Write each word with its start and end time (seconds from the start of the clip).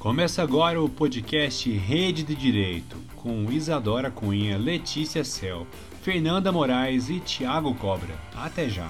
Começa 0.00 0.42
agora 0.42 0.80
o 0.80 0.88
podcast 0.88 1.70
Rede 1.70 2.22
de 2.22 2.34
Direito, 2.34 2.96
com 3.16 3.52
Isadora 3.52 4.10
Cunha, 4.10 4.56
Letícia 4.56 5.22
Cel, 5.22 5.66
Fernanda 6.00 6.50
Moraes 6.50 7.10
e 7.10 7.20
Tiago 7.20 7.74
Cobra. 7.74 8.18
Até 8.34 8.66
já! 8.66 8.88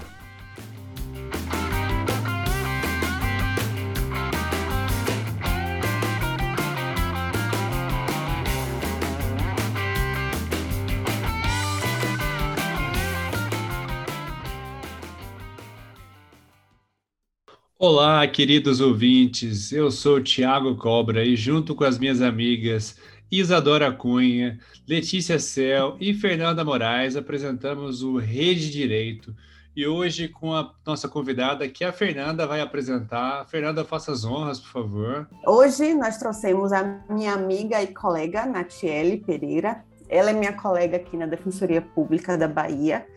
Olá, 17.83 18.27
queridos 18.27 18.79
ouvintes. 18.79 19.71
Eu 19.71 19.89
sou 19.89 20.21
Tiago 20.21 20.75
Cobra 20.75 21.25
e, 21.25 21.35
junto 21.35 21.73
com 21.73 21.83
as 21.83 21.97
minhas 21.97 22.21
amigas 22.21 22.95
Isadora 23.31 23.91
Cunha, 23.91 24.59
Letícia 24.87 25.39
Cel 25.39 25.97
e 25.99 26.13
Fernanda 26.13 26.63
Moraes, 26.63 27.15
apresentamos 27.15 28.03
o 28.03 28.19
Rede 28.19 28.69
Direito. 28.69 29.35
E 29.75 29.87
hoje, 29.87 30.27
com 30.27 30.53
a 30.53 30.71
nossa 30.85 31.09
convidada, 31.09 31.67
que 31.67 31.83
a 31.83 31.91
Fernanda 31.91 32.45
vai 32.45 32.61
apresentar. 32.61 33.47
Fernanda, 33.47 33.83
faça 33.83 34.11
as 34.11 34.23
honras, 34.23 34.59
por 34.59 34.69
favor. 34.69 35.27
Hoje 35.47 35.95
nós 35.95 36.17
trouxemos 36.17 36.71
a 36.71 37.03
minha 37.09 37.33
amiga 37.33 37.81
e 37.81 37.87
colega, 37.87 38.45
Natiele 38.45 39.17
Pereira. 39.17 39.83
Ela 40.07 40.29
é 40.29 40.33
minha 40.33 40.53
colega 40.53 40.97
aqui 40.97 41.17
na 41.17 41.25
Defensoria 41.25 41.81
Pública 41.81 42.37
da 42.37 42.47
Bahia. 42.47 43.07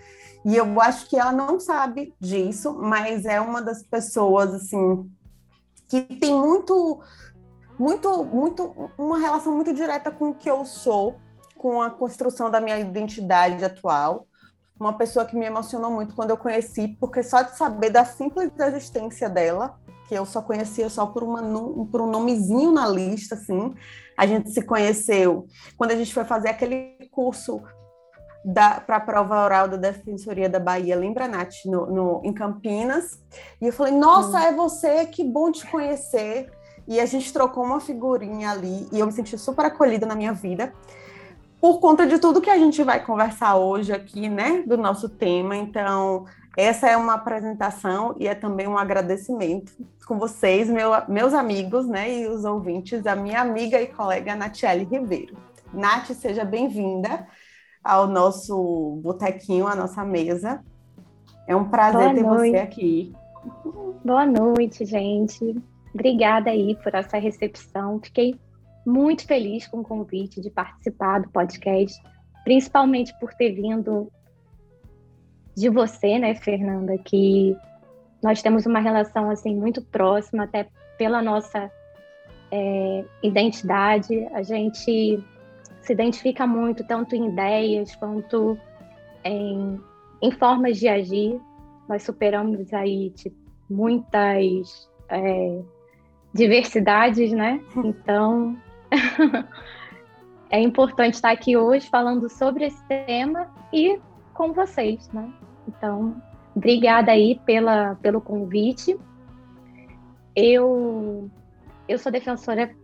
E 0.45 0.57
eu 0.57 0.81
acho 0.81 1.09
que 1.09 1.17
ela 1.17 1.33
não 1.33 1.59
sabe 1.59 2.15
disso, 2.21 2.75
mas 2.75 3.25
é 3.25 3.41
uma 3.41 3.63
das 3.63 3.83
pessoas 3.83 4.53
assim 4.53 5.11
que 5.89 6.03
tem 6.03 6.35
muito 6.35 7.01
muito 7.79 8.25
muito 8.25 8.91
uma 8.99 9.19
relação 9.19 9.55
muito 9.55 9.73
direta 9.73 10.11
com 10.11 10.31
o 10.31 10.35
que 10.35 10.51
eu 10.51 10.65
sou, 10.65 11.17
com 11.57 11.81
a 11.81 11.91
construção 11.91 12.51
da 12.51 12.61
minha 12.61 12.79
identidade 12.79 13.65
atual. 13.65 14.27
Uma 14.79 14.93
pessoa 14.93 15.25
que 15.25 15.37
me 15.37 15.47
emocionou 15.47 15.91
muito 15.91 16.15
quando 16.15 16.31
eu 16.31 16.37
conheci, 16.37 16.89
porque 17.01 17.23
só 17.23 17.43
de 17.43 17.57
saber 17.57 17.91
da 17.91 18.05
simples 18.05 18.51
existência 18.59 19.31
dela, 19.31 19.79
que 20.09 20.15
eu 20.15 20.27
só 20.27 20.43
conhecia 20.43 20.91
só 20.91 21.07
por, 21.07 21.23
uma, 21.23 21.41
por 21.87 22.01
um 22.01 22.07
nomezinho 22.07 22.73
na 22.73 22.87
lista, 22.87 23.35
assim, 23.35 23.75
a 24.17 24.27
gente 24.27 24.51
se 24.51 24.63
conheceu 24.63 25.47
quando 25.77 25.93
a 25.93 25.97
gente 25.97 26.13
foi 26.13 26.25
fazer 26.25 26.51
aquele 26.51 27.09
curso 27.11 27.63
para 28.53 28.97
a 28.97 29.01
prova 29.01 29.43
oral 29.43 29.69
da 29.69 29.77
Defensoria 29.77 30.49
da 30.49 30.61
Bahia, 30.61 30.97
lembra, 30.97 31.27
Nath, 31.27 31.65
no, 31.65 31.87
no, 31.87 32.21
em 32.25 32.33
Campinas. 32.33 33.19
E 33.61 33.67
eu 33.67 33.73
falei, 33.73 33.95
nossa, 33.95 34.39
hum. 34.39 34.43
é 34.43 34.53
você, 34.53 35.07
que 35.07 35.25
bom 35.25 35.51
te 35.51 35.67
conhecer. 35.67 36.51
E 36.87 37.01
a 37.01 37.07
gente 37.07 37.33
trocou 37.33 37.65
uma 37.65 37.81
figurinha 37.81 38.51
ali 38.51 38.87
e 38.93 39.01
eu 39.01 39.07
me 39.07 39.13
senti 39.13 39.39
super 39.39 39.65
acolhida 39.65 40.05
na 40.05 40.15
minha 40.15 40.35
vida. 40.35 40.75
Por 41.59 41.81
conta 41.81 42.07
de 42.07 42.19
tudo 42.19 42.43
que 42.43 42.51
a 42.51 42.59
gente 42.59 42.83
vai 42.83 43.03
conversar 43.03 43.57
hoje 43.57 43.91
aqui, 43.91 44.29
né, 44.29 44.63
do 44.67 44.77
nosso 44.77 45.09
tema. 45.09 45.57
Então, 45.57 46.27
essa 46.55 46.87
é 46.87 46.95
uma 46.95 47.15
apresentação 47.15 48.15
e 48.19 48.29
é 48.29 48.35
também 48.35 48.69
um 48.69 48.77
agradecimento 48.77 49.73
com 50.07 50.19
vocês, 50.19 50.69
meu, 50.69 50.91
meus 51.09 51.33
amigos, 51.33 51.87
né, 51.87 52.13
e 52.13 52.29
os 52.29 52.45
ouvintes, 52.45 53.07
a 53.07 53.17
minha 53.17 53.41
amiga 53.41 53.81
e 53.81 53.87
colega 53.87 54.37
Natiele 54.37 54.85
Ribeiro. 54.85 55.35
Nath, 55.73 56.11
seja 56.11 56.45
bem-vinda 56.45 57.27
ao 57.85 58.07
nosso 58.07 59.01
botequinho, 59.03 59.67
à 59.67 59.77
nossa 59.77 60.03
mesa. 60.05 60.65
É 61.47 61.55
um 61.55 61.69
prazer 61.69 62.01
Boa 62.01 62.15
ter 62.15 62.23
noite. 62.23 62.51
você 62.51 62.57
aqui. 62.57 63.13
Boa 64.03 64.25
noite, 64.25 64.87
gente. 64.87 65.63
Obrigada 65.93 66.51
aí 66.51 66.75
por 66.83 66.95
essa 66.95 67.19
recepção. 67.19 68.01
Fiquei 68.03 68.35
muito 68.87 69.27
feliz 69.27 69.67
com 69.67 69.81
o 69.81 69.85
convite 69.85 70.41
de 70.41 70.51
participar 70.51 71.21
do 71.21 71.29
podcast, 71.29 72.03
principalmente 72.43 73.17
por 73.21 73.35
ter 73.35 73.53
vindo 73.53 74.11
de 75.55 75.69
você, 75.69 76.19
né, 76.19 76.35
Fernanda, 76.35 76.97
que 76.99 77.57
nós 78.23 78.43
temos 78.43 78.67
uma 78.67 78.81
relação 78.81 79.31
assim 79.31 79.55
muito 79.55 79.83
próxima, 79.83 80.45
até 80.45 80.67
pela 80.97 81.23
nossa 81.23 81.71
é, 82.51 83.05
identidade. 83.23 84.27
A 84.33 84.43
gente 84.43 85.23
se 85.85 85.93
identifica 85.93 86.47
muito, 86.47 86.83
tanto 86.85 87.15
em 87.15 87.29
ideias 87.29 87.95
quanto 87.97 88.59
em, 89.23 89.79
em 90.23 90.31
formas 90.33 90.79
de 90.79 90.89
agir. 90.89 91.39
Nós 91.89 92.03
superamos 92.03 92.73
aí 92.73 93.11
tipo, 93.11 93.37
muitas 93.69 94.91
é, 95.11 95.61
diversidades, 96.33 97.33
né? 97.33 97.63
Então, 97.77 98.57
é 100.49 100.59
importante 100.61 101.15
estar 101.15 101.31
aqui 101.31 101.57
hoje 101.57 101.89
falando 101.89 102.31
sobre 102.31 102.65
esse 102.65 102.83
tema 102.87 103.47
e 103.73 104.01
com 104.33 104.55
vocês, 104.55 105.11
né? 105.13 105.31
Então, 105.69 106.17
obrigada 106.57 107.13
aí 107.13 107.39
pela, 107.45 107.95
pelo 107.97 108.23
convite. 108.23 108.99
Eu, 110.35 111.31
eu 111.87 111.99
sou 111.99 112.11
defensora 112.11 112.75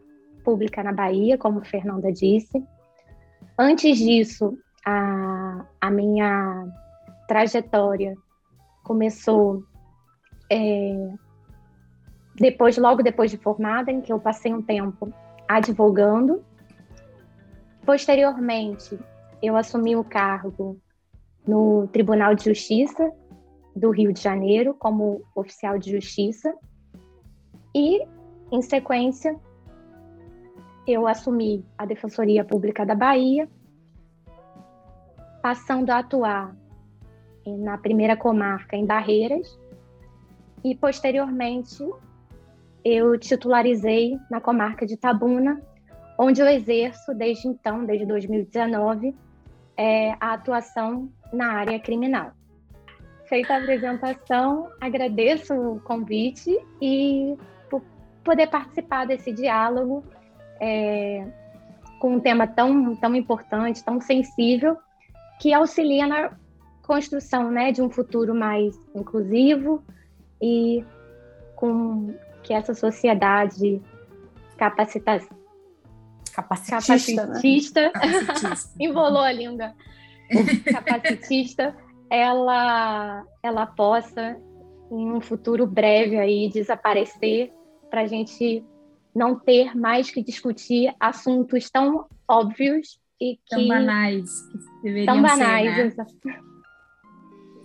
pública 0.45 0.83
na 0.83 0.93
Bahia, 0.93 1.39
como 1.39 1.65
Fernanda 1.65 2.13
disse. 2.13 2.63
Antes 3.63 3.99
disso, 3.99 4.57
a, 4.87 5.67
a 5.79 5.91
minha 5.91 6.67
trajetória 7.29 8.17
começou 8.83 9.63
é, 10.51 11.13
depois, 12.37 12.79
logo 12.79 13.03
depois 13.03 13.31
de 13.31 13.37
formada, 13.37 13.93
em 13.93 14.01
que 14.01 14.11
eu 14.11 14.19
passei 14.19 14.55
um 14.55 14.63
tempo 14.63 15.13
advogando. 15.47 16.43
Posteriormente, 17.85 18.99
eu 19.43 19.55
assumi 19.55 19.95
o 19.95 20.05
cargo 20.05 20.81
no 21.47 21.87
Tribunal 21.89 22.35
de 22.35 22.45
Justiça 22.45 23.13
do 23.77 23.91
Rio 23.91 24.11
de 24.11 24.23
Janeiro 24.23 24.73
como 24.73 25.21
oficial 25.35 25.79
de 25.79 25.91
justiça 25.91 26.55
e, 27.75 28.03
em 28.51 28.63
sequência, 28.63 29.39
eu 30.91 31.07
assumi 31.07 31.65
a 31.77 31.85
Defensoria 31.85 32.45
Pública 32.45 32.85
da 32.85 32.95
Bahia, 32.95 33.49
passando 35.43 35.91
a 35.91 35.99
atuar 35.99 36.55
na 37.47 37.79
primeira 37.79 38.17
comarca 38.17 38.77
em 38.77 38.85
Barreiras 38.85 39.59
e 40.63 40.75
posteriormente 40.75 41.83
eu 42.85 43.19
titularizei 43.19 44.19
na 44.31 44.41
comarca 44.41 44.87
de 44.87 44.97
Tabuna, 44.97 45.61
onde 46.19 46.41
eu 46.41 46.47
exerço 46.47 47.15
desde 47.15 47.49
então, 47.49 47.85
desde 47.85 48.07
2019, 48.07 49.15
é, 49.77 50.13
a 50.21 50.35
atuação 50.35 51.11
na 51.33 51.53
área 51.53 51.79
criminal. 51.79 52.33
Feita 53.27 53.55
a 53.55 53.59
apresentação, 53.59 54.69
agradeço 54.81 55.55
o 55.55 55.81
convite 55.81 56.59
e 56.83 57.37
por 57.71 57.83
poder 58.25 58.49
participar 58.49 59.07
desse 59.07 59.33
diálogo 59.33 60.05
é, 60.61 61.27
com 61.99 62.15
um 62.15 62.21
tema 62.21 62.47
tão, 62.47 62.95
tão 62.97 63.15
importante, 63.15 63.83
tão 63.83 64.01
sensível, 64.01 64.77
que 65.41 65.53
auxilia 65.53 66.07
na 66.07 66.33
construção 66.83 67.51
né, 67.51 67.73
de 67.73 67.81
um 67.81 67.89
futuro 67.89 68.35
mais 68.35 68.79
inclusivo 68.95 69.83
e 70.43 70.85
com 71.57 72.15
que 72.43 72.53
essa 72.53 72.75
sociedade 72.75 73.81
capacita... 74.57 75.21
capacitista, 76.33 77.27
capacitista, 77.27 77.83
né? 77.83 77.91
capacitista. 77.93 78.71
enrolou 78.81 79.23
a 79.23 79.33
língua, 79.33 79.75
capacitista, 80.73 81.77
ela, 82.11 83.25
ela 83.43 83.67
possa, 83.67 84.37
em 84.91 85.13
um 85.13 85.21
futuro 85.21 85.67
breve 85.67 86.19
aí, 86.19 86.49
desaparecer 86.49 87.53
para 87.89 88.03
a 88.03 88.07
gente 88.07 88.65
não 89.15 89.39
ter 89.39 89.77
mais 89.77 90.11
que 90.11 90.23
discutir 90.23 90.95
assuntos 90.99 91.71
tão 91.71 92.07
óbvios 92.29 93.01
e 93.21 93.37
que 93.37 93.57
tão 93.57 93.69
banais, 93.69 94.31
que 94.83 95.05
tão 95.05 95.23
banais, 95.23 95.95
ser, 95.95 95.97
né? 95.97 96.41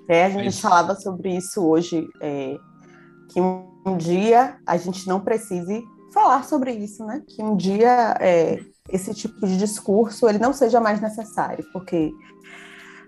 É, 0.07 0.25
a 0.25 0.30
gente 0.30 0.62
falava 0.62 0.95
sobre 0.95 1.36
isso 1.36 1.65
hoje, 1.65 2.07
é, 2.21 2.57
que 3.30 3.42
um 3.42 3.97
dia 3.97 4.57
a 4.65 4.77
gente 4.77 5.07
não 5.07 5.19
precise 5.19 5.83
falar 6.13 6.44
sobre 6.44 6.71
isso, 6.74 7.03
né? 7.06 7.24
Que 7.27 7.42
um 7.42 7.56
dia 7.56 8.15
é, 8.19 8.59
esse 8.89 9.13
tipo 9.13 9.45
de 9.48 9.57
discurso 9.57 10.27
ele 10.30 10.38
não 10.38 10.53
seja 10.53 10.80
mais 10.80 11.01
necessário, 11.01 11.65
porque 11.74 12.12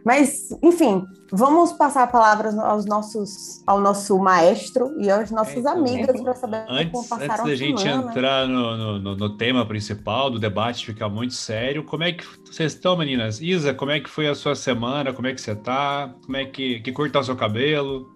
mas, 0.07 0.47
enfim, 0.63 1.05
vamos 1.33 1.73
passar 1.73 2.03
a 2.03 2.07
palavra 2.07 2.49
aos 2.61 2.85
nossos, 2.85 3.61
ao 3.67 3.81
nosso 3.81 4.17
maestro 4.17 4.95
e 5.01 5.11
aos 5.11 5.29
nossos 5.31 5.65
é, 5.65 5.69
amigos 5.69 6.21
para 6.21 6.33
saber 6.33 6.65
antes, 6.69 6.91
como 6.93 7.09
passaram 7.09 7.43
Antes 7.43 7.45
da 7.45 7.55
gente 7.55 7.81
semana. 7.81 8.09
entrar 8.09 8.47
no, 8.47 8.99
no, 8.99 9.15
no, 9.17 9.35
tema 9.35 9.65
principal 9.65 10.29
do 10.29 10.39
debate, 10.39 10.85
ficar 10.85 11.09
muito 11.09 11.33
sério, 11.33 11.83
como 11.83 12.03
é 12.05 12.13
que 12.13 12.23
vocês 12.45 12.71
estão, 12.71 12.95
meninas? 12.95 13.41
Isa, 13.41 13.73
como 13.73 13.91
é 13.91 13.99
que 13.99 14.09
foi 14.09 14.29
a 14.29 14.33
sua 14.33 14.55
semana? 14.55 15.11
Como 15.11 15.27
é 15.27 15.33
que 15.33 15.41
você 15.41 15.51
está? 15.51 16.15
Como 16.23 16.37
é 16.37 16.45
que, 16.45 16.79
que 16.79 16.93
cor 16.93 17.11
tá 17.11 17.19
o 17.19 17.23
seu 17.25 17.35
cabelo? 17.35 18.09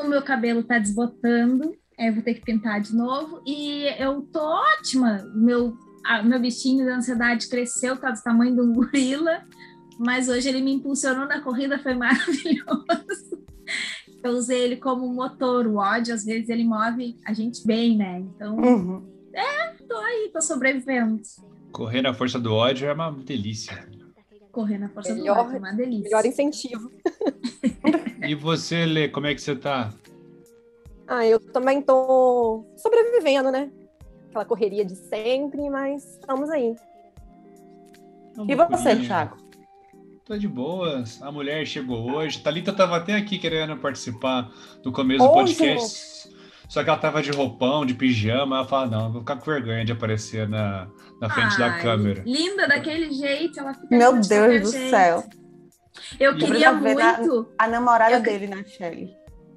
O 0.00 0.08
meu 0.08 0.22
cabelo 0.22 0.58
está 0.62 0.80
desbotando, 0.80 1.76
É, 1.96 2.10
vou 2.10 2.24
ter 2.24 2.34
que 2.34 2.40
pintar 2.40 2.80
de 2.80 2.92
novo. 2.92 3.40
E 3.46 3.86
eu 4.00 4.20
tô 4.32 4.40
ótima. 4.40 5.24
Meu, 5.32 5.74
a, 6.04 6.24
meu 6.24 6.40
bichinho 6.40 6.84
da 6.84 6.96
ansiedade 6.96 7.48
cresceu, 7.48 7.96
tá 7.96 8.10
do 8.10 8.20
tamanho 8.20 8.52
de 8.52 8.60
um 8.60 8.72
gorila. 8.72 9.44
Mas 9.98 10.28
hoje 10.28 10.48
ele 10.48 10.60
me 10.60 10.72
impulsionou 10.72 11.26
na 11.26 11.40
corrida, 11.40 11.78
foi 11.78 11.94
maravilhoso. 11.96 13.44
Eu 14.22 14.32
usei 14.32 14.60
ele 14.60 14.76
como 14.76 15.06
motor. 15.08 15.66
O 15.66 15.76
ódio, 15.76 16.14
às 16.14 16.24
vezes, 16.24 16.48
ele 16.48 16.64
move 16.64 17.18
a 17.24 17.32
gente 17.32 17.66
bem, 17.66 17.96
né? 17.96 18.20
Então, 18.20 18.56
uhum. 18.56 19.02
é, 19.32 19.72
tô 19.88 19.96
aí, 19.96 20.30
tô 20.32 20.40
sobrevivendo. 20.40 21.22
Correr 21.72 22.02
na 22.02 22.12
força 22.12 22.38
do 22.38 22.52
ódio 22.52 22.88
é 22.88 22.92
uma 22.92 23.10
delícia. 23.10 23.86
Correr 24.50 24.78
na 24.78 24.88
força 24.88 25.14
melhor, 25.14 25.34
do 25.34 25.40
ódio 25.42 25.56
é 25.56 25.58
uma 25.58 25.72
delícia. 25.72 26.04
Melhor 26.04 26.26
incentivo. 26.26 26.90
e 28.26 28.34
você, 28.34 28.84
Lê, 28.84 29.08
como 29.08 29.26
é 29.26 29.34
que 29.34 29.40
você 29.40 29.54
tá? 29.54 29.92
Ah, 31.06 31.24
eu 31.24 31.38
também 31.38 31.80
tô 31.80 32.64
sobrevivendo, 32.76 33.52
né? 33.52 33.70
Aquela 34.28 34.44
correria 34.44 34.84
de 34.84 34.96
sempre, 34.96 35.70
mas 35.70 36.04
estamos 36.14 36.50
aí. 36.50 36.74
E 38.48 38.54
você, 38.54 38.96
Thiago? 38.96 39.45
Tô 40.26 40.36
de 40.36 40.48
boas. 40.48 41.22
A 41.22 41.30
mulher 41.30 41.64
chegou 41.64 42.10
hoje. 42.10 42.40
Thalita 42.40 42.72
tava 42.72 42.96
até 42.96 43.14
aqui 43.14 43.38
querendo 43.38 43.76
participar 43.76 44.50
do 44.82 44.90
começo 44.90 45.24
do 45.24 45.32
podcast. 45.32 46.28
Só 46.68 46.82
que 46.82 46.90
ela 46.90 46.98
tava 46.98 47.22
de 47.22 47.30
roupão, 47.30 47.86
de 47.86 47.94
pijama. 47.94 48.56
Ela 48.56 48.66
fala: 48.66 48.86
não, 48.88 49.12
vou 49.12 49.20
ficar 49.20 49.36
com 49.36 49.48
vergonha 49.48 49.84
de 49.84 49.92
aparecer 49.92 50.48
na, 50.48 50.88
na 51.20 51.30
frente 51.30 51.52
Ai, 51.52 51.58
da 51.58 51.78
câmera. 51.78 52.24
Linda 52.26 52.66
daquele 52.66 53.12
jeito. 53.12 53.60
Ela 53.60 53.72
fica 53.72 53.86
Meu 53.96 54.14
Deus 54.14 54.22
do 54.62 54.72
jeito. 54.72 54.90
céu. 54.90 55.24
Eu 56.18 56.36
queria 56.36 56.72
muito. 56.72 57.48
A, 57.56 57.66
a 57.66 57.68
namorada 57.68 58.16
eu... 58.16 58.22
dele 58.22 58.48
na 58.48 58.64
Shelly. 58.64 59.14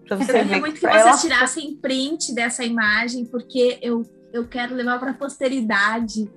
eu 0.07 0.17
queria 0.19 0.59
muito 0.59 0.75
que 0.75 0.81
vocês 0.81 0.95
ela... 0.95 1.17
tirassem 1.17 1.77
print 1.77 2.31
dessa 2.35 2.63
imagem, 2.63 3.25
porque 3.25 3.79
eu, 3.81 4.03
eu 4.31 4.47
quero 4.47 4.75
levar 4.75 4.99
para 4.99 5.11
a 5.11 5.15
posteridade 5.15 6.29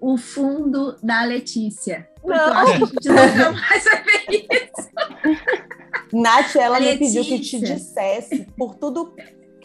o 0.00 0.16
fundo 0.16 0.96
da 1.02 1.22
Letícia. 1.24 2.07
Não. 2.24 2.36
eu 2.36 2.52
acho 2.52 2.72
que 2.72 2.82
a 2.82 2.86
gente 2.86 3.08
nunca 3.08 3.52
mais 3.52 3.84
vai 3.84 4.02
ver 4.04 4.46
isso. 4.50 4.88
Nath, 6.12 6.56
ela 6.56 6.78
Letícia. 6.78 6.92
me 6.92 6.98
pediu 6.98 7.24
que 7.24 7.40
te 7.40 7.60
dissesse 7.60 8.46
por 8.56 8.74
tudo 8.74 9.14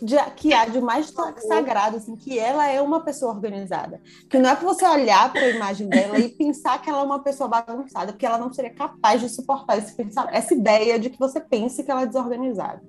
de, 0.01 0.17
que 0.35 0.53
há 0.53 0.65
de 0.65 0.81
mais 0.81 1.13
sagrado, 1.47 1.97
assim, 1.97 2.15
que 2.15 2.37
ela 2.37 2.67
é 2.67 2.81
uma 2.81 2.99
pessoa 3.01 3.33
organizada. 3.33 4.01
Que 4.29 4.37
não 4.37 4.49
é 4.49 4.55
para 4.55 4.67
você 4.67 4.85
olhar 4.85 5.31
para 5.31 5.41
a 5.41 5.49
imagem 5.49 5.87
dela 5.87 6.19
e 6.19 6.29
pensar 6.29 6.81
que 6.81 6.89
ela 6.89 6.99
é 6.99 7.03
uma 7.03 7.23
pessoa 7.23 7.47
bagunçada, 7.47 8.11
porque 8.11 8.25
ela 8.25 8.37
não 8.37 8.51
seria 8.51 8.73
capaz 8.73 9.21
de 9.21 9.29
suportar 9.29 9.77
esse, 9.77 9.95
essa 10.31 10.53
ideia 10.53 10.99
de 10.99 11.09
que 11.09 11.19
você 11.19 11.39
pense 11.39 11.83
que 11.83 11.89
ela 11.89 12.01
é 12.01 12.05
desorganizada. 12.05 12.81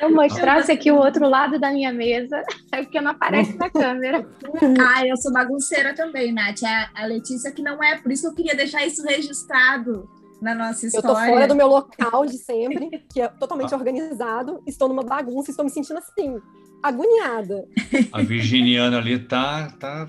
Eu 0.00 0.14
mostrasse 0.14 0.70
aqui 0.70 0.90
o 0.90 0.96
outro 0.96 1.28
lado 1.28 1.58
da 1.58 1.70
minha 1.70 1.92
mesa, 1.92 2.42
é 2.72 2.82
porque 2.82 3.00
não 3.00 3.10
aparece 3.12 3.56
na 3.56 3.70
câmera. 3.70 4.26
Ah, 4.80 5.06
eu 5.06 5.16
sou 5.16 5.32
bagunceira 5.32 5.94
também, 5.94 6.32
Nath. 6.32 6.62
A, 6.64 6.90
a 7.02 7.06
Letícia 7.06 7.52
que 7.52 7.62
não 7.62 7.82
é, 7.82 7.98
por 7.98 8.10
isso 8.10 8.22
que 8.22 8.28
eu 8.28 8.34
queria 8.34 8.54
deixar 8.54 8.84
isso 8.86 9.02
registrado 9.04 10.08
na 10.40 10.54
nossa 10.54 10.86
história. 10.86 11.08
Eu 11.08 11.14
tô 11.14 11.32
fora 11.32 11.48
do 11.48 11.54
meu 11.54 11.68
local 11.68 12.26
de 12.26 12.38
sempre, 12.38 12.90
que 13.12 13.20
é 13.20 13.28
totalmente 13.28 13.74
organizado, 13.74 14.62
estou 14.66 14.88
numa 14.88 15.02
bagunça, 15.02 15.50
estou 15.50 15.64
me 15.64 15.70
sentindo 15.70 15.98
assim, 15.98 16.40
agoniada. 16.82 17.66
A 18.12 18.22
virginiana 18.22 18.98
ali 18.98 19.18
tá, 19.18 19.70
tá... 19.78 20.08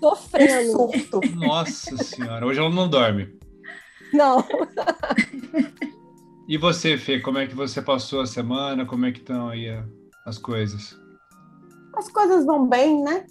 sofrendo. 0.00 0.90
Nossa 1.34 1.96
senhora, 1.96 2.46
hoje 2.46 2.60
ela 2.60 2.70
não 2.70 2.88
dorme. 2.88 3.38
Não. 4.12 4.44
E 6.46 6.58
você, 6.58 6.98
Fê, 6.98 7.20
como 7.20 7.38
é 7.38 7.46
que 7.46 7.54
você 7.54 7.80
passou 7.80 8.20
a 8.20 8.26
semana? 8.26 8.84
Como 8.84 9.06
é 9.06 9.12
que 9.12 9.20
estão 9.20 9.48
aí 9.48 9.68
as 10.26 10.36
coisas? 10.36 10.98
As 11.94 12.08
coisas 12.10 12.44
vão 12.44 12.68
bem, 12.68 13.02
né? 13.02 13.24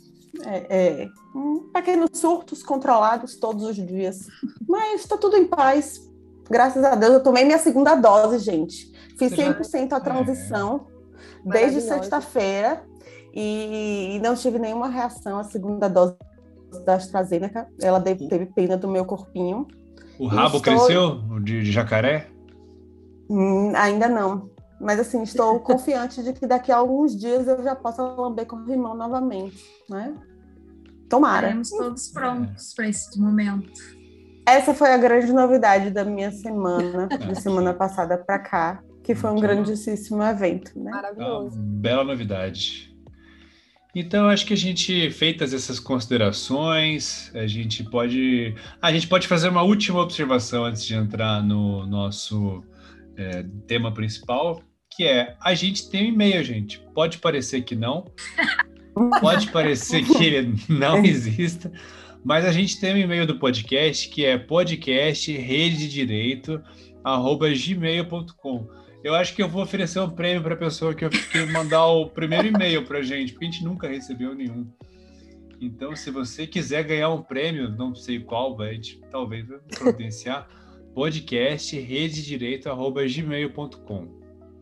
É, 0.46 1.04
é, 1.04 1.10
um 1.36 1.70
pequenos 1.72 2.10
surtos 2.14 2.64
controlados 2.64 3.36
todos 3.36 3.64
os 3.64 3.76
dias. 3.76 4.28
Mas 4.68 5.02
está 5.02 5.16
tudo 5.16 5.38
em 5.38 5.46
paz. 5.46 6.10
Graças 6.50 6.84
a 6.84 6.96
Deus, 6.96 7.14
eu 7.14 7.24
tomei 7.24 7.46
minha 7.46 7.60
segunda 7.60 7.94
dose, 7.96 8.40
gente. 8.40 8.92
Fiz 9.18 9.32
100% 9.32 9.94
a 9.94 10.00
transição 10.00 10.88
é. 11.46 11.50
desde 11.52 11.82
sexta-feira 11.82 12.84
e 13.32 14.20
não 14.24 14.34
tive 14.36 14.58
nenhuma 14.58 14.88
reação 14.88 15.38
à 15.38 15.44
segunda 15.44 15.88
dose 15.88 16.16
da 16.84 16.96
AstraZeneca. 16.96 17.68
Ela 17.80 18.02
teve 18.02 18.48
pena 18.48 18.76
do 18.76 18.88
meu 18.88 19.06
corpinho. 19.06 19.68
O 20.18 20.26
rabo 20.26 20.58
estou... 20.58 20.62
cresceu 20.62 21.40
de 21.42 21.64
jacaré? 21.72 22.33
Hum, 23.34 23.72
ainda 23.76 24.08
não. 24.08 24.52
Mas 24.80 25.00
assim, 25.00 25.24
estou 25.24 25.60
confiante 25.62 26.22
de 26.22 26.34
que 26.34 26.46
daqui 26.46 26.72
a 26.72 26.78
alguns 26.78 27.18
dias 27.18 27.48
eu 27.48 27.64
já 27.64 27.76
possa 27.76 28.04
lamber 28.04 28.46
com 28.46 28.58
o 28.58 28.72
irmão 28.72 28.96
novamente, 28.96 29.66
né? 29.90 30.14
Tomara. 31.10 31.48
Estaremos 31.48 31.70
todos 31.70 32.08
prontos 32.10 32.74
para 32.76 32.88
esse 32.88 33.20
momento. 33.20 33.72
Essa 34.46 34.74
foi 34.74 34.92
a 34.92 34.98
grande 34.98 35.32
novidade 35.32 35.90
da 35.90 36.04
minha 36.04 36.32
semana, 36.32 37.08
de 37.28 37.42
semana 37.42 37.74
passada 37.74 38.18
para 38.18 38.38
cá, 38.38 38.84
que 39.04 39.16
foi 39.16 39.32
um 39.32 39.40
grandíssimo 39.40 40.22
evento, 40.22 40.78
né? 40.80 40.92
Maravilhoso. 40.92 41.56
Uma 41.56 41.66
bela 41.66 42.04
novidade. 42.04 42.94
Então, 43.96 44.28
acho 44.28 44.46
que 44.46 44.54
a 44.54 44.58
gente, 44.58 45.12
feitas 45.12 45.54
essas 45.54 45.80
considerações, 45.80 47.32
a 47.36 47.46
gente 47.46 47.84
pode, 47.84 48.56
a 48.82 48.92
gente 48.92 49.08
pode 49.08 49.28
fazer 49.28 49.50
uma 49.50 49.62
última 49.62 50.02
observação 50.02 50.66
antes 50.66 50.84
de 50.84 50.96
entrar 50.96 51.44
no 51.44 51.86
nosso 51.86 52.64
é, 53.18 53.46
tema 53.68 53.94
principal, 53.94 54.62
que 54.96 55.04
é 55.04 55.36
a 55.42 55.54
gente 55.54 55.90
tem 55.90 56.06
um 56.06 56.14
e-mail, 56.14 56.44
gente. 56.44 56.80
Pode 56.94 57.18
parecer 57.18 57.62
que 57.62 57.76
não, 57.76 58.12
pode 59.20 59.52
parecer 59.52 60.04
que 60.06 60.24
ele 60.24 60.56
não 60.70 61.04
exista, 61.04 61.72
mas 62.24 62.46
a 62.46 62.52
gente 62.52 62.80
tem 62.80 62.94
um 62.94 62.98
e-mail 62.98 63.26
do 63.26 63.40
podcast 63.40 64.10
que 64.10 64.26
é 64.26 64.38
podcast 64.38 65.32
rede 65.32 65.88
direito 65.88 66.62
gmail.com. 67.04 68.68
Eu 69.04 69.14
acho 69.16 69.36
que 69.36 69.44
eu 69.44 69.50
vou 69.50 69.62
oferecer 69.62 70.00
um 70.00 70.10
prêmio 70.10 70.42
para 70.42 70.54
a 70.54 70.58
pessoa 70.58 70.96
que, 70.96 71.08
que 71.10 71.46
mandar 71.48 71.86
o 71.88 72.10
primeiro 72.10 72.48
e-mail 72.48 72.86
para 72.86 73.00
a 73.00 73.04
gente, 73.04 73.34
porque 73.34 73.46
a 73.46 73.52
gente 73.52 73.64
nunca 73.64 73.88
recebeu 73.88 74.34
nenhum. 74.34 74.66
Então, 75.60 75.94
se 75.96 76.10
você 76.10 76.48
quiser 76.48 76.84
ganhar 76.84 77.10
um 77.10 77.22
prêmio, 77.22 77.70
não 77.70 77.94
sei 77.94 78.20
qual, 78.20 78.56
vai 78.56 78.80
talvez 79.12 79.46
providenciar 79.78 80.48
podcast 80.94 81.80
rededireito@gmail.com. 81.80 84.08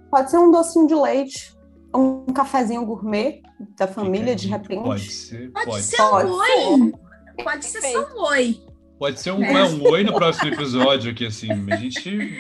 Pode 0.10 0.32
ser 0.32 0.38
um 0.38 0.50
docinho 0.52 0.88
de 0.88 0.96
leite, 0.96 1.54
um 1.94 2.24
cafezinho 2.26 2.86
gourmet 2.86 3.42
da 3.78 3.88
família 3.88 4.34
de 4.36 4.48
repente. 4.48 4.84
Pode 4.84 5.12
ser, 5.12 5.52
pode, 5.52 5.66
pode 5.66 5.84
ser 5.84 6.02
um 6.02 6.16
oi. 6.16 6.94
Pode 7.44 7.66
ser 7.66 7.82
só 7.82 8.08
um 8.14 8.22
oi. 8.28 8.58
Pode 9.00 9.20
ser 9.20 9.32
um, 9.32 9.44
é, 9.44 9.66
um 9.66 9.84
oi 9.84 10.04
no 10.04 10.14
próximo 10.14 10.54
episódio 10.54 11.12
aqui 11.12 11.26
assim, 11.26 11.50
a 11.72 11.76
gente 11.76 12.32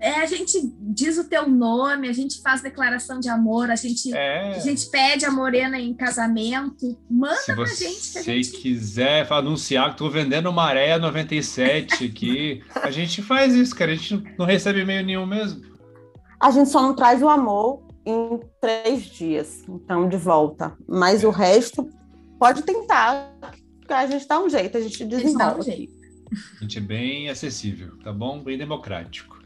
é, 0.00 0.14
a 0.14 0.24
gente 0.24 0.58
diz 0.80 1.18
o 1.18 1.28
teu 1.28 1.46
nome, 1.46 2.08
a 2.08 2.12
gente 2.12 2.40
faz 2.40 2.62
declaração 2.62 3.20
de 3.20 3.28
amor, 3.28 3.70
a 3.70 3.76
gente, 3.76 4.16
é. 4.16 4.56
a 4.56 4.58
gente 4.58 4.86
pede 4.86 5.26
a 5.26 5.30
morena 5.30 5.78
em 5.78 5.92
casamento. 5.92 6.98
Manda 7.08 7.36
Se 7.36 7.54
pra 7.54 7.66
gente. 7.66 8.00
Se 8.00 8.22
você 8.22 8.42
gente... 8.42 8.52
quiser 8.52 9.30
anunciar 9.30 9.90
que 9.90 9.98
tô 9.98 10.08
vendendo 10.08 10.50
Maré 10.50 10.96
97 10.98 12.06
aqui, 12.06 12.62
a 12.74 12.90
gente 12.90 13.20
faz 13.20 13.54
isso, 13.54 13.76
cara. 13.76 13.92
A 13.92 13.94
gente 13.94 14.24
não 14.38 14.46
recebe 14.46 14.80
e-mail 14.80 15.04
nenhum 15.04 15.26
mesmo. 15.26 15.60
A 16.40 16.50
gente 16.50 16.70
só 16.70 16.80
não 16.80 16.96
traz 16.96 17.22
o 17.22 17.28
amor 17.28 17.82
em 18.06 18.40
três 18.58 19.04
dias, 19.04 19.62
então, 19.68 20.08
de 20.08 20.16
volta. 20.16 20.74
Mas 20.88 21.22
é. 21.22 21.26
o 21.26 21.30
resto, 21.30 21.86
pode 22.38 22.62
tentar, 22.62 23.30
a 23.86 24.06
gente 24.06 24.26
dá 24.26 24.40
um 24.40 24.48
jeito, 24.48 24.78
a 24.78 24.80
gente 24.80 25.04
desenrola. 25.04 25.58
A 25.58 25.62
gente, 25.62 25.90
a 26.58 26.62
gente 26.62 26.78
é 26.78 26.80
bem 26.80 27.28
acessível, 27.28 27.98
tá 28.02 28.10
bom? 28.10 28.42
Bem 28.42 28.56
democrático. 28.56 29.39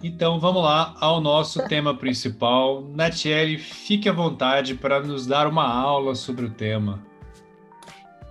Então 0.00 0.38
vamos 0.38 0.62
lá 0.62 0.94
ao 1.00 1.20
nosso 1.20 1.66
tema 1.66 1.96
principal. 1.96 2.82
Natiele, 2.82 3.58
fique 3.58 4.08
à 4.08 4.12
vontade 4.12 4.74
para 4.74 5.00
nos 5.00 5.26
dar 5.26 5.46
uma 5.46 5.66
aula 5.66 6.14
sobre 6.14 6.46
o 6.46 6.50
tema. 6.50 7.02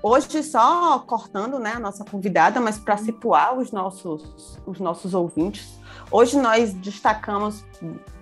Hoje, 0.03 0.41
só 0.41 0.99
cortando 0.99 1.59
né, 1.59 1.73
a 1.73 1.79
nossa 1.79 2.03
convidada, 2.03 2.59
mas 2.59 2.79
para 2.79 2.97
situar 2.97 3.57
os 3.57 3.71
nossos, 3.71 4.59
os 4.65 4.79
nossos 4.79 5.13
ouvintes, 5.13 5.79
hoje 6.09 6.37
nós 6.37 6.73
destacamos, 6.73 7.63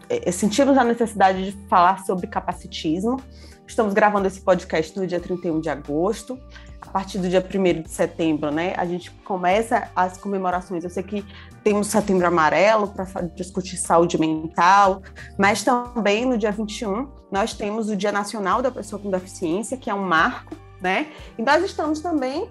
eh, 0.10 0.30
sentimos 0.32 0.78
a 0.78 0.84
necessidade 0.84 1.52
de 1.52 1.68
falar 1.68 2.04
sobre 2.06 2.28
capacitismo. 2.28 3.22
Estamos 3.66 3.94
gravando 3.94 4.28
esse 4.28 4.42
podcast 4.42 5.00
no 5.00 5.08
dia 5.08 5.22
31 5.22 5.62
de 5.62 5.70
agosto 5.70 6.38
a 6.82 6.90
partir 6.92 7.20
do 7.20 7.30
dia 7.30 7.46
1 7.46 7.82
de 7.84 7.90
setembro, 7.90 8.52
né, 8.52 8.74
a 8.78 8.86
gente 8.86 9.12
começa 9.12 9.90
as 9.96 10.18
comemorações. 10.18 10.84
Eu 10.84 10.90
sei 10.90 11.04
que 11.04 11.26
temos 11.64 11.88
Setembro 11.88 12.26
Amarelo 12.26 12.88
para 12.88 13.06
discutir 13.36 13.78
saúde 13.78 14.18
mental, 14.18 15.02
mas 15.38 15.64
também 15.64 16.26
no 16.26 16.38
dia 16.38 16.52
21 16.52 17.08
nós 17.32 17.54
temos 17.54 17.90
o 17.90 17.96
Dia 17.96 18.12
Nacional 18.12 18.62
da 18.62 18.72
Pessoa 18.72 19.02
com 19.02 19.12
Deficiência, 19.12 19.78
que 19.78 19.90
é 19.90 19.94
um 19.94 20.04
marco, 20.04 20.56
né? 20.82 21.12
E 21.38 21.44
nós 21.44 21.64
estamos 21.64 22.00
também 22.00 22.50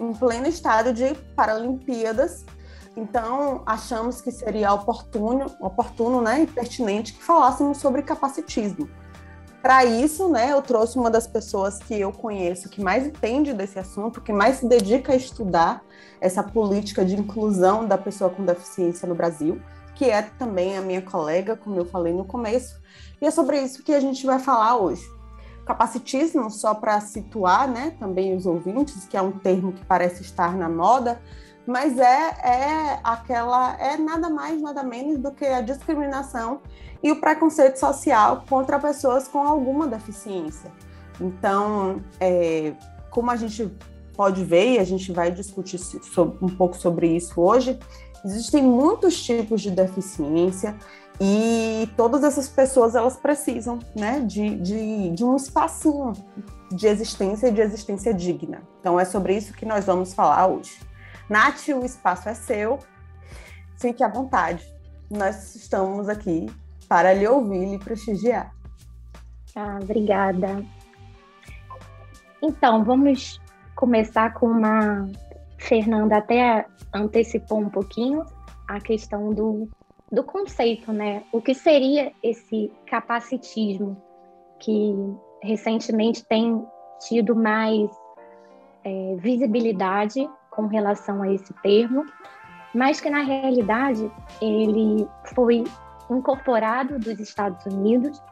em 0.00 0.12
pleno 0.14 0.46
estado 0.46 0.92
de 0.92 1.14
Paralimpíadas, 1.36 2.44
então 2.96 3.62
achamos 3.66 4.20
que 4.20 4.30
seria 4.30 4.72
oportuno, 4.72 5.46
oportuno 5.60 6.20
né, 6.20 6.42
e 6.42 6.46
pertinente 6.46 7.12
que 7.14 7.22
falássemos 7.22 7.78
sobre 7.78 8.02
capacitismo 8.02 8.88
para 9.62 9.84
isso, 9.84 10.28
né, 10.28 10.50
eu 10.50 10.60
trouxe 10.60 10.98
uma 10.98 11.08
das 11.08 11.26
pessoas 11.26 11.78
que 11.78 11.94
eu 11.94 12.10
conheço 12.12 12.68
que 12.68 12.82
mais 12.82 13.06
entende 13.06 13.52
desse 13.52 13.78
assunto, 13.78 14.20
que 14.20 14.32
mais 14.32 14.56
se 14.56 14.66
dedica 14.66 15.12
a 15.12 15.16
estudar 15.16 15.84
essa 16.20 16.42
política 16.42 17.04
de 17.04 17.14
inclusão 17.14 17.86
da 17.86 17.96
pessoa 17.96 18.28
com 18.28 18.44
deficiência 18.44 19.06
no 19.06 19.14
Brasil, 19.14 19.62
que 19.94 20.10
é 20.10 20.22
também 20.22 20.76
a 20.76 20.80
minha 20.80 21.00
colega, 21.00 21.56
como 21.56 21.76
eu 21.76 21.84
falei 21.84 22.12
no 22.12 22.24
começo, 22.24 22.80
e 23.20 23.26
é 23.26 23.30
sobre 23.30 23.60
isso 23.60 23.84
que 23.84 23.94
a 23.94 24.00
gente 24.00 24.26
vai 24.26 24.40
falar 24.40 24.76
hoje. 24.78 25.08
Capacitismo, 25.64 26.50
só 26.50 26.74
para 26.74 27.00
situar, 27.00 27.68
né, 27.68 27.94
também 28.00 28.34
os 28.34 28.46
ouvintes, 28.46 29.06
que 29.06 29.16
é 29.16 29.22
um 29.22 29.30
termo 29.30 29.72
que 29.72 29.84
parece 29.84 30.22
estar 30.22 30.56
na 30.56 30.68
moda, 30.68 31.22
mas 31.64 31.98
é, 31.98 32.30
é 32.42 33.00
aquela 33.04 33.76
é 33.78 33.96
nada 33.96 34.28
mais 34.28 34.60
nada 34.60 34.82
menos 34.82 35.18
do 35.18 35.30
que 35.30 35.44
a 35.44 35.60
discriminação 35.60 36.60
e 37.02 37.10
o 37.10 37.20
preconceito 37.20 37.76
social 37.76 38.44
contra 38.48 38.78
pessoas 38.78 39.26
com 39.26 39.40
alguma 39.40 39.86
deficiência. 39.86 40.70
Então, 41.20 42.02
é, 42.20 42.74
como 43.10 43.30
a 43.30 43.36
gente 43.36 43.70
pode 44.16 44.44
ver, 44.44 44.74
e 44.74 44.78
a 44.78 44.84
gente 44.84 45.12
vai 45.12 45.30
discutir 45.30 45.80
um 46.40 46.48
pouco 46.48 46.76
sobre 46.76 47.08
isso 47.08 47.40
hoje, 47.40 47.78
existem 48.24 48.62
muitos 48.62 49.22
tipos 49.22 49.60
de 49.60 49.70
deficiência 49.70 50.76
e 51.20 51.88
todas 51.96 52.22
essas 52.24 52.48
pessoas 52.48 52.94
elas 52.94 53.16
precisam 53.16 53.78
né, 53.96 54.20
de, 54.20 54.56
de, 54.56 55.10
de 55.10 55.24
um 55.24 55.36
espacinho 55.36 56.12
de 56.70 56.86
existência 56.86 57.48
e 57.48 57.52
de 57.52 57.60
existência 57.60 58.14
digna. 58.14 58.62
Então, 58.80 58.98
é 58.98 59.04
sobre 59.04 59.36
isso 59.36 59.52
que 59.52 59.66
nós 59.66 59.84
vamos 59.84 60.14
falar 60.14 60.46
hoje. 60.46 60.78
Nath, 61.28 61.68
o 61.68 61.84
espaço 61.84 62.28
é 62.28 62.34
seu, 62.34 62.78
fique 63.78 64.02
à 64.02 64.08
vontade. 64.08 64.64
Nós 65.10 65.54
estamos 65.54 66.08
aqui 66.08 66.46
para 66.92 67.14
lhe 67.14 67.26
ouvir 67.26 67.62
e 67.62 67.70
lhe 67.70 67.78
prestigiar. 67.78 68.54
Ah, 69.56 69.78
obrigada. 69.82 70.62
Então, 72.42 72.84
vamos 72.84 73.40
começar 73.74 74.34
com 74.34 74.44
uma. 74.44 75.08
Fernanda 75.56 76.18
até 76.18 76.66
antecipou 76.92 77.60
um 77.60 77.70
pouquinho 77.70 78.26
a 78.68 78.78
questão 78.78 79.30
do, 79.30 79.70
do 80.10 80.22
conceito, 80.22 80.92
né? 80.92 81.22
O 81.32 81.40
que 81.40 81.54
seria 81.54 82.12
esse 82.22 82.70
capacitismo 82.86 83.96
que 84.58 84.94
recentemente 85.42 86.22
tem 86.26 86.62
tido 87.08 87.34
mais 87.34 87.90
é, 88.84 89.16
visibilidade 89.16 90.28
com 90.50 90.66
relação 90.66 91.22
a 91.22 91.32
esse 91.32 91.54
termo, 91.62 92.04
mas 92.74 93.00
que 93.00 93.08
na 93.08 93.22
realidade 93.22 94.12
ele 94.42 95.08
foi 95.34 95.64
incorporado 96.16 96.98
dos 96.98 97.18
Estados 97.18 97.64
Unidos, 97.66 98.22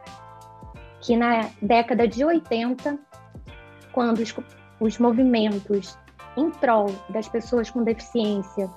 que 1.01 1.17
na 1.17 1.49
década 1.63 2.07
de 2.07 2.25
80, 2.25 2.99
quando 3.93 4.21
os, 4.21 4.35
os 4.79 4.99
movimentos 4.99 5.99
em 6.37 6.51
prol 6.51 6.87
das 7.09 7.29
pessoas 7.29 7.71
com 7.71 7.83
deficiência 7.83 8.69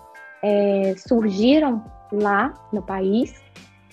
é, 0.42 0.96
surgiram 0.98 1.84
lá 2.12 2.54
no 2.72 2.82
país, 2.82 3.42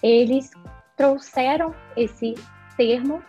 eles 0.02 0.50
trouxeram 0.96 1.74
esse 1.96 2.34
termo 2.76 3.22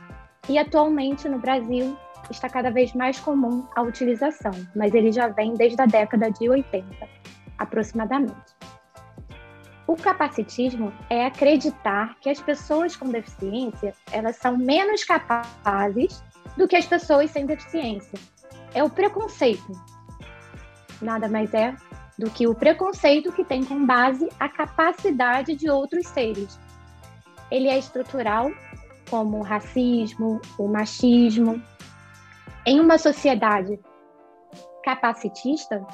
e 0.49 0.57
atualmente 0.57 1.27
no 1.29 1.39
Brasil 1.39 1.97
está 2.29 2.49
cada 2.49 2.69
vez 2.69 2.93
mais 2.93 3.19
comum 3.19 3.65
a 3.75 3.81
utilização, 3.81 4.51
mas 4.75 4.93
ele 4.93 5.11
já 5.11 5.27
vem 5.27 5.53
desde 5.53 5.81
a 5.81 5.85
década 5.85 6.31
de 6.31 6.49
80, 6.49 6.85
aproximadamente. 7.57 8.60
O 9.91 9.95
capacitismo 9.97 10.93
é 11.09 11.25
acreditar 11.25 12.15
que 12.21 12.29
as 12.29 12.39
pessoas 12.39 12.95
com 12.95 13.09
deficiência 13.09 13.93
elas 14.09 14.37
são 14.37 14.57
menos 14.57 15.03
capazes 15.03 16.23
do 16.55 16.65
que 16.65 16.77
as 16.77 16.85
pessoas 16.85 17.29
sem 17.29 17.45
deficiência. 17.45 18.17
É 18.73 18.81
o 18.81 18.89
preconceito. 18.89 19.69
Nada 21.01 21.27
mais 21.27 21.53
é 21.53 21.75
do 22.17 22.29
que 22.29 22.47
o 22.47 22.55
preconceito 22.55 23.33
que 23.33 23.43
tem 23.43 23.65
como 23.65 23.85
base 23.85 24.29
a 24.39 24.47
capacidade 24.47 25.57
de 25.57 25.69
outros 25.69 26.07
seres. 26.07 26.57
Ele 27.51 27.67
é 27.67 27.77
estrutural, 27.77 28.49
como 29.09 29.39
o 29.39 29.43
racismo, 29.43 30.39
o 30.57 30.69
machismo. 30.69 31.61
Em 32.65 32.79
uma 32.79 32.97
sociedade 32.97 33.77
capacitista, 34.85 35.85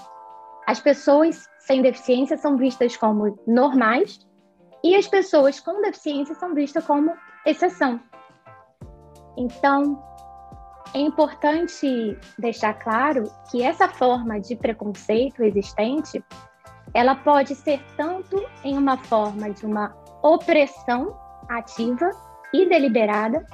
as 0.67 0.79
pessoas 0.79 1.49
sem 1.67 1.81
deficiência 1.81 2.37
são 2.37 2.55
vistas 2.55 2.95
como 2.95 3.37
normais 3.45 4.25
e 4.81 4.95
as 4.95 5.05
pessoas 5.05 5.59
com 5.59 5.81
deficiência 5.81 6.33
são 6.35 6.55
vistas 6.55 6.85
como 6.85 7.13
exceção. 7.45 7.99
Então, 9.37 10.01
é 10.93 10.99
importante 10.99 12.17
deixar 12.39 12.73
claro 12.75 13.29
que 13.51 13.61
essa 13.61 13.89
forma 13.89 14.39
de 14.39 14.55
preconceito 14.55 15.43
existente, 15.43 16.23
ela 16.93 17.15
pode 17.15 17.53
ser 17.53 17.83
tanto 17.97 18.41
em 18.63 18.77
uma 18.77 18.97
forma 18.97 19.49
de 19.49 19.65
uma 19.65 19.93
opressão 20.23 21.19
ativa 21.49 22.09
e 22.53 22.67
deliberada, 22.67 23.45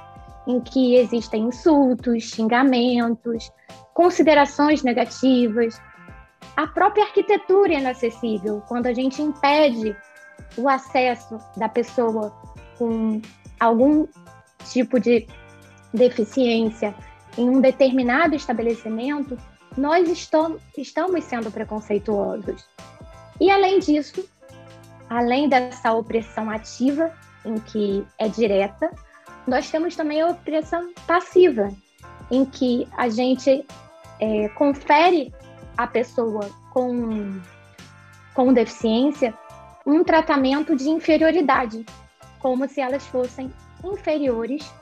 em 0.46 0.60
que 0.60 0.94
existem 0.94 1.46
insultos, 1.46 2.22
xingamentos, 2.22 3.50
considerações 3.92 4.84
negativas, 4.84 5.80
a 6.56 6.66
própria 6.66 7.04
arquitetura 7.04 7.74
é 7.74 7.78
inacessível, 7.78 8.62
quando 8.68 8.86
a 8.86 8.92
gente 8.92 9.20
impede 9.20 9.96
o 10.56 10.68
acesso 10.68 11.38
da 11.56 11.68
pessoa 11.68 12.30
com 12.78 13.20
algum 13.58 14.06
tipo 14.70 15.00
de 15.00 15.26
deficiência 15.92 16.94
em 17.36 17.48
um 17.48 17.60
determinado 17.60 18.34
estabelecimento, 18.34 19.36
nós 19.76 20.08
estamos, 20.08 21.24
sendo 21.24 21.50
preconceituosos. 21.50 22.64
E 23.40 23.50
além 23.50 23.80
disso, 23.80 24.28
além 25.10 25.48
dessa 25.48 25.92
opressão 25.92 26.48
ativa, 26.50 27.12
em 27.44 27.58
que 27.58 28.06
é 28.18 28.28
direta, 28.28 28.90
nós 29.46 29.70
temos 29.70 29.96
também 29.96 30.20
a 30.20 30.28
opressão 30.28 30.92
passiva, 31.06 31.70
em 32.30 32.44
que 32.44 32.88
a 32.96 33.08
gente 33.08 33.66
é, 34.20 34.48
confere 34.50 35.32
a 35.76 35.86
pessoa 35.86 36.50
com, 36.72 37.40
com 38.34 38.52
deficiência 38.52 39.34
um 39.86 40.02
tratamento 40.02 40.74
de 40.74 40.88
inferioridade, 40.88 41.84
como 42.40 42.68
se 42.68 42.80
elas 42.80 43.06
fossem 43.06 43.52
inferiores 43.84 44.72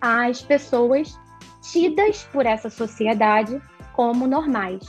às 0.00 0.42
pessoas 0.42 1.18
tidas 1.60 2.24
por 2.32 2.46
essa 2.46 2.70
sociedade 2.70 3.60
como 3.92 4.26
normais. 4.26 4.82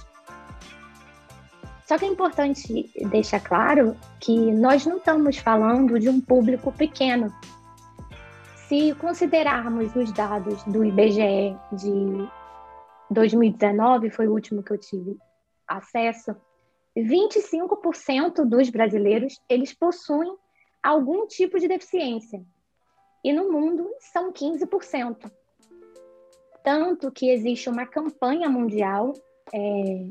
Só 1.86 1.98
que 1.98 2.06
é 2.06 2.08
importante 2.08 2.90
deixar 3.10 3.42
claro 3.42 3.96
que 4.20 4.34
nós 4.54 4.86
não 4.86 4.98
estamos 4.98 5.38
falando 5.38 6.00
de 6.00 6.10
um 6.10 6.22
público 6.22 6.72
pequeno. 6.72 7.32
Se 8.68 8.96
considerarmos 8.96 9.94
os 9.96 10.12
dados 10.14 10.64
do 10.64 10.84
IBGE 10.84 11.56
de 11.74 12.28
2019 13.14 14.10
foi 14.10 14.28
o 14.28 14.34
último 14.34 14.64
que 14.64 14.74
eu 14.74 14.78
tive 14.78 15.18
acesso, 15.68 16.36
25% 16.96 18.46
dos 18.46 18.70
brasileiros 18.70 19.42
eles 19.50 19.74
possuem 19.74 20.36
algum 20.82 21.26
tipo 21.26 21.60
de 21.60 21.68
deficiência. 21.68 22.44
E 23.24 23.32
no 23.32 23.52
mundo 23.52 23.90
são 24.00 24.32
15%. 24.32 25.32
Tanto 26.64 27.12
que 27.12 27.30
existe 27.30 27.70
uma 27.70 27.86
campanha 27.86 28.50
mundial 28.50 29.14
é, 29.54 30.08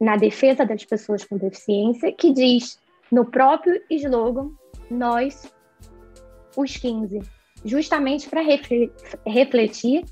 na 0.00 0.16
defesa 0.16 0.64
das 0.64 0.84
pessoas 0.84 1.24
com 1.24 1.36
deficiência 1.36 2.12
que 2.12 2.32
diz 2.32 2.78
no 3.10 3.24
próprio 3.24 3.80
slogan 3.90 4.50
nós 4.90 5.52
os 6.56 6.76
15, 6.76 7.20
justamente 7.64 8.28
para 8.28 8.42
refletir 9.26 10.04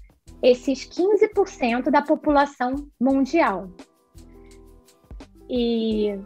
esses 0.42 0.88
15% 0.88 1.90
da 1.90 2.02
população 2.02 2.88
mundial. 3.00 3.70
E 5.48 6.18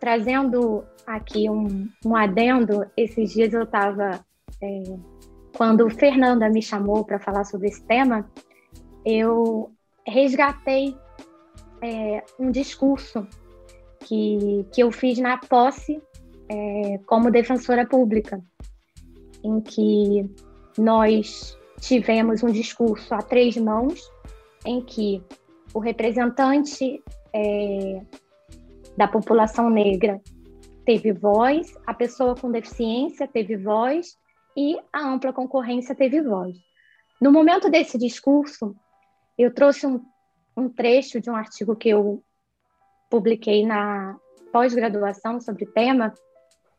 trazendo 0.00 0.84
aqui 1.06 1.48
um, 1.48 1.88
um 2.04 2.16
adendo, 2.16 2.86
esses 2.96 3.32
dias 3.32 3.52
eu 3.52 3.62
estava, 3.62 4.24
é, 4.62 4.82
quando 5.56 5.88
Fernanda 5.90 6.48
me 6.48 6.62
chamou 6.62 7.04
para 7.04 7.20
falar 7.20 7.44
sobre 7.44 7.68
esse 7.68 7.84
tema, 7.84 8.28
eu 9.04 9.70
resgatei 10.06 10.96
é, 11.82 12.24
um 12.38 12.50
discurso 12.50 13.26
que, 14.00 14.66
que 14.72 14.82
eu 14.82 14.90
fiz 14.90 15.18
na 15.18 15.38
posse 15.38 16.02
é, 16.48 16.98
como 17.06 17.30
defensora 17.30 17.86
pública, 17.86 18.42
em 19.44 19.60
que 19.60 20.28
nós 20.76 21.56
tivemos 21.80 22.42
um 22.42 22.52
discurso 22.52 23.12
a 23.14 23.22
três 23.22 23.56
mãos, 23.56 24.00
em 24.64 24.80
que 24.82 25.22
o 25.72 25.78
representante 25.78 27.02
é, 27.32 28.02
da 28.96 29.08
população 29.08 29.70
negra 29.70 30.20
teve 30.84 31.12
voz, 31.12 31.74
a 31.86 31.94
pessoa 31.94 32.34
com 32.34 32.50
deficiência 32.50 33.26
teve 33.26 33.56
voz 33.56 34.16
e 34.56 34.78
a 34.92 35.08
ampla 35.08 35.32
concorrência 35.32 35.94
teve 35.94 36.20
voz. 36.20 36.56
No 37.20 37.32
momento 37.32 37.70
desse 37.70 37.96
discurso, 37.96 38.74
eu 39.38 39.52
trouxe 39.52 39.86
um, 39.86 40.00
um 40.56 40.68
trecho 40.68 41.20
de 41.20 41.30
um 41.30 41.36
artigo 41.36 41.76
que 41.76 41.88
eu 41.88 42.22
publiquei 43.08 43.64
na 43.64 44.16
pós-graduação 44.52 45.40
sobre 45.40 45.64
o 45.64 45.72
tema, 45.72 46.12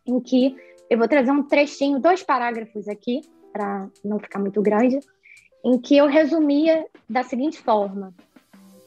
em 0.06 0.20
que 0.20 0.56
eu 0.90 0.98
vou 0.98 1.08
trazer 1.08 1.32
um 1.32 1.44
trechinho, 1.44 2.00
dois 2.00 2.22
parágrafos 2.22 2.88
aqui, 2.88 3.22
para 3.52 3.88
não 4.04 4.20
ficar 4.20 4.40
muito 4.40 4.62
grande, 4.62 5.00
em 5.64 5.80
que 5.80 5.98
eu 5.98 6.08
resumia 6.08 6.86
da 7.10 7.24
seguinte 7.24 7.60
forma: 7.60 8.14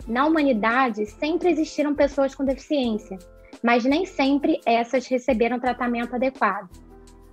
na 0.06 0.26
humanidade 0.26 1.06
sempre 1.06 1.50
existiram 1.50 1.94
pessoas 1.94 2.35
com 2.35 2.44
deficiência, 2.44 3.18
mas 3.62 3.85
nem 3.85 4.04
sempre 4.04 4.61
essas 4.66 5.06
receberam 5.06 5.59
tratamento 5.59 6.14
adequado. 6.14 6.68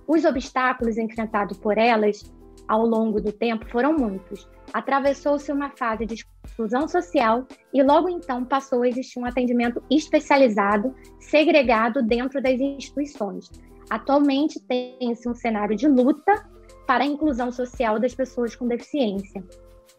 Os 0.06 0.24
obstáculos 0.24 0.98
enfrentados 0.98 1.58
por 1.58 1.78
elas 1.78 2.22
ao 2.66 2.86
longo 2.86 3.20
do 3.20 3.32
tempo 3.32 3.68
foram 3.68 3.92
muitos. 3.92 4.48
Atravessou-se 4.72 5.50
uma 5.52 5.70
fase 5.70 6.06
de 6.06 6.14
exclusão 6.46 6.88
social 6.88 7.46
e 7.72 7.82
logo 7.82 8.08
então 8.08 8.44
passou 8.44 8.82
a 8.82 8.88
existir 8.88 9.18
um 9.18 9.26
atendimento 9.26 9.82
especializado, 9.90 10.94
segregado 11.20 12.02
dentro 12.02 12.40
das 12.42 12.58
instituições. 12.58 13.50
Atualmente 13.90 14.58
tem-se 14.60 15.28
um 15.28 15.34
cenário 15.34 15.76
de 15.76 15.86
luta 15.86 16.48
para 16.86 17.04
a 17.04 17.06
inclusão 17.06 17.50
social 17.52 17.98
das 17.98 18.14
pessoas 18.14 18.54
com 18.56 18.66
deficiência. 18.66 19.42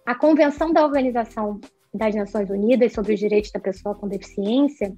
A 0.05 0.15
Convenção 0.15 0.73
da 0.73 0.83
Organização 0.83 1.59
das 1.93 2.15
Nações 2.15 2.49
Unidas 2.49 2.93
sobre 2.93 3.13
os 3.13 3.19
Direitos 3.19 3.51
da 3.51 3.59
Pessoa 3.59 3.95
com 3.95 4.07
Deficiência, 4.07 4.93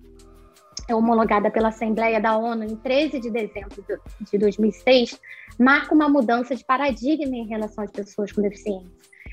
é 0.88 0.96
homologada 0.96 1.50
pela 1.50 1.70
Assembleia 1.70 2.22
da 2.22 2.38
ONU 2.38 2.64
em 2.64 2.76
13 2.76 3.20
de 3.20 3.32
dezembro 3.32 3.84
de 4.22 4.38
2006, 4.38 5.20
marca 5.60 5.94
uma 5.94 6.08
mudança 6.08 6.56
de 6.56 6.64
paradigma 6.64 7.36
em 7.36 7.48
relação 7.48 7.84
às 7.84 7.92
pessoas 7.92 8.32
com 8.32 8.42
deficiência, 8.42 8.92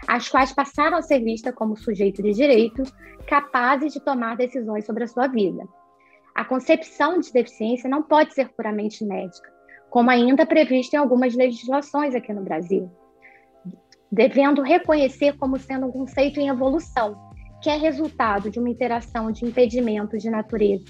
as 0.08 0.28
quais 0.28 0.52
passaram 0.52 0.96
a 0.96 1.02
ser 1.02 1.20
vistas 1.20 1.54
como 1.54 1.76
sujeitos 1.76 2.22
de 2.22 2.32
direitos 2.32 2.92
capazes 3.26 3.92
de 3.92 4.00
tomar 4.00 4.36
decisões 4.36 4.84
sobre 4.84 5.04
a 5.04 5.08
sua 5.08 5.26
vida. 5.26 5.66
A 6.34 6.44
concepção 6.44 7.20
de 7.20 7.30
deficiência 7.32 7.88
não 7.88 8.02
pode 8.02 8.32
ser 8.34 8.48
puramente 8.50 9.04
médica, 9.04 9.52
como 9.92 10.08
ainda 10.08 10.46
previsto 10.46 10.94
em 10.94 10.96
algumas 10.96 11.34
legislações 11.34 12.14
aqui 12.14 12.32
no 12.32 12.42
Brasil, 12.42 12.90
devendo 14.10 14.62
reconhecer 14.62 15.36
como 15.36 15.58
sendo 15.58 15.86
um 15.86 15.92
conceito 15.92 16.40
em 16.40 16.48
evolução, 16.48 17.14
que 17.60 17.68
é 17.68 17.76
resultado 17.76 18.50
de 18.50 18.58
uma 18.58 18.70
interação 18.70 19.30
de 19.30 19.44
impedimentos 19.44 20.22
de 20.22 20.30
natureza 20.30 20.86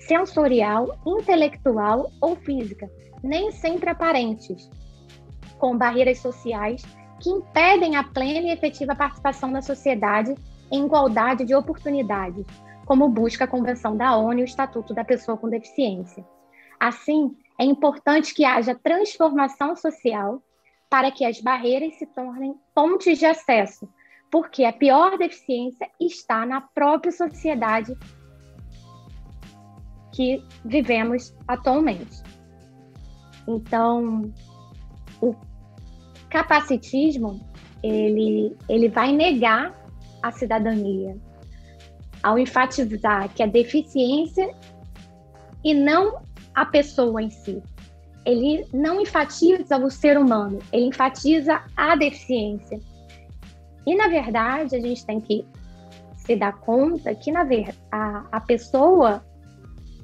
sensorial, 0.00 0.98
intelectual 1.06 2.10
ou 2.20 2.34
física, 2.34 2.90
nem 3.22 3.52
sempre 3.52 3.88
aparentes, 3.88 4.68
com 5.56 5.78
barreiras 5.78 6.18
sociais 6.18 6.82
que 7.20 7.30
impedem 7.30 7.94
a 7.94 8.02
plena 8.02 8.48
e 8.48 8.50
efetiva 8.50 8.96
participação 8.96 9.52
da 9.52 9.62
sociedade 9.62 10.34
em 10.72 10.86
igualdade 10.86 11.44
de 11.44 11.54
oportunidades, 11.54 12.44
como 12.84 13.08
busca 13.08 13.44
a 13.44 13.48
Convenção 13.48 13.96
da 13.96 14.16
ONU 14.16 14.40
e 14.40 14.42
o 14.42 14.44
Estatuto 14.44 14.92
da 14.92 15.04
Pessoa 15.04 15.38
com 15.38 15.48
Deficiência. 15.48 16.26
Assim, 16.80 17.36
é 17.60 17.64
importante 17.64 18.32
que 18.32 18.44
haja 18.44 18.74
transformação 18.74 19.76
social 19.76 20.42
para 20.88 21.10
que 21.10 21.24
as 21.24 21.40
barreiras 21.40 21.94
se 21.98 22.06
tornem 22.06 22.54
pontes 22.74 23.18
de 23.18 23.26
acesso 23.26 23.86
porque 24.30 24.64
a 24.64 24.72
pior 24.72 25.18
deficiência 25.18 25.90
está 26.00 26.46
na 26.46 26.60
própria 26.60 27.12
sociedade 27.12 27.96
que 30.14 30.42
vivemos 30.64 31.34
atualmente. 31.46 32.22
Então, 33.46 34.32
o 35.20 35.34
capacitismo 36.30 37.40
ele, 37.82 38.56
ele 38.68 38.88
vai 38.88 39.12
negar 39.12 39.74
a 40.22 40.30
cidadania 40.30 41.16
ao 42.22 42.38
enfatizar 42.38 43.32
que 43.34 43.42
a 43.42 43.46
deficiência 43.46 44.54
e 45.64 45.74
não 45.74 46.22
a 46.60 46.66
pessoa 46.66 47.22
em 47.22 47.30
si. 47.30 47.62
Ele 48.26 48.66
não 48.70 49.00
enfatiza 49.00 49.78
o 49.78 49.90
ser 49.90 50.18
humano, 50.18 50.58
ele 50.70 50.88
enfatiza 50.88 51.64
a 51.74 51.96
deficiência. 51.96 52.78
E, 53.86 53.94
na 53.96 54.08
verdade, 54.08 54.76
a 54.76 54.78
gente 54.80 55.06
tem 55.06 55.22
que 55.22 55.46
se 56.18 56.36
dar 56.36 56.52
conta 56.60 57.14
que, 57.14 57.32
na 57.32 57.44
verdade, 57.44 57.78
a, 57.90 58.26
a 58.30 58.40
pessoa, 58.42 59.24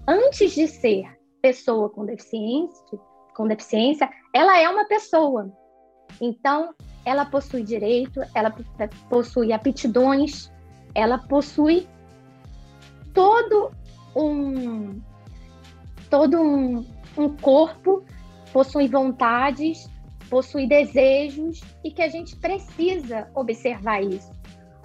antes 0.09 0.55
de 0.55 0.67
ser 0.67 1.05
pessoa 1.43 1.91
com 1.91 2.07
deficiência, 2.07 2.99
com 3.35 3.47
deficiência, 3.47 4.09
ela 4.35 4.59
é 4.59 4.67
uma 4.67 4.87
pessoa. 4.87 5.53
Então, 6.23 6.75
ela 7.05 7.27
possui 7.27 7.63
direito, 7.63 8.23
ela 8.35 8.51
possui 9.11 9.53
aptidões, 9.53 10.51
ela 10.95 11.19
possui 11.19 11.87
todo 13.13 13.71
um 14.17 14.99
todo 16.11 16.41
um, 16.41 16.85
um 17.17 17.37
corpo, 17.37 18.05
possui 18.53 18.89
vontades, 18.89 19.89
possui 20.29 20.67
desejos 20.67 21.61
e 21.85 21.91
que 21.91 22.03
a 22.03 22.09
gente 22.09 22.37
precisa 22.37 23.29
observar 23.35 24.03
isso. 24.03 24.31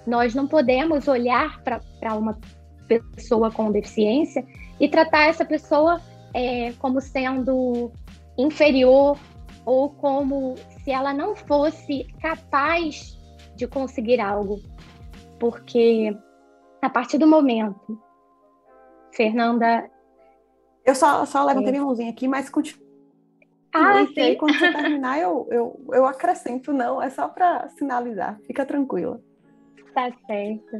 Nós 0.06 0.34
não 0.34 0.46
podemos 0.46 1.08
olhar 1.08 1.62
para 1.62 2.14
uma 2.14 2.38
pessoa 2.88 3.50
com 3.50 3.70
deficiência 3.70 4.44
e 4.80 4.88
tratar 4.88 5.28
essa 5.28 5.44
pessoa 5.44 6.00
é, 6.34 6.72
como 6.72 7.00
sendo 7.00 7.92
inferior 8.36 9.18
ou 9.64 9.90
como 9.90 10.56
se 10.82 10.90
ela 10.90 11.14
não 11.14 11.36
fosse 11.36 12.04
capaz 12.20 13.16
de 13.54 13.66
conseguir 13.68 14.20
algo. 14.20 14.60
Porque 15.38 16.16
a 16.82 16.90
partir 16.90 17.18
do 17.18 17.26
momento, 17.26 17.98
Fernanda. 19.14 19.88
Eu 20.84 20.94
só, 20.94 21.24
só 21.24 21.44
levantei 21.44 21.68
é... 21.68 21.72
minha 21.72 21.84
mãozinha 21.84 22.10
aqui, 22.10 22.26
mas 22.26 22.48
continua 22.48 22.82
ah, 23.74 24.06
e 24.14 24.20
aí, 24.20 24.36
quando 24.36 24.58
você 24.58 24.70
terminar, 24.72 25.18
eu, 25.18 25.48
eu, 25.50 25.80
eu 25.92 26.06
acrescento, 26.06 26.72
não, 26.72 27.00
é 27.00 27.08
só 27.08 27.28
para 27.28 27.68
sinalizar, 27.70 28.38
fica 28.46 28.66
tranquila. 28.66 29.20
Tá 29.94 30.10
certo. 30.26 30.78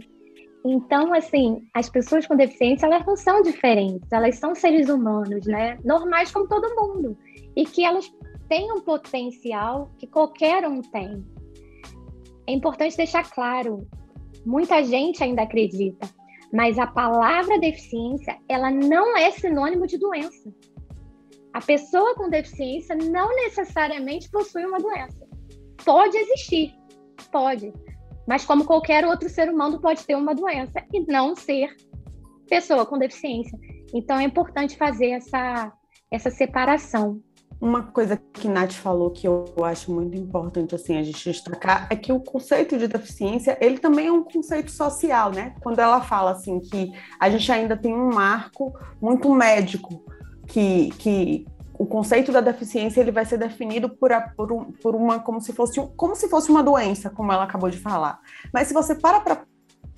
Então, 0.65 1.13
assim, 1.13 1.67
as 1.75 1.89
pessoas 1.89 2.27
com 2.27 2.37
deficiência, 2.37 2.87
elas 2.87 3.05
não 3.05 3.17
são 3.17 3.43
diferentes, 3.43 4.13
elas 4.13 4.37
são 4.37 4.55
seres 4.55 4.89
humanos, 4.89 5.47
né? 5.47 5.79
Normais 5.85 6.31
como 6.31 6.47
todo 6.47 6.75
mundo. 6.77 7.17
E 7.57 7.65
que 7.65 7.85
elas 7.85 8.13
têm 8.49 8.71
um 8.73 8.81
potencial 8.81 9.91
que 9.99 10.07
qualquer 10.07 10.69
um 10.69 10.83
tem. 10.83 11.25
É 12.47 12.53
importante 12.53 12.97
deixar 12.97 13.29
claro, 13.31 13.87
muita 14.45 14.85
gente 14.85 15.23
ainda 15.25 15.43
acredita, 15.43 16.07
mas 16.53 16.79
a 16.79 16.87
palavra 16.87 17.59
deficiência, 17.59 18.39
ela 18.49 18.71
não 18.71 19.17
é 19.17 19.31
sinônimo 19.31 19.87
de 19.87 19.99
doença 19.99 20.53
a 21.53 21.61
pessoa 21.61 22.15
com 22.15 22.31
deficiência 22.31 22.97
não 22.97 23.35
necessariamente 23.37 24.31
possui 24.31 24.65
uma 24.65 24.79
doença. 24.79 25.27
Pode 25.85 26.17
existir, 26.17 26.75
pode, 27.31 27.73
mas 28.27 28.45
como 28.45 28.65
qualquer 28.65 29.05
outro 29.05 29.29
ser 29.29 29.51
humano 29.51 29.81
pode 29.81 30.05
ter 30.07 30.15
uma 30.15 30.35
doença 30.35 30.83
e 30.93 31.01
não 31.01 31.35
ser 31.35 31.77
pessoa 32.49 32.87
com 32.87 32.99
deficiência. 32.99 33.59
Então 33.93 34.19
é 34.19 34.25
importante 34.25 34.77
fazer 34.77 35.11
essa, 35.11 35.73
essa 36.11 36.31
separação. 36.31 37.21
Uma 37.63 37.85
coisa 37.85 38.21
que 38.33 38.49
Nath 38.49 38.73
falou 38.73 39.13
que 39.13 39.25
eu 39.25 39.55
acho 39.63 39.93
muito 39.93 40.17
importante 40.17 40.75
assim 40.75 40.99
a 40.99 41.03
gente 41.05 41.31
destacar 41.31 41.87
é 41.89 41.95
que 41.95 42.13
o 42.13 42.19
conceito 42.19 42.77
de 42.77 42.89
deficiência 42.89 43.57
ele 43.61 43.79
também 43.79 44.09
é 44.09 44.13
um 44.13 44.25
conceito 44.25 44.73
social, 44.73 45.31
né? 45.31 45.55
Quando 45.61 45.79
ela 45.79 46.01
fala 46.01 46.33
assim 46.33 46.59
que 46.59 46.93
a 47.21 47.31
gente 47.31 47.53
ainda 47.53 47.77
tem 47.77 47.95
um 47.95 48.13
marco 48.13 48.77
muito 49.01 49.33
médico 49.33 50.05
que, 50.49 50.91
que 50.99 51.47
o 51.75 51.87
conceito 51.87 52.33
da 52.33 52.41
deficiência 52.41 53.01
ele 53.01 53.13
vai 53.13 53.25
ser 53.25 53.39
definido 53.39 53.89
por, 53.89 54.13
a, 54.13 54.21
por, 54.23 54.51
um, 54.51 54.73
por 54.73 54.97
uma 54.97 55.21
como 55.21 55.41
se 55.41 55.53
fosse 55.53 55.81
como 55.97 56.17
se 56.17 56.29
fosse 56.29 56.51
uma 56.51 56.65
doença, 56.65 57.11
como 57.11 57.33
ela 57.33 57.45
acabou 57.45 57.71
de 57.71 57.79
falar. 57.79 58.19
Mas 58.53 58.67
se 58.67 58.75
você 58.75 58.93
para 58.93 59.21
para 59.21 59.45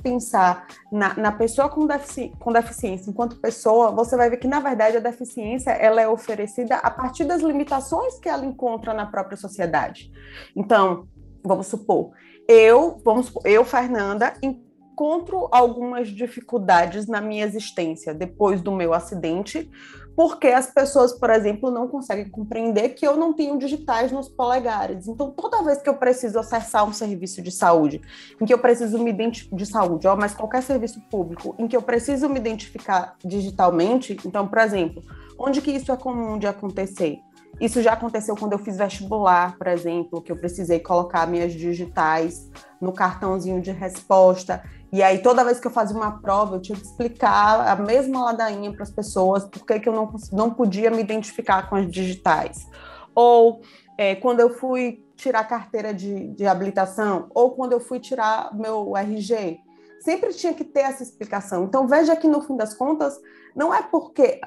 pensar 0.05 0.67
na, 0.93 1.14
na 1.14 1.33
pessoa 1.33 1.71
com, 1.71 1.87
defici, 1.87 2.31
com 2.38 2.53
deficiência 2.53 3.11
enquanto 3.11 3.40
pessoa, 3.40 3.90
você 3.90 4.14
vai 4.17 4.29
ver 4.29 4.37
que 4.37 4.47
na 4.47 4.61
verdade 4.61 4.99
a 4.99 5.01
deficiência 5.01 5.71
ela 5.71 6.01
é 6.01 6.07
oferecida 6.07 6.77
a 6.77 6.90
partir 6.90 7.25
das 7.25 7.40
limitações 7.40 8.21
que 8.21 8.29
ela 8.29 8.45
encontra 8.45 8.93
na 8.93 9.07
própria 9.07 9.38
sociedade. 9.38 10.12
Então, 10.55 11.09
vamos 11.43 11.67
supor, 11.69 12.12
eu, 12.47 13.01
vamos 13.03 13.27
supor, 13.27 13.43
eu 13.47 13.64
Fernanda 13.64 14.35
encontro 14.43 15.49
algumas 15.51 16.09
dificuldades 16.09 17.07
na 17.07 17.21
minha 17.21 17.45
existência 17.47 18.12
depois 18.12 18.61
do 18.61 18.71
meu 18.71 18.93
acidente, 18.93 19.71
porque 20.16 20.48
as 20.48 20.66
pessoas, 20.66 21.12
por 21.12 21.31
exemplo, 21.31 21.70
não 21.70 21.88
conseguem 21.88 22.29
compreender 22.29 22.90
que 22.90 23.07
eu 23.07 23.16
não 23.16 23.33
tenho 23.33 23.59
digitais 23.59 24.12
nos 24.12 24.29
polegares. 24.29 25.09
Então, 25.09 25.31
toda 25.31 25.62
vez 25.62 25.83
que 25.83 25.88
eu 25.88 25.96
preciso 25.96 26.38
acessar 26.38 26.88
um 26.88 26.92
serviço 26.92 27.42
de 27.42 27.50
saúde, 27.50 28.00
em 28.40 28.44
que 28.44 28.55
eu 28.55 28.59
preciso 28.59 28.98
me 28.98 29.11
identificar 29.11 29.57
de 29.57 29.66
saúde, 29.66 30.07
ó, 30.07 30.16
mas 30.16 30.35
qualquer 30.35 30.62
serviço 30.62 31.00
público, 31.11 31.55
em 31.59 31.66
que 31.66 31.77
eu 31.77 31.83
preciso 31.83 32.29
me 32.29 32.38
identificar 32.38 33.16
digitalmente, 33.24 34.16
então, 34.24 34.46
por 34.46 34.59
exemplo, 34.59 35.03
onde 35.38 35.61
que 35.61 35.70
isso 35.70 35.90
é 35.90 35.96
comum 35.96 36.38
de 36.38 36.46
acontecer? 36.46 37.18
Isso 37.61 37.81
já 37.81 37.92
aconteceu 37.92 38.35
quando 38.37 38.53
eu 38.53 38.59
fiz 38.59 38.77
vestibular, 38.77 39.57
por 39.57 39.68
exemplo, 39.68 40.20
que 40.20 40.33
eu 40.33 40.37
precisei 40.37 40.81
colocar 40.81 41.27
minhas 41.27 41.53
digitais 41.53 42.50
no 42.81 42.92
cartãozinho 42.92 43.61
de 43.61 43.70
resposta. 43.70 44.62
E 44.94 45.02
aí, 45.02 45.18
toda 45.18 45.42
vez 45.42 45.59
que 45.59 45.66
eu 45.66 45.72
fazia 45.72 45.96
uma 45.96 46.20
prova, 46.20 46.54
eu 46.54 46.61
tinha 46.61 46.78
que 46.78 46.87
explicar 46.87 47.66
a 47.66 47.74
mesma 47.74 48.26
ladainha 48.26 48.72
para 48.72 48.85
as 48.85 48.92
pessoas, 48.92 49.44
porque 49.44 49.80
que 49.80 49.88
eu 49.88 49.92
não, 49.92 50.14
não 50.30 50.54
podia 50.54 50.88
me 50.88 51.00
identificar 51.00 51.68
com 51.68 51.74
as 51.74 51.90
digitais. 51.90 52.64
Ou 53.12 53.61
é, 53.98 54.14
quando 54.14 54.38
eu 54.38 54.50
fui 54.50 55.04
tirar 55.16 55.42
carteira 55.48 55.92
de, 55.92 56.28
de 56.28 56.46
habilitação, 56.46 57.26
ou 57.35 57.50
quando 57.57 57.72
eu 57.72 57.80
fui 57.80 57.98
tirar 57.98 58.54
meu 58.54 58.96
RG. 58.96 59.59
Sempre 59.98 60.33
tinha 60.33 60.54
que 60.54 60.62
ter 60.62 60.83
essa 60.83 61.02
explicação. 61.02 61.64
Então, 61.64 61.88
veja 61.88 62.14
que, 62.14 62.28
no 62.28 62.40
fim 62.42 62.57
das 62.57 62.72
contas, 62.72 63.20
não 63.52 63.74
é 63.74 63.83
porque 63.83 64.40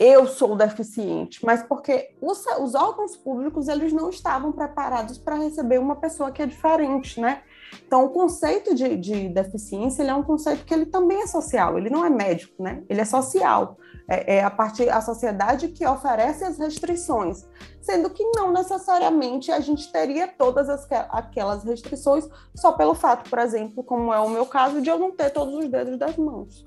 eu 0.00 0.26
sou 0.26 0.56
deficiente, 0.56 1.46
mas 1.46 1.62
porque 1.62 2.10
os, 2.20 2.44
os 2.58 2.74
órgãos 2.74 3.16
públicos 3.16 3.68
eles 3.68 3.92
não 3.92 4.10
estavam 4.10 4.50
preparados 4.50 5.16
para 5.16 5.36
receber 5.36 5.78
uma 5.78 5.94
pessoa 5.94 6.32
que 6.32 6.42
é 6.42 6.46
diferente, 6.46 7.20
né? 7.20 7.44
Então, 7.86 8.04
o 8.04 8.10
conceito 8.10 8.74
de, 8.74 8.96
de 8.96 9.28
deficiência 9.28 10.02
é 10.02 10.14
um 10.14 10.22
conceito 10.22 10.64
que 10.64 10.72
ele 10.72 10.86
também 10.86 11.22
é 11.22 11.26
social, 11.26 11.78
ele 11.78 11.90
não 11.90 12.04
é 12.04 12.10
médico, 12.10 12.62
né? 12.62 12.82
Ele 12.88 13.00
é 13.00 13.04
social. 13.04 13.76
É, 14.08 14.36
é 14.36 14.44
a 14.44 14.50
parte 14.50 14.88
a 14.88 15.00
sociedade 15.00 15.68
que 15.68 15.86
oferece 15.86 16.44
as 16.44 16.58
restrições, 16.58 17.48
sendo 17.80 18.10
que 18.10 18.24
não 18.34 18.52
necessariamente 18.52 19.52
a 19.52 19.60
gente 19.60 19.90
teria 19.92 20.26
todas 20.26 20.68
as, 20.68 20.86
aquelas 21.10 21.64
restrições 21.64 22.28
só 22.54 22.72
pelo 22.72 22.94
fato, 22.94 23.30
por 23.30 23.38
exemplo, 23.38 23.84
como 23.84 24.12
é 24.12 24.18
o 24.18 24.28
meu 24.28 24.44
caso, 24.44 24.82
de 24.82 24.90
eu 24.90 24.98
não 24.98 25.12
ter 25.12 25.30
todos 25.30 25.54
os 25.54 25.68
dedos 25.68 25.98
das 25.98 26.16
mãos. 26.16 26.66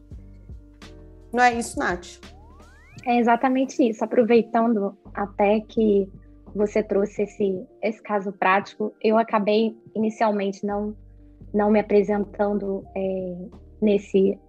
Não 1.34 1.44
é 1.44 1.54
isso, 1.54 1.78
Nath? 1.78 2.20
É 3.06 3.20
exatamente 3.20 3.88
isso. 3.88 4.04
Aproveitando 4.04 4.98
até 5.14 5.60
que 5.60 6.10
você 6.56 6.82
trouxe 6.82 7.24
esse, 7.24 7.68
esse 7.82 8.02
caso 8.02 8.32
prático, 8.32 8.94
eu 9.04 9.18
acabei 9.18 9.78
inicialmente 9.94 10.66
não, 10.66 10.96
não 11.54 11.70
me 11.70 11.80
apresentando 11.80 12.84
é, 12.96 13.36
nesse, 13.82 14.40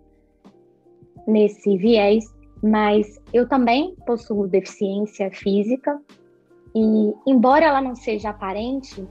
nesse 1.27 1.77
viés, 1.77 2.25
mas 2.63 3.21
eu 3.33 3.49
também 3.49 3.97
possuo 4.07 4.47
deficiência 4.47 5.31
física 5.33 6.01
e, 6.75 7.13
embora 7.27 7.67
ela 7.67 7.83
não 7.83 7.97
seja 7.97 8.31
aparente, 8.31 9.05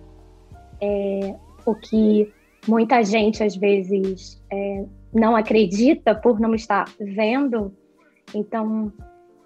é, 0.82 1.36
o 1.66 1.76
que 1.76 2.32
muita 2.68 3.04
gente 3.04 3.44
às 3.44 3.56
vezes 3.56 4.42
é, 4.52 4.86
não 5.14 5.36
acredita 5.36 6.16
por 6.16 6.40
não 6.40 6.56
estar 6.56 6.86
vendo, 7.00 7.74
então 8.34 8.92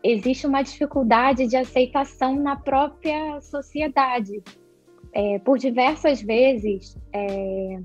existe 0.03 0.47
uma 0.47 0.61
dificuldade 0.61 1.47
de 1.47 1.55
aceitação 1.55 2.35
na 2.35 2.55
própria 2.55 3.39
sociedade. 3.41 4.41
É, 5.11 5.39
por 5.39 5.57
diversas 5.57 6.21
vezes, 6.21 6.97
é, 7.13 7.79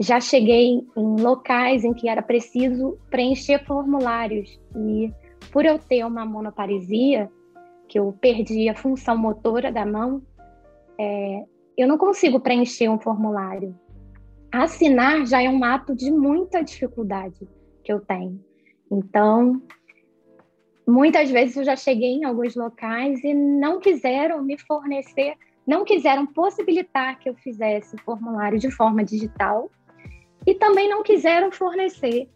já 0.00 0.20
cheguei 0.20 0.82
em 0.96 1.20
locais 1.20 1.84
em 1.84 1.92
que 1.92 2.08
era 2.08 2.22
preciso 2.22 2.98
preencher 3.10 3.64
formulários 3.64 4.58
e 4.74 5.12
por 5.50 5.64
eu 5.64 5.78
ter 5.78 6.04
uma 6.04 6.24
monoparesia, 6.24 7.30
que 7.88 7.98
eu 7.98 8.12
perdi 8.20 8.68
a 8.68 8.74
função 8.74 9.16
motora 9.16 9.70
da 9.70 9.86
mão, 9.86 10.22
é, 10.98 11.44
eu 11.76 11.86
não 11.86 11.96
consigo 11.96 12.40
preencher 12.40 12.88
um 12.88 12.98
formulário. 12.98 13.78
Assinar 14.50 15.26
já 15.26 15.42
é 15.42 15.48
um 15.48 15.62
ato 15.62 15.94
de 15.94 16.10
muita 16.10 16.62
dificuldade 16.62 17.46
que 17.84 17.92
eu 17.92 18.00
tenho. 18.00 18.40
Então, 18.90 19.62
muitas 20.86 21.30
vezes 21.30 21.56
eu 21.56 21.64
já 21.64 21.76
cheguei 21.76 22.12
em 22.12 22.24
alguns 22.24 22.54
locais 22.54 23.22
e 23.24 23.34
não 23.34 23.80
quiseram 23.80 24.42
me 24.42 24.56
fornecer, 24.56 25.34
não 25.66 25.84
quiseram 25.84 26.26
possibilitar 26.26 27.18
que 27.18 27.28
eu 27.28 27.34
fizesse 27.34 27.96
o 27.96 28.00
formulário 28.02 28.58
de 28.58 28.70
forma 28.70 29.04
digital 29.04 29.70
e 30.46 30.54
também 30.54 30.88
não 30.88 31.02
quiseram 31.02 31.50
fornecer 31.50 32.28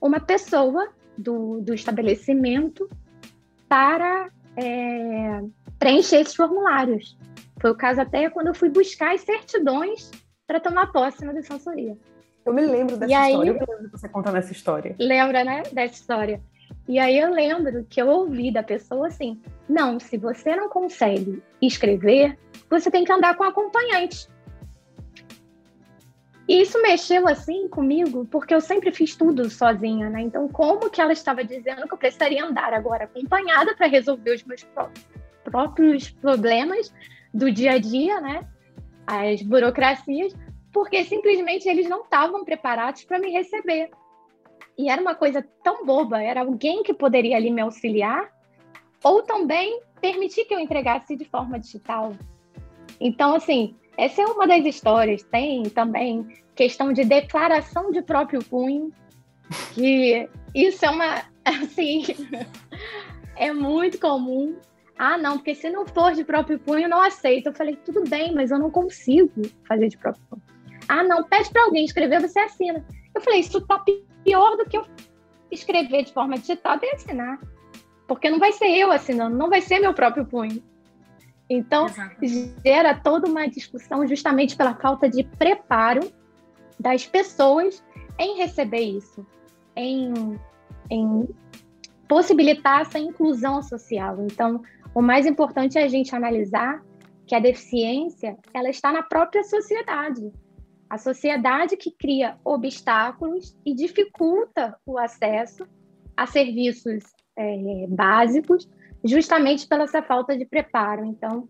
uma 0.00 0.18
pessoa 0.18 0.88
do, 1.16 1.60
do 1.60 1.74
estabelecimento 1.74 2.88
para 3.68 4.30
é, 4.56 5.42
preencher 5.78 6.20
esses 6.20 6.34
formulários. 6.34 7.18
Foi 7.60 7.70
o 7.70 7.76
caso 7.76 8.00
até 8.00 8.28
quando 8.30 8.48
eu 8.48 8.54
fui 8.54 8.68
buscar 8.68 9.14
as 9.14 9.20
certidões 9.20 10.10
para 10.46 10.60
tomar 10.60 10.92
posse 10.92 11.24
na 11.24 11.32
defensoria. 11.32 11.96
Eu 12.44 12.52
me 12.52 12.62
lembro 12.62 12.96
dessa 12.96 13.12
e 13.12 13.14
história, 13.14 13.38
aí, 13.38 13.48
eu 13.48 13.54
me 13.54 13.60
lembro 13.60 13.84
de 13.86 13.90
você 13.90 14.08
contando 14.08 14.36
essa 14.36 14.52
história. 14.52 14.94
Lembra, 14.98 15.44
né, 15.44 15.62
dessa 15.72 15.94
história. 15.94 16.42
E 16.86 16.98
aí 16.98 17.18
eu 17.18 17.30
lembro 17.30 17.86
que 17.88 18.00
eu 18.00 18.08
ouvi 18.08 18.52
da 18.52 18.62
pessoa 18.62 19.08
assim: 19.08 19.40
não, 19.68 19.98
se 19.98 20.16
você 20.18 20.54
não 20.54 20.68
consegue 20.68 21.42
escrever, 21.60 22.38
você 22.68 22.90
tem 22.90 23.04
que 23.04 23.12
andar 23.12 23.36
com 23.36 23.44
acompanhante. 23.44 24.28
E 26.46 26.60
isso 26.60 26.80
mexeu 26.82 27.26
assim 27.26 27.68
comigo, 27.68 28.26
porque 28.30 28.54
eu 28.54 28.60
sempre 28.60 28.92
fiz 28.92 29.16
tudo 29.16 29.48
sozinha, 29.48 30.10
né? 30.10 30.20
Então, 30.20 30.46
como 30.46 30.90
que 30.90 31.00
ela 31.00 31.12
estava 31.12 31.42
dizendo 31.42 31.88
que 31.88 31.94
eu 31.94 31.98
precisaria 31.98 32.44
andar 32.44 32.74
agora 32.74 33.04
acompanhada 33.04 33.74
para 33.74 33.86
resolver 33.86 34.34
os 34.34 34.44
meus 34.44 34.66
próprios 35.44 36.10
problemas 36.10 36.92
do 37.32 37.50
dia 37.50 37.72
a 37.72 37.78
dia, 37.78 38.20
né? 38.20 38.46
As 39.06 39.40
burocracias, 39.40 40.34
porque 40.70 41.02
simplesmente 41.04 41.66
eles 41.66 41.88
não 41.88 42.02
estavam 42.02 42.44
preparados 42.44 43.04
para 43.04 43.18
me 43.18 43.30
receber. 43.30 43.90
E 44.76 44.88
era 44.88 45.00
uma 45.00 45.14
coisa 45.14 45.44
tão 45.62 45.84
boba, 45.84 46.22
era 46.22 46.40
alguém 46.40 46.82
que 46.82 46.92
poderia 46.92 47.36
ali 47.36 47.50
me 47.50 47.60
auxiliar, 47.60 48.28
ou 49.02 49.22
também 49.22 49.80
permitir 50.00 50.44
que 50.44 50.54
eu 50.54 50.58
entregasse 50.58 51.16
de 51.16 51.24
forma 51.24 51.58
digital. 51.58 52.12
Então, 53.00 53.34
assim, 53.34 53.76
essa 53.96 54.22
é 54.22 54.26
uma 54.26 54.46
das 54.46 54.64
histórias. 54.64 55.22
Tem 55.22 55.62
também 55.64 56.26
questão 56.54 56.92
de 56.92 57.04
declaração 57.04 57.90
de 57.90 58.02
próprio 58.02 58.42
punho, 58.44 58.92
que 59.74 60.28
isso 60.54 60.84
é 60.84 60.90
uma, 60.90 61.22
assim, 61.44 62.02
é 63.36 63.52
muito 63.52 63.98
comum. 63.98 64.56
Ah, 64.96 65.18
não, 65.18 65.38
porque 65.38 65.54
se 65.54 65.68
não 65.70 65.86
for 65.86 66.12
de 66.12 66.24
próprio 66.24 66.58
punho, 66.58 66.88
não 66.88 67.00
aceito. 67.00 67.46
Eu 67.46 67.54
falei, 67.54 67.76
tudo 67.76 68.08
bem, 68.08 68.32
mas 68.32 68.50
eu 68.50 68.58
não 68.58 68.70
consigo 68.70 69.42
fazer 69.66 69.88
de 69.88 69.98
próprio 69.98 70.22
punho. 70.30 70.42
Ah, 70.88 71.02
não, 71.02 71.24
pede 71.24 71.50
para 71.50 71.64
alguém 71.64 71.84
escrever, 71.84 72.20
você 72.20 72.38
assina. 72.38 72.84
Eu 73.14 73.20
falei, 73.20 73.40
isso 73.40 73.60
tá 73.66 73.82
pior 74.24 74.56
do 74.56 74.64
que 74.64 74.76
eu 74.76 74.84
escrever 75.50 76.04
de 76.04 76.12
forma 76.12 76.38
digital 76.38 76.78
e 76.82 76.90
assinar. 76.94 77.38
Porque 78.06 78.28
não 78.28 78.38
vai 78.38 78.52
ser 78.52 78.68
eu 78.68 78.90
assinando, 78.90 79.36
não 79.36 79.48
vai 79.48 79.60
ser 79.60 79.78
meu 79.78 79.94
próprio 79.94 80.26
punho. 80.26 80.62
Então, 81.48 81.86
Exatamente. 81.86 82.54
gera 82.64 82.94
toda 82.94 83.28
uma 83.28 83.46
discussão 83.46 84.06
justamente 84.06 84.56
pela 84.56 84.74
falta 84.74 85.08
de 85.08 85.22
preparo 85.24 86.10
das 86.80 87.06
pessoas 87.06 87.84
em 88.18 88.38
receber 88.38 88.80
isso, 88.80 89.26
em, 89.76 90.38
em 90.90 91.28
possibilitar 92.08 92.82
essa 92.82 92.98
inclusão 92.98 93.62
social. 93.62 94.18
Então, 94.24 94.62
o 94.94 95.02
mais 95.02 95.26
importante 95.26 95.78
é 95.78 95.84
a 95.84 95.88
gente 95.88 96.14
analisar 96.14 96.82
que 97.26 97.34
a 97.34 97.40
deficiência 97.40 98.36
ela 98.52 98.68
está 98.68 98.92
na 98.92 99.02
própria 99.02 99.42
sociedade. 99.44 100.32
A 100.94 100.98
sociedade 100.98 101.76
que 101.76 101.90
cria 101.90 102.38
obstáculos 102.44 103.58
e 103.66 103.74
dificulta 103.74 104.78
o 104.86 104.96
acesso 104.96 105.66
a 106.16 106.24
serviços 106.24 107.02
é, 107.36 107.86
básicos, 107.88 108.70
justamente 109.04 109.66
pela 109.66 109.82
essa 109.82 110.04
falta 110.04 110.38
de 110.38 110.44
preparo. 110.44 111.04
Então, 111.04 111.48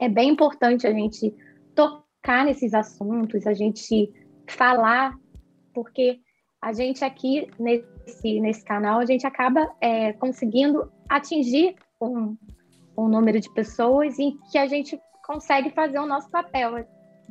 é 0.00 0.08
bem 0.08 0.30
importante 0.30 0.86
a 0.86 0.90
gente 0.90 1.34
tocar 1.74 2.46
nesses 2.46 2.72
assuntos, 2.72 3.46
a 3.46 3.52
gente 3.52 4.10
falar, 4.48 5.14
porque 5.74 6.18
a 6.58 6.72
gente 6.72 7.04
aqui 7.04 7.50
nesse, 7.58 8.40
nesse 8.40 8.64
canal, 8.64 9.00
a 9.00 9.04
gente 9.04 9.26
acaba 9.26 9.70
é, 9.82 10.14
conseguindo 10.14 10.90
atingir 11.10 11.74
um, 12.00 12.34
um 12.96 13.06
número 13.06 13.38
de 13.38 13.52
pessoas 13.52 14.18
em 14.18 14.38
que 14.50 14.56
a 14.56 14.66
gente 14.66 14.98
consegue 15.26 15.68
fazer 15.72 15.98
o 15.98 16.06
nosso 16.06 16.30
papel 16.30 16.86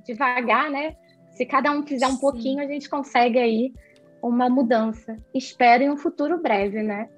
devagar, 0.05 0.69
né? 0.69 0.95
Se 1.35 1.45
cada 1.45 1.71
um 1.71 1.85
fizer 1.85 2.07
um 2.07 2.17
pouquinho, 2.17 2.63
a 2.63 2.67
gente 2.67 2.89
consegue 2.89 3.37
aí 3.37 3.73
uma 4.21 4.49
mudança. 4.49 5.17
Espero 5.33 5.83
em 5.83 5.89
um 5.89 5.97
futuro 5.97 6.41
breve, 6.41 6.81
né? 6.81 7.09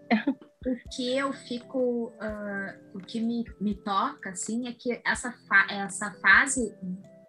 o 0.65 0.89
que 0.89 1.15
eu 1.15 1.31
fico, 1.31 2.11
uh, 2.15 2.97
o 2.97 2.99
que 2.99 3.21
me, 3.21 3.45
me 3.61 3.75
toca, 3.75 4.31
assim, 4.31 4.67
é 4.67 4.73
que 4.73 4.99
essa, 5.05 5.31
fa 5.47 5.67
essa 5.69 6.11
fase 6.19 6.75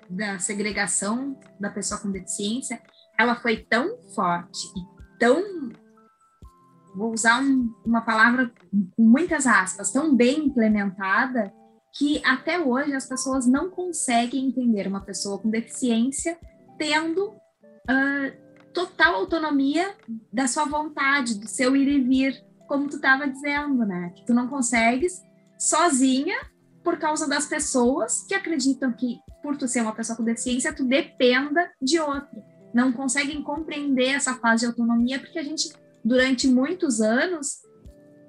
da 0.09 0.39
segregação 0.39 1.39
da 1.61 1.71
pessoa 1.71 2.01
com 2.01 2.11
deficiência, 2.11 2.81
ela 3.19 3.37
foi 3.37 3.59
tão 3.59 3.99
forte 4.15 4.67
e 4.77 5.19
tão, 5.19 5.71
vou 6.97 7.13
usar 7.13 7.43
um, 7.43 7.73
uma 7.85 8.01
palavra 8.01 8.51
com 8.97 9.03
muitas 9.03 9.47
aspas, 9.47 9.93
tão 9.93 10.17
bem 10.17 10.47
implementada, 10.47 11.53
que 11.97 12.23
até 12.25 12.59
hoje 12.59 12.95
as 12.95 13.07
pessoas 13.07 13.47
não 13.47 13.71
conseguem 13.71 14.47
entender 14.47 14.87
uma 14.87 15.01
pessoa 15.01 15.39
com 15.39 15.51
deficiência 15.51 16.39
tendo 16.79 17.31
uh, 17.31 18.49
total 18.73 19.17
autonomia 19.17 19.95
da 20.33 20.47
sua 20.47 20.65
vontade, 20.65 21.39
do 21.39 21.49
seu 21.49 21.75
ir 21.75 21.89
e 21.89 22.01
vir, 22.01 22.45
como 22.69 22.89
tu 22.89 22.97
estava 22.97 23.27
dizendo, 23.27 23.85
né? 23.85 24.13
Que 24.15 24.25
tu 24.25 24.33
não 24.33 24.49
consegues 24.49 25.21
sozinha 25.59 26.37
por 26.85 26.99
causa 26.99 27.29
das 27.29 27.47
pessoas 27.47 28.25
que 28.27 28.35
acreditam 28.35 28.93
que, 28.93 29.19
por 29.43 29.57
tu 29.57 29.67
ser 29.67 29.83
uma 29.83 29.95
pessoa 29.95 30.17
com 30.17 30.25
deficiência, 30.25 30.73
tu 30.73 30.85
dependa 30.85 31.71
de 31.83 31.99
outro. 31.99 32.43
Não 32.73 32.93
conseguem 32.93 33.43
compreender 33.43 34.11
essa 34.11 34.35
fase 34.35 34.61
de 34.61 34.67
autonomia, 34.67 35.19
porque 35.19 35.39
a 35.39 35.43
gente, 35.43 35.73
durante 36.05 36.47
muitos 36.47 37.01
anos, 37.01 37.59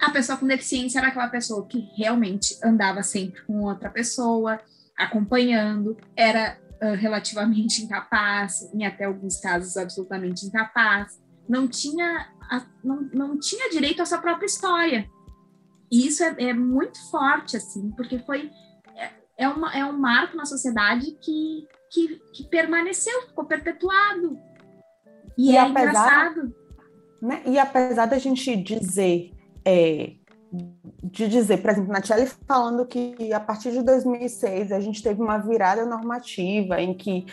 a 0.01 0.09
pessoa 0.09 0.37
com 0.37 0.47
deficiência 0.47 0.99
era 0.99 1.09
aquela 1.09 1.27
pessoa 1.27 1.67
que 1.67 1.89
realmente 1.97 2.57
andava 2.63 3.03
sempre 3.03 3.41
com 3.45 3.61
outra 3.63 3.89
pessoa, 3.89 4.59
acompanhando, 4.97 5.97
era 6.15 6.57
relativamente 6.81 7.83
incapaz, 7.83 8.69
em 8.73 8.85
até 8.85 9.05
alguns 9.05 9.39
casos 9.39 9.75
absolutamente 9.75 10.45
incapaz, 10.45 11.19
não 11.47 11.67
tinha, 11.67 12.31
não, 12.83 13.01
não 13.13 13.39
tinha 13.39 13.69
direito 13.69 14.01
à 14.01 14.05
sua 14.05 14.19
própria 14.19 14.45
história. 14.45 15.09
E 15.91 16.07
isso 16.07 16.23
é, 16.23 16.35
é 16.37 16.53
muito 16.53 16.99
forte, 17.09 17.57
assim, 17.57 17.91
porque 17.91 18.19
foi 18.19 18.51
é, 18.95 19.11
é, 19.37 19.49
uma, 19.49 19.75
é 19.75 19.83
um 19.83 19.97
marco 19.97 20.37
na 20.37 20.45
sociedade 20.45 21.17
que, 21.21 21.67
que, 21.91 22.21
que 22.33 22.43
permaneceu, 22.49 23.27
ficou 23.27 23.45
perpetuado. 23.45 24.37
E, 25.37 25.51
e 25.51 25.55
é 25.57 25.61
apesar, 25.61 25.89
engraçado. 25.89 26.55
Né, 27.21 27.41
e 27.45 27.57
apesar 27.57 28.05
da 28.05 28.19
gente 28.19 28.55
dizer 28.55 29.33
é, 29.65 30.13
de 31.03 31.27
dizer, 31.27 31.57
por 31.57 31.71
exemplo, 31.71 31.91
Natiele 31.91 32.29
falando 32.47 32.85
que 32.85 33.31
a 33.33 33.39
partir 33.39 33.71
de 33.71 33.81
2006 33.81 34.71
a 34.71 34.79
gente 34.79 35.01
teve 35.01 35.21
uma 35.21 35.37
virada 35.37 35.85
normativa 35.85 36.81
em 36.81 36.93
que 36.93 37.25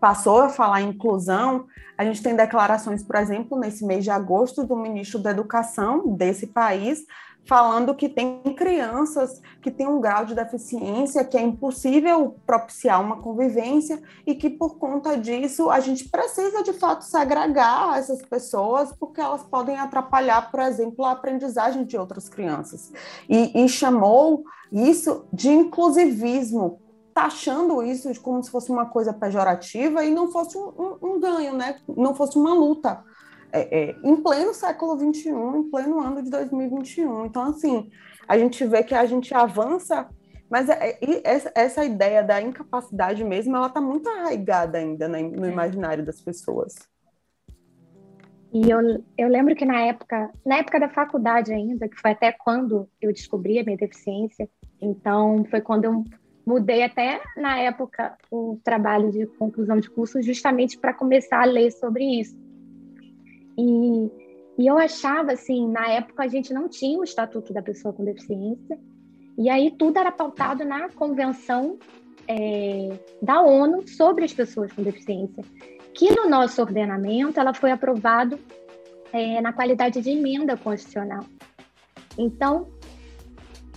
passou 0.00 0.42
a 0.42 0.48
falar 0.48 0.80
em 0.80 0.90
inclusão, 0.90 1.66
a 1.98 2.04
gente 2.04 2.22
tem 2.22 2.34
declarações, 2.34 3.02
por 3.02 3.16
exemplo, 3.16 3.58
nesse 3.58 3.84
mês 3.84 4.04
de 4.04 4.10
agosto 4.10 4.64
do 4.64 4.74
ministro 4.74 5.18
da 5.18 5.30
Educação 5.30 6.16
desse 6.16 6.46
país, 6.46 7.04
falando 7.46 7.94
que 7.94 8.08
tem 8.08 8.40
crianças 8.56 9.40
que 9.60 9.70
têm 9.70 9.86
um 9.86 10.00
grau 10.00 10.24
de 10.24 10.34
deficiência 10.34 11.24
que 11.24 11.36
é 11.36 11.42
impossível 11.42 12.36
propiciar 12.46 13.00
uma 13.00 13.16
convivência 13.16 14.00
e 14.26 14.34
que 14.34 14.48
por 14.48 14.76
conta 14.78 15.16
disso 15.16 15.68
a 15.70 15.80
gente 15.80 16.08
precisa 16.08 16.62
de 16.62 16.72
fato 16.72 17.04
segregar 17.04 17.98
essas 17.98 18.22
pessoas 18.22 18.92
porque 18.92 19.20
elas 19.20 19.42
podem 19.42 19.76
atrapalhar, 19.78 20.50
por 20.50 20.60
exemplo, 20.60 21.04
a 21.04 21.12
aprendizagem 21.12 21.84
de 21.84 21.96
outras 21.96 22.28
crianças. 22.28 22.92
E, 23.28 23.64
e 23.64 23.68
chamou 23.68 24.44
isso 24.70 25.24
de 25.32 25.50
inclusivismo, 25.50 26.80
taxando 27.12 27.82
isso 27.82 28.08
como 28.20 28.42
se 28.42 28.50
fosse 28.50 28.70
uma 28.70 28.86
coisa 28.86 29.12
pejorativa 29.12 30.04
e 30.04 30.10
não 30.10 30.30
fosse 30.30 30.56
um, 30.56 30.68
um, 30.78 30.96
um 31.02 31.20
ganho, 31.20 31.54
né? 31.54 31.80
não 31.88 32.14
fosse 32.14 32.38
uma 32.38 32.54
luta 32.54 33.02
é, 33.52 33.90
é, 33.90 33.96
em 34.02 34.16
pleno 34.16 34.54
século 34.54 34.98
XXI, 34.98 35.30
em 35.30 35.70
pleno 35.70 36.00
ano 36.00 36.22
de 36.22 36.30
2021. 36.30 37.26
Então, 37.26 37.42
assim, 37.42 37.90
a 38.26 38.38
gente 38.38 38.64
vê 38.64 38.82
que 38.82 38.94
a 38.94 39.04
gente 39.06 39.34
avança, 39.34 40.08
mas 40.48 40.68
é, 40.68 40.98
é 41.00 41.20
essa, 41.24 41.52
essa, 41.54 41.84
ideia 41.84 42.22
da 42.22 42.40
incapacidade 42.40 43.24
mesmo, 43.24 43.56
ela 43.56 43.66
está 43.66 43.80
muito 43.80 44.08
arraigada 44.08 44.78
ainda 44.78 45.08
né, 45.08 45.22
no 45.22 45.46
é. 45.46 45.50
imaginário 45.50 46.04
das 46.04 46.20
pessoas. 46.20 46.74
E 48.52 48.68
eu, 48.68 48.80
eu 49.16 49.28
lembro 49.28 49.54
que 49.54 49.64
na 49.64 49.80
época, 49.80 50.30
na 50.44 50.56
época 50.56 50.80
da 50.80 50.88
faculdade 50.88 51.52
ainda, 51.52 51.88
que 51.88 52.00
foi 52.00 52.10
até 52.10 52.32
quando 52.32 52.88
eu 53.00 53.12
descobri 53.12 53.58
a 53.58 53.64
minha 53.64 53.76
deficiência, 53.76 54.48
então 54.80 55.44
foi 55.48 55.60
quando 55.60 55.84
eu 55.84 56.04
mudei 56.44 56.82
até 56.82 57.20
na 57.36 57.58
época 57.58 58.16
o 58.30 58.58
trabalho 58.64 59.12
de 59.12 59.26
conclusão 59.26 59.78
de 59.78 59.88
curso 59.88 60.20
justamente 60.20 60.76
para 60.78 60.92
começar 60.92 61.42
a 61.42 61.44
ler 61.44 61.70
sobre 61.70 62.04
isso. 62.20 62.36
E, 63.60 64.62
e 64.62 64.66
eu 64.66 64.78
achava, 64.78 65.32
assim, 65.32 65.68
na 65.68 65.88
época 65.90 66.22
a 66.22 66.28
gente 66.28 66.52
não 66.52 66.68
tinha 66.68 66.98
o 66.98 67.04
Estatuto 67.04 67.52
da 67.52 67.62
Pessoa 67.62 67.92
com 67.92 68.04
Deficiência, 68.04 68.78
e 69.36 69.48
aí 69.48 69.70
tudo 69.70 69.98
era 69.98 70.10
pautado 70.10 70.64
na 70.64 70.88
Convenção 70.90 71.78
é, 72.26 72.98
da 73.22 73.42
ONU 73.42 73.86
sobre 73.88 74.24
as 74.24 74.32
pessoas 74.32 74.72
com 74.72 74.82
deficiência, 74.82 75.44
que 75.92 76.10
no 76.14 76.28
nosso 76.28 76.60
ordenamento 76.60 77.40
ela 77.40 77.52
foi 77.52 77.70
aprovado 77.70 78.38
é, 79.12 79.40
na 79.40 79.52
qualidade 79.52 80.00
de 80.00 80.10
emenda 80.10 80.56
constitucional. 80.56 81.24
Então, 82.16 82.68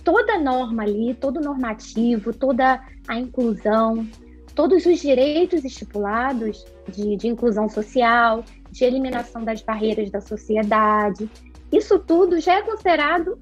toda 0.04 0.38
norma 0.38 0.82
ali, 0.82 1.14
todo 1.14 1.40
normativo, 1.40 2.32
toda 2.32 2.80
a 3.08 3.18
inclusão, 3.18 4.06
todos 4.54 4.86
os 4.86 5.00
direitos 5.00 5.64
estipulados 5.64 6.64
de, 6.88 7.16
de 7.16 7.28
inclusão 7.28 7.68
social, 7.68 8.44
de 8.74 8.84
eliminação 8.84 9.44
das 9.44 9.62
barreiras 9.62 10.10
da 10.10 10.20
sociedade. 10.20 11.30
Isso 11.72 11.96
tudo 12.00 12.40
já 12.40 12.54
é 12.54 12.62
considerado 12.62 13.38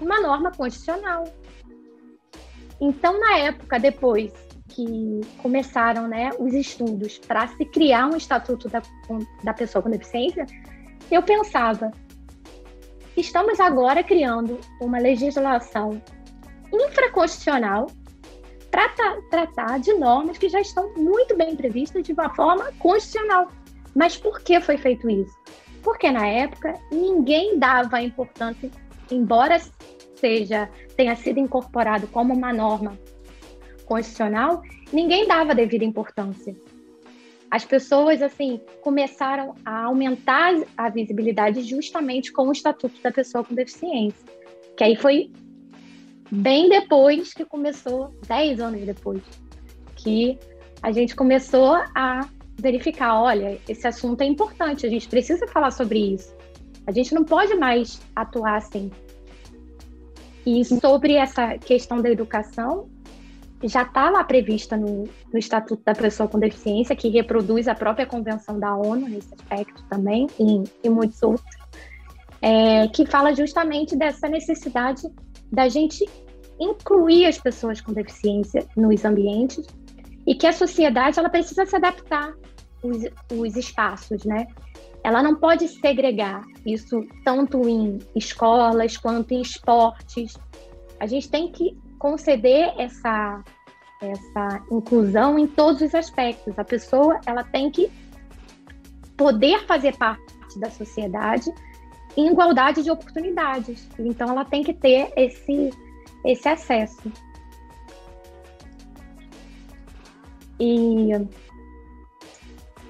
uma 0.00 0.20
norma 0.20 0.50
constitucional. 0.50 1.24
Então, 2.80 3.18
na 3.18 3.38
época, 3.38 3.78
depois 3.78 4.32
que 4.68 5.20
começaram 5.38 6.08
né, 6.08 6.30
os 6.38 6.52
estudos 6.52 7.16
para 7.18 7.46
se 7.46 7.64
criar 7.64 8.08
um 8.08 8.16
estatuto 8.16 8.68
da, 8.68 8.82
da 9.44 9.54
pessoa 9.54 9.82
com 9.82 9.88
deficiência, 9.88 10.44
eu 11.10 11.22
pensava, 11.22 11.92
estamos 13.16 13.60
agora 13.60 14.02
criando 14.02 14.58
uma 14.80 14.98
legislação 14.98 16.02
infraconstitucional 16.72 17.86
para 18.68 18.88
tratar 19.30 19.78
de 19.78 19.94
normas 19.94 20.36
que 20.36 20.48
já 20.48 20.60
estão 20.60 20.92
muito 20.96 21.36
bem 21.36 21.54
previstas 21.54 22.02
de 22.02 22.12
uma 22.12 22.34
forma 22.34 22.72
constitucional. 22.80 23.48
Mas 23.96 24.14
por 24.14 24.42
que 24.42 24.60
foi 24.60 24.76
feito 24.76 25.08
isso? 25.08 25.34
Porque 25.82 26.10
na 26.10 26.26
época 26.26 26.74
ninguém 26.92 27.58
dava 27.58 28.02
importância, 28.02 28.70
embora 29.10 29.58
seja 30.14 30.68
tenha 30.94 31.16
sido 31.16 31.40
incorporado 31.40 32.06
como 32.08 32.34
uma 32.34 32.52
norma 32.52 32.98
constitucional, 33.86 34.62
ninguém 34.92 35.26
dava 35.26 35.54
devida 35.54 35.84
importância. 35.84 36.54
As 37.50 37.64
pessoas 37.64 38.20
assim 38.20 38.60
começaram 38.82 39.54
a 39.64 39.84
aumentar 39.84 40.52
a 40.76 40.90
visibilidade 40.90 41.62
justamente 41.62 42.30
com 42.32 42.48
o 42.48 42.52
Estatuto 42.52 43.00
da 43.00 43.10
Pessoa 43.10 43.44
com 43.44 43.54
Deficiência, 43.54 44.26
que 44.76 44.84
aí 44.84 44.94
foi 44.94 45.30
bem 46.30 46.68
depois 46.68 47.32
que 47.32 47.46
começou, 47.46 48.12
dez 48.26 48.60
anos 48.60 48.84
depois, 48.84 49.22
que 49.94 50.38
a 50.82 50.92
gente 50.92 51.16
começou 51.16 51.76
a 51.94 52.28
verificar, 52.56 53.20
olha, 53.20 53.58
esse 53.68 53.86
assunto 53.86 54.20
é 54.22 54.24
importante, 54.24 54.86
a 54.86 54.88
gente 54.88 55.08
precisa 55.08 55.46
falar 55.46 55.70
sobre 55.70 56.14
isso. 56.14 56.34
A 56.86 56.92
gente 56.92 57.14
não 57.14 57.24
pode 57.24 57.54
mais 57.54 58.00
atuar 58.14 58.56
assim. 58.56 58.90
E 60.44 60.64
sobre 60.64 61.14
essa 61.14 61.58
questão 61.58 62.00
da 62.00 62.08
educação, 62.08 62.88
já 63.64 63.82
está 63.82 64.10
lá 64.10 64.22
prevista 64.22 64.76
no, 64.76 65.04
no, 65.32 65.38
Estatuto 65.38 65.82
da 65.84 65.94
Pessoa 65.94 66.28
com 66.28 66.38
Deficiência, 66.38 66.94
que 66.94 67.08
reproduz 67.08 67.66
a 67.66 67.74
própria 67.74 68.06
Convenção 68.06 68.58
da 68.58 68.74
ONU 68.76 69.08
nesse 69.08 69.34
aspecto 69.34 69.82
também, 69.88 70.28
e, 70.38 70.62
e 70.84 70.88
muitos 70.88 71.20
outros, 71.22 71.56
é, 72.40 72.86
que 72.88 73.04
fala 73.06 73.34
justamente 73.34 73.96
dessa 73.96 74.28
necessidade 74.28 75.02
da 75.50 75.68
gente 75.68 76.08
incluir 76.60 77.26
as 77.26 77.38
pessoas 77.38 77.80
com 77.80 77.92
deficiência 77.92 78.66
nos 78.76 79.04
ambientes 79.04 79.66
e 80.26 80.34
que 80.34 80.46
a 80.46 80.52
sociedade 80.52 81.18
ela 81.18 81.28
precisa 81.28 81.64
se 81.64 81.76
adaptar 81.76 82.34
os, 82.82 83.04
os 83.32 83.56
espaços, 83.56 84.24
né? 84.24 84.46
Ela 85.04 85.22
não 85.22 85.36
pode 85.36 85.68
segregar 85.68 86.42
isso 86.64 87.00
tanto 87.24 87.68
em 87.68 87.98
escolas 88.14 88.96
quanto 88.96 89.32
em 89.32 89.40
esportes. 89.40 90.36
A 90.98 91.06
gente 91.06 91.30
tem 91.30 91.52
que 91.52 91.76
conceder 91.98 92.74
essa 92.78 93.42
essa 94.02 94.62
inclusão 94.70 95.38
em 95.38 95.46
todos 95.46 95.80
os 95.80 95.94
aspectos. 95.94 96.58
A 96.58 96.64
pessoa 96.64 97.18
ela 97.24 97.42
tem 97.42 97.70
que 97.70 97.90
poder 99.16 99.64
fazer 99.66 99.96
parte 99.96 100.58
da 100.58 100.70
sociedade 100.70 101.50
em 102.16 102.30
igualdade 102.30 102.82
de 102.82 102.90
oportunidades. 102.90 103.88
Então 103.98 104.28
ela 104.28 104.44
tem 104.44 104.62
que 104.62 104.74
ter 104.74 105.12
esse 105.16 105.70
esse 106.24 106.48
acesso. 106.48 107.12
E, 110.58 111.10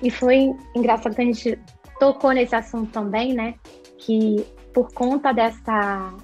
e 0.03 0.11
foi 0.11 0.55
engraçado 0.75 1.15
que 1.15 1.23
a 1.23 1.25
gente 1.25 1.59
tocou 1.99 2.33
nesse 2.33 2.55
assunto 2.55 2.91
também, 2.93 3.35
né? 3.35 3.55
Que 3.99 4.47
por 4.73 4.93
conta 4.93 5.33
dessa, 5.33 6.15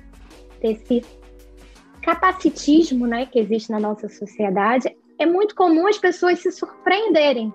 desse 0.60 1.02
capacitismo 2.02 3.06
né, 3.06 3.26
que 3.26 3.38
existe 3.38 3.70
na 3.70 3.80
nossa 3.80 4.08
sociedade, 4.08 4.94
é 5.18 5.24
muito 5.24 5.54
comum 5.54 5.86
as 5.86 5.96
pessoas 5.96 6.40
se 6.40 6.50
surpreenderem 6.50 7.54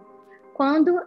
quando 0.54 1.00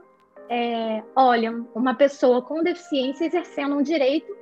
é, 0.49 1.03
olham 1.17 1.67
uma 1.75 1.95
pessoa 1.95 2.43
com 2.43 2.63
deficiência 2.63 3.25
exercendo 3.25 3.77
um 3.77 3.83
direito 3.83 4.37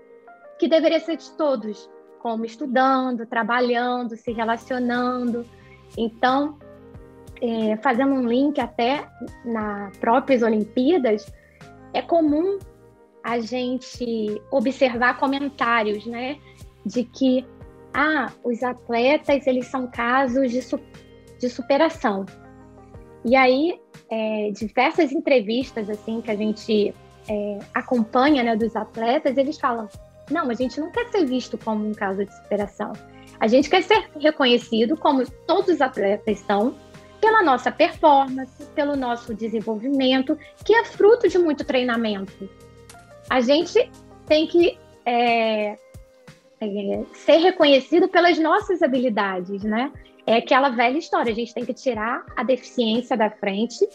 que 0.59 0.68
deveria 0.68 1.01
ser 1.01 1.16
de 1.16 1.31
todos, 1.33 1.88
como 2.20 2.44
estudando, 2.44 3.24
trabalhando, 3.24 4.16
se 4.16 4.33
relacionando. 4.33 5.46
Então, 5.96 6.59
é, 7.40 7.77
fazendo 7.79 8.14
um 8.14 8.27
link 8.27 8.61
até 8.61 9.07
na 9.44 9.90
próprias 10.01 10.42
Olimpíadas, 10.42 11.31
é 11.92 12.03
comum 12.03 12.59
a 13.22 13.38
gente 13.40 14.40
observar 14.51 15.18
comentários, 15.18 16.07
né, 16.07 16.38
de 16.85 17.05
que 17.05 17.46
ah, 17.92 18.31
os 18.44 18.62
atletas 18.62 19.46
eles 19.46 19.66
são 19.66 19.87
casos 19.87 20.51
de, 20.51 20.62
su 20.62 20.79
de 21.38 21.48
superação. 21.48 22.24
E 23.24 23.35
aí, 23.35 23.79
é, 24.11 24.51
diversas 24.53 25.12
entrevistas 25.12 25.90
assim 25.90 26.20
que 26.20 26.31
a 26.31 26.37
gente 26.37 26.94
é, 27.29 27.59
acompanha 27.74 28.42
né, 28.42 28.57
dos 28.57 28.74
atletas, 28.77 29.37
eles 29.37 29.59
falam: 29.59 29.88
não, 30.31 30.51
a 30.51 30.55
gente 30.55 30.81
não 30.81 30.90
quer 30.90 31.09
ser 31.09 31.27
visto 31.27 31.59
como 31.59 31.87
um 31.87 31.92
caso 31.92 32.24
de 32.24 32.35
superação. 32.35 32.92
A 33.40 33.46
gente 33.46 33.68
quer 33.68 33.83
ser 33.83 34.09
reconhecido 34.18 34.96
como 34.96 35.29
todos 35.46 35.74
os 35.74 35.81
atletas 35.81 36.38
são, 36.40 36.74
pela 37.21 37.43
nossa 37.43 37.71
performance, 37.71 38.65
pelo 38.75 38.97
nosso 38.97 39.35
desenvolvimento, 39.35 40.39
que 40.65 40.75
é 40.75 40.85
fruto 40.85 41.29
de 41.29 41.39
muito 41.39 41.65
treinamento. 41.65 42.49
A 43.29 43.41
gente 43.41 43.91
tem 44.27 44.47
que 44.47 44.79
é, 45.05 45.77
é, 46.61 47.05
ser 47.15 47.37
reconhecido 47.39 48.09
pelas 48.09 48.39
nossas 48.39 48.83
habilidades, 48.83 49.63
né? 49.63 49.93
É 50.27 50.37
aquela 50.37 50.69
velha 50.69 50.99
história, 50.99 51.33
a 51.33 51.35
gente 51.35 51.55
tem 51.55 51.65
que 51.65 51.73
tirar 51.73 52.25
a 52.37 52.43
deficiência 52.43 53.17
da 53.17 53.31
frente 53.31 53.89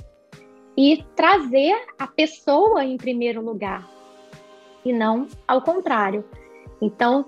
e 0.75 1.05
trazer 1.15 1.75
a 1.99 2.07
pessoa 2.07 2.83
em 2.83 2.97
primeiro 2.97 3.41
lugar, 3.41 3.87
e 4.83 4.91
não 4.91 5.27
ao 5.47 5.61
contrário. 5.61 6.25
Então, 6.81 7.27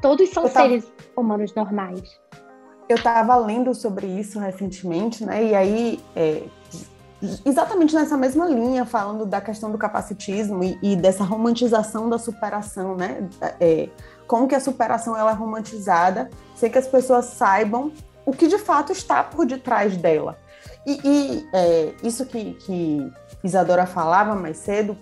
todos 0.00 0.28
são 0.30 0.44
tava... 0.44 0.68
seres 0.68 0.92
humanos 1.16 1.52
normais. 1.54 2.20
Eu 2.88 2.96
estava 2.96 3.36
lendo 3.36 3.74
sobre 3.74 4.06
isso 4.06 4.38
recentemente, 4.38 5.24
né? 5.24 5.44
E 5.44 5.54
aí, 5.54 6.04
é, 6.14 6.44
exatamente 7.44 7.94
nessa 7.94 8.16
mesma 8.16 8.46
linha, 8.46 8.84
falando 8.84 9.26
da 9.26 9.40
questão 9.40 9.70
do 9.70 9.78
capacitismo 9.78 10.62
e, 10.62 10.78
e 10.82 10.96
dessa 10.96 11.24
romantização 11.24 12.08
da 12.08 12.18
superação, 12.18 12.96
né? 12.96 13.28
É, 13.60 13.88
como 14.26 14.46
que 14.46 14.54
a 14.54 14.60
superação 14.60 15.16
ela 15.16 15.30
é 15.30 15.34
romantizada, 15.34 16.30
sem 16.54 16.70
que 16.70 16.78
as 16.78 16.86
pessoas 16.86 17.26
saibam 17.26 17.92
o 18.24 18.32
que 18.32 18.48
de 18.48 18.58
fato 18.58 18.92
está 18.92 19.22
por 19.22 19.46
detrás 19.46 19.96
dela. 19.96 20.36
E, 20.86 21.00
e 21.04 21.48
é, 21.52 21.94
isso 22.02 22.26
que, 22.26 22.54
que 22.54 23.12
Isadora 23.42 23.86
falava 23.86 24.34
mais 24.34 24.58
cedo, 24.58 24.96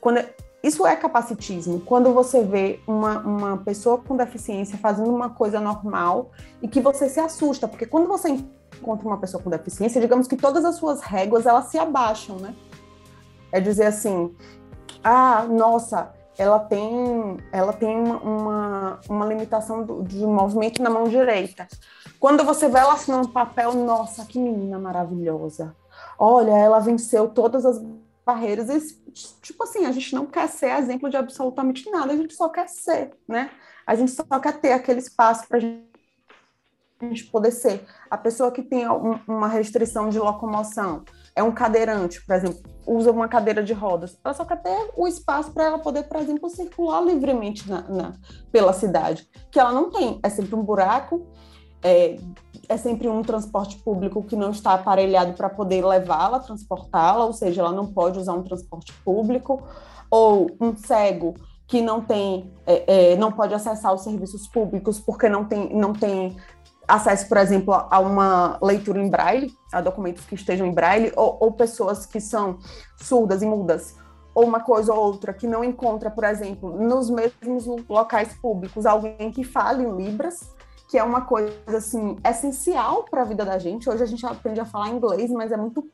quando 0.00 0.24
isso 0.66 0.84
é 0.84 0.96
capacitismo. 0.96 1.80
Quando 1.80 2.12
você 2.12 2.42
vê 2.42 2.80
uma, 2.88 3.20
uma 3.20 3.56
pessoa 3.58 3.98
com 3.98 4.16
deficiência 4.16 4.76
fazendo 4.76 5.14
uma 5.14 5.30
coisa 5.30 5.60
normal 5.60 6.32
e 6.60 6.66
que 6.66 6.80
você 6.80 7.08
se 7.08 7.20
assusta, 7.20 7.68
porque 7.68 7.86
quando 7.86 8.08
você 8.08 8.30
encontra 8.30 9.06
uma 9.06 9.18
pessoa 9.18 9.40
com 9.40 9.48
deficiência, 9.48 10.00
digamos 10.00 10.26
que 10.26 10.36
todas 10.36 10.64
as 10.64 10.74
suas 10.74 11.00
réguas 11.00 11.46
elas 11.46 11.66
se 11.66 11.78
abaixam, 11.78 12.36
né? 12.36 12.52
É 13.52 13.60
dizer 13.60 13.86
assim, 13.86 14.34
ah, 15.04 15.46
nossa, 15.48 16.12
ela 16.36 16.58
tem, 16.58 17.36
ela 17.52 17.72
tem 17.72 17.96
uma, 17.96 18.16
uma, 18.16 19.00
uma 19.08 19.26
limitação 19.26 19.84
do, 19.84 20.02
de 20.02 20.26
movimento 20.26 20.82
na 20.82 20.90
mão 20.90 21.04
direita. 21.04 21.68
Quando 22.18 22.42
você 22.42 22.68
vê 22.68 22.78
ela 22.78 22.94
assinando 22.94 23.28
papel, 23.28 23.72
nossa, 23.72 24.26
que 24.26 24.36
menina 24.36 24.80
maravilhosa. 24.80 25.76
Olha, 26.18 26.50
ela 26.50 26.80
venceu 26.80 27.28
todas 27.28 27.64
as 27.64 27.80
barreiras. 28.26 28.68
E, 28.68 29.12
tipo 29.40 29.62
assim, 29.62 29.86
a 29.86 29.92
gente 29.92 30.12
não 30.14 30.26
quer 30.26 30.48
ser 30.48 30.76
exemplo 30.76 31.08
de 31.08 31.16
absolutamente 31.16 31.88
nada, 31.90 32.12
a 32.12 32.16
gente 32.16 32.34
só 32.34 32.48
quer 32.48 32.68
ser, 32.68 33.16
né? 33.28 33.50
A 33.86 33.94
gente 33.94 34.10
só 34.10 34.24
quer 34.40 34.60
ter 34.60 34.72
aquele 34.72 34.98
espaço 34.98 35.46
para 35.46 35.58
a 35.58 37.06
gente 37.06 37.26
poder 37.26 37.52
ser. 37.52 37.86
A 38.10 38.18
pessoa 38.18 38.50
que 38.50 38.62
tem 38.62 38.88
um, 38.90 39.20
uma 39.28 39.46
restrição 39.46 40.08
de 40.08 40.18
locomoção, 40.18 41.04
é 41.36 41.42
um 41.42 41.52
cadeirante, 41.52 42.24
por 42.24 42.34
exemplo, 42.34 42.62
usa 42.86 43.12
uma 43.12 43.28
cadeira 43.28 43.62
de 43.62 43.74
rodas, 43.74 44.18
ela 44.24 44.32
só 44.32 44.44
quer 44.44 44.62
ter 44.62 44.90
o 44.96 45.06
espaço 45.06 45.52
para 45.52 45.64
ela 45.64 45.78
poder, 45.78 46.04
por 46.04 46.16
exemplo, 46.16 46.48
circular 46.48 47.02
livremente 47.02 47.68
na, 47.68 47.82
na, 47.82 48.12
pela 48.50 48.72
cidade, 48.72 49.28
que 49.50 49.60
ela 49.60 49.70
não 49.70 49.90
tem. 49.90 50.18
É 50.22 50.30
sempre 50.30 50.54
um 50.54 50.62
buraco, 50.62 51.30
é, 51.82 52.16
é 52.68 52.76
sempre 52.76 53.08
um 53.08 53.22
transporte 53.22 53.76
público 53.78 54.22
que 54.22 54.36
não 54.36 54.50
está 54.50 54.74
aparelhado 54.74 55.32
para 55.34 55.48
poder 55.48 55.84
levá-la, 55.84 56.40
transportá-la, 56.40 57.24
ou 57.24 57.32
seja, 57.32 57.60
ela 57.60 57.72
não 57.72 57.86
pode 57.86 58.18
usar 58.18 58.34
um 58.34 58.42
transporte 58.42 58.92
público, 59.04 59.62
ou 60.10 60.50
um 60.60 60.76
cego 60.76 61.34
que 61.66 61.80
não 61.80 62.00
tem, 62.00 62.52
é, 62.66 63.12
é, 63.12 63.16
não 63.16 63.32
pode 63.32 63.52
acessar 63.52 63.92
os 63.92 64.02
serviços 64.02 64.46
públicos 64.46 65.00
porque 65.00 65.28
não 65.28 65.44
tem, 65.44 65.74
não 65.74 65.92
tem 65.92 66.36
acesso, 66.86 67.28
por 67.28 67.38
exemplo, 67.38 67.74
a 67.74 67.98
uma 67.98 68.58
leitura 68.62 69.02
em 69.02 69.10
braille, 69.10 69.52
a 69.72 69.80
documentos 69.80 70.24
que 70.24 70.36
estejam 70.36 70.66
em 70.66 70.72
braille, 70.72 71.12
ou, 71.16 71.36
ou 71.40 71.52
pessoas 71.52 72.06
que 72.06 72.20
são 72.20 72.58
surdas 72.96 73.42
e 73.42 73.46
mudas, 73.46 73.96
ou 74.34 74.44
uma 74.44 74.60
coisa 74.60 74.92
ou 74.92 75.00
outra 75.00 75.32
que 75.32 75.46
não 75.46 75.64
encontra, 75.64 76.10
por 76.10 76.22
exemplo, 76.22 76.70
nos 76.80 77.10
mesmos 77.10 77.66
locais 77.88 78.34
públicos, 78.34 78.86
alguém 78.86 79.32
que 79.32 79.42
fale 79.42 79.82
em 79.82 79.96
libras, 79.96 80.54
que 80.88 80.98
é 80.98 81.02
uma 81.02 81.22
coisa 81.22 81.54
assim 81.76 82.16
essencial 82.24 83.04
para 83.04 83.22
a 83.22 83.24
vida 83.24 83.44
da 83.44 83.58
gente. 83.58 83.88
Hoje 83.88 84.02
a 84.02 84.06
gente 84.06 84.24
aprende 84.24 84.60
a 84.60 84.64
falar 84.64 84.88
inglês, 84.90 85.30
mas 85.30 85.50
é 85.52 85.56
muito 85.56 85.88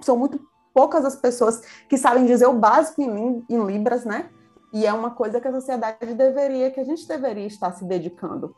são 0.00 0.16
muito 0.16 0.40
poucas 0.72 1.04
as 1.04 1.16
pessoas 1.16 1.62
que 1.88 1.98
sabem 1.98 2.24
dizer 2.24 2.46
o 2.46 2.54
básico 2.54 3.02
em, 3.02 3.44
em 3.48 3.66
libras, 3.66 4.04
né? 4.04 4.30
E 4.72 4.86
é 4.86 4.92
uma 4.92 5.10
coisa 5.10 5.40
que 5.40 5.48
a 5.48 5.52
sociedade 5.52 6.14
deveria, 6.14 6.70
que 6.70 6.80
a 6.80 6.84
gente 6.84 7.06
deveria 7.06 7.46
estar 7.46 7.72
se 7.72 7.84
dedicando. 7.84 8.54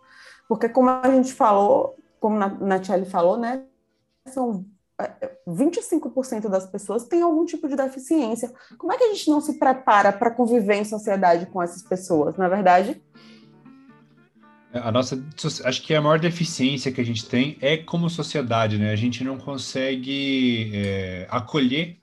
Porque 0.48 0.68
como 0.68 0.90
a 0.90 1.10
gente 1.10 1.32
falou, 1.32 1.96
como 2.20 2.42
a 2.42 2.48
Natiele 2.48 3.06
falou, 3.06 3.36
né? 3.36 3.64
São 4.28 4.64
25% 5.48 6.44
é, 6.44 6.48
das 6.48 6.66
pessoas 6.66 7.04
têm 7.04 7.22
algum 7.22 7.44
tipo 7.44 7.66
de 7.66 7.76
deficiência. 7.76 8.52
Como 8.78 8.92
é 8.92 8.96
que 8.96 9.04
a 9.04 9.08
gente 9.08 9.30
não 9.30 9.40
se 9.40 9.54
prepara 9.54 10.12
para 10.12 10.30
conviver 10.30 10.74
em 10.74 10.84
sociedade 10.84 11.46
com 11.46 11.62
essas 11.62 11.82
pessoas, 11.82 12.36
na 12.36 12.48
verdade? 12.48 13.02
A 14.72 14.90
nossa, 14.90 15.22
acho 15.64 15.82
que 15.82 15.94
a 15.94 16.00
maior 16.00 16.18
deficiência 16.18 16.90
que 16.90 17.00
a 17.00 17.04
gente 17.04 17.26
tem 17.26 17.58
é 17.60 17.76
como 17.76 18.08
sociedade, 18.08 18.78
né? 18.78 18.90
A 18.90 18.96
gente 18.96 19.22
não 19.22 19.36
consegue 19.36 20.70
é, 20.72 21.26
acolher 21.30 21.98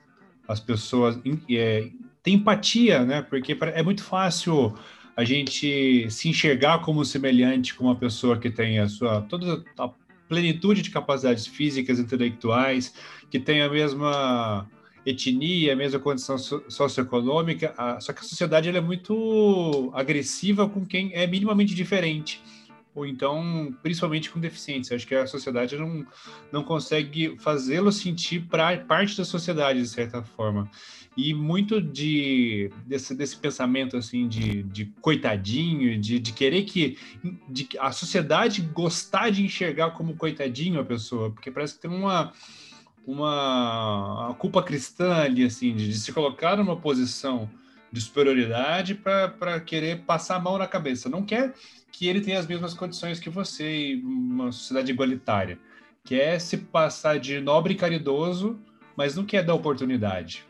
as 0.47 0.60
pessoas, 0.60 1.19
é, 1.49 1.89
tem 2.21 2.36
empatia, 2.36 3.03
né? 3.03 3.23
Porque 3.23 3.58
é 3.60 3.82
muito 3.82 4.03
fácil 4.03 4.75
a 5.17 5.23
gente 5.23 6.10
se 6.12 6.29
enxergar 6.29 6.79
como 6.79 7.03
semelhante 7.03 7.73
com 7.73 7.86
uma 7.86 7.95
pessoa 7.95 8.38
que 8.38 8.51
tem 8.51 8.77
a 8.77 8.88
sua 8.88 9.21
toda 9.23 9.63
a 9.77 9.89
plenitude 10.27 10.84
de 10.84 10.91
capacidades 10.91 11.47
físicas, 11.47 11.97
intelectuais, 11.97 12.93
que 13.32 13.39
tem 13.39 13.63
a 13.63 13.69
mesma 13.69 14.69
etnia, 15.03 15.73
a 15.73 15.75
mesma 15.75 15.99
condição 15.99 16.38
socioeconômica, 16.38 17.73
só 17.99 18.13
que 18.13 18.19
a 18.19 18.23
sociedade 18.23 18.69
é 18.69 18.79
muito 18.79 19.89
agressiva 19.95 20.69
com 20.69 20.86
quem 20.86 21.12
é 21.15 21.25
minimamente 21.25 21.73
diferente 21.73 22.39
ou 22.99 23.05
então, 23.05 23.73
principalmente 23.81 24.29
com 24.29 24.39
deficiência. 24.41 24.93
Acho 24.93 25.07
que 25.07 25.15
a 25.15 25.25
sociedade 25.25 25.77
não, 25.77 26.05
não 26.51 26.63
consegue 26.63 27.38
fazê-lo 27.39 27.91
sentir 27.93 28.41
pra, 28.41 28.77
parte 28.77 29.17
da 29.17 29.23
sociedade, 29.23 29.81
de 29.81 29.88
certa 29.88 30.21
forma. 30.21 30.69
E 31.15 31.33
muito 31.33 31.81
de, 31.81 32.69
desse, 32.85 33.15
desse 33.15 33.38
pensamento 33.38 33.95
assim 33.95 34.27
de, 34.27 34.63
de 34.63 34.85
coitadinho, 35.01 35.97
de, 35.99 36.19
de 36.19 36.33
querer 36.33 36.63
que 36.63 36.97
de, 37.49 37.69
a 37.79 37.93
sociedade 37.93 38.62
gostar 38.62 39.29
de 39.29 39.43
enxergar 39.43 39.91
como 39.91 40.17
coitadinho 40.17 40.79
a 40.79 40.83
pessoa, 40.83 41.31
porque 41.31 41.49
parece 41.49 41.75
que 41.75 41.81
tem 41.81 41.91
uma, 41.91 42.33
uma 43.07 44.35
culpa 44.39 44.62
cristã 44.62 45.15
ali, 45.15 45.45
assim, 45.45 45.73
de, 45.73 45.88
de 45.88 45.97
se 45.97 46.12
colocar 46.12 46.57
numa 46.57 46.75
posição 46.75 47.49
de 47.91 48.02
superioridade 48.02 48.95
para 48.95 49.60
querer 49.60 50.04
passar 50.04 50.36
a 50.36 50.39
mão 50.39 50.58
na 50.58 50.67
cabeça. 50.67 51.10
Não 51.10 51.23
quer 51.23 51.54
que 51.91 52.08
ele 52.08 52.21
tenha 52.21 52.39
as 52.39 52.47
mesmas 52.47 52.73
condições 52.73 53.19
que 53.19 53.30
você 53.30 53.93
e 53.93 54.02
uma 54.04 54.52
sociedade 54.52 54.91
igualitária. 54.91 55.60
Quer 56.04 56.39
se 56.39 56.58
passar 56.58 57.19
de 57.19 57.39
nobre 57.39 57.73
e 57.73 57.78
caridoso, 57.78 58.60
mas 58.95 59.15
não 59.15 59.25
quer 59.25 59.43
dar 59.43 59.54
oportunidade. 59.54 60.45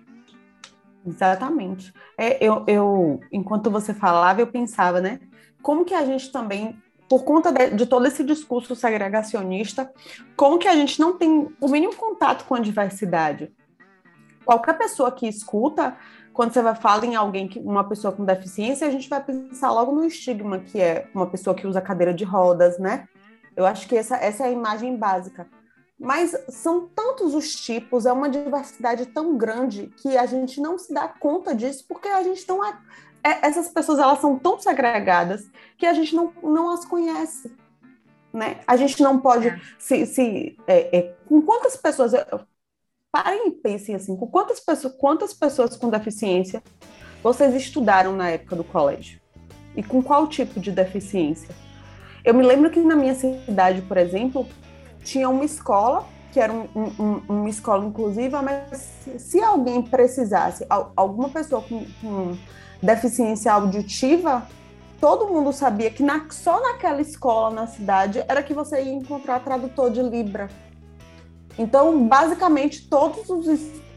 Exatamente. 1.06 1.94
É, 2.17 2.44
eu, 2.46 2.63
eu, 2.67 3.19
enquanto 3.31 3.71
você 3.71 3.94
falava, 3.94 4.42
eu 4.42 4.48
pensava, 4.48 5.00
né? 5.00 5.19
Como 5.62 5.85
que 5.85 5.94
a 5.94 6.06
gente 6.06 6.31
também, 6.31 6.77
por 7.08 7.23
conta 7.23 7.52
de, 7.52 7.71
de 7.71 7.85
todo 7.85 8.06
esse 8.06 8.23
discurso 8.23 8.75
segregacionista, 8.75 9.92
como 10.35 10.60
que 10.60 10.67
a 10.67 10.75
gente 10.75 11.00
não 11.00 11.17
tem 11.17 11.48
o 11.60 11.67
mínimo 11.67 11.96
contato 11.96 12.46
com 12.46 12.56
a 12.56 12.60
diversidade? 12.60 13.52
Qualquer 14.46 14.77
pessoa 14.77 15.12
que 15.12 15.27
escuta 15.27 15.98
quando 16.34 16.54
você 16.54 16.62
vai 16.62 16.75
falar 16.75 17.04
em 17.04 17.15
alguém, 17.15 17.48
que, 17.48 17.60
uma 17.60 17.84
pessoa 17.84 18.13
com 18.13 18.23
deficiência, 18.23 18.88
a 18.88 18.92
gente 18.92 19.10
vai 19.10 19.23
pensar 19.23 19.71
logo 19.71 19.92
no 19.92 20.06
estigma, 20.06 20.60
que 20.60 20.80
é 20.80 21.08
uma 21.13 21.27
pessoa 21.27 21.56
que 21.56 21.67
usa 21.67 21.82
cadeira 21.82 22.13
de 22.13 22.23
rodas, 22.23 22.77
né? 22.80 23.08
Eu 23.56 23.65
acho 23.65 23.88
que 23.88 23.98
essa, 23.98 24.15
essa 24.15 24.46
é 24.46 24.48
a 24.48 24.52
imagem 24.52 24.96
básica. 24.96 25.48
Mas 26.00 26.34
são 26.48 26.88
tantos 26.88 27.34
os 27.34 27.54
tipos, 27.54 28.06
é 28.06 28.13
uma 28.13 28.30
diversidade 28.30 29.06
tão 29.08 29.38
grande 29.38 29.92
que 29.98 30.17
a 30.17 30.25
gente 30.25 30.62
não 30.62 30.77
se 30.77 30.94
dá 30.94 31.10
conta 31.10 31.54
disso, 31.54 31.84
porque 31.90 32.08
a 32.08 32.23
gente 32.23 32.48
não 32.48 32.63
é. 32.63 32.77
é 33.21 33.46
essas 33.46 33.67
pessoas 33.67 34.00
elas 34.00 34.19
são 34.19 34.40
tão 34.40 34.58
segregadas 34.58 35.50
que 35.77 35.86
a 35.86 35.94
gente 35.94 36.15
não, 36.15 36.32
não 36.42 36.69
as 36.69 36.86
conhece. 36.86 37.54
Né? 38.32 38.62
A 38.65 38.77
gente 38.77 39.04
não 39.04 39.19
pode 39.19 39.50
é. 39.50 39.60
se, 39.77 40.06
se 40.06 40.58
é, 40.67 40.98
é, 40.98 41.15
com 41.27 41.42
quantas 41.42 41.75
pessoas 41.75 42.13
parem 43.12 43.47
e 43.47 43.51
pensem 43.51 43.95
assim, 43.95 44.15
com 44.15 44.27
quantas 44.27 44.60
pessoas, 44.60 44.93
quantas 44.95 45.33
pessoas 45.33 45.75
com 45.75 45.89
deficiência 45.89 46.62
vocês 47.21 47.53
estudaram 47.53 48.15
na 48.15 48.29
época 48.29 48.55
do 48.55 48.63
colégio? 48.63 49.19
E 49.75 49.83
com 49.83 50.01
qual 50.01 50.27
tipo 50.27 50.60
de 50.60 50.71
deficiência? 50.71 51.49
Eu 52.23 52.33
me 52.33 52.43
lembro 52.43 52.69
que 52.69 52.79
na 52.79 52.95
minha 52.95 53.15
cidade, 53.15 53.81
por 53.81 53.97
exemplo, 53.97 54.47
tinha 55.03 55.29
uma 55.29 55.43
escola 55.43 56.05
que 56.31 56.39
era 56.39 56.53
um, 56.53 56.67
um, 56.75 57.21
uma 57.27 57.49
escola 57.49 57.85
inclusiva, 57.85 58.41
mas 58.41 58.79
se 59.17 59.41
alguém 59.41 59.81
precisasse, 59.81 60.65
alguma 60.95 61.29
pessoa 61.29 61.62
com, 61.62 61.85
com 62.01 62.37
deficiência 62.81 63.51
auditiva, 63.51 64.47
todo 65.01 65.27
mundo 65.27 65.51
sabia 65.51 65.89
que 65.89 66.03
na, 66.03 66.27
só 66.29 66.62
naquela 66.62 67.01
escola 67.01 67.55
na 67.55 67.67
cidade 67.67 68.23
era 68.27 68.43
que 68.43 68.53
você 68.53 68.81
ia 68.81 68.93
encontrar 68.93 69.43
tradutor 69.43 69.89
de 69.89 70.01
Libra. 70.01 70.49
Então, 71.60 72.07
basicamente, 72.07 72.87
todas 72.87 73.29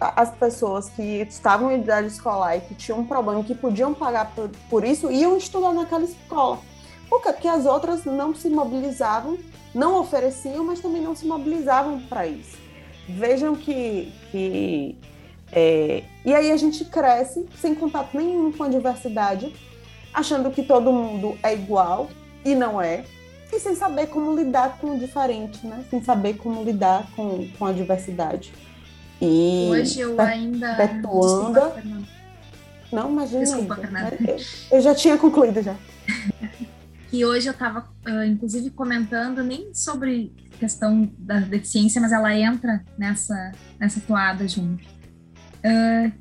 as 0.00 0.30
pessoas 0.34 0.88
que 0.90 1.22
estavam 1.22 1.70
em 1.70 1.80
idade 1.80 2.08
escolar 2.08 2.56
e 2.56 2.60
que 2.60 2.74
tinham 2.74 2.98
um 2.98 3.06
problema, 3.06 3.44
que 3.44 3.54
podiam 3.54 3.94
pagar 3.94 4.34
por, 4.34 4.50
por 4.68 4.84
isso, 4.84 5.10
iam 5.10 5.36
estudar 5.36 5.72
naquela 5.72 6.02
escola. 6.02 6.58
Porque 7.08 7.46
as 7.46 7.64
outras 7.64 8.04
não 8.04 8.34
se 8.34 8.48
mobilizavam 8.50 9.38
não 9.74 9.98
ofereciam, 9.98 10.64
mas 10.64 10.80
também 10.80 11.00
não 11.00 11.14
se 11.14 11.26
mobilizavam 11.26 12.00
para 12.00 12.26
isso. 12.26 12.58
Vejam 13.08 13.54
que. 13.54 14.12
que 14.30 14.96
é... 15.50 16.04
E 16.24 16.34
aí 16.34 16.50
a 16.50 16.56
gente 16.56 16.84
cresce 16.84 17.46
sem 17.60 17.74
contato 17.74 18.16
nenhum 18.16 18.52
com 18.52 18.64
a 18.64 18.68
diversidade, 18.68 19.54
achando 20.12 20.50
que 20.50 20.62
todo 20.62 20.92
mundo 20.92 21.36
é 21.42 21.54
igual 21.54 22.08
e 22.44 22.54
não 22.54 22.80
é, 22.80 23.04
e 23.52 23.60
sem 23.60 23.74
saber 23.74 24.06
como 24.06 24.34
lidar 24.34 24.78
com 24.78 24.96
o 24.96 24.98
diferente, 24.98 25.66
né? 25.66 25.84
Sem 25.90 26.02
saber 26.02 26.34
como 26.34 26.64
lidar 26.64 27.06
com, 27.14 27.46
com 27.58 27.66
a 27.66 27.72
diversidade. 27.72 28.52
E 29.20 29.68
Hoje 29.70 30.00
eu 30.00 30.20
ainda. 30.20 30.74
Perpetuando. 30.74 31.60
Desculpa, 31.60 31.82
não, 32.90 33.10
imagina. 33.10 33.40
Desculpa, 33.40 33.76
Fernanda. 33.76 34.18
Eu 34.70 34.80
já 34.80 34.94
tinha 34.94 35.16
concluído 35.16 35.62
já. 35.62 35.76
que 37.10 37.24
hoje 37.24 37.46
eu 37.46 37.52
estava, 37.52 37.88
uh, 38.06 38.24
inclusive, 38.24 38.70
comentando 38.70 39.42
nem 39.42 39.74
sobre 39.74 40.34
questão 40.58 41.10
da 41.18 41.40
deficiência, 41.40 42.00
mas 42.00 42.10
ela 42.10 42.34
entra 42.34 42.84
nessa, 42.96 43.52
nessa 43.78 44.00
toada 44.00 44.48
junto. 44.48 44.82
Uh, 45.64 46.12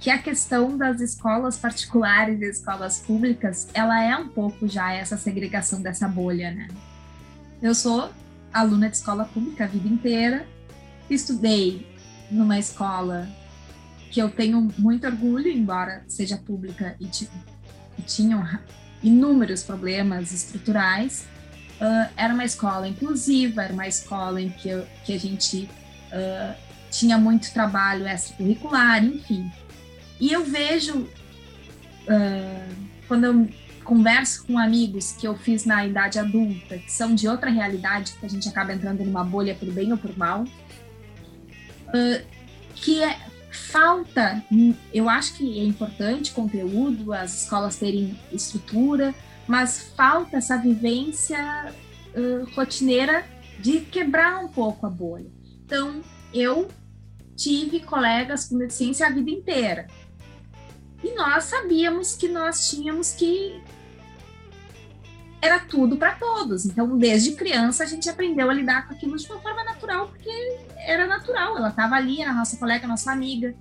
que 0.00 0.10
a 0.10 0.18
questão 0.18 0.76
das 0.76 1.00
escolas 1.00 1.56
particulares 1.56 2.40
e 2.40 2.44
escolas 2.44 3.00
públicas, 3.00 3.68
ela 3.74 4.02
é 4.02 4.16
um 4.16 4.28
pouco 4.28 4.68
já 4.68 4.92
essa 4.92 5.16
segregação 5.16 5.82
dessa 5.82 6.06
bolha, 6.06 6.52
né? 6.52 6.68
Eu 7.60 7.74
sou 7.74 8.10
aluna 8.52 8.88
de 8.88 8.96
escola 8.96 9.24
pública 9.24 9.64
a 9.64 9.66
vida 9.66 9.88
inteira, 9.88 10.46
estudei 11.10 11.86
numa 12.30 12.58
escola 12.58 13.28
que 14.10 14.20
eu 14.20 14.30
tenho 14.30 14.68
muito 14.78 15.06
orgulho, 15.06 15.48
embora 15.48 16.04
seja 16.06 16.36
pública 16.36 16.96
e, 17.00 17.10
e 17.98 19.08
inúmeros 19.08 19.62
problemas 19.62 20.32
estruturais. 20.32 21.26
Uh, 21.80 22.10
era 22.16 22.34
uma 22.34 22.44
escola 22.44 22.88
inclusiva, 22.88 23.62
era 23.62 23.72
uma 23.72 23.86
escola 23.86 24.40
em 24.40 24.50
que, 24.50 24.68
eu, 24.68 24.86
que 25.04 25.12
a 25.12 25.18
gente 25.18 25.68
uh, 26.12 26.54
tinha 26.90 27.18
muito 27.18 27.52
trabalho 27.52 28.06
extracurricular, 28.08 29.04
enfim. 29.04 29.50
E 30.20 30.32
eu 30.32 30.44
vejo, 30.44 30.98
uh, 30.98 31.08
quando 33.06 33.24
eu 33.24 33.48
converso 33.84 34.46
com 34.46 34.58
amigos 34.58 35.12
que 35.12 35.26
eu 35.26 35.36
fiz 35.36 35.64
na 35.64 35.86
idade 35.86 36.18
adulta, 36.18 36.78
que 36.78 36.92
são 36.92 37.14
de 37.14 37.26
outra 37.26 37.48
realidade, 37.50 38.12
que 38.20 38.26
a 38.26 38.28
gente 38.28 38.48
acaba 38.48 38.72
entrando 38.72 39.04
numa 39.04 39.24
bolha 39.24 39.54
por 39.54 39.70
bem 39.72 39.92
ou 39.92 39.98
por 39.98 40.16
mal, 40.18 40.44
que 42.74 43.02
é, 43.02 43.18
falta, 43.50 44.42
eu 44.92 45.08
acho 45.08 45.34
que 45.34 45.58
é 45.58 45.64
importante 45.64 46.32
conteúdo, 46.32 47.12
as 47.12 47.42
escolas 47.42 47.76
terem 47.76 48.18
estrutura, 48.32 49.14
mas 49.46 49.92
falta 49.96 50.36
essa 50.36 50.56
vivência 50.56 51.72
uh, 52.14 52.54
rotineira 52.54 53.24
de 53.58 53.80
quebrar 53.80 54.44
um 54.44 54.48
pouco 54.48 54.86
a 54.86 54.90
bolha. 54.90 55.30
Então, 55.64 56.02
eu 56.32 56.68
tive 57.36 57.80
colegas 57.80 58.46
com 58.46 58.58
deficiência 58.58 59.06
a 59.06 59.10
vida 59.10 59.30
inteira. 59.30 59.86
E 61.02 61.14
nós 61.14 61.44
sabíamos 61.44 62.16
que 62.16 62.28
nós 62.28 62.68
tínhamos 62.68 63.12
que 63.12 63.62
era 65.40 65.60
tudo 65.60 65.96
para 65.96 66.12
todos. 66.14 66.66
Então, 66.66 66.98
desde 66.98 67.32
criança, 67.32 67.84
a 67.84 67.86
gente 67.86 68.08
aprendeu 68.08 68.50
a 68.50 68.52
lidar 68.52 68.86
com 68.86 68.94
aquilo 68.94 69.16
de 69.16 69.26
uma 69.30 69.40
forma 69.40 69.62
natural, 69.64 70.08
porque 70.08 70.30
era 70.76 71.06
natural. 71.06 71.56
Ela 71.56 71.68
estava 71.68 71.94
ali, 71.94 72.20
era 72.20 72.32
nossa 72.32 72.56
colega, 72.56 72.86
nossa 72.86 73.12
amiga. 73.12 73.54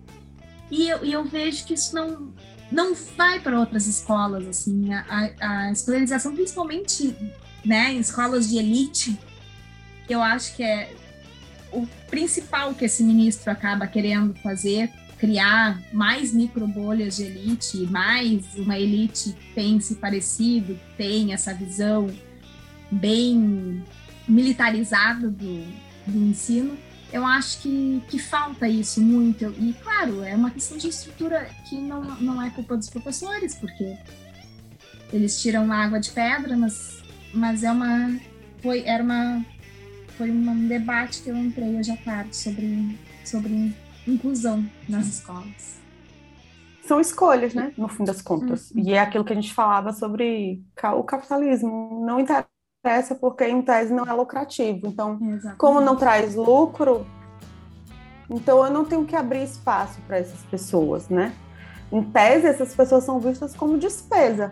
E 0.72 0.90
eu, 0.90 1.06
e 1.06 1.14
eu 1.14 1.24
vejo 1.24 1.66
que 1.66 1.74
isso 1.76 1.96
não, 1.96 2.34
não 2.72 2.94
vai 2.94 3.40
para 3.40 3.60
outras 3.60 3.86
escolas, 3.86 4.48
assim. 4.48 4.92
A, 4.94 5.32
a, 5.40 5.72
escolarização, 5.72 6.34
principalmente 6.34 7.16
né, 7.64 7.94
em 7.94 8.00
escolas 8.00 8.50
de 8.50 8.58
elite, 8.58 9.18
eu 10.10 10.22
acho 10.22 10.56
que 10.56 10.64
é 10.64 10.94
o 11.72 11.86
principal 12.10 12.74
que 12.74 12.86
esse 12.86 13.04
ministro 13.04 13.52
acaba 13.52 13.86
querendo 13.86 14.34
fazer 14.42 14.92
criar 15.18 15.82
mais 15.92 16.34
microbolhas 16.34 17.18
de 17.18 17.24
elite, 17.24 17.78
mais 17.90 18.46
uma 18.56 18.78
elite 18.78 19.34
que 19.34 19.54
pense 19.54 19.96
parecido, 19.96 20.76
que 20.76 20.98
tem 20.98 21.34
essa 21.34 21.54
visão 21.54 22.08
bem 22.92 23.84
militarizada 24.28 25.30
do, 25.30 25.64
do 26.06 26.18
ensino, 26.30 26.78
eu 27.12 27.26
acho 27.26 27.62
que, 27.62 28.04
que 28.10 28.20
falta 28.20 28.68
isso 28.68 29.02
muito. 29.02 29.46
E, 29.60 29.74
claro, 29.82 30.24
é 30.24 30.36
uma 30.36 30.52
questão 30.52 30.78
de 30.78 30.90
estrutura 30.90 31.50
que 31.68 31.76
não, 31.78 32.04
não 32.20 32.42
é 32.42 32.50
culpa 32.50 32.76
dos 32.76 32.90
professores, 32.90 33.56
porque 33.56 33.98
eles 35.14 35.42
tiram 35.42 35.72
água 35.72 36.00
de 36.00 36.12
pedra, 36.12 36.56
mas, 36.58 37.02
mas 37.34 37.64
é 37.64 37.72
uma. 37.72 38.20
Foi, 38.62 38.82
era 38.86 39.04
uma, 39.04 39.46
foi 40.18 40.30
um 40.30 40.68
debate 40.68 41.22
que 41.22 41.30
eu 41.30 41.38
entrei 41.38 41.76
hoje 41.76 41.92
à 41.92 41.98
tarde 41.98 42.36
sobre, 42.36 42.98
sobre 43.24 43.74
inclusão 44.08 44.66
nas 44.88 45.06
escolas. 45.08 45.78
São 46.84 47.02
escolhas, 47.02 47.54
né? 47.54 47.74
No 47.78 47.90
fim 47.90 48.06
das 48.06 48.22
contas. 48.22 48.72
Uhum. 48.72 48.82
E 48.86 48.94
é 48.94 49.00
aquilo 49.00 49.26
que 49.26 49.34
a 49.34 49.36
gente 49.36 49.54
falava 49.54 49.92
sobre 49.92 50.64
o 50.96 51.04
capitalismo. 51.04 52.06
Não 52.06 52.20
interessa 52.20 53.14
porque 53.20 53.46
em 53.46 53.62
tese 53.62 53.94
não 53.94 54.06
é 54.06 54.14
lucrativo. 54.14 54.88
Então, 54.88 55.20
Exatamente. 55.22 55.58
como 55.58 55.82
não 55.82 55.98
traz 55.98 56.36
lucro, 56.36 57.06
então 58.30 58.66
eu 58.66 58.72
não 58.72 58.86
tenho 58.86 59.06
que 59.06 59.16
abrir 59.16 59.44
espaço 59.44 60.00
para 60.08 60.18
essas 60.18 60.42
pessoas, 60.44 61.10
né? 61.10 61.34
Em 61.92 62.04
tese, 62.04 62.48
essas 62.48 62.76
pessoas 62.76 63.04
são 63.04 63.20
vistas 63.20 63.56
como 63.56 63.78
despesa, 63.78 64.52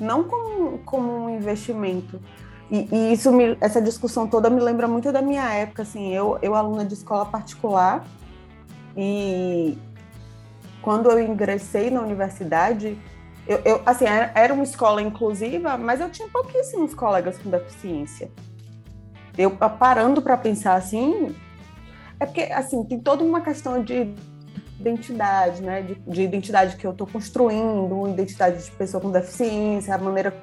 não 0.00 0.24
como, 0.24 0.78
como 0.78 1.24
um 1.24 1.30
investimento. 1.30 2.20
E, 2.70 2.88
e 2.92 3.12
isso 3.12 3.32
me, 3.32 3.56
essa 3.60 3.82
discussão 3.82 4.28
toda 4.28 4.48
me 4.48 4.60
lembra 4.60 4.86
muito 4.86 5.10
da 5.10 5.20
minha 5.20 5.52
época, 5.52 5.82
assim, 5.82 6.12
eu, 6.14 6.38
eu 6.40 6.54
aluna 6.54 6.84
de 6.84 6.94
escola 6.94 7.26
particular, 7.26 8.04
e 8.96 9.78
quando 10.82 11.10
eu 11.10 11.18
ingressei 11.20 11.90
na 11.90 12.00
universidade, 12.00 12.98
eu, 13.46 13.58
eu, 13.64 13.82
assim, 13.84 14.04
era 14.06 14.52
uma 14.52 14.62
escola 14.62 15.02
inclusiva, 15.02 15.76
mas 15.76 16.00
eu 16.00 16.10
tinha 16.10 16.28
pouquíssimos 16.28 16.94
colegas 16.94 17.38
com 17.38 17.50
deficiência. 17.50 18.30
Eu 19.36 19.50
parando 19.50 20.20
para 20.20 20.36
pensar 20.36 20.74
assim, 20.74 21.34
é 22.18 22.26
porque 22.26 22.42
assim 22.42 22.84
tem 22.84 22.98
toda 22.98 23.24
uma 23.24 23.40
questão 23.40 23.82
de 23.82 24.14
identidade, 24.78 25.62
né? 25.62 25.82
De, 25.82 25.94
de 25.94 26.22
identidade 26.22 26.76
que 26.76 26.86
eu 26.86 26.92
estou 26.92 27.06
construindo, 27.06 28.08
identidade 28.08 28.64
de 28.64 28.70
pessoa 28.72 29.00
com 29.00 29.10
deficiência, 29.10 29.94
a 29.94 29.98
maneira 29.98 30.34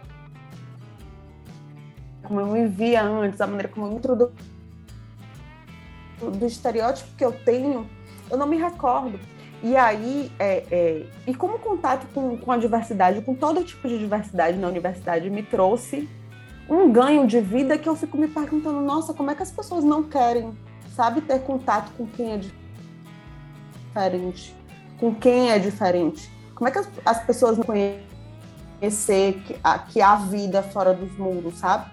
como 2.24 2.42
eu 2.42 2.48
me 2.48 2.68
via 2.68 3.04
antes, 3.04 3.40
a 3.40 3.48
maneira 3.48 3.70
como 3.70 3.86
eu 3.86 3.92
me 3.92 3.98
introduzo 3.98 4.34
do 6.20 6.46
estereótipo 6.46 7.16
que 7.16 7.24
eu 7.24 7.32
tenho 7.32 7.88
eu 8.30 8.38
não 8.38 8.48
me 8.48 8.58
recordo. 8.58 9.20
E 9.64 9.76
aí, 9.76 10.32
é, 10.38 10.64
é, 10.70 11.06
e 11.26 11.34
como 11.34 11.58
contato 11.58 12.06
com, 12.14 12.38
com 12.38 12.52
a 12.52 12.58
diversidade, 12.58 13.22
com 13.22 13.34
todo 13.34 13.64
tipo 13.64 13.88
de 13.88 13.98
diversidade 13.98 14.58
na 14.58 14.68
universidade, 14.68 15.30
me 15.30 15.42
trouxe 15.42 16.08
um 16.70 16.92
ganho 16.92 17.26
de 17.26 17.40
vida 17.40 17.78
que 17.78 17.90
eu 17.90 17.96
fico 17.96 18.18
me 18.18 18.28
perguntando, 18.28 18.82
nossa, 18.82 19.14
como 19.14 19.32
é 19.32 19.36
que 19.36 19.42
as 19.42 19.52
pessoas 19.52 19.84
não 19.84 20.04
querem, 20.04 20.56
sabe, 20.96 21.22
ter 21.22 21.40
contato 21.40 21.92
com 21.98 22.06
quem 22.06 22.34
é 22.34 22.38
diferente, 22.38 24.56
com 25.00 25.16
quem 25.16 25.50
é 25.50 25.58
diferente? 25.58 26.30
Como 26.54 26.68
é 26.68 26.72
que 26.72 26.78
as, 26.78 26.90
as 27.06 27.24
pessoas 27.24 27.58
não 27.58 27.64
conhecer 27.64 29.42
que, 29.46 29.56
a, 29.64 29.80
que 29.80 30.02
há 30.02 30.18
vida 30.18 30.62
fora 30.62 30.94
dos 30.94 31.18
muros, 31.18 31.56
sabe? 31.56 31.90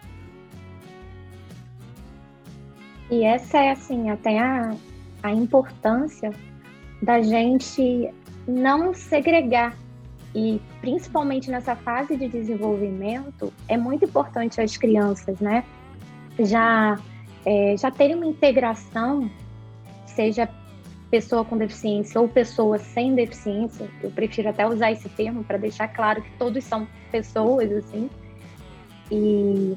E 3.11 3.25
essa 3.25 3.59
é, 3.59 3.71
assim, 3.71 4.11
até 4.11 4.39
a, 4.39 4.75
a 5.25 5.33
importância 5.33 6.31
da 7.03 7.23
gente 7.23 8.13
não 8.47 8.93
segregar. 8.93 9.75
E 10.35 10.61
principalmente 10.81 11.51
nessa 11.51 11.75
fase 11.75 12.17
de 12.17 12.29
desenvolvimento, 12.29 13.53
é 13.67 13.77
muito 13.77 14.05
importante 14.05 14.61
as 14.61 14.77
crianças, 14.77 15.41
né? 15.41 15.65
Já, 16.39 16.99
é, 17.47 17.75
já 17.77 17.91
terem 17.91 18.17
uma 18.17 18.27
integração, 18.27 19.31
seja 20.07 20.49
pessoa 21.11 21.45
com 21.45 21.57
deficiência 21.57 22.21
ou 22.21 22.29
pessoa 22.29 22.79
sem 22.79 23.15
deficiência, 23.15 23.89
eu 24.03 24.11
prefiro 24.11 24.49
até 24.49 24.67
usar 24.67 24.91
esse 24.91 25.09
termo 25.09 25.45
para 25.45 25.57
deixar 25.57 25.89
claro 25.89 26.21
que 26.21 26.31
todos 26.33 26.65
são 26.65 26.87
pessoas, 27.13 27.71
assim, 27.71 28.11
e 29.11 29.77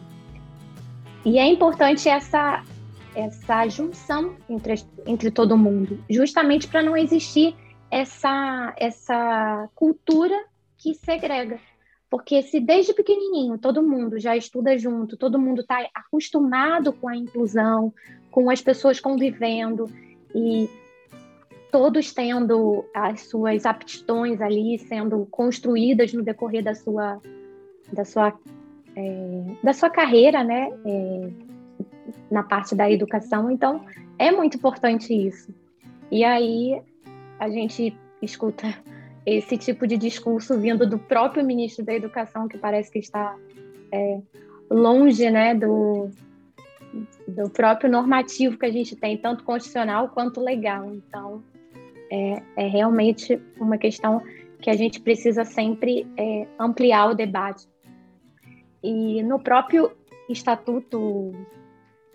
e 1.23 1.37
é 1.37 1.45
importante 1.45 2.07
essa, 2.07 2.63
essa 3.17 3.67
junção 3.67 4.35
entre, 4.47 4.75
entre 5.07 5.31
todo 5.31 5.57
mundo, 5.57 5.99
justamente 6.07 6.67
para 6.67 6.83
não 6.83 6.95
existir 6.95 7.55
essa, 7.89 8.75
essa 8.77 9.67
cultura 9.73 10.35
que 10.77 10.93
segrega. 10.93 11.59
Porque 12.11 12.43
se 12.43 12.59
desde 12.59 12.93
pequenininho 12.93 13.57
todo 13.57 13.81
mundo 13.81 14.19
já 14.19 14.37
estuda 14.37 14.77
junto, 14.77 15.17
todo 15.17 15.39
mundo 15.39 15.61
está 15.61 15.83
acostumado 15.95 16.93
com 16.93 17.09
a 17.09 17.17
inclusão, 17.17 17.91
com 18.29 18.51
as 18.51 18.61
pessoas 18.61 18.99
convivendo 18.99 19.89
e 20.35 20.69
todos 21.71 22.13
tendo 22.13 22.85
as 22.93 23.21
suas 23.21 23.65
aptidões 23.65 24.39
ali 24.41 24.77
sendo 24.77 25.25
construídas 25.25 26.13
no 26.13 26.21
decorrer 26.21 26.63
da 26.63 26.75
sua 26.75 27.19
da 27.91 28.05
sua 28.05 28.39
é, 28.95 29.43
da 29.63 29.73
sua 29.73 29.89
carreira, 29.89 30.43
né, 30.43 30.69
é, 30.85 31.46
na 32.29 32.43
parte 32.43 32.75
da 32.75 32.89
educação. 32.89 33.49
Então 33.51 33.85
é 34.17 34.31
muito 34.31 34.57
importante 34.57 35.13
isso. 35.13 35.53
E 36.11 36.23
aí 36.23 36.81
a 37.39 37.49
gente 37.49 37.95
escuta 38.21 38.73
esse 39.25 39.57
tipo 39.57 39.85
de 39.85 39.97
discurso 39.97 40.57
vindo 40.57 40.87
do 40.87 40.97
próprio 40.97 41.45
ministro 41.45 41.83
da 41.83 41.93
Educação, 41.93 42.47
que 42.47 42.57
parece 42.57 42.89
que 42.89 42.99
está 42.99 43.35
é, 43.91 44.21
longe 44.71 45.29
né, 45.29 45.53
do, 45.53 46.09
do 47.27 47.49
próprio 47.49 47.91
normativo 47.91 48.57
que 48.57 48.65
a 48.65 48.71
gente 48.71 48.95
tem, 48.95 49.17
tanto 49.17 49.43
constitucional 49.43 50.09
quanto 50.09 50.39
legal. 50.39 50.93
Então, 50.93 51.43
é, 52.09 52.41
é 52.55 52.67
realmente 52.67 53.37
uma 53.59 53.77
questão 53.77 54.23
que 54.61 54.69
a 54.69 54.73
gente 54.73 55.01
precisa 55.01 55.43
sempre 55.43 56.07
é, 56.17 56.47
ampliar 56.57 57.09
o 57.09 57.13
debate. 57.13 57.67
E 58.81 59.21
no 59.23 59.39
próprio 59.39 59.91
Estatuto 60.29 61.33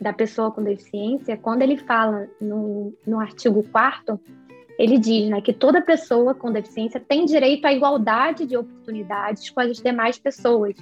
da 0.02 0.12
Pessoa 0.12 0.50
com 0.50 0.62
Deficiência, 0.62 1.36
quando 1.36 1.62
ele 1.62 1.76
fala 1.76 2.28
no, 2.40 2.92
no 3.06 3.20
artigo 3.20 3.62
4 3.70 4.20
ele 4.78 4.98
diz 4.98 5.28
né, 5.28 5.40
que 5.40 5.52
toda 5.52 5.80
pessoa 5.80 6.34
com 6.34 6.50
deficiência 6.50 6.98
tem 6.98 7.24
direito 7.24 7.64
à 7.66 7.72
igualdade 7.72 8.46
de 8.46 8.56
oportunidades 8.56 9.48
com 9.50 9.60
as 9.60 9.76
demais 9.78 10.18
pessoas 10.18 10.74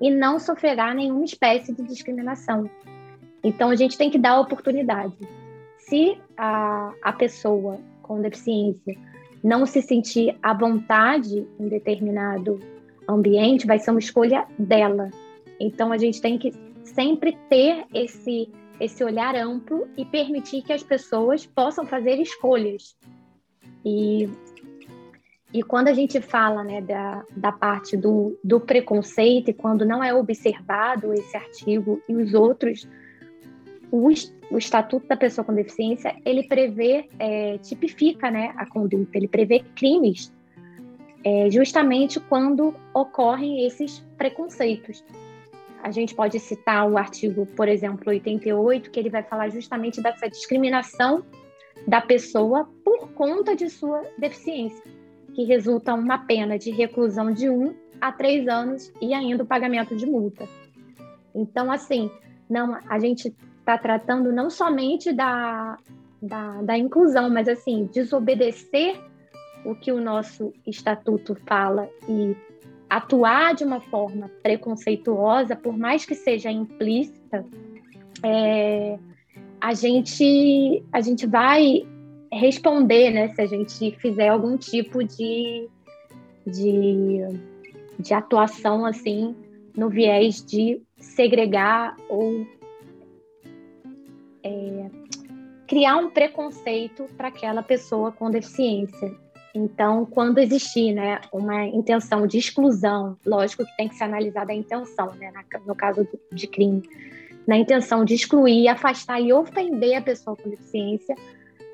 e 0.00 0.10
não 0.10 0.38
sofrerá 0.38 0.94
nenhuma 0.94 1.24
espécie 1.24 1.72
de 1.72 1.82
discriminação. 1.82 2.70
Então, 3.42 3.70
a 3.70 3.76
gente 3.76 3.96
tem 3.96 4.10
que 4.10 4.18
dar 4.18 4.40
oportunidade. 4.40 5.16
Se 5.76 6.18
a, 6.36 6.92
a 7.02 7.12
pessoa 7.12 7.78
com 8.02 8.20
deficiência 8.20 8.96
não 9.42 9.64
se 9.64 9.80
sentir 9.80 10.36
à 10.42 10.52
vontade 10.52 11.46
em 11.58 11.68
determinado 11.68 12.60
ambiente, 13.08 13.66
vai 13.66 13.78
ser 13.78 13.90
uma 13.90 14.00
escolha 14.00 14.46
dela. 14.58 15.10
Então, 15.58 15.92
a 15.92 15.98
gente 15.98 16.20
tem 16.20 16.38
que 16.38 16.52
sempre 16.84 17.36
ter 17.48 17.84
esse, 17.94 18.48
esse 18.80 19.02
olhar 19.02 19.34
amplo 19.34 19.88
e 19.96 20.04
permitir 20.04 20.62
que 20.62 20.72
as 20.72 20.82
pessoas 20.82 21.44
possam 21.46 21.86
fazer 21.86 22.20
escolhas 22.20 22.96
e, 23.84 24.28
e 25.52 25.62
quando 25.62 25.88
a 25.88 25.94
gente 25.94 26.20
fala 26.20 26.62
né, 26.62 26.80
da, 26.80 27.24
da 27.36 27.52
parte 27.52 27.96
do, 27.96 28.38
do 28.42 28.60
preconceito, 28.60 29.50
e 29.50 29.54
quando 29.54 29.84
não 29.84 30.02
é 30.02 30.12
observado 30.12 31.12
esse 31.12 31.36
artigo 31.36 32.02
e 32.08 32.14
os 32.14 32.34
outros, 32.34 32.88
o, 33.90 34.08
o 34.50 34.58
Estatuto 34.58 35.06
da 35.06 35.16
Pessoa 35.16 35.44
com 35.44 35.54
Deficiência, 35.54 36.14
ele 36.24 36.46
prevê, 36.46 37.08
é, 37.18 37.58
tipifica 37.58 38.30
né, 38.30 38.52
a 38.56 38.66
conduta, 38.66 39.16
ele 39.16 39.28
prevê 39.28 39.60
crimes 39.74 40.32
é, 41.24 41.50
justamente 41.50 42.20
quando 42.20 42.74
ocorrem 42.94 43.66
esses 43.66 44.00
preconceitos. 44.16 45.02
A 45.82 45.90
gente 45.90 46.14
pode 46.14 46.38
citar 46.38 46.88
o 46.90 46.98
artigo, 46.98 47.46
por 47.46 47.68
exemplo, 47.68 48.10
88, 48.10 48.90
que 48.90 48.98
ele 48.98 49.10
vai 49.10 49.22
falar 49.22 49.48
justamente 49.48 50.02
dessa 50.02 50.28
discriminação 50.28 51.24
da 51.86 52.00
pessoa 52.00 52.68
por 52.84 53.12
conta 53.12 53.54
de 53.54 53.70
sua 53.70 54.02
deficiência, 54.18 54.82
que 55.34 55.44
resulta 55.44 55.94
uma 55.94 56.18
pena 56.18 56.58
de 56.58 56.70
reclusão 56.70 57.32
de 57.32 57.48
um 57.48 57.74
a 58.00 58.12
três 58.12 58.48
anos 58.48 58.92
e 59.00 59.14
ainda 59.14 59.42
o 59.42 59.46
pagamento 59.46 59.96
de 59.96 60.06
multa. 60.06 60.48
Então, 61.34 61.70
assim, 61.70 62.10
não, 62.48 62.78
a 62.88 62.98
gente 62.98 63.34
está 63.58 63.76
tratando 63.78 64.32
não 64.32 64.50
somente 64.50 65.12
da, 65.12 65.78
da, 66.20 66.62
da 66.62 66.78
inclusão, 66.78 67.30
mas 67.30 67.48
assim, 67.48 67.88
desobedecer 67.92 69.00
o 69.64 69.74
que 69.74 69.92
o 69.92 70.00
nosso 70.00 70.52
estatuto 70.66 71.34
fala 71.46 71.88
e 72.08 72.36
atuar 72.88 73.54
de 73.54 73.64
uma 73.64 73.80
forma 73.80 74.30
preconceituosa, 74.42 75.54
por 75.54 75.76
mais 75.76 76.04
que 76.04 76.14
seja 76.14 76.50
implícita, 76.50 77.44
é, 78.22 78.98
a 79.60 79.74
gente, 79.74 80.82
a 80.92 81.00
gente 81.00 81.26
vai 81.26 81.86
responder, 82.32 83.10
né, 83.10 83.28
se 83.28 83.40
a 83.40 83.46
gente 83.46 83.92
fizer 83.98 84.28
algum 84.28 84.56
tipo 84.56 85.02
de, 85.02 85.68
de, 86.46 87.20
de 87.98 88.14
atuação 88.14 88.84
assim 88.84 89.34
no 89.76 89.88
viés 89.88 90.44
de 90.44 90.80
segregar 90.98 91.96
ou 92.08 92.46
é, 94.42 94.90
criar 95.66 95.96
um 95.96 96.10
preconceito 96.10 97.04
para 97.16 97.28
aquela 97.28 97.62
pessoa 97.62 98.10
com 98.10 98.30
deficiência. 98.30 99.14
Então, 99.54 100.04
quando 100.04 100.38
existir 100.38 100.92
né, 100.92 101.20
uma 101.32 101.66
intenção 101.66 102.26
de 102.26 102.38
exclusão, 102.38 103.16
lógico 103.24 103.64
que 103.64 103.76
tem 103.76 103.88
que 103.88 103.94
ser 103.94 104.04
analisada 104.04 104.52
a 104.52 104.54
intenção, 104.54 105.12
né, 105.14 105.32
no 105.66 105.74
caso 105.74 106.06
de 106.32 106.46
crime, 106.46 106.82
na 107.46 107.56
intenção 107.56 108.04
de 108.04 108.14
excluir, 108.14 108.68
afastar 108.68 109.20
e 109.20 109.32
ofender 109.32 109.96
a 109.96 110.02
pessoa 110.02 110.36
com 110.36 110.50
deficiência 110.50 111.14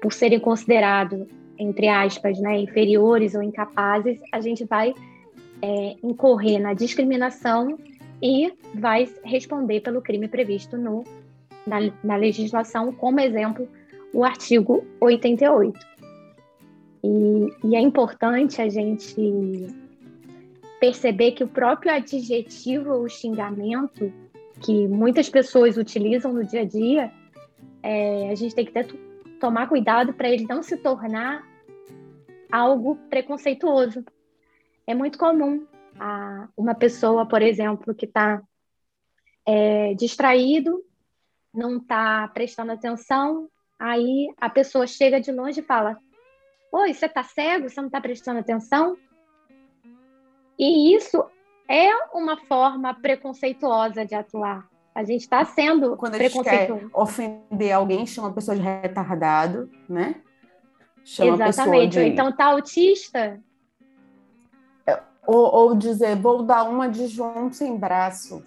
por 0.01 0.13
serem 0.13 0.39
considerados, 0.39 1.27
entre 1.59 1.89
aspas, 1.89 2.39
né, 2.39 2.59
inferiores 2.61 3.35
ou 3.35 3.43
incapazes, 3.43 4.21
a 4.31 4.41
gente 4.41 4.65
vai 4.65 4.95
é, 5.61 5.97
incorrer 6.03 6.61
na 6.61 6.75
discriminação 6.75 7.77
e 8.23 8.53
vai 8.75 9.09
responder 9.25 9.81
pelo 9.81 10.01
crime 10.01 10.29
previsto 10.29 10.77
no, 10.77 11.05
na, 11.67 11.79
na 12.03 12.17
legislação, 12.17 12.93
como 12.93 13.21
exemplo, 13.21 13.69
o 14.13 14.25
artigo 14.25 14.85
88. 15.01 15.79
E, 17.05 17.69
e 17.69 17.77
é 17.77 17.81
importante 17.81 18.63
a 18.63 18.69
gente 18.71 19.67
perceber 20.81 21.33
que 21.33 21.45
o 21.45 21.49
próprio 21.49 21.93
adjetivo 21.93 22.95
ou 22.95 23.09
xingamento 23.11 24.11
que 24.63 24.89
muitas 24.89 25.29
pessoas 25.29 25.77
utilizam 25.77 26.33
no 26.33 26.45
dia 26.47 26.63
a 26.63 26.65
dia, 26.65 27.13
é, 27.83 28.31
a 28.31 28.35
gente 28.35 28.55
tem 28.55 28.65
que 28.65 28.73
ter, 28.73 28.87
tomar 29.39 29.69
cuidado 29.69 30.15
para 30.15 30.31
ele 30.31 30.47
não 30.49 30.63
se 30.63 30.79
tornar 30.79 31.47
algo 32.51 32.97
preconceituoso. 33.11 34.03
É 34.87 34.95
muito 34.95 35.19
comum 35.19 35.67
a, 36.01 36.49
uma 36.57 36.75
pessoa, 36.75 37.27
por 37.27 37.43
exemplo, 37.43 37.95
que 37.95 38.07
está 38.07 38.43
é, 39.45 39.93
distraído, 39.93 40.83
não 41.53 41.77
está 41.77 42.29
prestando 42.29 42.73
atenção, 42.73 43.51
aí 43.79 44.33
a 44.41 44.49
pessoa 44.49 44.87
chega 44.87 45.21
de 45.21 45.31
longe 45.31 45.61
e 45.61 45.65
fala: 45.65 45.99
Oi, 46.77 46.93
você 46.93 47.07
está 47.07 47.23
cego? 47.23 47.71
Você 47.71 47.81
não 47.81 47.87
está 47.87 48.01
prestando 48.01 48.41
atenção? 48.41 48.97
E 50.59 50.93
isso 50.93 51.25
é 51.69 51.89
uma 52.13 52.37
forma 52.37 52.93
preconceituosa 52.93 54.05
de 54.05 54.13
atuar. 54.13 54.67
A 54.93 55.05
gente 55.05 55.21
está 55.21 55.45
sendo 55.45 55.97
Quando 55.97 56.17
a 56.17 56.19
gente 56.19 56.43
quer 56.43 56.69
ofender 56.93 57.71
alguém, 57.71 58.05
chama 58.05 58.31
a 58.31 58.33
pessoa 58.33 58.57
de 58.57 58.63
retardado, 58.63 59.71
né? 59.89 60.17
Chama 61.05 61.47
Exatamente. 61.47 61.93
De... 61.93 62.07
Então 62.07 62.33
tá 62.33 62.47
autista. 62.47 63.41
É, 64.85 65.01
ou, 65.29 65.55
ou, 65.55 65.77
dizer, 65.77 66.17
vou 66.17 66.43
dar 66.43 66.65
uma 66.65 66.89
de 66.89 67.07
João 67.07 67.53
sem 67.53 67.77
braço, 67.77 68.43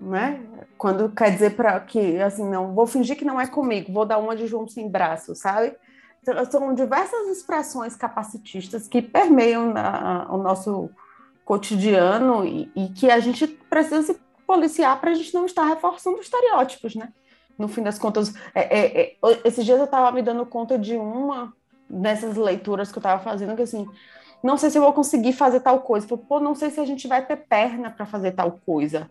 né? 0.00 0.44
Quando 0.76 1.10
quer 1.10 1.30
dizer 1.30 1.54
para 1.54 1.78
que, 1.78 2.20
assim, 2.20 2.44
não, 2.44 2.74
vou 2.74 2.88
fingir 2.88 3.16
que 3.16 3.24
não 3.24 3.40
é 3.40 3.46
comigo, 3.46 3.92
vou 3.92 4.04
dar 4.04 4.18
uma 4.18 4.34
de 4.34 4.48
João 4.48 4.66
sem 4.66 4.90
braço, 4.90 5.32
sabe? 5.36 5.76
Então, 6.28 6.44
são 6.50 6.74
diversas 6.74 7.28
expressões 7.28 7.96
capacitistas 7.96 8.86
que 8.86 9.00
permeiam 9.00 9.72
na, 9.72 10.26
o 10.30 10.36
nosso 10.36 10.90
cotidiano 11.44 12.44
e, 12.44 12.70
e 12.76 12.88
que 12.90 13.10
a 13.10 13.18
gente 13.18 13.46
precisa 13.46 14.02
se 14.02 14.20
policiar 14.46 15.00
para 15.00 15.10
a 15.10 15.14
gente 15.14 15.32
não 15.32 15.46
estar 15.46 15.64
reforçando 15.64 16.20
estereótipos, 16.20 16.94
né? 16.94 17.12
No 17.58 17.68
fim 17.68 17.82
das 17.82 17.98
contas, 17.98 18.34
é, 18.54 18.78
é, 18.78 19.00
é, 19.02 19.16
esses 19.44 19.64
dias 19.64 19.78
eu 19.78 19.86
estava 19.86 20.12
me 20.12 20.22
dando 20.22 20.44
conta 20.46 20.78
de 20.78 20.94
uma 20.96 21.52
dessas 21.88 22.36
leituras 22.36 22.92
que 22.92 22.98
eu 22.98 23.00
estava 23.00 23.22
fazendo, 23.22 23.56
que 23.56 23.62
assim, 23.62 23.88
não 24.42 24.56
sei 24.56 24.70
se 24.70 24.78
eu 24.78 24.82
vou 24.82 24.92
conseguir 24.92 25.32
fazer 25.32 25.60
tal 25.60 25.80
coisa. 25.80 26.06
Pô, 26.06 26.38
não 26.38 26.54
sei 26.54 26.70
se 26.70 26.78
a 26.78 26.84
gente 26.84 27.08
vai 27.08 27.24
ter 27.24 27.36
perna 27.36 27.90
para 27.90 28.06
fazer 28.06 28.32
tal 28.32 28.60
coisa. 28.64 29.10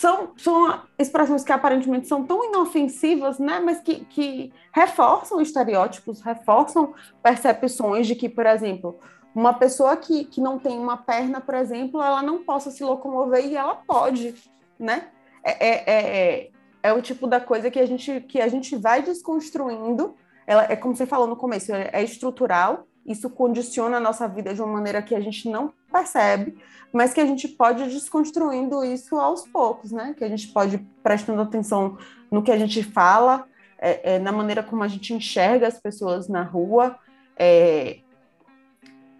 São, 0.00 0.32
são 0.34 0.80
expressões 0.98 1.44
que 1.44 1.52
aparentemente 1.52 2.08
são 2.08 2.24
tão 2.24 2.42
inofensivas, 2.42 3.38
né? 3.38 3.60
Mas 3.60 3.80
que, 3.80 3.96
que 4.06 4.50
reforçam 4.72 5.42
estereótipos, 5.42 6.22
reforçam 6.22 6.94
percepções 7.22 8.06
de 8.06 8.14
que, 8.14 8.26
por 8.26 8.46
exemplo, 8.46 8.98
uma 9.34 9.52
pessoa 9.52 9.94
que, 9.98 10.24
que 10.24 10.40
não 10.40 10.58
tem 10.58 10.78
uma 10.78 10.96
perna, 10.96 11.38
por 11.38 11.54
exemplo, 11.54 12.00
ela 12.00 12.22
não 12.22 12.42
possa 12.42 12.70
se 12.70 12.82
locomover 12.82 13.44
e 13.44 13.54
ela 13.54 13.74
pode, 13.74 14.34
né? 14.78 15.08
É, 15.44 15.68
é, 15.68 15.84
é, 15.86 16.50
é 16.82 16.92
o 16.94 17.02
tipo 17.02 17.26
da 17.26 17.38
coisa 17.38 17.70
que 17.70 17.78
a 17.78 17.84
gente, 17.84 18.22
que 18.22 18.40
a 18.40 18.48
gente 18.48 18.76
vai 18.76 19.02
desconstruindo. 19.02 20.14
Ela, 20.46 20.64
é 20.64 20.76
como 20.76 20.96
você 20.96 21.04
falou 21.04 21.26
no 21.26 21.36
começo, 21.36 21.74
é, 21.74 21.90
é 21.92 22.02
estrutural, 22.02 22.86
isso 23.04 23.28
condiciona 23.30 23.96
a 23.96 24.00
nossa 24.00 24.28
vida 24.28 24.54
de 24.54 24.60
uma 24.60 24.72
maneira 24.72 25.02
que 25.02 25.14
a 25.14 25.20
gente 25.20 25.48
não 25.48 25.72
percebe, 25.90 26.56
mas 26.92 27.12
que 27.12 27.20
a 27.20 27.26
gente 27.26 27.48
pode 27.48 27.82
ir 27.82 27.88
desconstruindo 27.88 28.84
isso 28.84 29.16
aos 29.16 29.46
poucos, 29.46 29.90
né? 29.90 30.14
Que 30.16 30.24
a 30.24 30.28
gente 30.28 30.48
pode 30.48 30.76
ir 30.76 30.86
prestando 31.02 31.42
atenção 31.42 31.98
no 32.30 32.42
que 32.42 32.52
a 32.52 32.58
gente 32.58 32.82
fala, 32.82 33.46
é, 33.78 34.14
é, 34.14 34.18
na 34.18 34.32
maneira 34.32 34.62
como 34.62 34.82
a 34.82 34.88
gente 34.88 35.14
enxerga 35.14 35.66
as 35.66 35.80
pessoas 35.80 36.28
na 36.28 36.42
rua, 36.42 36.98
é, 37.36 37.98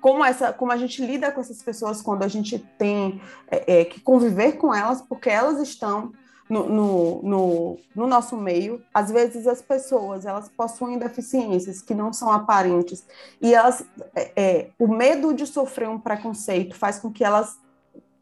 como, 0.00 0.24
essa, 0.24 0.52
como 0.52 0.72
a 0.72 0.76
gente 0.76 1.04
lida 1.04 1.30
com 1.32 1.40
essas 1.40 1.62
pessoas 1.62 2.02
quando 2.02 2.22
a 2.22 2.28
gente 2.28 2.58
tem 2.78 3.20
é, 3.50 3.80
é, 3.80 3.84
que 3.84 4.00
conviver 4.00 4.52
com 4.52 4.74
elas, 4.74 5.02
porque 5.02 5.30
elas 5.30 5.60
estão 5.60 6.12
no, 6.50 6.68
no, 6.68 7.22
no, 7.22 7.78
no, 7.94 8.06
nosso 8.08 8.36
meio. 8.36 8.82
Às 8.92 9.10
vezes 9.10 9.46
as 9.46 9.62
pessoas 9.62 10.26
elas 10.26 10.48
possuem 10.48 10.98
deficiências 10.98 11.80
que 11.80 11.94
não 11.94 12.12
são 12.12 12.30
aparentes 12.30 13.06
e 13.40 13.54
elas, 13.54 13.86
é, 14.14 14.32
é, 14.36 14.70
o 14.78 14.88
medo 14.88 15.32
de 15.32 15.46
sofrer 15.46 15.88
um 15.88 15.98
preconceito 15.98 16.74
faz 16.74 16.98
com 16.98 17.10
que 17.10 17.24
elas 17.24 17.56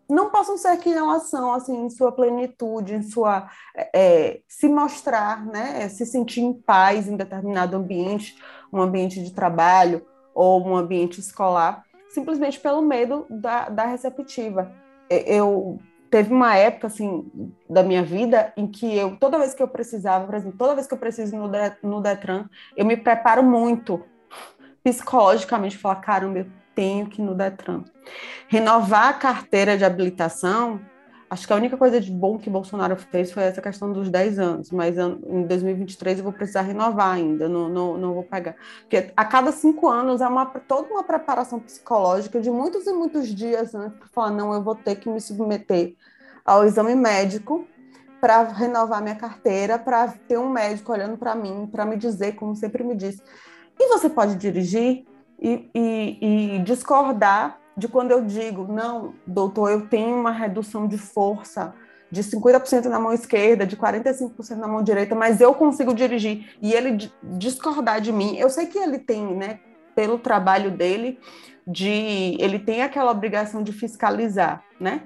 não 0.08 0.30
possam 0.30 0.56
ser 0.56 0.76
quem 0.78 0.94
elas 0.94 1.24
são, 1.24 1.52
assim, 1.52 1.84
em 1.84 1.90
sua 1.90 2.12
plenitude, 2.12 2.94
em 2.94 3.02
sua 3.02 3.50
é, 3.94 4.40
se 4.48 4.68
mostrar, 4.68 5.44
né, 5.44 5.88
se 5.88 6.06
sentir 6.06 6.40
em 6.40 6.54
paz 6.54 7.08
em 7.08 7.16
determinado 7.16 7.76
ambiente, 7.76 8.36
um 8.72 8.80
ambiente 8.80 9.22
de 9.22 9.32
trabalho 9.32 10.06
ou 10.34 10.66
um 10.66 10.76
ambiente 10.76 11.20
escolar, 11.20 11.84
simplesmente 12.08 12.60
pelo 12.60 12.80
medo 12.80 13.26
da, 13.28 13.68
da 13.68 13.84
receptiva. 13.84 14.72
Eu 15.10 15.78
teve 16.10 16.32
uma 16.32 16.56
época 16.56 16.86
assim 16.86 17.30
da 17.68 17.82
minha 17.82 18.02
vida 18.02 18.52
em 18.56 18.66
que 18.66 18.96
eu 18.96 19.16
toda 19.16 19.38
vez 19.38 19.54
que 19.54 19.62
eu 19.62 19.68
precisava, 19.68 20.26
por 20.26 20.34
exemplo, 20.34 20.58
toda 20.58 20.74
vez 20.74 20.86
que 20.86 20.94
eu 20.94 20.98
preciso 20.98 21.36
no, 21.36 21.50
no 21.82 22.00
Detran, 22.00 22.46
eu 22.76 22.84
me 22.84 22.96
preparo 22.96 23.42
muito 23.42 24.04
psicologicamente, 24.82 25.76
falar, 25.76 25.96
caramba, 25.96 26.40
eu 26.40 26.46
tenho 26.74 27.06
que 27.06 27.20
ir 27.20 27.24
no 27.24 27.34
Detran. 27.34 27.84
Renovar 28.46 29.08
a 29.08 29.12
carteira 29.12 29.76
de 29.76 29.84
habilitação 29.84 30.80
Acho 31.30 31.46
que 31.46 31.52
a 31.52 31.56
única 31.56 31.76
coisa 31.76 32.00
de 32.00 32.10
bom 32.10 32.38
que 32.38 32.48
Bolsonaro 32.48 32.96
fez 32.96 33.30
foi 33.30 33.42
essa 33.42 33.60
questão 33.60 33.92
dos 33.92 34.08
10 34.08 34.38
anos, 34.38 34.70
mas 34.70 34.96
em 34.96 35.46
2023 35.46 36.18
eu 36.18 36.24
vou 36.24 36.32
precisar 36.32 36.62
renovar 36.62 37.14
ainda, 37.14 37.48
não, 37.48 37.68
não, 37.68 37.98
não 37.98 38.14
vou 38.14 38.22
pegar. 38.22 38.56
Porque 38.80 39.12
a 39.14 39.24
cada 39.26 39.52
cinco 39.52 39.88
anos 39.88 40.22
é 40.22 40.26
uma, 40.26 40.46
toda 40.46 40.88
uma 40.90 41.04
preparação 41.04 41.60
psicológica 41.60 42.40
de 42.40 42.50
muitos 42.50 42.86
e 42.86 42.92
muitos 42.92 43.28
dias 43.28 43.74
antes 43.74 43.92
né, 43.92 43.92
para 43.98 44.08
falar, 44.08 44.30
não, 44.30 44.54
eu 44.54 44.62
vou 44.62 44.74
ter 44.74 44.96
que 44.96 45.08
me 45.10 45.20
submeter 45.20 45.94
ao 46.44 46.64
exame 46.64 46.94
médico 46.94 47.66
para 48.22 48.42
renovar 48.44 49.02
minha 49.02 49.14
carteira, 49.14 49.78
para 49.78 50.08
ter 50.08 50.38
um 50.38 50.48
médico 50.48 50.92
olhando 50.92 51.18
para 51.18 51.34
mim, 51.34 51.68
para 51.70 51.84
me 51.84 51.96
dizer, 51.96 52.36
como 52.36 52.56
sempre 52.56 52.82
me 52.82 52.96
disse, 52.96 53.22
e 53.78 53.88
você 53.88 54.08
pode 54.08 54.34
dirigir 54.36 55.04
e, 55.38 55.70
e, 55.74 56.56
e 56.56 56.58
discordar 56.60 57.60
de 57.78 57.86
quando 57.86 58.10
eu 58.10 58.24
digo, 58.24 58.66
não, 58.66 59.14
doutor, 59.24 59.70
eu 59.70 59.86
tenho 59.86 60.16
uma 60.16 60.32
redução 60.32 60.88
de 60.88 60.98
força 60.98 61.72
de 62.10 62.24
50% 62.24 62.86
na 62.86 62.98
mão 62.98 63.12
esquerda, 63.12 63.64
de 63.64 63.76
45% 63.76 64.56
na 64.56 64.66
mão 64.66 64.82
direita, 64.82 65.14
mas 65.14 65.40
eu 65.40 65.54
consigo 65.54 65.94
dirigir 65.94 66.56
e 66.60 66.72
ele 66.74 67.08
discordar 67.22 68.00
de 68.00 68.10
mim. 68.10 68.36
Eu 68.36 68.50
sei 68.50 68.66
que 68.66 68.78
ele 68.78 68.98
tem, 68.98 69.36
né, 69.36 69.60
pelo 69.94 70.18
trabalho 70.18 70.72
dele, 70.72 71.20
de 71.64 72.36
ele 72.40 72.58
tem 72.58 72.82
aquela 72.82 73.12
obrigação 73.12 73.62
de 73.62 73.72
fiscalizar, 73.72 74.64
né? 74.80 75.02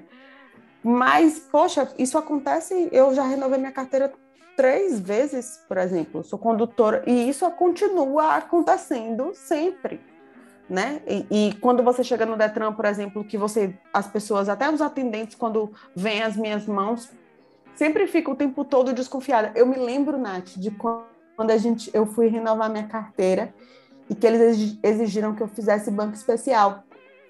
Mas, 0.83 1.39
poxa, 1.39 1.93
isso 1.99 2.17
acontece, 2.17 2.89
eu 2.91 3.13
já 3.13 3.23
renovei 3.23 3.59
minha 3.59 3.71
carteira 3.71 4.11
três 4.57 4.99
vezes, 4.99 5.63
por 5.67 5.77
exemplo, 5.77 6.23
sou 6.23 6.39
condutora, 6.39 7.03
e 7.05 7.29
isso 7.29 7.49
continua 7.51 8.35
acontecendo 8.35 9.31
sempre 9.35 10.01
né? 10.69 11.01
E, 11.07 11.25
e, 11.29 11.53
quando 11.55 11.83
você 11.83 12.03
chega 12.03 12.25
no 12.25 12.37
Detran, 12.37 12.73
por 12.73 12.85
exemplo, 12.85 13.23
que 13.23 13.37
você, 13.37 13.75
as 13.93 14.07
pessoas, 14.07 14.47
até 14.49 14.69
os 14.69 14.81
atendentes, 14.81 15.35
quando 15.35 15.71
vêm 15.95 16.23
as 16.23 16.35
minhas 16.35 16.65
mãos, 16.65 17.09
sempre 17.75 18.07
fica 18.07 18.31
o 18.31 18.35
tempo 18.35 18.63
todo 18.63 18.93
desconfiada. 18.93 19.51
Eu 19.55 19.65
me 19.65 19.75
lembro, 19.75 20.17
Nath, 20.17 20.57
de 20.57 20.71
quando 20.71 21.51
a 21.51 21.57
gente, 21.57 21.89
eu 21.93 22.05
fui 22.05 22.27
renovar 22.27 22.69
minha 22.69 22.87
carteira 22.87 23.53
e 24.09 24.15
que 24.15 24.25
eles 24.25 24.77
exigiram 24.81 25.35
que 25.35 25.43
eu 25.43 25.47
fizesse 25.47 25.91
banco 25.91 26.13
especial. 26.13 26.83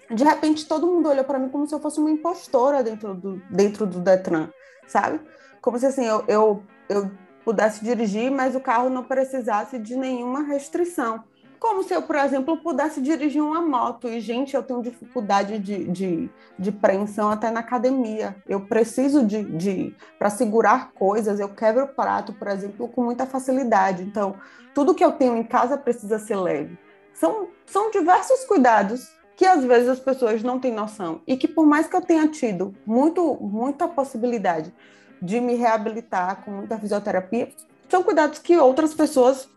De 0.09 0.23
repente, 0.23 0.67
todo 0.67 0.87
mundo 0.87 1.09
olhou 1.09 1.23
para 1.23 1.39
mim 1.39 1.49
como 1.49 1.65
se 1.65 1.73
eu 1.73 1.79
fosse 1.79 1.99
uma 1.99 2.11
impostora 2.11 2.83
dentro 2.83 3.15
do, 3.15 3.41
dentro 3.49 3.85
do 3.85 3.99
Detran, 3.99 4.49
sabe? 4.87 5.19
Como 5.61 5.79
se 5.79 5.85
assim, 5.85 6.05
eu, 6.05 6.23
eu, 6.27 6.63
eu 6.89 7.09
pudesse 7.43 7.83
dirigir, 7.83 8.29
mas 8.29 8.55
o 8.55 8.59
carro 8.59 8.89
não 8.89 9.03
precisasse 9.03 9.79
de 9.79 9.95
nenhuma 9.95 10.43
restrição. 10.43 11.23
Como 11.63 11.81
se 11.81 11.93
eu, 11.93 12.01
por 12.01 12.17
exemplo, 12.17 12.57
pudesse 12.57 12.99
dirigir 12.99 13.41
uma 13.41 13.61
moto. 13.61 14.09
E, 14.09 14.19
gente, 14.19 14.53
eu 14.53 14.61
tenho 14.61 14.83
dificuldade 14.83 15.57
de, 15.59 15.85
de, 15.85 16.29
de 16.59 16.71
preensão 16.73 17.31
até 17.31 17.49
na 17.49 17.61
academia. 17.61 18.35
Eu 18.45 18.59
preciso 18.65 19.25
de, 19.25 19.41
de 19.43 19.95
para 20.19 20.29
segurar 20.29 20.91
coisas, 20.91 21.39
eu 21.39 21.47
quebro 21.47 21.85
o 21.85 21.87
prato, 21.87 22.33
por 22.33 22.49
exemplo, 22.49 22.89
com 22.89 23.01
muita 23.05 23.25
facilidade. 23.25 24.03
Então, 24.03 24.35
tudo 24.75 24.93
que 24.93 25.01
eu 25.01 25.13
tenho 25.13 25.37
em 25.37 25.43
casa 25.45 25.77
precisa 25.77 26.19
ser 26.19 26.35
leve. 26.35 26.77
São, 27.13 27.47
são 27.65 27.89
diversos 27.91 28.43
cuidados 28.43 29.07
que 29.37 29.45
às 29.45 29.63
vezes 29.63 29.87
as 29.87 30.01
pessoas 30.01 30.43
não 30.43 30.59
têm 30.59 30.73
noção 30.73 31.21
e 31.25 31.37
que 31.37 31.47
por 31.47 31.65
mais 31.65 31.87
que 31.87 31.95
eu 31.95 32.01
tenha 32.01 32.27
tido 32.27 32.75
muito 32.85 33.35
muita 33.35 33.87
possibilidade 33.87 34.73
de 35.21 35.39
me 35.39 35.55
reabilitar 35.55 36.43
com 36.43 36.51
muita 36.51 36.77
fisioterapia, 36.77 37.49
são 37.87 38.03
cuidados 38.03 38.39
que 38.39 38.57
outras 38.57 38.93
pessoas 38.93 39.47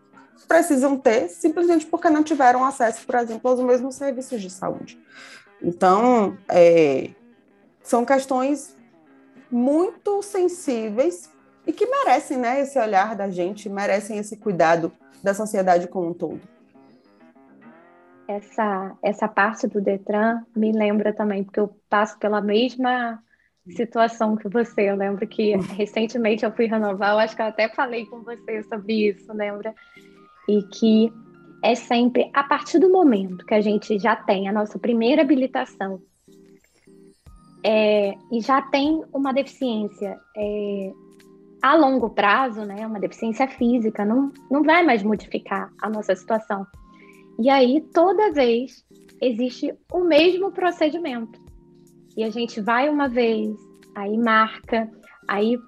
precisam 0.47 0.99
ter 0.99 1.29
simplesmente 1.29 1.87
porque 1.87 2.11
não 2.11 2.23
tiveram 2.23 2.65
acesso, 2.65 3.05
por 3.07 3.17
exemplo, 3.17 3.51
aos 3.51 3.61
mesmos 3.61 3.95
serviços 3.95 4.41
de 4.41 4.51
saúde. 4.51 4.99
Então, 5.63 6.37
é, 6.49 7.11
são 7.83 8.05
questões 8.05 8.77
muito 9.51 10.23
sensíveis 10.23 11.31
e 11.67 11.73
que 11.73 11.87
merecem 11.87 12.37
né, 12.39 12.61
esse 12.61 12.79
olhar 12.79 13.17
da 13.17 13.29
gente, 13.29 13.69
merecem 13.69 14.19
esse 14.19 14.37
cuidado 14.37 14.93
da 15.23 15.35
sociedade 15.35 15.89
como 15.89 16.11
um 16.11 16.15
todo. 16.15 16.41
Essa, 18.29 18.97
essa 19.03 19.29
parte 19.29 19.67
do 19.67 19.81
Detran 19.81 20.43
me 20.55 20.73
lembra 20.73 21.13
também, 21.13 21.45
porque 21.45 21.61
eu 21.61 21.77
passo 21.89 22.19
pela 22.19 22.41
mesma 22.41 23.23
situação 23.71 24.37
que 24.37 24.49
você. 24.49 24.91
Eu 24.91 24.97
lembro 24.97 25.27
que 25.27 25.57
recentemente 25.77 26.45
eu 26.45 26.53
fui 26.53 26.67
renovar, 26.67 27.13
eu 27.13 27.19
acho 27.19 27.35
que 27.35 27.43
eu 27.43 27.47
até 27.47 27.69
falei 27.69 28.07
com 28.07 28.23
você 28.23 28.63
sobre 28.65 29.11
isso, 29.11 29.33
lembra? 29.33 29.75
E 30.49 30.63
que 30.63 31.13
é 31.63 31.75
sempre 31.75 32.31
a 32.33 32.45
partir 32.45 32.79
do 32.79 32.91
momento 32.91 33.45
que 33.45 33.55
a 33.55 33.61
gente 33.61 33.99
já 33.99 34.15
tem 34.15 34.49
a 34.49 34.53
nossa 34.53 34.79
primeira 34.79 35.23
habilitação 35.23 36.01
é, 37.65 38.15
e 38.31 38.41
já 38.41 38.63
tem 38.63 39.03
uma 39.13 39.33
deficiência 39.33 40.17
é, 40.37 40.93
a 41.61 41.75
longo 41.75 42.11
prazo, 42.11 42.65
né, 42.65 42.87
uma 42.87 43.01
deficiência 43.01 43.49
física, 43.49 44.05
não, 44.05 44.33
não 44.49 44.63
vai 44.63 44.85
mais 44.85 45.03
modificar 45.03 45.73
a 45.83 45.91
nossa 45.91 46.15
situação. 46.15 46.65
E 47.41 47.51
aí, 47.51 47.81
toda 47.93 48.33
vez, 48.33 48.85
existe 49.21 49.75
o 49.93 50.05
mesmo 50.05 50.53
procedimento. 50.53 51.41
E 52.17 52.23
a 52.23 52.31
gente 52.31 52.61
vai 52.61 52.89
uma 52.89 53.09
vez, 53.09 53.57
aí 53.97 54.17
marca, 54.17 54.89
aí 55.27 55.59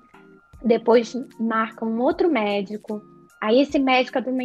depois 0.64 1.14
marca 1.38 1.84
um 1.84 2.00
outro 2.00 2.30
médico, 2.30 3.02
aí 3.40 3.60
esse 3.60 3.78
médico 3.78 4.18
uma 4.18 4.44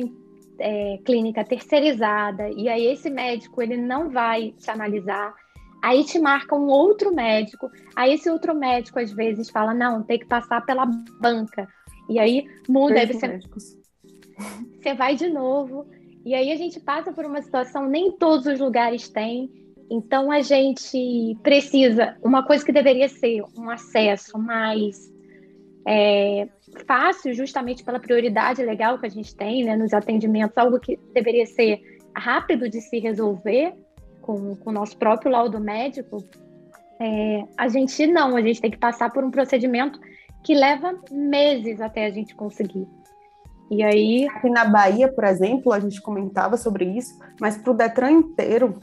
é, 0.60 1.00
clínica 1.06 1.44
terceirizada, 1.44 2.50
e 2.50 2.70
aí 2.70 2.86
esse 2.88 3.10
médico 3.10 3.62
ele 3.62 3.78
não 3.78 4.10
vai 4.10 4.54
te 4.58 4.70
analisar, 4.70 5.34
aí 5.82 6.04
te 6.04 6.20
marca 6.20 6.56
um 6.56 6.68
outro 6.68 7.14
médico, 7.14 7.70
aí 7.96 8.14
esse 8.14 8.30
outro 8.30 8.56
médico 8.56 9.00
às 9.00 9.12
vezes 9.12 9.50
fala, 9.50 9.74
não, 9.74 10.04
tem 10.04 10.20
que 10.20 10.26
passar 10.26 10.66
pela 10.66 10.86
banca, 11.20 11.68
e 12.10 12.20
aí 12.20 12.46
muda, 12.68 13.00
aí 13.00 13.08
você, 13.08 13.40
você 14.82 14.94
vai 14.94 15.16
de 15.16 15.30
novo, 15.30 15.86
e 16.26 16.34
aí 16.34 16.52
a 16.52 16.56
gente 16.56 16.80
passa 16.80 17.12
por 17.12 17.26
uma 17.26 17.42
situação, 17.42 17.88
nem 17.88 18.12
todos 18.12 18.46
os 18.46 18.60
lugares 18.60 19.10
têm, 19.10 19.50
então 19.90 20.32
a 20.32 20.42
gente 20.42 21.38
precisa, 21.44 22.18
uma 22.24 22.46
coisa 22.46 22.66
que 22.66 22.72
deveria 22.72 23.10
ser 23.10 23.44
um 23.58 23.70
acesso 23.70 24.40
mais 24.40 25.13
é, 25.88 26.48
fácil, 26.88 27.34
justamente 27.34 27.84
pela 27.84 28.00
prioridade 28.00 28.64
legal 28.64 28.98
que 28.98 29.06
a 29.06 29.10
gente 29.10 29.36
tem 29.36 29.64
né, 29.64 29.76
nos 29.76 29.94
atendimentos, 29.94 30.58
algo 30.58 30.80
que 30.80 30.98
deveria 31.14 31.46
ser 31.46 31.82
rápido 32.16 32.70
de 32.70 32.82
se 32.82 33.00
resolver 33.00 33.74
com, 34.22 34.58
o 34.66 34.72
nosso 34.72 34.98
próprio 34.98 35.32
laudo 35.32 35.60
médico, 35.60 36.24
é, 37.00 37.44
a 37.58 37.68
gente 37.68 38.08
não, 38.08 38.36
a 38.36 38.42
gente 38.42 38.62
tem 38.62 38.72
que 38.72 38.78
passar 38.78 39.12
por 39.12 39.24
um 39.24 39.32
procedimento 39.32 40.00
que 40.44 40.54
leva 40.54 40.98
meses 41.12 41.82
até 41.82 42.06
a 42.06 42.12
gente 42.12 42.36
conseguir. 42.36 42.88
E 43.70 43.84
aí. 43.84 44.28
Aqui 44.28 44.50
na 44.50 44.66
Bahia, 44.66 45.12
por 45.12 45.24
exemplo, 45.24 45.74
a 45.74 45.80
gente 45.80 46.02
comentava 46.02 46.58
sobre 46.58 46.86
isso, 46.86 47.18
mas 47.40 47.58
para 47.58 47.72
o 47.72 47.74
Detran 47.76 48.12
inteiro, 48.12 48.80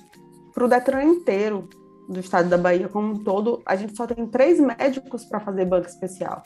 para 0.52 0.64
o 0.64 0.68
Detran 0.68 1.04
inteiro 1.04 1.68
do 2.08 2.18
estado 2.20 2.48
da 2.48 2.58
Bahia 2.58 2.88
como 2.88 3.12
um 3.12 3.22
todo, 3.22 3.62
a 3.64 3.76
gente 3.76 3.96
só 3.96 4.06
tem 4.06 4.26
três 4.26 4.58
médicos 4.58 5.24
para 5.24 5.38
fazer 5.38 5.64
banco 5.64 5.86
especial. 5.86 6.42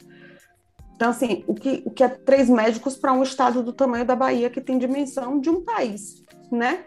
Então, 0.94 1.10
assim, 1.10 1.44
o 1.46 1.54
que, 1.54 1.82
o 1.84 1.90
que 1.90 2.04
é 2.04 2.08
três 2.08 2.48
médicos 2.48 2.96
para 2.96 3.12
um 3.12 3.22
estado 3.22 3.62
do 3.62 3.72
tamanho 3.72 4.04
da 4.04 4.14
Bahia, 4.14 4.50
que 4.50 4.60
tem 4.60 4.78
dimensão 4.78 5.40
de 5.40 5.50
um 5.50 5.64
país, 5.64 6.22
né? 6.50 6.86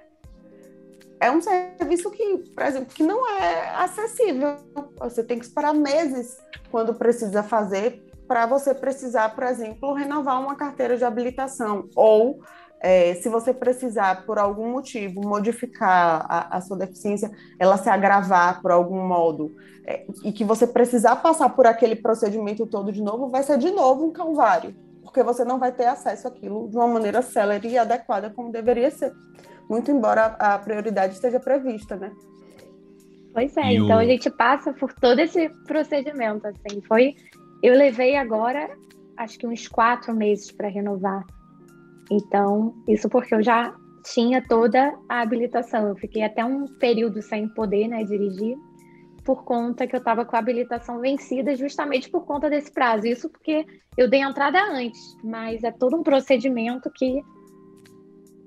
É 1.20 1.32
um 1.32 1.41
serviço 1.41 2.12
que, 2.12 2.38
por 2.55 2.64
exemplo, 2.64 2.93
que 2.93 3.03
não 3.03 3.28
é 3.28 3.76
acessível. 3.76 4.55
Você 4.99 5.24
tem 5.24 5.39
que 5.39 5.45
esperar 5.45 5.74
meses 5.74 6.38
quando 6.70 6.93
precisa 6.93 7.41
fazer 7.41 8.03
para 8.28 8.45
você 8.45 8.74
precisar, 8.74 9.30
por 9.30 9.45
exemplo, 9.45 9.93
renovar 9.93 10.39
uma 10.39 10.55
carteira 10.55 10.97
de 10.97 11.05
habilitação 11.05 11.89
ou 11.95 12.41
é, 12.80 13.15
se 13.15 13.28
você 13.28 13.53
precisar, 13.53 14.25
por 14.25 14.38
algum 14.38 14.71
motivo, 14.71 15.21
modificar 15.21 16.25
a, 16.30 16.57
a 16.57 16.61
sua 16.61 16.78
deficiência, 16.78 17.32
ela 17.59 17.78
se 17.78 17.89
agravar 17.89 18.61
por 18.61 18.71
algum 18.71 19.05
modo, 19.05 19.55
é, 19.86 20.05
e 20.23 20.32
que 20.32 20.43
você 20.43 20.67
precisar 20.67 21.15
passar 21.17 21.49
por 21.49 21.65
aquele 21.65 21.95
procedimento 21.95 22.65
todo 22.67 22.91
de 22.91 23.01
novo, 23.01 23.30
vai 23.30 23.43
ser 23.43 23.57
de 23.57 23.71
novo 23.71 24.05
um 24.05 24.11
calvário, 24.11 24.75
porque 25.01 25.23
você 25.23 25.43
não 25.43 25.57
vai 25.57 25.71
ter 25.71 25.86
acesso 25.86 26.28
àquilo 26.28 26.69
de 26.69 26.75
uma 26.75 26.88
maneira 26.88 27.21
célere 27.21 27.69
e 27.69 27.78
adequada 27.78 28.30
como 28.30 28.51
deveria 28.51 28.91
ser, 28.91 29.11
muito 29.69 29.89
embora 29.89 30.36
a 30.39 30.57
prioridade 30.59 31.13
esteja 31.13 31.39
prevista, 31.39 31.95
né? 31.95 32.11
Pois 33.34 33.55
é, 33.57 33.73
e 33.73 33.78
então 33.78 33.97
o... 33.97 33.99
a 33.99 34.05
gente 34.05 34.30
passa 34.30 34.71
por 34.73 34.93
todo 34.93 35.19
esse 35.19 35.49
procedimento, 35.65 36.47
assim, 36.47 36.82
foi... 36.88 37.15
Eu 37.63 37.73
levei 37.73 38.15
agora, 38.15 38.69
acho 39.17 39.39
que 39.39 39.47
uns 39.47 39.67
quatro 39.67 40.13
meses 40.13 40.51
para 40.51 40.67
renovar 40.67 41.25
então, 42.10 42.74
isso 42.88 43.10
porque 43.10 43.36
eu 43.36 43.43
já 43.43 43.76
tinha 44.03 44.41
toda 44.41 44.97
a 45.10 45.22
habilitação. 45.22 45.88
Eu 45.88 45.95
fiquei 45.95 46.24
até 46.24 46.43
um 46.43 46.66
período 46.66 47.22
sem 47.22 47.47
poder 47.49 47.88
né, 47.88 48.03
dirigir, 48.03 48.58
por 49.26 49.43
conta 49.43 49.86
que 49.86 49.93
eu 49.93 49.99
estava 49.99 50.24
com 50.24 50.36
a 50.36 50.39
habilitação 50.39 51.01
vencida, 51.01 51.53
justamente 51.55 52.10
por 52.10 52.26
conta 52.26 52.49
desse 52.49 52.72
prazo. 52.72 53.08
Isso 53.08 53.30
porque 53.30 53.66
eu 53.97 54.10
dei 54.10 54.22
entrada 54.22 54.58
antes, 54.72 55.01
mas 55.24 55.64
é 55.64 55.72
todo 55.72 55.97
um 55.97 56.03
procedimento 56.03 56.89
que 56.95 57.22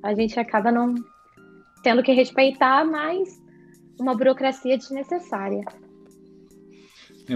a 0.03 0.15
gente 0.15 0.41
acaba 0.41 0.73
não 0.73 0.95
tendo 1.83 2.03
que 2.03 2.13
respeitar, 2.13 2.85
mas 2.85 3.43
uma 4.01 4.15
burocracia 4.15 4.79
desnecessária. 4.79 5.63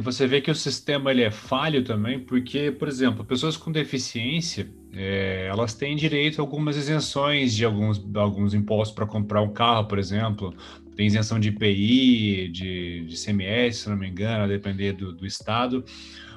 Você 0.00 0.26
vê 0.26 0.40
que 0.40 0.50
o 0.50 0.54
sistema 0.54 1.10
ele 1.10 1.22
é 1.22 1.30
falho 1.30 1.84
também, 1.84 2.18
porque, 2.18 2.70
por 2.72 2.88
exemplo, 2.88 3.24
pessoas 3.24 3.56
com 3.56 3.70
deficiência, 3.70 4.68
é, 4.96 5.46
elas 5.48 5.74
têm 5.74 5.96
direito 5.96 6.40
a 6.40 6.42
algumas 6.42 6.76
isenções 6.76 7.54
de 7.54 7.64
alguns, 7.64 8.04
alguns 8.14 8.54
impostos 8.54 8.94
para 8.94 9.06
comprar 9.06 9.42
um 9.42 9.52
carro, 9.52 9.86
por 9.86 9.98
exemplo. 9.98 10.54
Tem 10.96 11.06
isenção 11.06 11.40
de 11.40 11.48
IPI, 11.48 12.48
de, 12.48 13.06
de 13.06 13.16
CMS, 13.16 13.78
se 13.78 13.88
não 13.88 13.96
me 13.96 14.08
engano, 14.08 14.44
a 14.44 14.46
depender 14.46 14.92
do, 14.92 15.12
do 15.12 15.26
estado. 15.26 15.84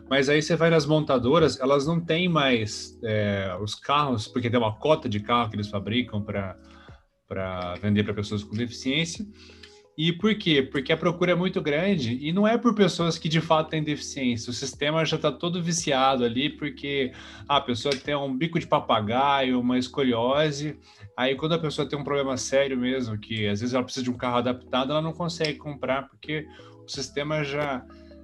Mas 0.10 0.30
aí 0.30 0.42
você 0.42 0.56
vai 0.56 0.70
nas 0.70 0.86
montadoras, 0.86 1.60
elas 1.60 1.86
não 1.86 2.00
têm 2.00 2.30
mais 2.30 2.98
é, 3.04 3.56
os 3.62 3.76
carros, 3.76 4.28
porque 4.28 4.50
tem 4.50 4.60
uma 4.60 4.76
cota 4.76 5.08
de 5.10 5.20
carro 5.20 5.50
que 5.50 5.56
eles 5.56 5.68
fabricam 5.68 6.22
para 6.22 6.56
vender 7.82 8.04
para 8.04 8.14
pessoas 8.14 8.44
com 8.44 8.56
deficiência. 8.56 9.26
E 9.98 10.14
por 10.14 10.36
quê? 10.36 10.62
Porque 10.62 10.94
a 10.94 10.98
procura 10.98 11.32
é 11.32 11.36
muito 11.36 11.60
grande 11.60 12.20
e 12.22 12.32
não 12.32 12.48
é 12.48 12.56
por 12.56 12.76
pessoas 12.76 13.18
que 13.18 13.28
de 13.28 13.42
fato 13.42 13.72
têm 13.72 13.84
deficiência. 13.84 14.52
O 14.52 14.54
sistema 14.54 15.04
já 15.04 15.16
está 15.16 15.32
todo 15.32 15.62
viciado 15.62 16.24
ali 16.24 16.52
porque 16.52 17.12
a 17.48 17.60
pessoa 17.60 17.96
tem 17.96 18.16
um 18.16 18.38
bico 18.38 18.60
de 18.60 18.68
papagaio, 18.68 19.60
uma 19.60 19.80
escoliose. 19.80 20.78
Aí 21.18 21.36
quando 21.36 21.54
a 21.54 21.60
pessoa 21.60 21.90
tem 21.90 21.98
um 21.98 22.04
problema 22.04 22.38
sério 22.38 22.78
mesmo, 22.78 23.18
que 23.18 23.48
às 23.48 23.62
vezes 23.62 23.74
ela 23.74 23.84
precisa 23.84 24.04
de 24.04 24.12
um 24.12 24.18
carro 24.18 24.38
adaptado, 24.38 24.92
ela 24.92 25.02
não 25.02 25.14
consegue 25.14 25.58
comprar 25.58 26.08
porque 26.08 26.46
o 26.86 26.88
sistema 26.88 27.44
já 27.44 27.84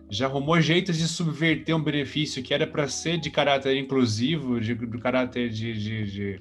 já 0.10 0.28
arrumou 0.28 0.62
jeitos 0.62 0.98
de 0.98 1.08
subverter 1.08 1.76
um 1.76 1.82
benefício 1.82 2.44
que 2.44 2.54
era 2.54 2.68
para 2.68 2.88
ser 2.88 3.18
de 3.18 3.32
caráter 3.32 3.76
inclusivo, 3.78 4.62
de, 4.62 4.76
caráter 5.00 5.50
de, 5.50 5.74
de, 5.74 6.12
de 6.12 6.40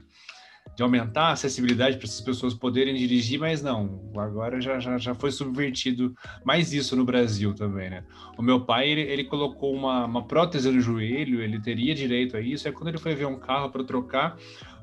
de 0.75 0.83
aumentar 0.83 1.25
a 1.29 1.33
acessibilidade 1.33 1.99
para 1.99 2.07
essas 2.07 2.21
pessoas 2.21 2.55
poderem 2.55 2.95
dirigir, 2.95 3.39
mas 3.39 3.63
não, 3.63 4.11
agora 4.17 4.61
já, 4.61 4.79
já, 4.81 4.97
já 4.97 5.15
foi 5.15 5.31
subvertido 5.31 6.15
mais 6.45 6.73
isso 6.73 6.97
no 6.97 7.05
Brasil 7.05 7.55
também, 7.55 7.91
né? 7.91 8.05
O 8.39 8.43
meu 8.43 8.65
pai, 8.65 8.89
ele, 8.89 9.03
ele 9.03 9.25
colocou 9.25 9.75
uma, 9.75 10.07
uma 10.07 10.27
prótese 10.27 10.71
no 10.71 10.81
joelho, 10.81 11.43
ele 11.43 11.61
teria 11.61 11.95
direito 11.95 12.37
a 12.37 12.41
isso, 12.41 12.67
aí 12.67 12.73
quando 12.73 12.89
ele 12.89 12.99
foi 12.99 13.15
ver 13.15 13.27
um 13.27 13.39
carro 13.39 13.71
para 13.71 13.85
trocar, 13.85 14.37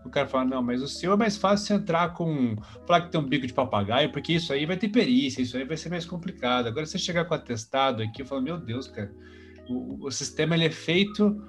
o 0.06 0.10
cara 0.10 0.28
fala, 0.28 0.46
não, 0.46 0.62
mas 0.62 0.82
o 0.82 0.88
seu 0.88 1.14
é 1.14 1.18
mais 1.18 1.38
fácil 1.38 1.76
entrar 1.76 2.14
com, 2.14 2.56
falar 2.86 3.02
que 3.02 3.12
tem 3.12 3.20
um 3.20 3.28
bico 3.28 3.48
de 3.48 3.54
papagaio, 3.54 4.12
porque 4.12 4.34
isso 4.34 4.54
aí 4.54 4.66
vai 4.66 4.78
ter 4.78 4.90
perícia, 4.90 5.42
isso 5.42 5.58
aí 5.58 5.66
vai 5.66 5.76
ser 5.76 5.90
mais 5.90 6.06
complicado. 6.06 6.68
Agora, 6.68 6.86
você 6.86 6.98
chegar 6.98 7.26
com 7.26 7.34
atestado 7.34 8.02
aqui, 8.02 8.22
eu 8.22 8.26
falo, 8.26 8.42
meu 8.42 8.58
Deus, 8.58 8.88
cara, 8.88 9.12
o, 9.68 10.06
o 10.06 10.12
sistema, 10.12 10.56
ele 10.56 10.66
é 10.66 10.72
feito 10.72 11.42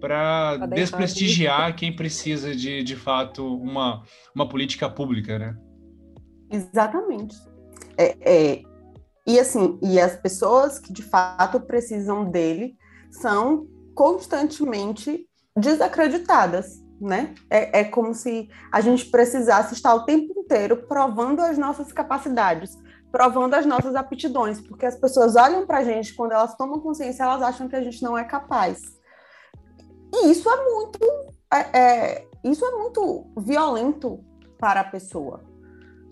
para 0.00 0.56
desprestigiar 0.66 1.74
quem 1.76 1.94
precisa 1.94 2.54
de, 2.54 2.82
de 2.82 2.96
fato, 2.96 3.56
uma, 3.56 4.02
uma 4.34 4.48
política 4.48 4.88
pública, 4.88 5.38
né? 5.38 5.56
Exatamente. 6.50 7.36
É, 7.96 8.16
é, 8.20 8.62
e 9.26 9.38
assim, 9.38 9.78
e 9.82 10.00
as 10.00 10.16
pessoas 10.16 10.78
que 10.78 10.92
de 10.92 11.02
fato 11.02 11.60
precisam 11.60 12.30
dele 12.30 12.76
são 13.10 13.66
constantemente 13.94 15.26
desacreditadas, 15.56 16.82
né? 17.00 17.34
É, 17.50 17.80
é 17.80 17.84
como 17.84 18.14
se 18.14 18.48
a 18.72 18.80
gente 18.80 19.06
precisasse 19.06 19.74
estar 19.74 19.94
o 19.94 20.04
tempo 20.04 20.32
inteiro 20.38 20.86
provando 20.88 21.40
as 21.40 21.58
nossas 21.58 21.92
capacidades, 21.92 22.76
provando 23.10 23.54
as 23.54 23.66
nossas 23.66 23.94
aptidões, 23.94 24.60
porque 24.60 24.86
as 24.86 24.96
pessoas 24.96 25.36
olham 25.36 25.66
para 25.66 25.78
a 25.78 25.84
gente 25.84 26.14
quando 26.14 26.32
elas 26.32 26.56
tomam 26.56 26.80
consciência, 26.80 27.22
elas 27.22 27.42
acham 27.42 27.68
que 27.68 27.76
a 27.76 27.82
gente 27.82 28.02
não 28.02 28.16
é 28.16 28.24
capaz. 28.24 28.97
E 30.12 30.30
isso 30.30 30.48
é 30.48 30.64
muito, 30.64 30.98
é, 31.52 31.78
é, 31.78 32.26
isso 32.44 32.64
é 32.64 32.70
muito 32.72 33.26
violento 33.36 34.20
para 34.58 34.80
a 34.80 34.84
pessoa, 34.84 35.40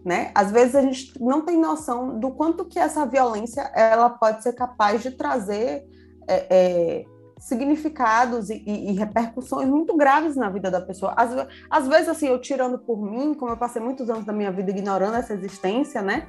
né? 0.04 0.30
Às 0.34 0.50
vezes 0.50 0.74
a 0.74 0.82
gente 0.82 1.20
não 1.20 1.42
tem 1.42 1.58
noção 1.58 2.18
do 2.18 2.30
quanto 2.30 2.64
que 2.64 2.78
essa 2.78 3.04
violência 3.06 3.62
ela 3.74 4.10
pode 4.10 4.42
ser 4.42 4.52
capaz 4.52 5.02
de 5.02 5.10
trazer 5.10 5.84
é, 6.28 6.46
é 6.50 7.04
significados 7.38 8.48
e, 8.48 8.62
e, 8.66 8.92
repercussões 8.92 9.68
muito 9.68 9.94
graves 9.96 10.36
na 10.36 10.48
vida 10.48 10.70
da 10.70 10.80
pessoa. 10.80 11.12
Às, 11.16 11.30
às 11.70 11.86
vezes, 11.86 12.08
assim, 12.08 12.28
eu 12.28 12.40
tirando 12.40 12.78
por 12.78 12.96
mim, 12.98 13.34
como 13.34 13.52
eu 13.52 13.56
passei 13.56 13.80
muitos 13.80 14.08
anos 14.08 14.24
da 14.24 14.32
minha 14.32 14.50
vida 14.50 14.70
ignorando 14.70 15.16
essa 15.16 15.34
existência, 15.34 16.00
né? 16.00 16.26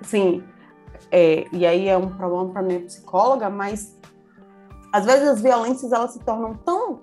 Assim, 0.00 0.42
é, 1.10 1.46
e 1.52 1.64
aí 1.64 1.88
é 1.88 1.96
um 1.96 2.08
problema 2.08 2.50
para 2.50 2.62
minha 2.62 2.80
psicóloga, 2.80 3.48
mas 3.48 3.96
às 4.92 5.04
vezes 5.04 5.28
as 5.28 5.40
violências 5.40 5.92
elas 5.92 6.12
se 6.12 6.18
tornam 6.20 6.54
tão 6.54 7.00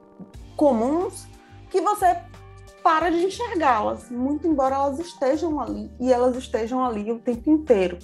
comuns 0.56 1.28
que 1.70 1.82
você 1.82 2.18
para 2.84 3.10
de 3.10 3.26
enxergá-las, 3.26 4.12
muito 4.12 4.48
embora 4.48 4.76
elas 4.76 5.00
estejam 5.00 5.60
ali 5.60 5.92
e 6.00 6.14
elas 6.14 6.36
estejam 6.36 6.86
ali 6.86 7.12
o 7.12 7.18
tempo 7.18 7.50
inteiro. 7.50 7.98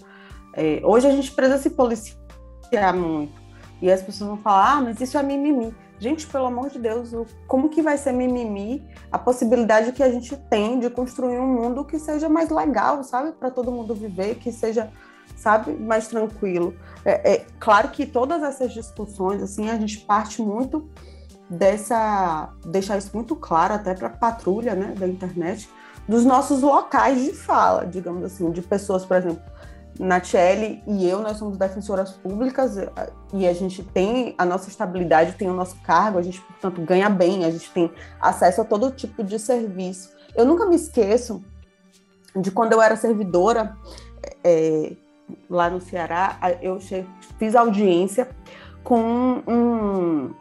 É, 0.55 0.81
hoje 0.83 1.07
a 1.07 1.11
gente 1.11 1.31
precisa 1.31 1.59
se 1.59 1.69
policiar 1.69 2.95
muito 2.95 3.39
e 3.81 3.91
as 3.91 4.01
pessoas 4.01 4.29
vão 4.29 4.37
falar, 4.37 4.77
ah, 4.77 4.81
mas 4.81 5.01
isso 5.01 5.17
é 5.17 5.23
mimimi. 5.23 5.73
Gente, 5.99 6.25
pelo 6.25 6.47
amor 6.47 6.69
de 6.69 6.79
Deus, 6.79 7.11
como 7.47 7.69
que 7.69 7.81
vai 7.81 7.95
ser 7.95 8.11
mimimi 8.11 8.83
a 9.11 9.19
possibilidade 9.19 9.91
que 9.91 10.01
a 10.01 10.11
gente 10.11 10.35
tem 10.49 10.79
de 10.79 10.89
construir 10.89 11.37
um 11.37 11.47
mundo 11.47 11.85
que 11.85 11.99
seja 11.99 12.27
mais 12.27 12.49
legal, 12.49 13.03
sabe, 13.03 13.33
para 13.33 13.51
todo 13.51 13.71
mundo 13.71 13.93
viver, 13.93 14.35
que 14.35 14.51
seja, 14.51 14.91
sabe, 15.35 15.73
mais 15.73 16.07
tranquilo. 16.07 16.75
É, 17.05 17.33
é 17.33 17.45
claro 17.59 17.89
que 17.89 18.05
todas 18.05 18.41
essas 18.41 18.73
discussões, 18.73 19.43
assim, 19.43 19.69
a 19.69 19.77
gente 19.77 19.99
parte 19.99 20.41
muito 20.41 20.89
dessa 21.51 22.49
deixar 22.65 22.97
isso 22.97 23.11
muito 23.13 23.35
claro 23.35 23.73
até 23.73 23.93
para 23.93 24.07
a 24.07 24.11
patrulha 24.11 24.73
né, 24.73 24.93
da 24.97 25.05
internet 25.05 25.69
dos 26.07 26.23
nossos 26.23 26.61
locais 26.61 27.21
de 27.21 27.33
fala, 27.33 27.85
digamos 27.85 28.23
assim, 28.23 28.49
de 28.51 28.61
pessoas, 28.61 29.05
por 29.05 29.17
exemplo, 29.17 29.41
Natiele 29.99 30.81
e 30.87 31.07
eu, 31.07 31.21
nós 31.21 31.37
somos 31.37 31.57
defensoras 31.57 32.11
públicas 32.11 32.75
e 33.33 33.47
a 33.47 33.53
gente 33.53 33.83
tem 33.83 34.33
a 34.37 34.45
nossa 34.45 34.69
estabilidade, 34.69 35.33
tem 35.33 35.49
o 35.49 35.53
nosso 35.53 35.75
cargo, 35.81 36.17
a 36.17 36.21
gente, 36.21 36.39
portanto, 36.41 36.81
ganha 36.81 37.09
bem, 37.09 37.43
a 37.43 37.51
gente 37.51 37.69
tem 37.71 37.91
acesso 38.19 38.61
a 38.61 38.65
todo 38.65 38.89
tipo 38.91 39.23
de 39.23 39.37
serviço. 39.37 40.09
Eu 40.33 40.45
nunca 40.45 40.65
me 40.65 40.75
esqueço 40.75 41.43
de 42.35 42.49
quando 42.49 42.71
eu 42.71 42.81
era 42.81 42.95
servidora 42.95 43.75
é, 44.43 44.93
lá 45.49 45.69
no 45.69 45.81
Ceará, 45.81 46.37
eu 46.61 46.79
fiz 47.37 47.55
audiência 47.55 48.29
com 48.83 49.43
um, 49.47 50.33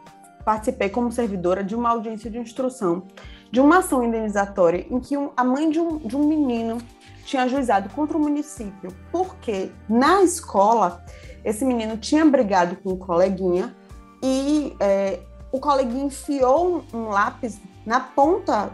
participei 0.43 0.89
como 0.89 1.11
servidora 1.11 1.63
de 1.63 1.75
uma 1.75 1.89
audiência 1.89 2.29
de 2.29 2.37
instrução 2.37 3.03
de 3.51 3.59
uma 3.59 3.79
ação 3.79 4.03
indenizatória 4.03 4.87
em 4.89 4.99
que 4.99 5.17
um, 5.17 5.29
a 5.35 5.43
mãe 5.43 5.69
de 5.69 5.79
um, 5.79 5.97
de 5.97 6.15
um 6.15 6.25
menino 6.25 6.77
tinha 7.25 7.43
ajuizado 7.43 7.89
contra 7.89 8.17
o 8.17 8.19
município, 8.19 8.93
porque 9.11 9.71
na 9.87 10.23
escola 10.23 11.03
esse 11.43 11.65
menino 11.65 11.97
tinha 11.97 12.25
brigado 12.25 12.77
com 12.77 12.93
um 12.93 12.97
coleguinha 12.97 13.75
e 14.23 14.75
é, 14.79 15.19
o 15.51 15.59
coleguinha 15.59 16.05
enfiou 16.05 16.85
um, 16.93 16.97
um 16.97 17.09
lápis 17.09 17.59
na 17.85 17.99
ponta, 17.99 18.71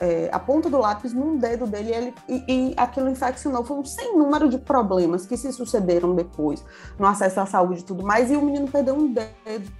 é, 0.00 0.28
a 0.32 0.38
ponta 0.38 0.68
do 0.68 0.78
lápis 0.78 1.12
num 1.12 1.38
dedo 1.38 1.64
dele 1.64 1.94
ele, 1.94 2.14
e, 2.28 2.44
e, 2.48 2.74
aquilo 2.76 3.08
infeccionou. 3.08 3.64
Foi 3.64 3.76
um 3.76 3.84
sem 3.84 4.18
número 4.18 4.48
de 4.48 4.58
problemas 4.58 5.24
que 5.26 5.36
se 5.36 5.52
sucederam 5.52 6.14
depois, 6.14 6.64
no 6.98 7.06
acesso 7.06 7.40
à 7.40 7.46
saúde 7.46 7.80
e 7.80 7.84
tudo 7.84 8.02
mais, 8.02 8.32
e 8.32 8.36
o 8.36 8.42
menino 8.42 8.68
perdeu 8.68 8.96
um 8.96 9.12
dedo. 9.12 9.70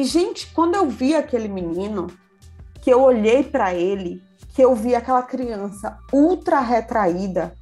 E, 0.00 0.04
gente, 0.04 0.46
quando 0.54 0.76
eu 0.76 0.88
vi 0.88 1.14
aquele 1.14 1.46
menino, 1.46 2.06
que 2.80 2.88
eu 2.88 3.02
olhei 3.02 3.44
para 3.44 3.74
ele, 3.74 4.24
que 4.54 4.64
eu 4.64 4.74
vi 4.74 4.94
aquela 4.94 5.22
criança 5.22 5.98
ultra 6.10 6.58
retraída, 6.58 7.54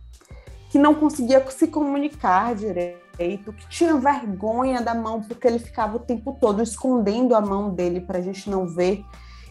que 0.71 0.79
não 0.79 0.95
conseguia 0.95 1.45
se 1.51 1.67
comunicar 1.67 2.55
direito, 2.55 3.53
que 3.53 3.69
tinha 3.69 3.97
vergonha 3.97 4.81
da 4.81 4.95
mão 4.95 5.21
porque 5.21 5.49
ele 5.49 5.59
ficava 5.59 5.97
o 5.97 5.99
tempo 5.99 6.39
todo 6.41 6.63
escondendo 6.63 7.35
a 7.35 7.41
mão 7.41 7.71
dele 7.71 8.01
para 8.01 8.19
a 8.19 8.23
gente 8.23 8.49
não 8.49 8.69
ver, 8.69 9.05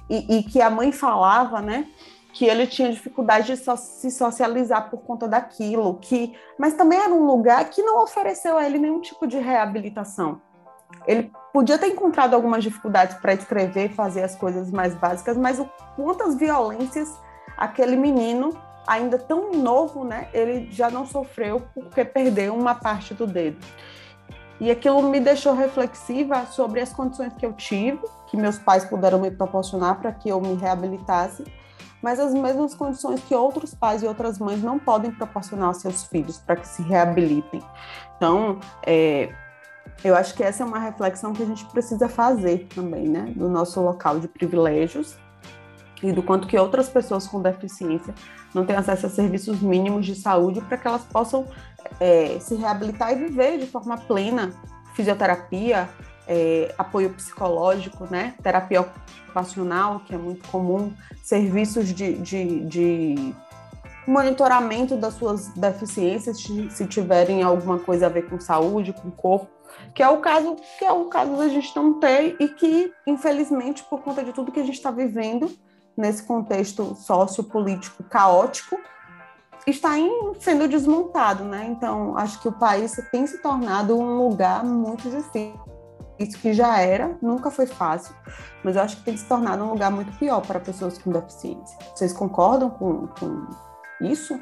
e, 0.10 0.38
e, 0.38 0.44
que 0.44 0.62
a 0.62 0.70
mãe 0.70 0.94
falava, 0.94 1.62
né? 1.62 1.90
Que 2.32 2.46
ele 2.46 2.66
tinha 2.68 2.90
dificuldade 2.90 3.48
de 3.48 3.58
so 3.58 3.76
se 3.76 4.10
socializar 4.10 4.90
por 4.90 5.02
conta 5.02 5.28
daquilo, 5.28 5.96
que, 5.96 6.34
mas 6.58 6.74
também 6.76 6.98
era 6.98 7.14
um 7.14 7.26
lugar 7.26 7.70
que 7.70 7.84
não 7.84 8.02
ofereceu 8.02 8.58
a 8.58 8.66
ele 8.66 8.78
nenhum 8.78 9.02
tipo 9.02 9.28
de 9.28 9.38
reabilitação. 9.38 10.42
Ele 11.06 11.32
podia 11.54 11.78
ter 11.78 11.88
encontrado 11.88 12.34
algumas 12.34 12.64
dificuldades 12.64 13.18
para 13.18 13.34
escrever, 13.34 13.90
fazer 13.90 14.24
as 14.24 14.36
coisas 14.36 14.72
mais 14.72 14.94
básicas, 14.96 15.38
mas 15.38 15.60
o, 15.60 15.70
quantas 15.96 16.36
violências 16.36 17.14
aquele 17.58 17.96
menino 17.96 18.52
ainda 18.86 19.18
tão 19.18 19.52
novo, 19.52 20.06
né, 20.06 20.30
ele 20.34 20.72
já 20.72 20.90
não 20.90 21.06
sofreu 21.06 21.62
porque 21.74 22.06
perdeu 22.06 22.56
uma 22.56 22.74
parte 22.74 23.14
do 23.14 23.28
dedo. 23.28 23.58
E 24.60 24.72
aquilo 24.72 25.04
me 25.04 25.20
deixou 25.20 25.54
reflexiva 25.54 26.46
sobre 26.48 26.80
as 26.80 26.92
condições 26.92 27.34
que 27.34 27.46
eu 27.46 27.54
tive, 27.54 28.00
que 28.28 28.38
meus 28.38 28.58
pais 28.58 28.86
puderam 28.86 29.20
me 29.20 29.30
proporcionar 29.30 30.00
para 30.00 30.12
que 30.12 30.30
eu 30.30 30.42
me 30.42 30.56
reabilitasse, 30.56 31.44
mas 32.02 32.20
as 32.20 32.34
mesmas 32.34 32.74
condições 32.74 33.22
que 33.22 33.36
outros 33.36 33.76
pais 33.76 34.02
e 34.02 34.08
outras 34.08 34.40
mães 34.40 34.64
não 34.64 34.80
podem 34.80 35.12
proporcionar 35.12 35.68
aos 35.68 35.78
seus 35.78 36.06
filhos 36.06 36.40
para 36.40 36.56
que 36.56 36.68
se 36.68 36.82
reabilitem. 36.82 37.62
Então, 38.16 38.60
é, 38.86 39.30
eu 40.04 40.16
acho 40.16 40.36
que 40.36 40.44
essa 40.44 40.64
é 40.64 40.66
uma 40.66 40.80
reflexão 40.80 41.34
que 41.34 41.44
a 41.44 41.46
gente 41.46 41.66
precisa 41.66 42.08
fazer 42.08 42.68
também, 42.74 43.08
né, 43.08 43.32
do 43.36 43.50
nosso 43.50 43.82
local 43.82 44.20
de 44.20 44.28
privilégios 44.28 45.16
e 46.02 46.12
do 46.12 46.22
quanto 46.22 46.48
que 46.48 46.58
outras 46.58 46.88
pessoas 46.90 47.28
com 47.28 47.42
deficiência 47.42 48.14
não 48.54 48.66
têm 48.66 48.76
acesso 48.76 49.08
a 49.08 49.10
serviços 49.10 49.60
mínimos 49.62 50.06
de 50.06 50.16
saúde 50.16 50.62
para 50.62 50.78
que 50.78 50.88
elas 50.88 51.04
possam 51.04 51.46
é, 52.00 52.38
se 52.40 52.56
reabilitar 52.56 53.12
e 53.12 53.16
viver 53.16 53.58
de 53.58 53.66
forma 53.66 53.98
plena. 53.98 54.54
Fisioterapia, 54.94 55.90
é, 56.28 56.74
apoio 56.78 57.12
psicológico, 57.12 58.08
né, 58.10 58.36
terapia 58.42 58.82
ocupacional, 58.82 60.02
que 60.02 60.14
é 60.14 60.18
muito 60.18 60.48
comum, 60.50 60.94
serviços 61.24 61.94
de, 61.94 62.14
de, 62.14 62.66
de 62.66 63.36
monitoramento 64.08 64.96
das 64.96 65.14
suas 65.16 65.50
deficiências, 65.50 66.38
se 66.40 66.88
tiverem 66.88 67.44
alguma 67.44 67.78
coisa 67.78 68.08
a 68.08 68.10
ver 68.10 68.24
com 68.28 68.40
saúde, 68.40 68.94
com 68.94 69.12
corpo, 69.12 69.57
que 69.98 70.04
é 70.04 70.08
o 70.08 70.20
caso 70.20 70.56
que 70.78 70.86
é 70.86 70.92
o 70.92 71.06
caso 71.06 71.36
da 71.36 71.50
gente 71.50 71.76
não 71.76 72.00
ter 72.00 72.38
e 72.40 72.50
que, 72.50 72.94
infelizmente, 73.08 73.84
por 73.86 74.00
conta 74.04 74.24
de 74.24 74.32
tudo 74.32 74.52
que 74.52 74.60
a 74.60 74.64
gente 74.64 74.76
está 74.76 74.92
vivendo, 74.92 75.50
nesse 75.98 76.22
contexto 76.22 76.94
sociopolítico 76.94 78.04
caótico, 78.04 78.80
está 79.66 79.98
em, 79.98 80.36
sendo 80.40 80.68
desmontado, 80.68 81.44
né? 81.46 81.66
Então, 81.66 82.16
acho 82.16 82.40
que 82.40 82.48
o 82.48 82.52
país 82.52 82.96
tem 83.12 83.26
se 83.26 83.40
tornado 83.40 83.98
um 83.98 84.28
lugar 84.28 84.64
muito 84.64 85.10
difícil. 85.10 85.60
Isso 86.20 86.38
que 86.38 86.54
já 86.54 86.80
era, 86.80 87.18
nunca 87.20 87.50
foi 87.50 87.66
fácil, 87.66 88.16
mas 88.64 88.76
eu 88.76 88.84
acho 88.84 88.98
que 88.98 89.04
tem 89.04 89.18
se 89.18 89.26
tornado 89.26 89.64
um 89.64 89.72
lugar 89.72 89.90
muito 89.90 90.16
pior 90.20 90.42
para 90.46 90.60
pessoas 90.60 91.00
com 91.00 91.12
deficiência. 91.12 91.76
Vocês 91.96 92.14
concordam 92.14 92.70
com, 92.70 93.08
com 93.08 93.48
isso? 94.00 94.40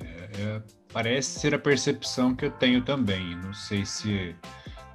É, 0.00 0.42
é, 0.42 0.75
parece 0.96 1.38
ser 1.40 1.54
a 1.54 1.58
percepção 1.58 2.34
que 2.34 2.46
eu 2.46 2.50
tenho 2.50 2.80
também. 2.80 3.36
Não 3.36 3.52
sei 3.52 3.84
se 3.84 4.34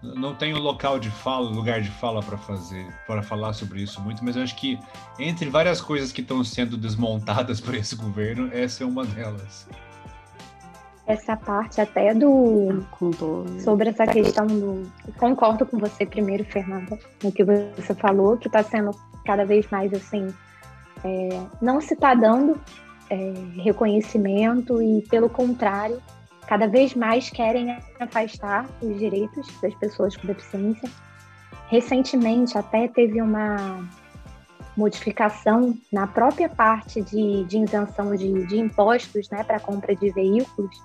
não 0.02 0.34
tenho 0.34 0.58
local 0.58 0.98
de 0.98 1.12
fala, 1.12 1.48
lugar 1.48 1.80
de 1.80 1.92
fala 1.92 2.24
para 2.24 2.40
fazer, 2.40 2.88
para 3.06 3.22
falar 3.22 3.54
sobre 3.54 3.84
isso 3.84 4.02
muito, 4.02 4.26
mas 4.26 4.36
eu 4.36 4.42
acho 4.42 4.56
que 4.56 4.80
entre 5.20 5.48
várias 5.48 5.80
coisas 5.80 6.12
que 6.12 6.22
estão 6.22 6.44
sendo 6.44 6.76
desmontadas 6.76 7.62
por 7.62 7.76
esse 7.76 7.96
governo, 7.96 8.50
essa 8.52 8.84
é 8.84 8.88
uma 8.88 9.06
delas. 9.06 9.70
Essa 11.06 11.38
parte 11.38 11.80
até 11.80 12.16
do 12.16 12.84
sobre 13.64 13.90
essa 13.90 14.08
questão 14.08 14.48
do 14.48 14.92
concordo 15.20 15.68
com 15.68 15.78
você 15.78 16.04
primeiro, 16.04 16.44
Fernanda, 16.46 16.98
no 17.24 17.32
que 17.32 17.44
você 17.44 17.94
falou, 17.94 18.38
que 18.38 18.48
está 18.48 18.64
sendo 18.64 18.90
cada 19.24 19.46
vez 19.46 19.70
mais 19.70 19.94
assim, 19.94 20.34
é, 21.04 21.42
não 21.62 21.80
se 21.80 21.94
está 21.94 22.16
dando 22.16 22.60
é, 23.12 23.34
reconhecimento 23.62 24.82
e 24.82 25.02
pelo 25.10 25.30
contrário 25.30 26.02
cada 26.48 26.66
vez 26.68 26.96
mais 26.96 27.30
querem 27.30 27.78
afastar 28.00 28.68
os 28.82 28.98
direitos 28.98 29.48
das 29.62 29.74
pessoas 29.76 30.18
com 30.18 30.28
deficiência. 30.28 30.90
Recentemente, 31.68 32.58
até 32.58 32.88
teve 32.88 33.22
uma 33.22 33.88
modificação 34.76 35.78
na 35.92 36.08
própria 36.08 36.50
parte 36.50 37.02
de, 37.02 37.46
de 37.46 37.58
isenção 37.58 38.16
de, 38.16 38.48
de 38.48 38.58
impostos 38.58 39.30
né, 39.30 39.44
para 39.44 39.60
compra 39.60 39.96
de 39.96 40.10
veículos, 40.12 40.76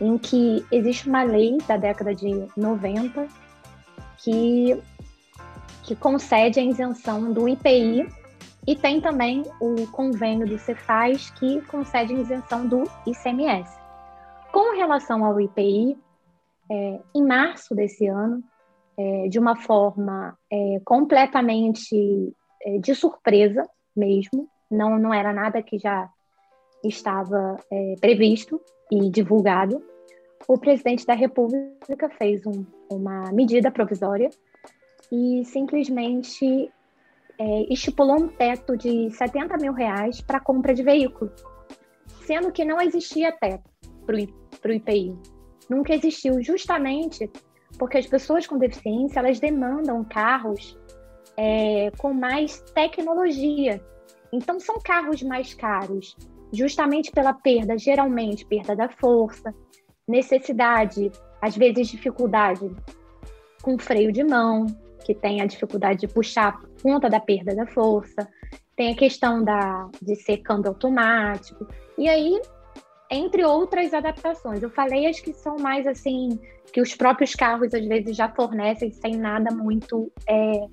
em 0.00 0.16
que 0.18 0.64
existe 0.72 1.08
uma 1.08 1.22
lei 1.22 1.58
da 1.66 1.76
década 1.76 2.14
de 2.14 2.46
90 2.56 3.28
que, 4.16 4.80
que 5.84 5.94
concede 5.94 6.58
a 6.58 6.62
isenção 6.64 7.32
do 7.32 7.48
IPI 7.48 8.08
e 8.68 8.76
tem 8.76 9.00
também 9.00 9.44
o 9.62 9.86
convênio 9.92 10.46
do 10.46 10.58
Cefaz 10.58 11.30
que 11.30 11.62
concede 11.68 12.12
isenção 12.12 12.66
do 12.66 12.84
ICMS. 13.06 13.74
Com 14.52 14.76
relação 14.76 15.24
ao 15.24 15.40
IPI, 15.40 15.96
é, 16.70 17.00
em 17.14 17.24
março 17.26 17.74
desse 17.74 18.06
ano, 18.06 18.44
é, 18.98 19.26
de 19.28 19.38
uma 19.38 19.56
forma 19.56 20.36
é, 20.52 20.82
completamente 20.84 21.96
é, 22.62 22.76
de 22.76 22.94
surpresa 22.94 23.66
mesmo, 23.96 24.46
não, 24.70 24.98
não 24.98 25.14
era 25.14 25.32
nada 25.32 25.62
que 25.62 25.78
já 25.78 26.06
estava 26.84 27.56
é, 27.72 27.94
previsto 27.98 28.60
e 28.92 29.08
divulgado, 29.08 29.82
o 30.46 30.58
presidente 30.58 31.06
da 31.06 31.14
República 31.14 32.10
fez 32.18 32.44
um, 32.44 32.66
uma 32.90 33.32
medida 33.32 33.70
provisória 33.70 34.28
e 35.10 35.42
simplesmente 35.46 36.70
é, 37.38 37.72
estipulou 37.72 38.20
um 38.20 38.28
teto 38.28 38.76
de 38.76 39.10
70 39.10 39.56
mil 39.58 39.72
reais 39.72 40.20
para 40.20 40.40
compra 40.40 40.74
de 40.74 40.82
veículo, 40.82 41.30
sendo 42.26 42.50
que 42.50 42.64
não 42.64 42.80
existia 42.80 43.32
teto 43.32 43.70
para 44.04 44.70
o 44.70 44.74
IPI. 44.74 45.16
Nunca 45.70 45.94
existiu, 45.94 46.42
justamente 46.42 47.30
porque 47.78 47.98
as 47.98 48.06
pessoas 48.06 48.46
com 48.46 48.58
deficiência 48.58 49.20
elas 49.20 49.38
demandam 49.38 50.02
carros 50.04 50.78
é, 51.36 51.90
com 51.98 52.12
mais 52.12 52.60
tecnologia. 52.74 53.80
Então 54.32 54.58
são 54.58 54.78
carros 54.80 55.22
mais 55.22 55.54
caros, 55.54 56.16
justamente 56.52 57.10
pela 57.12 57.32
perda, 57.32 57.78
geralmente 57.78 58.44
perda 58.44 58.74
da 58.74 58.88
força, 58.88 59.54
necessidade, 60.06 61.10
às 61.40 61.56
vezes 61.56 61.88
dificuldade 61.88 62.74
com 63.62 63.78
freio 63.78 64.10
de 64.10 64.24
mão, 64.24 64.66
que 65.04 65.14
tem 65.14 65.40
a 65.40 65.46
dificuldade 65.46 66.00
de 66.00 66.08
puxar 66.08 66.60
por 66.60 66.82
conta 66.82 67.08
da 67.08 67.20
perda 67.20 67.54
da 67.54 67.66
força, 67.66 68.28
tem 68.76 68.92
a 68.92 68.96
questão 68.96 69.42
da, 69.42 69.88
de 70.00 70.14
ser 70.16 70.38
câmbio 70.38 70.70
automático. 70.70 71.66
E 71.96 72.08
aí 72.08 72.40
entre 73.10 73.44
outras 73.44 73.94
adaptações. 73.94 74.62
Eu 74.62 74.70
falei 74.70 75.06
as 75.06 75.20
que 75.20 75.32
são 75.32 75.56
mais 75.58 75.86
assim, 75.86 76.38
que 76.72 76.80
os 76.80 76.94
próprios 76.94 77.34
carros 77.34 77.72
às 77.72 77.84
vezes 77.86 78.16
já 78.16 78.28
fornecem 78.28 78.92
sem 78.92 79.16
nada 79.16 79.54
muito 79.54 80.12
é, 80.28 80.66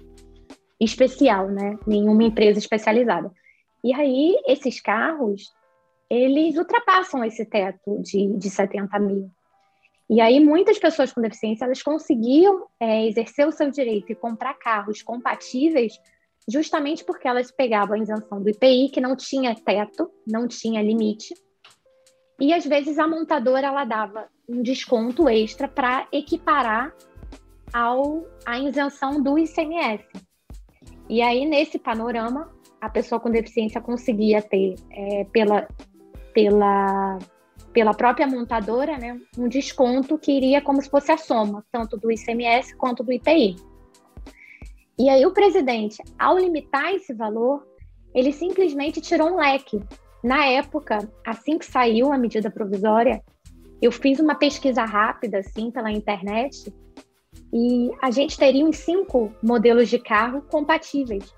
especial, 0.79 1.47
né? 1.47 1.77
Nenhuma 1.87 2.23
empresa 2.23 2.59
especializada. 2.59 3.31
E 3.83 3.93
aí, 3.93 4.35
esses 4.47 4.81
carros, 4.81 5.53
eles 6.09 6.57
ultrapassam 6.57 7.23
esse 7.23 7.45
teto 7.45 8.01
de, 8.01 8.35
de 8.37 8.49
70 8.49 8.99
mil. 8.99 9.31
E 10.09 10.21
aí, 10.21 10.39
muitas 10.39 10.77
pessoas 10.77 11.11
com 11.11 11.21
deficiência, 11.21 11.65
elas 11.65 11.81
conseguiam 11.81 12.67
é, 12.79 13.07
exercer 13.07 13.47
o 13.47 13.51
seu 13.51 13.71
direito 13.71 14.11
e 14.11 14.15
comprar 14.15 14.53
carros 14.55 15.01
compatíveis 15.01 15.93
justamente 16.47 17.03
porque 17.03 17.27
elas 17.27 17.51
pegavam 17.51 17.95
a 17.95 17.99
isenção 17.99 18.41
do 18.41 18.49
IPI, 18.49 18.89
que 18.89 19.01
não 19.01 19.15
tinha 19.15 19.55
teto, 19.55 20.11
não 20.27 20.47
tinha 20.47 20.81
limite, 20.81 21.33
e 22.39 22.53
às 22.53 22.65
vezes 22.65 22.99
a 22.99 23.07
montadora 23.07 23.67
ela 23.67 23.85
dava 23.85 24.27
um 24.47 24.61
desconto 24.61 25.29
extra 25.29 25.67
para 25.67 26.07
equiparar 26.11 26.93
ao 27.73 28.25
a 28.45 28.59
isenção 28.59 29.21
do 29.21 29.39
ICMS. 29.39 30.05
E 31.09 31.21
aí 31.21 31.45
nesse 31.45 31.79
panorama 31.79 32.53
a 32.81 32.89
pessoa 32.89 33.19
com 33.19 33.31
deficiência 33.31 33.81
conseguia 33.81 34.41
ter 34.41 34.75
é, 34.91 35.23
pela 35.25 35.67
pela 36.33 37.17
pela 37.75 37.93
própria 37.93 38.25
montadora, 38.25 38.97
né, 38.97 39.19
um 39.37 39.49
desconto 39.49 40.17
que 40.17 40.31
iria 40.31 40.61
como 40.61 40.81
se 40.81 40.89
fosse 40.89 41.11
a 41.11 41.17
soma 41.17 41.61
tanto 41.69 41.97
do 41.97 42.09
ICMS 42.09 42.73
quanto 42.77 43.03
do 43.03 43.11
IPI. 43.11 43.57
E 44.97 45.09
aí 45.09 45.25
o 45.25 45.33
presidente, 45.33 46.01
ao 46.17 46.39
limitar 46.39 46.93
esse 46.93 47.13
valor, 47.13 47.67
ele 48.13 48.31
simplesmente 48.31 49.01
tirou 49.01 49.33
um 49.33 49.35
leque 49.35 49.81
na 50.23 50.45
época, 50.45 50.99
assim 51.27 51.57
que 51.57 51.65
saiu 51.65 52.13
a 52.13 52.17
medida 52.17 52.49
provisória, 52.49 53.21
eu 53.81 53.91
fiz 53.91 54.19
uma 54.19 54.35
pesquisa 54.35 54.85
rápida, 54.85 55.39
assim, 55.39 55.69
pela 55.69 55.91
internet, 55.91 56.73
e 57.53 57.91
a 58.01 58.09
gente 58.09 58.37
teria 58.37 58.65
uns 58.65 58.77
cinco 58.77 59.33
modelos 59.43 59.89
de 59.89 59.99
carro 59.99 60.41
compatíveis. 60.43 61.35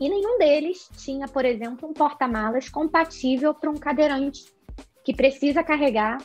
E 0.00 0.08
nenhum 0.08 0.38
deles 0.38 0.88
tinha, 0.96 1.28
por 1.28 1.44
exemplo, 1.44 1.86
um 1.86 1.92
porta-malas 1.92 2.70
compatível 2.70 3.52
para 3.52 3.70
um 3.70 3.76
cadeirante 3.76 4.46
que 5.08 5.14
precisa 5.14 5.64
carregar 5.64 6.18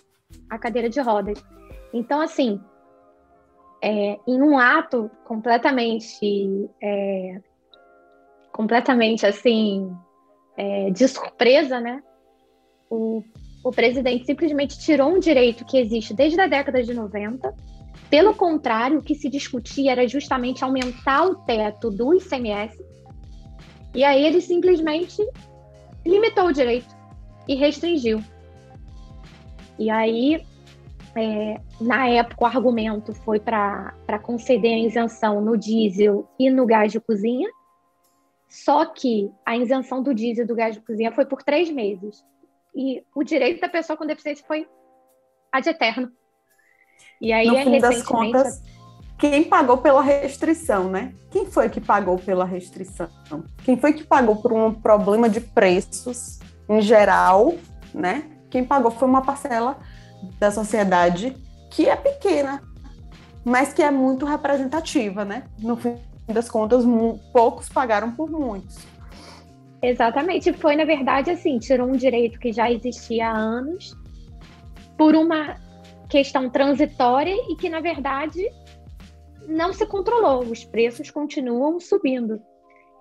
a 0.50 0.60
cadeira 0.60 0.90
de 0.90 1.00
rodas. 1.00 1.42
Então, 1.94 2.20
assim, 2.20 2.60
é, 3.82 4.20
em 4.28 4.42
um 4.42 4.60
ato 4.60 5.10
completamente, 5.24 6.70
é, 6.82 7.40
completamente 8.52 9.26
assim, 9.26 9.90
é, 10.58 10.90
de 10.90 11.08
surpresa, 11.08 11.80
né? 11.80 12.04
O, 12.90 13.24
o 13.64 13.72
presidente 13.72 14.26
simplesmente 14.26 14.78
tirou 14.78 15.16
um 15.16 15.20
direito 15.20 15.64
que 15.64 15.78
existe 15.78 16.14
desde 16.14 16.42
a 16.42 16.48
década 16.48 16.84
de 16.84 16.94
90. 16.94 17.56
Pelo 18.10 18.36
contrário, 18.36 19.00
o 19.00 19.02
que 19.02 19.16
se 19.16 19.30
discutia 19.30 19.94
era 19.94 20.06
justamente 20.10 20.62
aumentar 20.62 21.24
o 21.24 21.36
teto 21.46 21.90
do 21.90 22.14
ICMS 22.14 22.78
e 23.96 24.04
aí 24.04 24.26
ele 24.26 24.42
simplesmente 24.42 25.26
limitou 26.06 26.48
o 26.48 26.52
direito 26.52 26.94
e 27.48 27.56
restringiu. 27.56 28.22
E 29.84 29.90
aí, 29.90 30.46
é, 31.14 31.60
na 31.82 32.08
época, 32.08 32.46
o 32.46 32.48
argumento 32.48 33.14
foi 33.14 33.38
para 33.38 33.94
conceder 34.22 34.76
a 34.76 34.80
isenção 34.80 35.42
no 35.42 35.58
diesel 35.58 36.26
e 36.40 36.50
no 36.50 36.66
gás 36.66 36.90
de 36.90 37.02
cozinha. 37.02 37.50
Só 38.48 38.86
que 38.86 39.30
a 39.46 39.58
isenção 39.58 40.02
do 40.02 40.14
diesel 40.14 40.46
e 40.46 40.48
do 40.48 40.56
gás 40.56 40.76
de 40.76 40.82
cozinha 40.82 41.12
foi 41.12 41.26
por 41.26 41.44
três 41.44 41.70
meses. 41.70 42.24
E 42.74 43.04
o 43.14 43.24
direito 43.24 43.60
da 43.60 43.68
pessoa 43.68 43.98
com 43.98 44.06
deficiência 44.06 44.46
foi 44.48 44.66
ad 45.52 45.70
eterno. 45.70 46.10
E 47.20 47.34
aí, 47.34 47.48
no 47.48 47.58
fim 47.58 47.80
das 47.80 48.02
contas, 48.04 48.64
quem 49.18 49.44
pagou 49.44 49.78
pela 49.80 50.02
restrição, 50.02 50.90
né? 50.90 51.14
Quem 51.30 51.46
foi 51.46 51.68
que 51.68 51.82
pagou 51.82 52.18
pela 52.18 52.46
restrição? 52.46 53.10
Quem 53.66 53.76
foi 53.76 53.92
que 53.92 54.06
pagou 54.06 54.38
por 54.38 54.54
um 54.54 54.74
problema 54.74 55.28
de 55.28 55.42
preços 55.42 56.40
em 56.70 56.82
geral, 56.82 57.56
né? 57.94 58.33
Quem 58.54 58.64
pagou 58.64 58.92
foi 58.92 59.08
uma 59.08 59.24
parcela 59.24 59.80
da 60.40 60.52
sociedade 60.52 61.36
que 61.72 61.90
é 61.90 61.96
pequena, 61.96 62.62
mas 63.44 63.74
que 63.74 63.82
é 63.82 63.90
muito 63.90 64.28
representativa, 64.28 65.26
né? 65.26 65.46
No 65.58 65.76
fim 65.76 65.98
das 66.28 66.52
contas, 66.52 66.86
poucos 67.32 67.68
pagaram 67.68 68.12
por 68.12 68.30
muitos. 68.30 68.78
Exatamente, 69.82 70.54
foi 70.54 70.76
na 70.76 70.86
verdade 70.86 71.32
assim, 71.32 71.58
tirou 71.58 71.88
um 71.88 71.94
direito 71.94 72.38
que 72.38 72.54
já 72.54 72.72
existia 72.72 73.28
há 73.28 73.36
anos 73.36 73.98
por 75.00 75.16
uma 75.16 75.56
questão 76.08 76.48
transitória 76.48 77.36
e 77.50 77.56
que 77.56 77.70
na 77.70 77.80
verdade 77.80 78.48
não 79.48 79.74
se 79.74 79.84
controlou, 79.88 80.44
os 80.44 80.64
preços 80.64 81.10
continuam 81.10 81.80
subindo. 81.80 82.40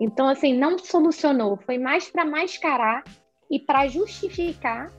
Então, 0.01 0.27
assim, 0.27 0.57
não 0.57 0.79
solucionou, 0.79 1.57
foi 1.57 1.77
mais 1.77 2.09
para 2.09 2.25
mascarar 2.25 3.03
e 3.51 3.59
para 3.59 3.87
justificar 3.87 4.91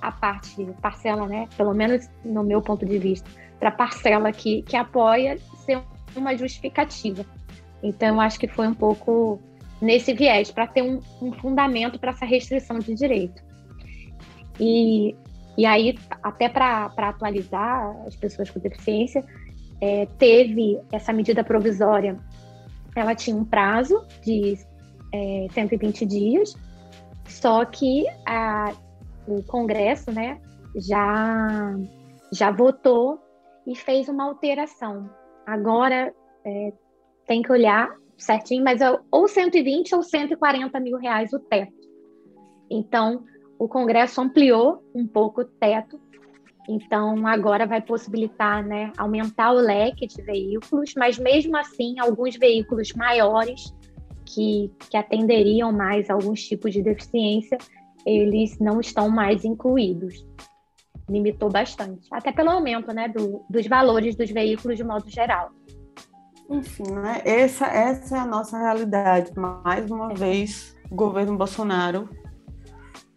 a 0.00 0.12
parte, 0.12 0.64
parcela, 0.80 1.26
né? 1.26 1.48
Pelo 1.56 1.74
menos 1.74 2.08
no 2.24 2.42
meu 2.42 2.60
ponto 2.62 2.84
de 2.86 2.98
vista, 2.98 3.28
para 3.58 3.70
parcela 3.70 4.32
que, 4.32 4.62
que 4.62 4.76
apoia 4.76 5.38
ser 5.64 5.80
uma 6.16 6.36
justificativa. 6.36 7.24
Então, 7.82 8.20
acho 8.20 8.38
que 8.38 8.48
foi 8.48 8.66
um 8.66 8.74
pouco 8.74 9.40
nesse 9.80 10.12
viés, 10.12 10.50
para 10.50 10.66
ter 10.66 10.82
um, 10.82 11.00
um 11.22 11.32
fundamento 11.32 11.98
para 11.98 12.10
essa 12.10 12.24
restrição 12.24 12.78
de 12.78 12.94
direito. 12.94 13.42
E, 14.58 15.14
e 15.56 15.64
aí, 15.64 15.96
até 16.22 16.48
para 16.48 16.92
atualizar 16.96 17.96
as 18.06 18.16
pessoas 18.16 18.50
com 18.50 18.58
deficiência, 18.58 19.24
é, 19.80 20.06
teve 20.18 20.80
essa 20.90 21.12
medida 21.12 21.44
provisória, 21.44 22.18
ela 22.96 23.14
tinha 23.14 23.36
um 23.36 23.44
prazo 23.44 24.04
de 24.24 24.58
é, 25.12 25.46
120 25.52 26.04
dias, 26.04 26.56
só 27.28 27.64
que 27.64 28.04
a, 28.26 28.72
o 29.28 29.42
Congresso 29.42 30.10
né, 30.10 30.40
já, 30.76 31.74
já 32.32 32.50
votou 32.50 33.18
e 33.66 33.74
fez 33.76 34.08
uma 34.08 34.24
alteração. 34.24 35.08
Agora 35.46 36.12
é, 36.44 36.72
tem 37.26 37.42
que 37.42 37.52
olhar 37.52 37.90
certinho, 38.16 38.64
mas 38.64 38.80
é 38.80 38.98
ou 39.10 39.28
120 39.28 39.94
ou 39.94 40.02
140 40.02 40.80
mil 40.80 40.98
reais 40.98 41.32
o 41.32 41.38
teto. 41.38 41.72
Então, 42.70 43.24
o 43.58 43.68
Congresso 43.68 44.20
ampliou 44.20 44.82
um 44.94 45.06
pouco 45.06 45.42
o 45.42 45.44
teto 45.44 46.00
então, 46.68 47.26
agora 47.26 47.66
vai 47.66 47.80
possibilitar 47.80 48.62
né, 48.62 48.92
aumentar 48.98 49.52
o 49.52 49.58
leque 49.58 50.06
de 50.06 50.20
veículos, 50.20 50.92
mas 50.94 51.18
mesmo 51.18 51.56
assim, 51.56 51.98
alguns 51.98 52.36
veículos 52.36 52.92
maiores 52.92 53.74
que, 54.26 54.70
que 54.90 54.96
atenderiam 54.98 55.72
mais 55.72 56.10
alguns 56.10 56.42
tipos 56.42 56.74
de 56.74 56.82
deficiência, 56.82 57.56
eles 58.08 58.58
não 58.58 58.80
estão 58.80 59.08
mais 59.08 59.44
incluídos. 59.44 60.26
Limitou 61.08 61.50
bastante, 61.50 62.06
até 62.12 62.30
pelo 62.32 62.50
aumento 62.50 62.92
né, 62.92 63.08
do, 63.08 63.44
dos 63.48 63.66
valores 63.66 64.14
dos 64.14 64.30
veículos 64.30 64.76
de 64.76 64.84
modo 64.84 65.08
geral. 65.08 65.50
Enfim, 66.50 66.90
né? 66.90 67.22
essa, 67.24 67.66
essa 67.66 68.16
é 68.16 68.20
a 68.20 68.26
nossa 68.26 68.58
realidade. 68.58 69.32
Mais 69.36 69.90
uma 69.90 70.14
vez, 70.14 70.74
o 70.90 70.94
governo 70.94 71.36
Bolsonaro 71.36 72.08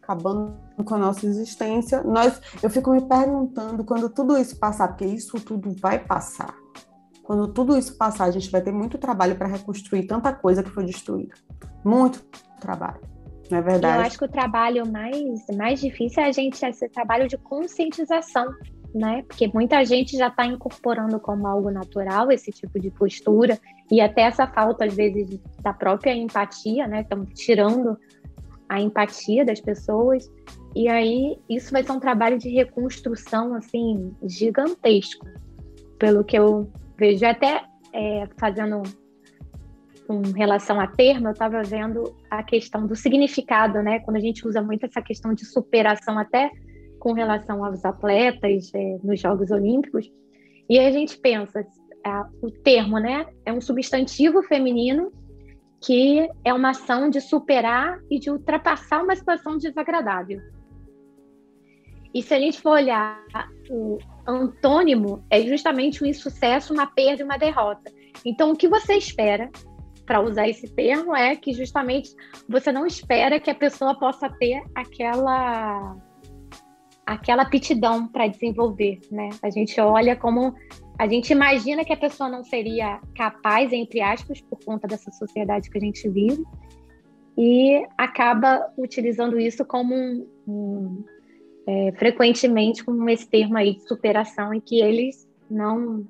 acabando 0.01 0.57
com 0.83 0.95
a 0.95 0.97
nossa 0.97 1.25
existência. 1.25 2.03
Nós, 2.03 2.41
eu 2.61 2.69
fico 2.69 2.91
me 2.91 3.01
perguntando 3.01 3.83
quando 3.83 4.09
tudo 4.09 4.37
isso 4.37 4.57
passar, 4.57 4.89
porque 4.89 5.05
isso 5.05 5.39
tudo 5.39 5.73
vai 5.79 5.99
passar. 5.99 6.53
Quando 7.23 7.47
tudo 7.47 7.77
isso 7.77 7.95
passar, 7.97 8.25
a 8.25 8.31
gente 8.31 8.51
vai 8.51 8.61
ter 8.61 8.71
muito 8.71 8.97
trabalho 8.97 9.35
para 9.35 9.47
reconstruir 9.47 10.05
tanta 10.05 10.33
coisa 10.33 10.63
que 10.63 10.69
foi 10.69 10.85
destruída. 10.85 11.35
Muito 11.85 12.21
trabalho. 12.59 13.10
É 13.51 13.61
verdade? 13.61 13.97
Eu 13.97 14.01
acho 14.01 14.17
que 14.17 14.25
o 14.25 14.29
trabalho 14.29 14.89
mais, 14.89 15.45
mais 15.55 15.81
difícil 15.81 16.23
é 16.23 16.27
a 16.27 16.31
gente 16.31 16.63
esse 16.65 16.87
trabalho 16.89 17.27
de 17.27 17.37
conscientização, 17.37 18.47
né? 18.93 19.23
Porque 19.27 19.49
muita 19.53 19.83
gente 19.83 20.17
já 20.17 20.27
está 20.27 20.45
incorporando 20.45 21.19
como 21.19 21.47
algo 21.47 21.69
natural 21.69 22.31
esse 22.31 22.51
tipo 22.51 22.79
de 22.79 22.89
postura 22.91 23.59
e 23.91 23.99
até 23.99 24.21
essa 24.23 24.47
falta 24.47 24.85
às 24.85 24.93
vezes 24.93 25.39
da 25.61 25.73
própria 25.73 26.13
empatia, 26.13 26.87
né? 26.87 27.01
Estão 27.01 27.25
tirando 27.25 27.97
a 28.69 28.79
empatia 28.79 29.43
das 29.43 29.59
pessoas. 29.59 30.31
E 30.73 30.87
aí 30.87 31.37
isso 31.49 31.71
vai 31.71 31.83
ser 31.83 31.91
um 31.91 31.99
trabalho 31.99 32.37
de 32.37 32.49
reconstrução 32.49 33.53
assim 33.53 34.15
gigantesco, 34.23 35.25
pelo 35.99 36.23
que 36.23 36.37
eu 36.37 36.71
vejo. 36.97 37.25
Até 37.25 37.63
é, 37.93 38.27
fazendo 38.37 38.83
com 40.11 40.21
relação 40.33 40.77
a 40.77 40.87
termo, 40.87 41.27
eu 41.27 41.31
estava 41.31 41.63
vendo 41.63 42.13
a 42.29 42.43
questão 42.43 42.85
do 42.85 42.95
significado, 42.97 43.81
né? 43.81 43.99
Quando 44.01 44.17
a 44.17 44.19
gente 44.19 44.45
usa 44.45 44.61
muito 44.61 44.85
essa 44.85 45.01
questão 45.01 45.33
de 45.33 45.45
superação, 45.45 46.19
até 46.19 46.51
com 46.99 47.13
relação 47.13 47.63
aos 47.63 47.85
atletas 47.85 48.69
é, 48.75 48.97
nos 49.01 49.21
Jogos 49.21 49.51
Olímpicos, 49.51 50.11
e 50.69 50.77
a 50.77 50.91
gente 50.91 51.17
pensa, 51.17 51.65
o 52.41 52.51
termo, 52.51 52.97
né? 52.97 53.25
É 53.45 53.53
um 53.53 53.61
substantivo 53.61 54.43
feminino 54.43 55.13
que 55.79 56.29
é 56.43 56.53
uma 56.53 56.71
ação 56.71 57.09
de 57.09 57.21
superar 57.21 57.97
e 58.09 58.19
de 58.19 58.29
ultrapassar 58.29 59.01
uma 59.01 59.15
situação 59.15 59.57
desagradável. 59.57 60.41
E 62.13 62.21
se 62.21 62.33
a 62.33 62.39
gente 62.39 62.59
for 62.59 62.71
olhar 62.71 63.23
o 63.69 63.97
antônimo, 64.27 65.23
é 65.29 65.41
justamente 65.41 66.03
um 66.03 66.07
insucesso, 66.07 66.73
uma 66.73 66.85
perda 66.85 67.23
uma 67.23 67.37
derrota. 67.37 67.89
Então, 68.25 68.51
o 68.51 68.55
que 68.55 68.67
você 68.67 68.95
espera 68.95 69.49
para 70.05 70.21
usar 70.21 70.47
esse 70.47 70.67
termo 70.67 71.15
é 71.15 71.35
que 71.35 71.53
justamente 71.53 72.15
você 72.47 72.71
não 72.71 72.85
espera 72.85 73.39
que 73.39 73.49
a 73.49 73.55
pessoa 73.55 73.97
possa 73.97 74.29
ter 74.29 74.63
aquela 74.75 75.95
aquela 77.05 77.43
aptidão 77.43 78.07
para 78.07 78.27
desenvolver, 78.27 78.99
né? 79.11 79.29
A 79.43 79.49
gente 79.49 79.79
olha 79.81 80.15
como 80.15 80.55
a 80.97 81.07
gente 81.07 81.31
imagina 81.33 81.83
que 81.83 81.91
a 81.91 81.97
pessoa 81.97 82.29
não 82.29 82.43
seria 82.43 82.99
capaz, 83.15 83.73
entre 83.73 84.01
aspas, 84.01 84.39
por 84.39 84.63
conta 84.63 84.87
dessa 84.87 85.11
sociedade 85.11 85.69
que 85.69 85.77
a 85.77 85.81
gente 85.81 86.07
vive, 86.07 86.43
e 87.37 87.85
acaba 87.97 88.71
utilizando 88.77 89.39
isso 89.39 89.65
como 89.65 89.95
um, 89.95 90.27
um 90.47 91.03
é, 91.65 91.91
frequentemente 91.93 92.83
com 92.83 93.09
esse 93.09 93.27
termo 93.27 93.57
aí 93.57 93.75
de 93.75 93.87
superação, 93.87 94.53
em 94.53 94.59
que 94.59 94.79
eles 94.79 95.27
não, 95.49 96.05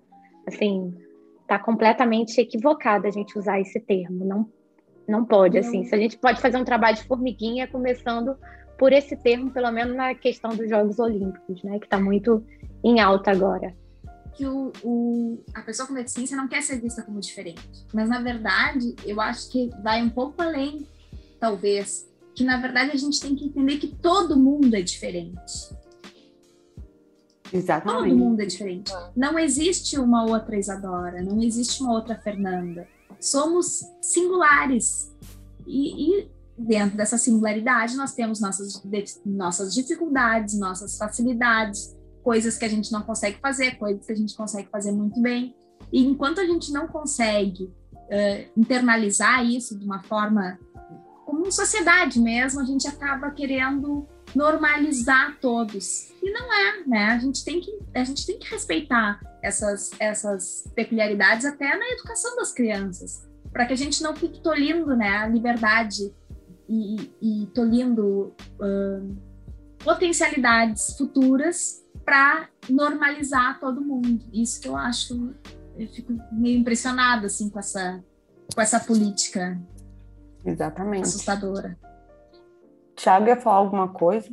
assim, 0.46 0.94
está 1.52 1.60
completamente 1.60 2.40
equivocado 2.40 3.06
a 3.06 3.12
gente 3.12 3.38
usar 3.38 3.60
esse 3.60 3.78
termo, 3.80 4.24
não, 4.24 4.50
não 5.06 5.26
pode, 5.26 5.60
não. 5.60 5.68
assim, 5.68 5.84
se 5.84 5.94
a 5.94 5.98
gente 5.98 6.18
pode 6.18 6.40
fazer 6.40 6.58
um 6.58 6.64
trabalho 6.64 6.96
de 6.96 7.04
formiguinha, 7.04 7.68
começando 7.68 8.38
por 8.78 8.94
esse 8.94 9.18
termo, 9.18 9.52
pelo 9.52 9.70
menos 9.70 9.94
na 9.94 10.16
questão 10.16 10.56
dos 10.56 10.70
Jogos 10.70 10.98
Olímpicos, 10.98 11.62
né, 11.62 11.78
que 11.78 11.86
está 11.86 12.00
muito 12.00 12.44
em 12.84 13.02
alta 13.02 13.32
agora 13.32 13.76
que 14.34 14.46
o, 14.46 14.72
o, 14.82 15.44
a 15.54 15.62
pessoa 15.62 15.86
com 15.86 15.94
deficiência 15.94 16.38
não 16.38 16.48
quer 16.48 16.64
ser 16.64 16.80
vista 16.80 17.04
como 17.04 17.20
diferente. 17.20 17.86
Mas, 17.94 18.08
na 18.08 18.22
verdade, 18.22 18.96
eu 19.06 19.20
acho 19.20 19.52
que 19.52 19.70
vai 19.84 20.02
um 20.02 20.10
pouco 20.10 20.42
além, 20.42 20.88
talvez, 21.38 22.10
que, 22.34 22.42
na 22.42 22.56
verdade, 22.56 22.92
a 22.92 22.96
gente 22.96 23.20
tem 23.20 23.36
que 23.36 23.44
entender 23.44 23.78
que 23.78 23.88
todo 23.88 24.40
mundo 24.40 24.74
é 24.74 24.82
diferente. 24.82 25.76
Exatamente. 27.54 28.10
Todo 28.10 28.18
mundo 28.18 28.40
é 28.42 28.46
diferente. 28.46 28.94
Não 29.16 29.38
existe 29.38 30.00
uma 30.00 30.24
outra 30.26 30.58
Isadora, 30.58 31.22
não 31.22 31.42
existe 31.42 31.82
uma 31.82 31.94
outra 31.94 32.16
Fernanda. 32.16 32.88
Somos 33.20 33.84
singulares. 34.02 35.12
E, 35.68 36.22
e 36.22 36.32
dentro 36.58 36.98
dessa 36.98 37.18
singularidade, 37.18 37.96
nós 37.96 38.14
temos 38.14 38.40
nossas, 38.40 38.82
nossas 39.26 39.74
dificuldades, 39.74 40.58
nossas 40.58 40.98
facilidades, 40.98 41.96
coisas 42.24 42.58
que 42.58 42.66
a 42.66 42.70
gente 42.70 42.92
não 42.92 43.02
consegue 43.02 43.38
fazer, 43.40 43.78
coisas 43.78 44.06
que 44.06 44.12
a 44.12 44.16
gente 44.16 44.36
consegue 44.36 44.70
fazer 44.70 44.92
muito 44.92 45.20
bem. 45.22 45.56
E 45.92 46.06
enquanto 46.06 46.40
a 46.40 46.46
gente 46.46 46.72
não 46.72 46.88
consegue 46.88 47.64
uh, 47.66 48.50
internalizar 48.56 49.46
isso 49.46 49.78
de 49.78 49.86
uma 49.86 50.02
forma 50.04 50.58
como 51.26 51.52
sociedade 51.52 52.20
mesmo, 52.20 52.60
a 52.60 52.66
gente 52.66 52.88
acaba 52.88 53.32
querendo 53.32 54.08
normalizar 54.36 55.38
todos. 55.40 56.12
E 56.22 56.32
não 56.32 56.54
é, 56.54 56.84
né? 56.88 57.06
A 57.08 57.20
gente 57.20 57.44
tem 57.44 57.60
que, 57.60 57.80
a 57.94 58.04
gente 58.04 58.26
tem 58.26 58.40
que 58.40 58.50
respeitar 58.50 59.20
essas, 59.42 59.92
essas 60.00 60.72
peculiaridades 60.76 61.46
até 61.46 61.76
na 61.78 61.88
educação 61.90 62.36
das 62.36 62.52
crianças, 62.52 63.28
para 63.52 63.66
que 63.66 63.74
a 63.74 63.78
gente 63.78 64.02
não 64.04 64.16
fique 64.16 64.42
tolindo 64.42 64.96
né, 64.96 65.18
a 65.18 65.28
liberdade 65.28 66.14
e, 66.70 67.12
e 67.22 67.48
tolindo 67.54 68.34
uh, 68.60 69.18
potencialidades 69.84 70.96
futuras 70.98 71.84
para 72.06 72.48
normalizar 72.70 73.60
todo 73.60 73.82
mundo. 73.82 74.24
Isso 74.32 74.62
que 74.62 74.68
eu 74.68 74.76
acho, 74.76 75.34
eu 75.78 75.88
fico 75.88 76.14
meio 76.32 76.60
impressionada 76.60 77.28
assim 77.28 77.50
com 77.50 77.60
essa 77.60 78.02
com 78.54 78.62
essa 78.62 78.80
política 78.80 79.60
Exatamente. 80.46 81.04
assustadora. 81.04 81.78
Tiago 83.02 83.28
ia 83.28 83.36
falar 83.36 83.58
alguma 83.58 83.88
coisa? 83.88 84.30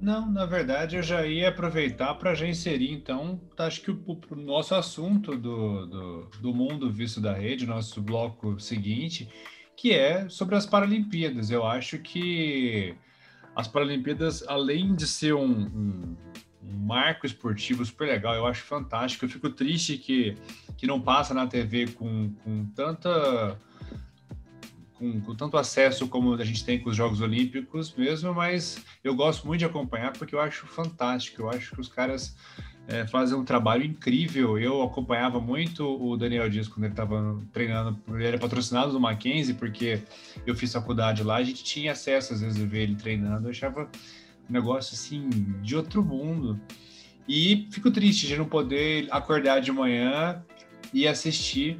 Não, 0.00 0.30
na 0.30 0.46
verdade 0.46 0.94
eu 0.94 1.02
já 1.02 1.26
ia 1.26 1.48
aproveitar 1.48 2.14
para 2.14 2.32
já 2.32 2.46
inserir, 2.46 2.92
então, 2.92 3.40
acho 3.58 3.82
que 3.82 3.90
o, 3.90 4.20
o 4.30 4.36
nosso 4.36 4.76
assunto 4.76 5.36
do, 5.36 5.86
do, 5.86 6.30
do, 6.40 6.54
mundo 6.54 6.92
visto 6.92 7.20
da 7.20 7.32
rede, 7.32 7.66
nosso 7.66 8.00
bloco 8.00 8.60
seguinte, 8.60 9.28
que 9.76 9.92
é 9.92 10.28
sobre 10.28 10.54
as 10.54 10.64
Paralimpíadas. 10.64 11.50
Eu 11.50 11.66
acho 11.66 11.98
que 11.98 12.94
as 13.56 13.66
Paralimpíadas, 13.66 14.46
além 14.46 14.94
de 14.94 15.04
ser 15.04 15.34
um, 15.34 15.50
um, 15.50 16.16
um 16.62 16.78
marco 16.86 17.26
esportivo 17.26 17.84
super 17.84 18.06
legal, 18.06 18.36
eu 18.36 18.46
acho 18.46 18.62
fantástico. 18.62 19.24
Eu 19.24 19.28
fico 19.28 19.50
triste 19.50 19.98
que, 19.98 20.36
que 20.76 20.86
não 20.86 21.00
passa 21.00 21.34
na 21.34 21.48
TV 21.48 21.88
com, 21.88 22.32
com 22.44 22.66
tanta 22.66 23.58
com, 24.98 25.20
com, 25.20 25.34
tanto 25.34 25.56
acesso 25.56 26.08
como 26.08 26.34
a 26.34 26.44
gente 26.44 26.64
tem 26.64 26.78
com 26.78 26.90
os 26.90 26.96
Jogos 26.96 27.20
Olímpicos 27.20 27.94
mesmo, 27.96 28.34
mas 28.34 28.84
eu 29.02 29.14
gosto 29.14 29.46
muito 29.46 29.60
de 29.60 29.64
acompanhar 29.64 30.12
porque 30.12 30.34
eu 30.34 30.40
acho 30.40 30.66
fantástico. 30.66 31.42
Eu 31.42 31.50
acho 31.50 31.74
que 31.74 31.80
os 31.80 31.88
caras 31.88 32.36
é, 32.88 33.06
fazem 33.06 33.38
um 33.38 33.44
trabalho 33.44 33.84
incrível. 33.84 34.58
Eu 34.58 34.82
acompanhava 34.82 35.40
muito 35.40 35.84
o 35.86 36.16
Daniel 36.16 36.48
Dias 36.50 36.66
quando 36.66 36.84
ele 36.84 36.92
estava 36.92 37.40
treinando. 37.52 37.98
Ele 38.08 38.26
era 38.26 38.38
patrocinado 38.38 38.92
do 38.92 39.00
Mackenzie 39.00 39.54
porque 39.54 40.02
eu 40.46 40.54
fiz 40.54 40.72
faculdade 40.72 41.22
lá. 41.22 41.36
A 41.36 41.44
gente 41.44 41.62
tinha 41.62 41.92
acesso 41.92 42.34
às 42.34 42.40
vezes 42.40 42.62
a 42.62 42.66
ver 42.66 42.82
ele 42.82 42.96
treinando. 42.96 43.46
Eu 43.46 43.50
achava 43.50 43.88
um 44.48 44.52
negócio 44.52 44.94
assim 44.94 45.28
de 45.62 45.76
outro 45.76 46.02
mundo. 46.02 46.60
E 47.28 47.68
fico 47.70 47.90
triste 47.90 48.26
de 48.26 48.36
não 48.36 48.46
poder 48.46 49.06
acordar 49.10 49.60
de 49.60 49.70
manhã 49.70 50.42
e 50.92 51.06
assistir 51.06 51.78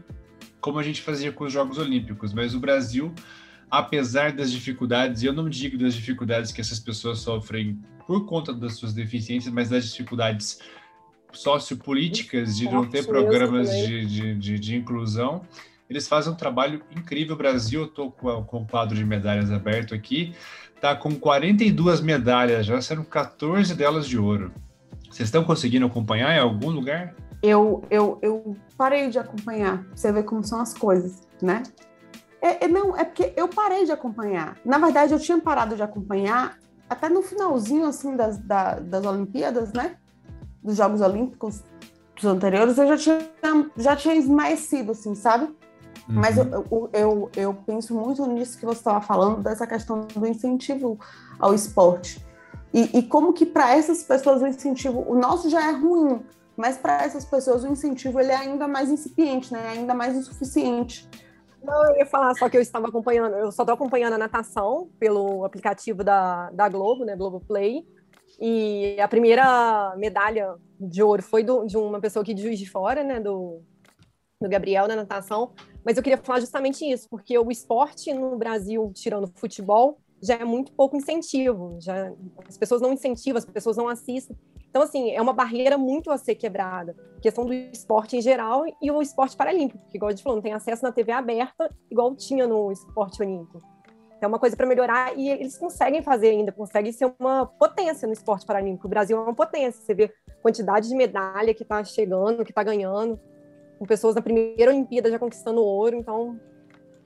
como 0.60 0.78
a 0.78 0.82
gente 0.82 1.02
fazia 1.02 1.32
com 1.32 1.44
os 1.44 1.52
Jogos 1.52 1.78
Olímpicos, 1.78 2.32
mas 2.32 2.54
o 2.54 2.60
Brasil, 2.60 3.12
apesar 3.70 4.32
das 4.32 4.50
dificuldades, 4.50 5.22
e 5.22 5.26
eu 5.26 5.32
não 5.32 5.48
digo 5.48 5.78
das 5.78 5.94
dificuldades 5.94 6.52
que 6.52 6.60
essas 6.60 6.78
pessoas 6.78 7.18
sofrem 7.20 7.78
por 8.06 8.26
conta 8.26 8.52
das 8.52 8.74
suas 8.74 8.92
deficiências, 8.92 9.52
mas 9.52 9.68
das 9.68 9.90
dificuldades 9.90 10.60
sociopolíticas 11.32 12.56
de 12.56 12.64
não 12.64 12.86
ter 12.86 13.06
programas 13.06 13.70
de, 13.70 14.06
de, 14.06 14.34
de, 14.34 14.58
de, 14.58 14.76
inclusão, 14.76 15.42
eles 15.88 16.08
fazem 16.08 16.32
um 16.32 16.36
trabalho 16.36 16.82
incrível. 16.96 17.34
O 17.34 17.38
Brasil, 17.38 17.82
eu 17.82 17.86
estou 17.86 18.10
com, 18.10 18.42
com 18.44 18.62
o 18.62 18.66
quadro 18.66 18.96
de 18.96 19.04
medalhas 19.04 19.50
aberto 19.50 19.94
aqui, 19.94 20.34
está 20.74 20.96
com 20.96 21.14
42 21.14 22.00
medalhas, 22.00 22.64
já 22.64 22.80
serão 22.80 23.04
14 23.04 23.74
delas 23.74 24.08
de 24.08 24.18
ouro. 24.18 24.52
Vocês 25.10 25.28
estão 25.28 25.44
conseguindo 25.44 25.86
acompanhar 25.86 26.34
em 26.34 26.38
algum 26.38 26.70
lugar? 26.70 27.14
Eu, 27.42 27.82
eu, 27.90 28.18
eu 28.20 28.56
parei 28.76 29.08
de 29.10 29.18
acompanhar. 29.18 29.84
Você 29.94 30.10
vê 30.12 30.22
como 30.22 30.44
são 30.44 30.60
as 30.60 30.74
coisas, 30.74 31.26
né? 31.40 31.62
É, 32.40 32.64
é, 32.64 32.68
não, 32.68 32.96
é 32.96 33.04
porque 33.04 33.32
eu 33.36 33.48
parei 33.48 33.84
de 33.84 33.92
acompanhar. 33.92 34.56
Na 34.64 34.78
verdade, 34.78 35.12
eu 35.12 35.18
tinha 35.18 35.38
parado 35.40 35.76
de 35.76 35.82
acompanhar 35.82 36.58
até 36.88 37.08
no 37.08 37.22
finalzinho, 37.22 37.86
assim, 37.86 38.16
das, 38.16 38.38
da, 38.38 38.74
das 38.74 39.04
Olimpíadas, 39.04 39.72
né? 39.72 39.96
Dos 40.62 40.76
Jogos 40.76 41.00
Olímpicos 41.00 41.62
dos 42.14 42.24
anteriores, 42.24 42.76
eu 42.78 42.88
já 42.88 42.96
tinha, 42.96 43.18
já 43.76 43.96
tinha 43.96 44.14
esmaecido, 44.14 44.92
assim, 44.92 45.14
sabe? 45.14 45.44
Uhum. 45.44 45.54
Mas 46.08 46.36
eu, 46.36 46.44
eu, 46.50 46.90
eu, 46.92 47.30
eu, 47.36 47.54
penso 47.66 47.94
muito 47.94 48.24
nisso 48.26 48.58
que 48.58 48.66
você 48.66 48.78
estava 48.78 49.00
falando, 49.00 49.42
dessa 49.42 49.66
questão 49.66 50.06
do 50.14 50.26
incentivo 50.26 50.98
ao 51.38 51.54
esporte. 51.54 52.24
E, 52.72 52.98
e 52.98 53.02
como 53.02 53.32
que 53.32 53.46
para 53.46 53.74
essas 53.76 54.02
pessoas 54.02 54.42
o 54.42 54.46
incentivo, 54.46 55.04
o 55.06 55.14
nosso 55.14 55.48
já 55.48 55.68
é 55.68 55.72
ruim, 55.72 56.20
mas 56.58 56.76
para 56.76 57.04
essas 57.04 57.24
pessoas 57.24 57.62
o 57.62 57.68
incentivo 57.68 58.18
ele 58.18 58.32
é 58.32 58.36
ainda 58.36 58.66
mais 58.66 58.90
incipiente, 58.90 59.52
né? 59.52 59.68
Ainda 59.68 59.94
mais 59.94 60.16
insuficiente. 60.16 61.08
Não, 61.62 61.84
eu 61.86 61.98
ia 61.98 62.06
falar 62.06 62.34
só 62.34 62.48
que 62.48 62.56
eu 62.56 62.60
estava 62.60 62.88
acompanhando, 62.88 63.36
eu 63.36 63.52
só 63.52 63.62
estou 63.62 63.74
acompanhando 63.74 64.14
a 64.14 64.18
natação 64.18 64.90
pelo 64.98 65.44
aplicativo 65.44 66.02
da, 66.02 66.50
da 66.50 66.68
Globo, 66.68 67.04
né, 67.04 67.14
Globo 67.14 67.40
Play. 67.40 67.86
E 68.40 69.00
a 69.00 69.06
primeira 69.06 69.94
medalha 69.96 70.56
de 70.80 71.00
ouro 71.00 71.22
foi 71.22 71.44
do, 71.44 71.64
de 71.64 71.76
uma 71.76 72.00
pessoa 72.00 72.22
aqui 72.22 72.34
de 72.34 72.42
Juiz 72.42 72.58
de 72.58 72.68
Fora, 72.68 73.04
né, 73.04 73.20
do, 73.20 73.62
do 74.40 74.48
Gabriel 74.48 74.88
na 74.88 74.96
natação. 74.96 75.52
Mas 75.84 75.96
eu 75.96 76.02
queria 76.02 76.18
falar 76.18 76.40
justamente 76.40 76.84
isso, 76.84 77.08
porque 77.08 77.38
o 77.38 77.50
esporte 77.52 78.12
no 78.12 78.36
Brasil, 78.36 78.90
tirando 78.94 79.30
futebol, 79.36 80.00
já 80.22 80.34
é 80.34 80.44
muito 80.44 80.72
pouco 80.72 80.96
incentivo. 80.96 81.78
Já, 81.80 82.12
as 82.46 82.56
pessoas 82.56 82.80
não 82.80 82.92
incentivam, 82.92 83.38
as 83.38 83.44
pessoas 83.44 83.76
não 83.76 83.88
assistem. 83.88 84.36
Então, 84.70 84.82
assim, 84.82 85.10
é 85.10 85.20
uma 85.20 85.32
barreira 85.32 85.78
muito 85.78 86.10
a 86.10 86.18
ser 86.18 86.34
quebrada. 86.34 86.94
Questão 87.22 87.44
do 87.44 87.52
esporte 87.52 88.16
em 88.16 88.20
geral 88.20 88.64
e 88.82 88.90
o 88.90 89.00
esporte 89.00 89.36
paralímpico, 89.36 89.82
que, 89.88 89.96
igual 89.96 90.08
a 90.08 90.12
gente 90.12 90.22
falou, 90.22 90.36
não 90.36 90.42
tem 90.42 90.52
acesso 90.52 90.82
na 90.82 90.92
TV 90.92 91.10
aberta, 91.10 91.74
igual 91.90 92.14
tinha 92.14 92.46
no 92.46 92.70
esporte 92.70 93.22
olímpico. 93.22 93.60
É 94.20 94.26
uma 94.26 94.38
coisa 94.38 94.56
para 94.56 94.66
melhorar 94.66 95.16
e 95.16 95.30
eles 95.30 95.56
conseguem 95.56 96.02
fazer 96.02 96.30
ainda, 96.30 96.50
conseguem 96.50 96.92
ser 96.92 97.12
uma 97.18 97.46
potência 97.46 98.06
no 98.06 98.12
esporte 98.12 98.44
paralímpico. 98.44 98.86
O 98.86 98.90
Brasil 98.90 99.16
é 99.16 99.20
uma 99.20 99.34
potência. 99.34 99.80
Você 99.80 99.94
vê 99.94 100.12
quantidade 100.42 100.88
de 100.88 100.94
medalha 100.94 101.54
que 101.54 101.62
está 101.62 101.82
chegando, 101.84 102.44
que 102.44 102.50
está 102.50 102.62
ganhando, 102.62 103.18
com 103.78 103.86
pessoas 103.86 104.16
na 104.16 104.22
primeira 104.22 104.72
Olimpíada 104.72 105.10
já 105.10 105.18
conquistando 105.18 105.62
ouro. 105.62 105.96
Então, 105.96 106.38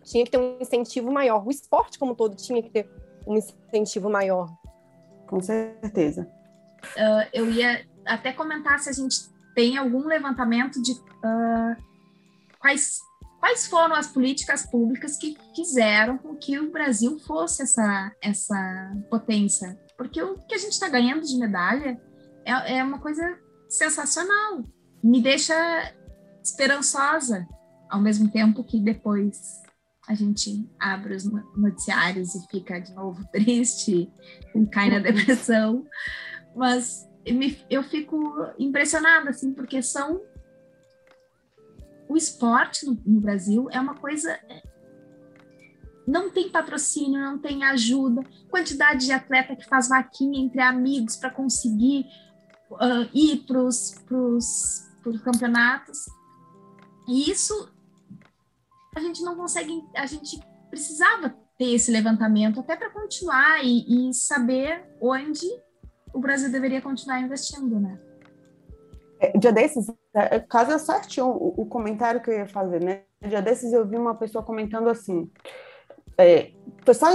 tinha 0.02 0.24
que 0.24 0.30
ter 0.30 0.38
um 0.38 0.58
incentivo 0.60 1.12
maior. 1.12 1.46
O 1.46 1.50
esporte, 1.50 1.98
como 1.98 2.14
todo, 2.14 2.34
tinha 2.34 2.62
que 2.62 2.70
ter 2.70 2.90
um 3.26 3.36
incentivo 3.36 4.10
maior. 4.10 4.48
Com 5.26 5.40
certeza. 5.40 6.28
Uh, 6.96 7.28
eu 7.32 7.50
ia 7.50 7.86
até 8.04 8.32
comentar 8.32 8.78
se 8.80 8.88
a 8.88 8.92
gente 8.92 9.16
tem 9.54 9.76
algum 9.76 10.06
levantamento 10.06 10.80
de 10.82 10.92
uh, 10.92 11.76
quais, 12.58 13.00
quais 13.38 13.66
foram 13.66 13.94
as 13.94 14.08
políticas 14.08 14.66
públicas 14.66 15.16
que 15.16 15.36
fizeram 15.54 16.18
com 16.18 16.34
que 16.36 16.58
o 16.58 16.70
Brasil 16.70 17.18
fosse 17.20 17.62
essa, 17.62 18.12
essa 18.20 18.92
potência. 19.10 19.78
Porque 19.96 20.22
o 20.22 20.38
que 20.38 20.54
a 20.54 20.58
gente 20.58 20.72
está 20.72 20.88
ganhando 20.88 21.22
de 21.22 21.38
medalha 21.38 22.00
é, 22.44 22.78
é 22.78 22.84
uma 22.84 22.98
coisa 22.98 23.38
sensacional. 23.68 24.62
Me 25.02 25.22
deixa 25.22 25.54
esperançosa, 26.42 27.46
ao 27.88 28.00
mesmo 28.00 28.30
tempo 28.30 28.64
que 28.64 28.80
depois 28.80 29.62
a 30.08 30.14
gente 30.14 30.68
abre 30.80 31.14
os 31.14 31.24
noticiários 31.56 32.34
e 32.34 32.46
fica 32.48 32.80
de 32.80 32.92
novo 32.92 33.24
triste 33.32 34.10
cai 34.70 34.90
na 34.90 34.98
depressão 34.98 35.86
mas 36.54 37.08
eu 37.70 37.82
fico 37.82 38.46
impressionada, 38.58 39.30
assim, 39.30 39.52
porque 39.52 39.82
são. 39.82 40.20
O 42.08 42.16
esporte 42.16 42.84
no, 42.84 43.00
no 43.06 43.20
Brasil 43.20 43.68
é 43.70 43.80
uma 43.80 43.94
coisa. 43.94 44.32
É, 44.32 44.62
não 46.06 46.30
tem 46.30 46.50
patrocínio, 46.50 47.20
não 47.20 47.38
tem 47.38 47.62
ajuda, 47.64 48.22
quantidade 48.50 49.06
de 49.06 49.12
atleta 49.12 49.54
que 49.54 49.68
faz 49.68 49.88
vaquinha 49.88 50.40
entre 50.40 50.60
amigos 50.60 51.16
para 51.16 51.30
conseguir 51.30 52.06
uh, 52.72 53.08
ir 53.14 53.44
para 53.46 53.62
os 53.62 53.94
campeonatos. 55.22 56.06
E 57.08 57.30
isso 57.30 57.71
a 58.94 59.00
gente 59.00 59.22
não 59.22 59.36
consegue, 59.36 59.82
a 59.96 60.06
gente 60.06 60.40
precisava 60.68 61.34
ter 61.58 61.74
esse 61.74 61.90
levantamento 61.90 62.60
até 62.60 62.76
para 62.76 62.90
continuar 62.90 63.62
e, 63.64 64.08
e 64.10 64.14
saber 64.14 64.84
onde 65.00 65.46
o 66.12 66.18
Brasil 66.18 66.50
deveria 66.50 66.80
continuar 66.80 67.20
investindo, 67.20 67.80
né? 67.80 67.98
É, 69.20 69.38
dia 69.38 69.52
desses, 69.52 69.86
é, 70.14 70.40
casa 70.40 70.78
certinho 70.78 71.26
o, 71.26 71.62
o, 71.62 71.66
comentário 71.66 72.20
que 72.20 72.30
eu 72.30 72.34
ia 72.34 72.46
fazer, 72.46 72.82
né? 72.82 73.02
Dia 73.20 73.40
desses 73.40 73.72
eu 73.72 73.86
vi 73.86 73.96
uma 73.96 74.14
pessoa 74.14 74.44
comentando 74.44 74.88
assim, 74.88 75.30
é, 76.18 76.50
só 76.92 77.06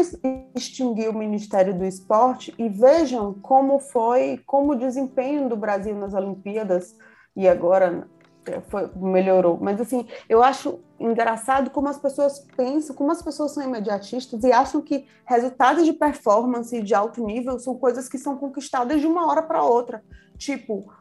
extinguir 0.55 1.09
o 1.09 1.17
Ministério 1.17 1.77
do 1.77 1.85
Esporte 1.85 2.53
e 2.57 2.69
vejam 2.69 3.33
como 3.33 3.79
foi, 3.79 4.41
como 4.45 4.71
o 4.71 4.79
desempenho 4.79 5.49
do 5.49 5.57
Brasil 5.57 5.95
nas 5.95 6.13
Olimpíadas 6.13 6.95
e 7.35 7.47
agora 7.47 8.07
é, 8.45 8.61
foi, 8.61 8.89
melhorou. 8.95 9.59
Mas 9.61 9.79
assim, 9.81 10.07
eu 10.29 10.41
acho 10.41 10.79
engraçado 10.99 11.69
como 11.69 11.87
as 11.87 11.97
pessoas 11.97 12.39
pensam, 12.55 12.95
como 12.95 13.11
as 13.11 13.21
pessoas 13.21 13.51
são 13.51 13.63
imediatistas 13.63 14.43
e 14.43 14.51
acham 14.51 14.81
que 14.81 15.07
resultados 15.25 15.85
de 15.85 15.93
performance 15.93 16.81
de 16.81 16.95
alto 16.95 17.23
nível 17.23 17.59
são 17.59 17.75
coisas 17.75 18.09
que 18.09 18.17
são 18.17 18.37
conquistadas 18.37 18.99
de 18.99 19.07
uma 19.07 19.27
hora 19.27 19.43
para 19.43 19.63
outra. 19.63 20.03
Tipo, 20.37 20.91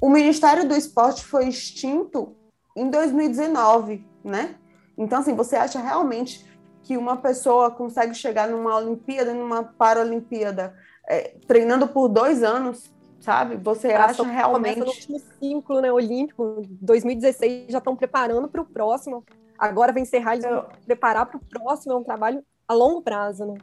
o 0.00 0.08
Ministério 0.08 0.68
do 0.68 0.76
Esporte 0.76 1.24
foi 1.24 1.48
extinto 1.48 2.36
em 2.76 2.88
2019, 2.88 4.06
né? 4.22 4.54
Então, 4.96 5.18
assim, 5.18 5.34
você 5.34 5.56
acha 5.56 5.80
realmente 5.80 6.46
que 6.82 6.96
uma 6.96 7.16
pessoa 7.16 7.70
consegue 7.70 8.14
chegar 8.14 8.48
numa 8.48 8.76
Olimpíada, 8.76 9.34
numa 9.34 9.62
Paralimpíada, 9.62 10.74
é, 11.08 11.34
treinando 11.46 11.88
por 11.88 12.08
dois 12.08 12.42
anos, 12.42 12.90
sabe? 13.20 13.56
Você 13.56 13.88
acha 13.88 14.22
realmente. 14.22 14.80
No 14.80 14.86
último 14.86 15.20
ciclo 15.40 15.80
né, 15.80 15.92
olímpico, 15.92 16.62
2016, 16.80 17.66
já 17.70 17.78
estão 17.78 17.96
preparando 17.96 18.48
para 18.48 18.60
o 18.60 18.64
próximo. 18.64 19.24
Agora 19.58 19.92
vai 19.92 20.02
encerrar, 20.02 20.34
eles 20.34 20.44
vão 20.44 20.66
preparar 20.86 21.26
para 21.26 21.36
o 21.36 21.40
próximo, 21.40 21.92
é 21.92 21.96
um 21.96 22.04
trabalho 22.04 22.42
a 22.66 22.74
longo 22.74 23.02
prazo, 23.02 23.44
né? 23.44 23.54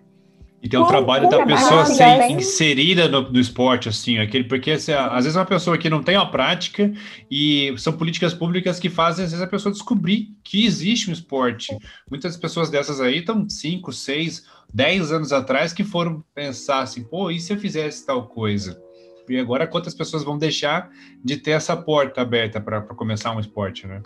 E 0.62 0.68
tem 0.68 0.80
o 0.80 0.88
trabalho 0.88 1.30
da 1.30 1.46
pessoa 1.46 1.86
ser 1.86 2.28
inserida 2.32 3.08
no, 3.08 3.30
no, 3.30 3.40
esporte, 3.40 3.88
assim, 3.88 4.18
aquele, 4.18 4.46
porque 4.46 4.72
assim, 4.72 4.94
às 4.94 5.24
vezes 5.24 5.36
uma 5.36 5.46
pessoa 5.46 5.78
que 5.78 5.92
não 5.92 6.02
tem 6.02 6.16
a 6.16 6.26
prática 6.26 6.92
e 7.30 7.72
são 7.78 7.94
políticas 7.94 8.34
públicas 8.34 8.80
que 8.80 8.90
fazem, 8.90 9.26
às 9.26 9.32
vezes, 9.32 9.46
a 9.46 9.48
pessoa 9.48 9.72
descobrir 9.72 10.30
que 10.44 10.66
existe 10.66 11.08
um 11.08 11.14
esporte. 11.14 11.78
Muitas 12.10 12.36
pessoas 12.36 12.72
dessas 12.72 13.00
aí 13.00 13.20
estão 13.20 13.48
5, 13.48 13.94
6, 13.94 14.44
10 14.74 15.12
anos 15.12 15.32
atrás 15.32 15.72
que 15.72 15.84
foram 15.84 16.24
pensar 16.34 16.80
assim, 16.80 17.04
pô, 17.04 17.30
e 17.30 17.40
se 17.40 17.54
eu 17.54 17.60
fizesse 17.60 18.04
tal 18.04 18.28
coisa? 18.28 18.85
E 19.28 19.40
agora 19.40 19.68
quantas 19.68 19.94
pessoas 19.94 20.24
vão 20.24 20.38
deixar 20.38 20.92
de 21.24 21.38
ter 21.38 21.52
essa 21.52 21.76
porta 21.76 22.22
aberta 22.22 22.60
para 22.62 22.82
começar 22.82 23.36
um 23.36 23.40
esporte, 23.40 23.88
né? 23.88 24.02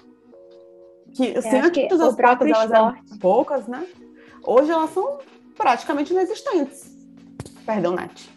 Que, 1.14 1.36
assim, 1.38 1.58
antes 1.58 2.00
as 2.00 2.16
portas 2.16 2.48
elas 2.48 2.72
eram 2.72 2.96
poucas, 3.20 3.68
né? 3.68 3.86
Hoje 4.44 4.72
elas 4.72 4.92
são 4.92 5.20
praticamente 5.58 6.14
inexistentes. 6.14 6.96
Perdão, 7.66 7.96
Nath. 7.96 8.30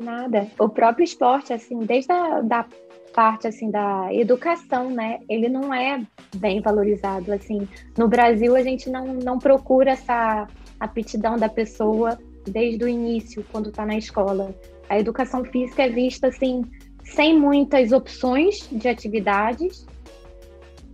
Nada. 0.00 0.50
O 0.58 0.68
próprio 0.68 1.04
esporte, 1.04 1.52
assim, 1.52 1.78
desde 1.80 2.10
a 2.10 2.40
da 2.40 2.66
parte 3.12 3.46
assim 3.46 3.70
da 3.70 4.12
educação, 4.12 4.90
né? 4.90 5.20
Ele 5.28 5.48
não 5.48 5.72
é 5.72 6.02
bem 6.36 6.60
valorizado 6.60 7.32
assim. 7.32 7.68
No 7.96 8.08
Brasil 8.08 8.56
a 8.56 8.62
gente 8.62 8.90
não, 8.90 9.06
não 9.14 9.38
procura 9.38 9.90
essa 9.90 10.48
aptidão 10.80 11.36
da 11.36 11.48
pessoa 11.48 12.18
desde 12.44 12.84
o 12.84 12.88
início, 12.88 13.44
quando 13.52 13.68
está 13.68 13.86
na 13.86 13.96
escola. 13.96 14.54
A 14.92 14.98
educação 14.98 15.42
física 15.42 15.84
é 15.84 15.88
vista 15.88 16.26
assim 16.26 16.66
sem 17.02 17.38
muitas 17.38 17.92
opções 17.92 18.68
de 18.70 18.86
atividades 18.88 19.86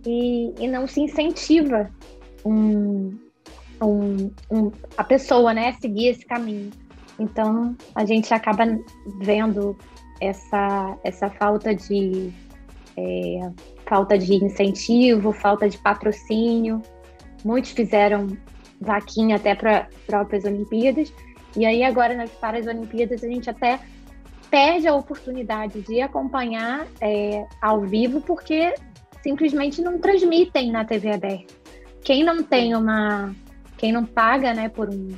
e, 0.05 0.53
e 0.57 0.69
não 0.69 0.87
se 0.87 1.01
incentiva 1.01 1.91
um, 2.45 3.13
um, 3.81 4.31
um, 4.49 4.71
a 4.95 5.03
pessoa, 5.03 5.53
né, 5.53 5.73
seguir 5.81 6.07
esse 6.07 6.25
caminho. 6.25 6.71
Então, 7.19 7.75
a 7.93 8.05
gente 8.05 8.33
acaba 8.33 8.63
vendo 9.19 9.77
essa, 10.21 10.97
essa 11.03 11.29
falta 11.31 11.75
de 11.75 12.31
é, 12.95 13.51
falta 13.85 14.17
de 14.17 14.33
incentivo, 14.33 15.33
falta 15.33 15.67
de 15.67 15.77
patrocínio. 15.77 16.81
Muitos 17.43 17.71
fizeram 17.71 18.27
vaquinha 18.79 19.35
até 19.35 19.55
para 19.55 19.89
próprias 20.07 20.45
Olimpíadas. 20.45 21.13
E 21.55 21.65
aí 21.65 21.83
agora 21.83 22.15
nas 22.15 22.31
Paralimpíadas 22.31 23.23
a 23.23 23.27
gente 23.27 23.49
até 23.49 23.79
perde 24.49 24.87
a 24.87 24.95
oportunidade 24.95 25.81
de 25.81 26.01
acompanhar 26.01 26.87
é, 27.01 27.45
ao 27.61 27.81
vivo 27.81 28.21
porque 28.21 28.73
simplesmente 29.21 29.81
não 29.81 29.99
transmitem 29.99 30.71
na 30.71 30.85
TV 30.85 31.11
aberta. 31.11 31.53
Quem 32.03 32.23
não 32.23 32.41
tem 32.41 32.75
uma 32.75 33.33
quem 33.79 33.93
não 33.93 34.05
paga, 34.05 34.53
né, 34.53 34.67
por, 34.67 34.89
um, 34.89 35.09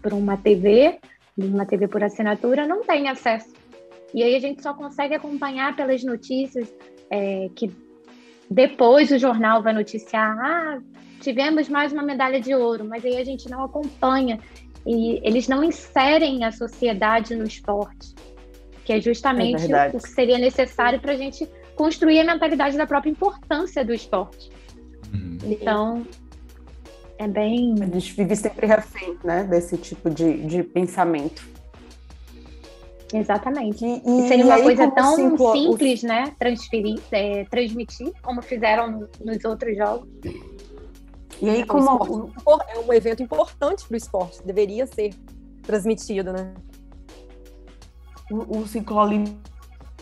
por 0.00 0.12
uma 0.12 0.36
TV, 0.36 1.00
uma 1.36 1.66
TV 1.66 1.88
por 1.88 2.04
assinatura, 2.04 2.64
não 2.64 2.84
tem 2.84 3.08
acesso. 3.08 3.52
E 4.14 4.22
aí 4.22 4.36
a 4.36 4.38
gente 4.38 4.62
só 4.62 4.72
consegue 4.72 5.14
acompanhar 5.14 5.74
pelas 5.74 6.04
notícias 6.04 6.72
é, 7.10 7.50
que 7.54 7.68
depois 8.48 9.10
o 9.10 9.18
jornal 9.18 9.60
vai 9.60 9.72
noticiar, 9.72 10.38
ah, 10.38 10.78
tivemos 11.20 11.68
mais 11.68 11.92
uma 11.92 12.04
medalha 12.04 12.40
de 12.40 12.54
ouro, 12.54 12.84
mas 12.84 13.04
aí 13.04 13.16
a 13.16 13.24
gente 13.24 13.50
não 13.50 13.64
acompanha 13.64 14.38
e 14.86 15.20
eles 15.22 15.48
não 15.48 15.62
inserem 15.62 16.44
a 16.44 16.52
sociedade 16.52 17.34
no 17.34 17.44
esporte, 17.44 18.14
que 18.84 18.92
é 18.92 19.00
justamente 19.00 19.72
é 19.72 19.88
o 19.88 19.90
que 19.92 20.00
seria 20.08 20.38
necessário 20.38 21.00
para 21.00 21.12
a 21.12 21.16
gente 21.16 21.48
construir 21.76 22.20
a 22.20 22.24
mentalidade 22.24 22.76
da 22.76 22.86
própria 22.86 23.10
importância 23.10 23.84
do 23.84 23.92
esporte. 23.92 24.50
Uhum. 25.12 25.38
Então, 25.44 26.06
é 27.18 27.28
bem. 27.28 27.74
A 27.82 27.86
gente 27.86 28.14
vive 28.14 28.34
sempre 28.34 28.66
refém, 28.66 29.18
né? 29.22 29.44
Desse 29.44 29.76
tipo 29.76 30.08
de, 30.08 30.42
de 30.46 30.62
pensamento. 30.62 31.46
Exatamente. 33.12 33.84
E, 33.84 34.02
e, 34.06 34.20
e 34.24 34.28
seria 34.28 34.46
uma 34.46 34.62
coisa 34.62 34.90
tão 34.90 35.36
simples, 35.52 36.02
né? 36.02 36.32
Transferir, 36.38 36.98
é, 37.12 37.44
transmitir, 37.44 38.12
como 38.22 38.40
fizeram 38.40 38.90
no, 38.90 39.08
nos 39.22 39.44
outros 39.44 39.76
jogos. 39.76 40.08
E 41.40 41.48
aí, 41.48 41.62
é 41.62 41.66
como. 41.66 42.32
É 42.68 42.78
um 42.78 42.92
evento 42.92 43.22
importante 43.22 43.86
para 43.86 43.94
o 43.94 43.96
esporte, 43.96 44.42
deveria 44.44 44.86
ser 44.86 45.14
transmitido, 45.62 46.32
né? 46.32 46.54
O, 48.30 48.58
o 48.58 48.66
ciclo 48.66 48.96
olímpico 48.96 49.50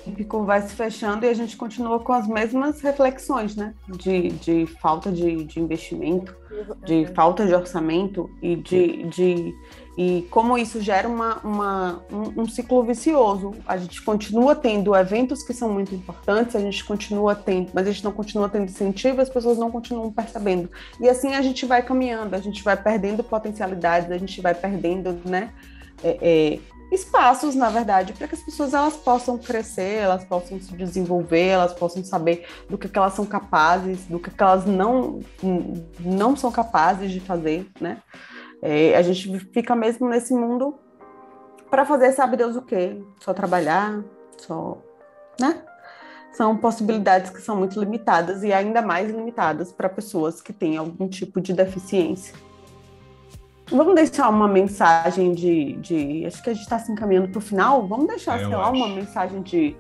Olímpico 0.08 0.42
vai 0.44 0.62
se 0.62 0.74
fechando 0.74 1.26
e 1.26 1.28
a 1.28 1.34
gente 1.34 1.56
continua 1.56 2.00
com 2.00 2.12
as 2.12 2.26
mesmas 2.26 2.80
reflexões, 2.80 3.54
né? 3.54 3.74
De, 3.88 4.30
de 4.30 4.66
falta 4.66 5.12
de, 5.12 5.44
de 5.44 5.60
investimento, 5.60 6.34
de 6.84 7.06
falta 7.14 7.46
de 7.46 7.54
orçamento 7.54 8.30
e 8.42 8.56
de, 8.56 9.04
de 9.04 9.54
e 9.98 10.22
como 10.30 10.56
isso 10.56 10.80
gera 10.80 11.08
uma, 11.08 11.38
uma 11.38 12.04
um, 12.08 12.42
um, 12.42 12.48
ciclo 12.48 12.84
vicioso. 12.84 13.52
A 13.66 13.76
gente 13.76 14.00
continua 14.00 14.54
tendo 14.54 14.94
eventos 14.94 15.42
que 15.42 15.52
são 15.52 15.72
muito 15.72 15.92
importantes, 15.92 16.54
a 16.54 16.60
gente 16.60 16.84
continua 16.84 17.34
tendo, 17.34 17.72
mas 17.74 17.84
a 17.84 17.90
gente 17.90 18.04
não 18.04 18.12
continua 18.12 18.48
tendo 18.48 18.66
incentivo, 18.66 19.20
as 19.20 19.28
pessoas 19.28 19.58
não 19.58 19.72
continuam 19.72 20.12
percebendo. 20.12 20.70
E 21.00 21.08
assim 21.08 21.34
a 21.34 21.42
gente 21.42 21.66
vai 21.66 21.82
caminhando, 21.82 22.36
a 22.36 22.38
gente 22.38 22.62
vai 22.62 22.76
perdendo 22.76 23.24
potencialidades, 23.24 24.08
a 24.08 24.16
gente 24.16 24.40
vai 24.40 24.54
perdendo, 24.54 25.20
né? 25.24 25.50
É, 26.04 26.18
é, 26.22 26.58
espaços, 26.94 27.56
na 27.56 27.68
verdade, 27.68 28.12
para 28.12 28.28
que 28.28 28.36
as 28.36 28.42
pessoas 28.42 28.74
elas 28.74 28.96
possam 28.96 29.36
crescer, 29.36 29.96
elas 29.96 30.24
possam 30.24 30.60
se 30.60 30.76
desenvolver, 30.76 31.48
elas 31.48 31.72
possam 31.72 32.04
saber 32.04 32.46
do 32.70 32.78
que, 32.78 32.88
que 32.88 32.96
elas 32.96 33.14
são 33.14 33.26
capazes, 33.26 34.04
do 34.04 34.20
que, 34.20 34.30
que 34.30 34.42
elas 34.44 34.64
não, 34.64 35.18
não 35.98 36.36
são 36.36 36.52
capazes 36.52 37.10
de 37.10 37.18
fazer, 37.18 37.66
né? 37.80 38.00
É, 38.62 38.96
a 38.96 39.02
gente 39.02 39.38
fica 39.52 39.74
mesmo 39.76 40.08
nesse 40.08 40.34
mundo 40.34 40.78
para 41.70 41.84
fazer 41.84 42.12
sabe 42.12 42.36
Deus 42.36 42.56
o 42.56 42.62
quê? 42.62 43.00
Só 43.20 43.32
trabalhar, 43.32 44.02
só, 44.36 44.78
né? 45.40 45.62
São 46.32 46.56
possibilidades 46.56 47.30
que 47.30 47.40
são 47.40 47.56
muito 47.56 47.78
limitadas 47.78 48.42
e 48.42 48.52
ainda 48.52 48.80
mais 48.80 49.10
limitadas 49.10 49.72
para 49.72 49.88
pessoas 49.88 50.40
que 50.40 50.52
têm 50.52 50.76
algum 50.76 51.08
tipo 51.08 51.40
de 51.40 51.52
deficiência. 51.52 52.34
Vamos 53.70 53.94
deixar 53.94 54.30
uma 54.30 54.48
mensagem 54.48 55.34
de, 55.34 55.74
de. 55.74 56.26
Acho 56.26 56.42
que 56.42 56.50
a 56.50 56.54
gente 56.54 56.62
está 56.62 56.78
se 56.78 56.90
encaminhando 56.90 57.28
para 57.28 57.38
o 57.38 57.42
final. 57.42 57.86
Vamos 57.86 58.06
deixar, 58.06 58.40
é, 58.40 58.46
sei 58.46 58.56
lá, 58.56 58.70
uma 58.70 58.88
mensagem 58.88 59.42
de, 59.42 59.76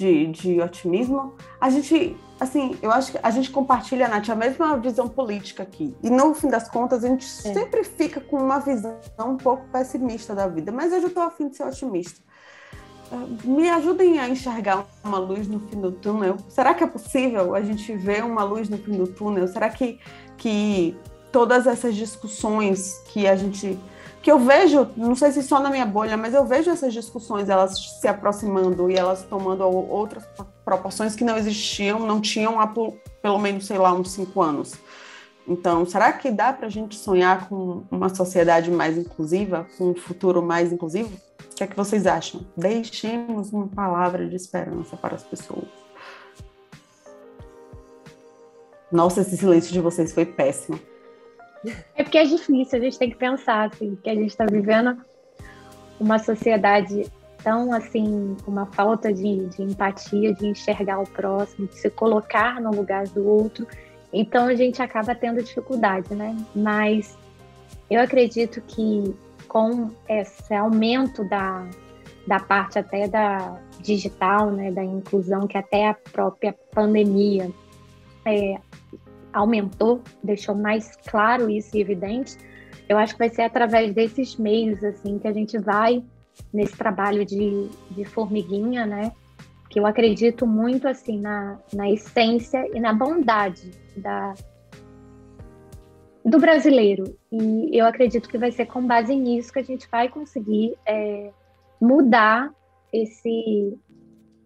de, 0.00 0.26
de 0.28 0.60
otimismo. 0.62 1.34
A 1.60 1.68
gente, 1.68 2.16
assim, 2.40 2.74
eu 2.80 2.90
acho 2.90 3.12
que 3.12 3.18
a 3.22 3.30
gente 3.30 3.50
compartilha, 3.50 4.08
Nath, 4.08 4.30
a 4.30 4.34
mesma 4.34 4.78
visão 4.78 5.06
política 5.06 5.62
aqui. 5.62 5.94
E 6.02 6.08
no 6.08 6.34
fim 6.34 6.48
das 6.48 6.70
contas, 6.70 7.04
a 7.04 7.08
gente 7.08 7.24
é. 7.24 7.52
sempre 7.52 7.84
fica 7.84 8.18
com 8.18 8.38
uma 8.38 8.58
visão 8.58 8.98
um 9.18 9.36
pouco 9.36 9.68
pessimista 9.68 10.34
da 10.34 10.48
vida. 10.48 10.72
Mas 10.72 10.90
eu 10.90 11.02
já 11.02 11.08
estou 11.08 11.22
afim 11.22 11.48
de 11.48 11.56
ser 11.56 11.64
otimista. 11.64 12.18
Ah, 13.12 13.26
me 13.44 13.68
ajudem 13.68 14.18
a 14.18 14.28
enxergar 14.28 14.86
uma 15.04 15.18
luz 15.18 15.46
no 15.46 15.60
fim 15.60 15.78
do 15.78 15.92
túnel. 15.92 16.38
Será 16.48 16.72
que 16.72 16.82
é 16.82 16.86
possível 16.86 17.54
a 17.54 17.60
gente 17.60 17.94
ver 17.94 18.24
uma 18.24 18.42
luz 18.42 18.70
no 18.70 18.78
fim 18.78 18.92
do 18.92 19.06
túnel? 19.06 19.46
Será 19.48 19.68
que, 19.68 19.98
que 20.38 20.96
todas 21.30 21.66
essas 21.66 21.94
discussões 21.94 23.02
que 23.12 23.26
a 23.26 23.36
gente 23.36 23.78
que 24.22 24.30
eu 24.30 24.38
vejo, 24.38 24.88
não 24.96 25.14
sei 25.14 25.32
se 25.32 25.42
só 25.42 25.60
na 25.60 25.70
minha 25.70 25.86
bolha, 25.86 26.16
mas 26.16 26.34
eu 26.34 26.44
vejo 26.44 26.70
essas 26.70 26.92
discussões 26.92 27.48
elas 27.48 27.78
se 28.00 28.06
aproximando 28.06 28.90
e 28.90 28.94
elas 28.94 29.22
tomando 29.22 29.64
outras 29.64 30.24
proporções 30.64 31.16
que 31.16 31.24
não 31.24 31.38
existiam, 31.38 32.00
não 32.00 32.20
tinham 32.20 32.60
há 32.60 32.66
pelo 32.66 33.38
menos, 33.38 33.66
sei 33.66 33.78
lá, 33.78 33.92
uns 33.92 34.10
cinco 34.10 34.42
anos. 34.42 34.74
Então, 35.48 35.86
será 35.86 36.12
que 36.12 36.30
dá 36.30 36.52
para 36.52 36.66
a 36.66 36.70
gente 36.70 36.96
sonhar 36.96 37.48
com 37.48 37.82
uma 37.90 38.14
sociedade 38.14 38.70
mais 38.70 38.98
inclusiva, 38.98 39.66
com 39.76 39.90
um 39.90 39.94
futuro 39.94 40.42
mais 40.42 40.70
inclusivo? 40.70 41.10
O 41.50 41.54
que 41.56 41.64
é 41.64 41.66
que 41.66 41.76
vocês 41.76 42.06
acham? 42.06 42.46
Deixemos 42.56 43.52
uma 43.52 43.66
palavra 43.66 44.28
de 44.28 44.36
esperança 44.36 44.96
para 44.96 45.14
as 45.14 45.24
pessoas. 45.24 45.66
Nossa, 48.92 49.22
esse 49.22 49.36
silêncio 49.36 49.72
de 49.72 49.80
vocês 49.80 50.12
foi 50.12 50.26
péssimo. 50.26 50.78
É 51.94 52.02
porque 52.02 52.18
é 52.18 52.24
difícil, 52.24 52.78
a 52.78 52.82
gente 52.82 52.98
tem 52.98 53.10
que 53.10 53.16
pensar, 53.16 53.68
assim, 53.68 53.96
que 54.02 54.08
a 54.08 54.14
gente 54.14 54.30
está 54.30 54.46
vivendo 54.46 54.96
uma 55.98 56.18
sociedade 56.18 57.10
tão, 57.42 57.72
assim, 57.72 58.36
com 58.44 58.50
uma 58.50 58.66
falta 58.66 59.12
de, 59.12 59.46
de 59.46 59.62
empatia, 59.62 60.34
de 60.34 60.46
enxergar 60.46 61.00
o 61.00 61.08
próximo, 61.08 61.66
de 61.66 61.74
se 61.76 61.90
colocar 61.90 62.60
no 62.60 62.70
lugar 62.70 63.04
do 63.08 63.26
outro. 63.26 63.66
Então 64.12 64.46
a 64.46 64.54
gente 64.54 64.82
acaba 64.82 65.14
tendo 65.14 65.42
dificuldade, 65.42 66.14
né? 66.14 66.36
Mas 66.54 67.16
eu 67.90 68.00
acredito 68.00 68.60
que 68.62 69.14
com 69.48 69.90
esse 70.08 70.54
aumento 70.54 71.24
da, 71.24 71.66
da 72.26 72.38
parte 72.38 72.78
até 72.78 73.08
da 73.08 73.60
digital, 73.80 74.50
né, 74.50 74.70
da 74.70 74.84
inclusão, 74.84 75.46
que 75.46 75.58
até 75.58 75.88
a 75.88 75.94
própria 75.94 76.54
pandemia 76.72 77.50
é, 78.24 78.56
aumentou, 79.32 80.02
deixou 80.22 80.54
mais 80.54 80.96
claro 81.08 81.48
isso 81.48 81.76
e 81.76 81.80
evidente, 81.80 82.36
eu 82.88 82.98
acho 82.98 83.12
que 83.12 83.20
vai 83.20 83.28
ser 83.28 83.42
através 83.42 83.94
desses 83.94 84.36
meios 84.36 84.82
assim 84.82 85.18
que 85.18 85.28
a 85.28 85.32
gente 85.32 85.56
vai 85.58 86.02
nesse 86.52 86.76
trabalho 86.76 87.24
de, 87.24 87.68
de 87.90 88.04
formiguinha, 88.04 88.86
né? 88.86 89.12
Que 89.68 89.78
eu 89.78 89.86
acredito 89.86 90.46
muito 90.46 90.88
assim 90.88 91.20
na, 91.20 91.58
na 91.72 91.88
essência 91.88 92.68
e 92.74 92.80
na 92.80 92.92
bondade 92.92 93.70
da, 93.96 94.34
do 96.24 96.38
brasileiro. 96.38 97.16
E 97.30 97.78
eu 97.78 97.86
acredito 97.86 98.28
que 98.28 98.38
vai 98.38 98.50
ser 98.50 98.66
com 98.66 98.84
base 98.84 99.14
nisso 99.14 99.52
que 99.52 99.60
a 99.60 99.64
gente 99.64 99.88
vai 99.88 100.08
conseguir 100.08 100.74
é, 100.84 101.30
mudar 101.80 102.52
esse, 102.92 103.78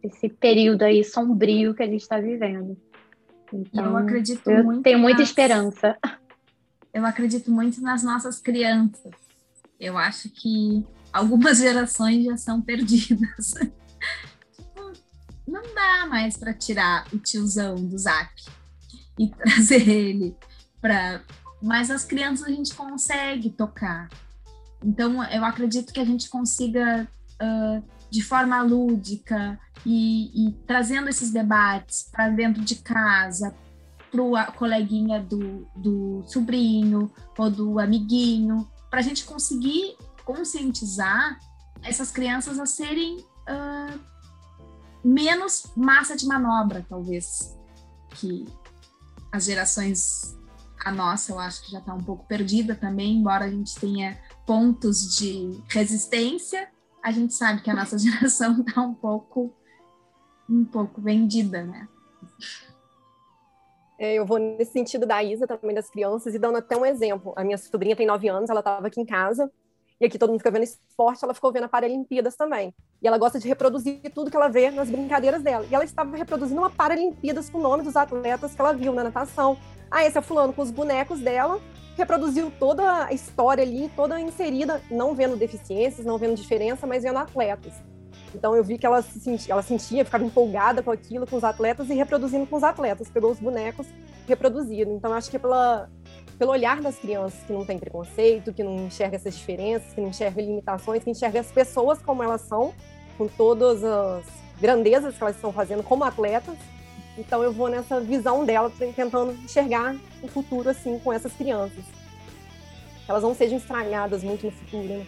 esse 0.03 0.29
período 0.29 0.83
aí 0.83 1.03
sombrio 1.03 1.75
que 1.75 1.83
a 1.83 1.87
gente 1.87 2.03
está 2.03 2.19
vivendo. 2.21 2.77
Então, 3.55 3.85
eu 3.85 3.97
acredito 3.97 4.51
eu 4.51 4.65
muito. 4.65 4.83
Tenho 4.83 4.99
muita 4.99 5.21
nas... 5.21 5.29
esperança. 5.29 5.97
Eu 6.93 7.07
acredito 7.07 7.51
muito 7.51 7.81
nas 7.81 8.03
nossas 8.03 8.39
crianças. 8.41 9.13
Eu 9.79 9.97
acho 9.97 10.29
que 10.29 10.85
algumas 11.13 11.59
gerações 11.59 12.25
já 12.25 12.37
são 12.37 12.61
perdidas. 12.61 13.55
Tipo, 14.57 14.93
não 15.47 15.63
dá 15.75 16.07
mais 16.09 16.37
para 16.37 16.53
tirar 16.53 17.07
o 17.13 17.19
tiozão 17.19 17.75
do 17.75 17.97
zap 17.97 18.33
e 19.19 19.29
trazer 19.31 19.89
ele 19.89 20.37
para 20.81 21.23
mas 21.65 21.91
as 21.91 22.05
crianças 22.05 22.47
a 22.47 22.51
gente 22.51 22.75
consegue 22.75 23.49
tocar. 23.49 24.11
Então, 24.85 25.25
eu 25.25 25.43
acredito 25.47 25.95
que 25.95 26.01
a 26.01 26.05
gente 26.05 26.29
consiga, 26.29 27.09
uh, 27.43 27.83
de 28.11 28.23
forma 28.23 28.63
lúdica 28.63 29.59
e, 29.85 30.49
e 30.49 30.53
trazendo 30.67 31.09
esses 31.09 31.31
debates 31.31 32.09
para 32.11 32.29
dentro 32.29 32.63
de 32.63 32.77
casa, 32.77 33.55
para 34.11 34.23
o 34.23 34.53
coleguinha 34.53 35.21
do, 35.21 35.67
do 35.75 36.23
sobrinho 36.27 37.11
ou 37.37 37.51
do 37.51 37.79
amiguinho, 37.79 38.69
para 38.91 39.01
a 39.01 39.03
gente 39.03 39.25
conseguir 39.25 39.97
conscientizar 40.25 41.39
essas 41.83 42.11
crianças 42.11 42.59
a 42.59 42.67
serem 42.67 43.19
uh, 43.19 44.01
menos 45.05 45.71
massa 45.77 46.17
de 46.17 46.27
manobra, 46.27 46.87
talvez, 46.89 47.59
que 48.11 48.47
as 49.33 49.45
gerações 49.45 50.35
a 50.85 50.93
nossa 50.93 51.33
eu 51.33 51.39
acho 51.39 51.63
que 51.63 51.73
já 51.73 51.79
está 51.79 51.95
um 51.95 52.03
pouco 52.03 52.27
perdida 52.27 52.75
também, 52.75 53.17
embora 53.17 53.47
a 53.47 53.51
gente 53.51 53.75
tenha 53.77 54.21
pontos 54.47 55.17
de 55.17 55.59
resistência, 55.69 56.69
a 57.05 57.13
gente 57.13 57.35
sabe 57.35 57.61
que 57.61 57.71
a 57.71 57.75
nossa 57.75 57.99
geração 58.01 58.63
está 58.63 58.81
um 58.81 58.95
pouco 58.95 59.55
um 60.49 60.65
pouco 60.65 61.01
vendida, 61.01 61.63
né? 61.63 61.89
É, 63.99 64.15
eu 64.15 64.27
vou 64.27 64.39
nesse 64.39 64.73
sentido 64.73 65.07
da 65.07 65.23
Isa 65.23 65.47
também 65.47 65.75
das 65.75 65.89
crianças 65.89 66.35
e 66.35 66.39
dando 66.39 66.59
até 66.59 66.77
um 66.77 66.85
exemplo. 66.85 67.33
A 67.37 67.45
minha 67.45 67.57
sobrinha 67.57 67.97
tem 67.97 68.07
nove 68.07 68.29
anos, 68.29 68.51
ela 68.51 68.61
estava 68.61 68.87
aqui 68.87 69.01
em 69.01 69.07
casa 69.07 69.51
e 70.01 70.05
aqui 70.05 70.19
todo 70.19 70.31
mundo 70.31 70.41
fica 70.41 70.51
vendo 70.51 70.65
esporte, 70.65 71.25
ela 71.25 71.33
ficou 71.33 71.53
vendo 71.53 71.65
a 71.65 71.69
Paralimpíadas 71.69 72.37
também. 72.37 72.75
E 73.01 73.07
ela 73.07 73.17
gosta 73.17 73.39
de 73.39 73.49
reproduzir 73.49 74.03
tudo 74.15 74.31
que 74.31 74.37
ela 74.37 74.49
vê 74.49 74.71
nas 74.71 74.91
brincadeiras 74.91 75.43
dela. 75.43 75.65
E 75.71 75.75
ela 75.75 75.85
estava 75.85 76.15
reproduzindo 76.17 76.61
uma 76.61 76.71
Paralimpíadas 76.71 77.49
com 77.49 77.59
o 77.59 77.63
nome 77.63 77.85
dos 77.85 77.97
atletas 77.97 78.55
que 78.55 78.61
ela 78.61 78.75
viu 78.75 78.93
na 78.93 79.05
natação, 79.05 79.57
ah, 79.91 80.05
esse 80.05 80.19
é 80.19 80.23
fulano 80.23 80.53
com 80.53 80.61
os 80.61 80.71
bonecos 80.71 81.21
dela, 81.21 81.61
reproduziu 81.97 82.53
toda 82.59 83.07
a 83.07 83.13
história 83.13 83.63
ali, 83.63 83.91
toda 83.95 84.21
inserida, 84.21 84.81
não 84.91 85.15
vendo 85.15 85.37
deficiências, 85.37 86.07
não 86.07 86.19
vendo 86.19 86.35
diferença, 86.35 86.87
mas 86.87 87.03
vendo 87.03 87.19
atletas. 87.19 87.73
Então 88.35 88.55
eu 88.57 88.65
vi 88.65 88.77
que 88.77 88.85
ela, 88.85 89.01
se 89.01 89.21
sentia, 89.21 89.53
ela 89.53 89.63
sentia, 89.63 90.05
ficava 90.05 90.25
empolgada 90.25 90.83
com 90.83 90.91
aquilo, 90.91 91.27
com 91.27 91.37
os 91.37 91.45
atletas 91.45 91.89
e 91.89 91.95
reproduzindo 91.95 92.47
com 92.47 92.57
os 92.57 92.65
atletas. 92.65 93.09
Pegou 93.09 93.31
os 93.31 93.39
bonecos, 93.39 93.87
reproduzindo. 94.27 94.91
Então 94.91 95.13
acho 95.13 95.31
que 95.31 95.37
é 95.37 95.39
pela, 95.39 95.89
pelo 96.37 96.51
olhar 96.51 96.81
das 96.81 96.99
crianças 96.99 97.39
que 97.47 97.53
não 97.53 97.65
tem 97.65 97.79
preconceito, 97.79 98.53
que 98.53 98.65
não 98.65 98.75
enxerga 98.87 99.17
essas 99.17 99.37
diferenças, 99.37 99.93
que 99.93 100.01
não 100.01 100.09
enxerga 100.09 100.43
limitações, 100.43 101.05
que 101.05 101.11
enxerga 101.11 101.41
as 101.41 101.53
pessoas 101.53 102.03
como 102.03 102.23
elas 102.23 102.41
são, 102.41 102.75
com 103.17 103.29
todas 103.29 103.85
as 103.85 104.25
grandezas 104.61 105.17
que 105.17 105.23
elas 105.23 105.37
estão 105.37 105.53
fazendo 105.53 105.83
como 105.85 106.03
atletas, 106.03 106.57
então 107.17 107.43
eu 107.43 107.53
vou 107.53 107.69
nessa 107.69 108.01
visão 108.01 108.45
dela, 108.45 108.71
tentando 108.79 109.33
enxergar 109.33 109.95
o 110.23 110.29
futuro 110.29 110.69
assim 110.69 110.99
com 110.99 111.13
essas 111.13 111.33
crianças. 111.33 111.85
Elas 113.09 113.23
não 113.23 113.35
sejam 113.35 113.59
estragadas 113.59 114.23
muito 114.23 114.47
no 114.47 114.53
futuro, 114.53 114.85
né? 114.85 115.07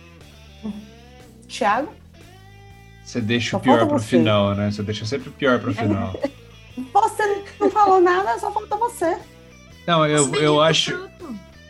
Tiago? 1.49 1.93
Você 3.05 3.21
deixa 3.21 3.53
só 3.53 3.57
o 3.57 3.61
pior 3.61 3.87
pro 3.87 3.99
você. 3.99 4.19
final, 4.19 4.55
né? 4.55 4.71
Você 4.71 4.83
deixa 4.83 5.07
sempre 5.07 5.29
o 5.29 5.33
pior 5.33 5.61
pro 5.61 5.73
final. 5.73 6.13
você 6.93 7.45
não 7.61 7.71
falou 7.71 8.01
nada, 8.01 8.39
só 8.39 8.51
falta 8.51 8.77
você. 8.77 9.17
Não, 9.87 10.05
eu, 10.05 10.35
eu 10.35 10.61
acho. 10.61 11.09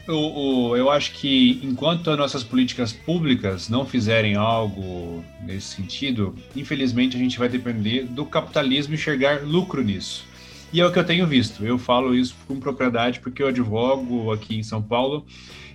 Eu, 0.08 0.74
eu 0.76 0.88
acho 0.88 1.12
que 1.14 1.60
enquanto 1.64 2.10
as 2.10 2.16
nossas 2.16 2.44
políticas 2.44 2.92
públicas 2.92 3.68
não 3.68 3.84
fizerem 3.84 4.36
algo 4.36 5.24
nesse 5.42 5.74
sentido, 5.74 6.34
infelizmente 6.54 7.16
a 7.16 7.18
gente 7.18 7.38
vai 7.38 7.48
depender 7.48 8.04
do 8.04 8.24
capitalismo 8.24 8.94
enxergar 8.94 9.42
lucro 9.42 9.82
nisso. 9.82 10.24
E 10.72 10.80
é 10.80 10.86
o 10.86 10.92
que 10.92 10.98
eu 10.98 11.04
tenho 11.04 11.26
visto. 11.26 11.64
Eu 11.64 11.76
falo 11.76 12.14
isso 12.14 12.36
com 12.46 12.60
propriedade 12.60 13.18
porque 13.18 13.42
eu 13.42 13.48
advogo 13.48 14.32
aqui 14.32 14.56
em 14.56 14.62
São 14.62 14.80
Paulo 14.80 15.26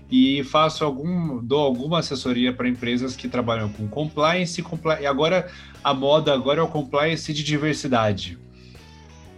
e 0.09 0.43
faço 0.45 0.85
algum, 0.85 1.43
dou 1.43 1.59
alguma 1.59 1.99
assessoria 1.99 2.53
para 2.53 2.69
empresas 2.69 3.17
que 3.17 3.27
trabalham 3.27 3.67
com 3.69 3.87
compliance, 3.87 4.61
compli 4.61 5.01
e 5.01 5.05
agora 5.05 5.49
a 5.83 5.93
moda 5.93 6.33
agora 6.33 6.61
é 6.61 6.63
o 6.63 6.67
compliance 6.67 7.33
de 7.33 7.43
diversidade 7.43 8.37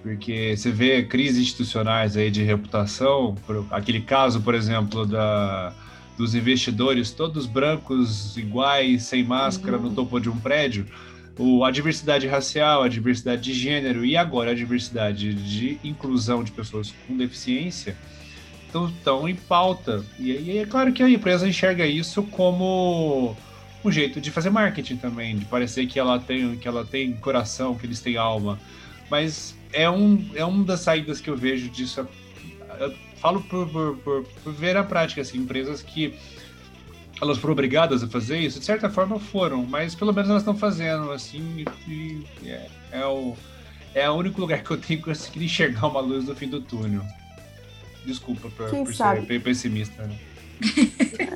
porque 0.03 0.55
você 0.55 0.69
vê 0.69 1.01
crises 1.03 1.41
institucionais 1.41 2.17
aí 2.17 2.30
de 2.30 2.43
reputação, 2.43 3.35
aquele 3.71 4.01
caso, 4.01 4.41
por 4.41 4.53
exemplo, 4.53 5.05
da, 5.05 5.73
dos 6.17 6.35
investidores 6.35 7.09
todos 7.09 7.47
brancos, 7.47 8.38
iguais, 8.38 9.03
sem 9.03 9.23
máscara, 9.23 9.77
uhum. 9.77 9.84
no 9.84 9.95
topo 9.95 10.19
de 10.19 10.30
um 10.30 10.38
prédio, 10.38 10.85
o, 11.39 11.63
a 11.63 11.71
diversidade 11.71 12.27
racial, 12.27 12.84
a 12.84 12.89
diversidade 12.89 13.41
de 13.41 13.53
gênero 13.53 14.05
e 14.05 14.17
agora 14.17 14.51
a 14.51 14.53
diversidade 14.53 15.34
de 15.34 15.80
inclusão 15.84 16.43
de 16.43 16.51
pessoas 16.51 16.93
com 17.07 17.15
deficiência 17.15 17.95
estão 18.67 19.27
em 19.27 19.35
pauta. 19.35 20.03
E, 20.19 20.31
e 20.31 20.57
é 20.57 20.65
claro 20.65 20.91
que 20.91 21.01
a 21.01 21.09
empresa 21.09 21.47
enxerga 21.47 21.88
isso 21.88 22.23
como 22.23 23.38
um 23.85 23.91
jeito 23.91 24.19
de 24.19 24.31
fazer 24.31 24.49
marketing 24.49 24.97
também, 24.97 25.38
de 25.38 25.45
parecer 25.45 25.85
que 25.88 25.97
ela 25.97 26.19
tem, 26.19 26.57
que 26.57 26.67
ela 26.67 26.84
tem 26.84 27.13
coração, 27.13 27.75
que 27.75 27.85
eles 27.85 28.01
têm 28.01 28.17
alma. 28.17 28.59
Mas 29.09 29.55
é 29.73 29.89
um, 29.89 30.25
é 30.35 30.45
uma 30.45 30.63
das 30.63 30.81
saídas 30.81 31.19
que 31.19 31.29
eu 31.29 31.35
vejo 31.35 31.69
disso. 31.69 32.07
Eu 32.79 32.93
falo 33.17 33.41
por, 33.41 33.67
por, 33.69 33.97
por, 33.97 34.23
por 34.23 34.53
ver 34.53 34.77
a 34.77 34.83
prática, 34.83 35.21
assim, 35.21 35.39
empresas 35.39 35.81
que 35.81 36.13
elas 37.21 37.37
foram 37.37 37.53
obrigadas 37.53 38.03
a 38.03 38.07
fazer 38.07 38.39
isso, 38.39 38.59
de 38.59 38.65
certa 38.65 38.89
forma 38.89 39.19
foram, 39.19 39.63
mas 39.65 39.95
pelo 39.95 40.13
menos 40.13 40.29
elas 40.29 40.41
estão 40.41 40.57
fazendo, 40.57 41.11
assim, 41.11 41.65
e, 41.87 42.25
e 42.43 42.49
é, 42.49 42.67
é, 42.91 43.05
o, 43.05 43.35
é 43.93 44.09
o 44.09 44.13
único 44.13 44.41
lugar 44.41 44.61
que 44.63 44.71
eu 44.71 44.77
tenho 44.77 45.01
conseguido 45.01 45.45
enxergar 45.45 45.87
uma 45.87 45.99
luz 45.99 46.25
no 46.25 46.35
fim 46.35 46.47
do 46.47 46.61
túnel. 46.61 47.03
Desculpa 48.05 48.49
por, 48.49 48.69
por 48.69 48.93
ser 48.93 49.41
pessimista. 49.41 50.03
Né? 50.03 50.17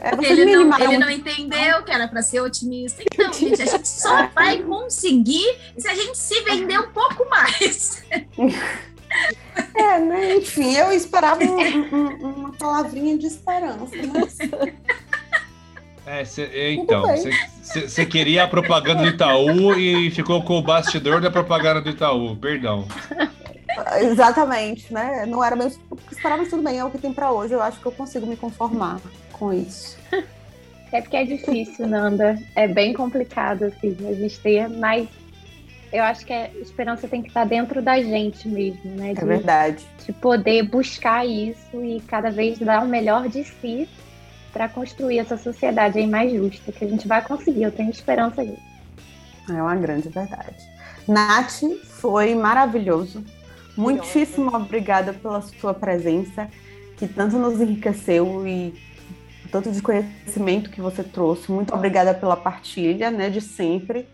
É, 0.00 0.30
ele, 0.30 0.44
não, 0.44 0.78
ele 0.78 0.98
não 0.98 1.10
entendeu 1.10 1.82
que 1.82 1.92
era 1.92 2.08
para 2.08 2.22
ser 2.22 2.40
otimista. 2.40 3.02
Então, 3.02 3.32
gente, 3.32 3.62
a 3.62 3.66
gente 3.66 3.88
só 3.88 4.28
vai 4.34 4.58
conseguir 4.62 5.56
se 5.76 5.88
a 5.88 5.94
gente 5.94 6.16
se 6.16 6.40
vender 6.42 6.78
um 6.78 6.90
pouco 6.90 7.28
mais. 7.28 8.02
É, 9.74 9.98
né? 9.98 10.36
Enfim, 10.36 10.74
eu 10.74 10.92
esperava 10.92 11.42
um, 11.44 11.94
um, 11.94 12.34
uma 12.34 12.52
palavrinha 12.52 13.16
de 13.16 13.26
esperança, 13.26 13.94
mas... 14.12 14.38
É, 16.06 16.22
cê, 16.24 16.72
então, 16.72 17.02
você 17.62 18.04
queria 18.04 18.44
a 18.44 18.48
propaganda 18.48 19.02
do 19.02 19.08
Itaú 19.08 19.74
e 19.74 20.10
ficou 20.10 20.42
com 20.42 20.58
o 20.58 20.62
bastidor 20.62 21.20
da 21.20 21.30
propaganda 21.30 21.80
do 21.80 21.90
Itaú, 21.90 22.36
perdão. 22.36 22.86
Exatamente, 24.00 24.92
né? 24.92 25.24
Não 25.26 25.42
era 25.42 25.56
mesmo 25.56 25.82
o 25.90 25.96
que 25.96 26.12
esperava, 26.12 26.44
tudo 26.44 26.62
bem, 26.62 26.78
é 26.78 26.84
o 26.84 26.90
que 26.90 26.98
tem 26.98 27.12
para 27.12 27.32
hoje. 27.32 27.54
Eu 27.54 27.62
acho 27.62 27.80
que 27.80 27.86
eu 27.86 27.92
consigo 27.92 28.26
me 28.26 28.36
conformar 28.36 29.00
com 29.38 29.52
isso. 29.52 29.96
É 30.92 31.00
porque 31.00 31.16
é 31.16 31.24
difícil, 31.24 31.88
Nanda. 31.88 32.38
É 32.54 32.68
bem 32.68 32.92
complicado, 32.92 33.64
assim, 33.64 33.96
a 34.08 34.14
gente 34.14 34.38
ter, 34.38 34.68
mas 34.68 35.08
eu 35.92 36.02
acho 36.02 36.24
que 36.24 36.32
a 36.32 36.48
esperança 36.60 37.06
tem 37.08 37.22
que 37.22 37.28
estar 37.28 37.44
dentro 37.44 37.82
da 37.82 38.00
gente 38.00 38.48
mesmo, 38.48 38.90
né? 38.92 39.12
De, 39.12 39.20
é 39.20 39.24
verdade. 39.24 39.84
De 40.04 40.12
poder 40.12 40.62
buscar 40.64 41.26
isso 41.26 41.84
e 41.84 42.00
cada 42.02 42.30
vez 42.30 42.58
dar 42.58 42.84
o 42.84 42.88
melhor 42.88 43.28
de 43.28 43.44
si 43.44 43.88
para 44.52 44.68
construir 44.68 45.18
essa 45.18 45.36
sociedade 45.36 45.98
aí 45.98 46.06
mais 46.06 46.32
justa, 46.32 46.70
que 46.70 46.84
a 46.84 46.88
gente 46.88 47.08
vai 47.08 47.22
conseguir, 47.22 47.64
eu 47.64 47.72
tenho 47.72 47.90
esperança 47.90 48.44
disso. 48.44 48.62
É 49.48 49.60
uma 49.60 49.74
grande 49.74 50.08
verdade. 50.08 50.56
Nath, 51.08 51.62
foi 51.84 52.34
maravilhoso. 52.34 53.24
Muitíssimo 53.76 54.54
obrigada 54.54 55.12
pela 55.12 55.42
sua 55.42 55.74
presença, 55.74 56.48
que 56.96 57.08
tanto 57.08 57.36
nos 57.36 57.60
enriqueceu 57.60 58.46
e 58.46 58.72
tanto 59.54 59.70
de 59.70 59.80
conhecimento 59.80 60.68
que 60.68 60.80
você 60.80 61.04
trouxe. 61.04 61.52
Muito 61.52 61.72
obrigada 61.72 62.12
pela 62.12 62.36
partilha, 62.36 63.08
né, 63.08 63.30
de 63.30 63.40
sempre. 63.40 64.08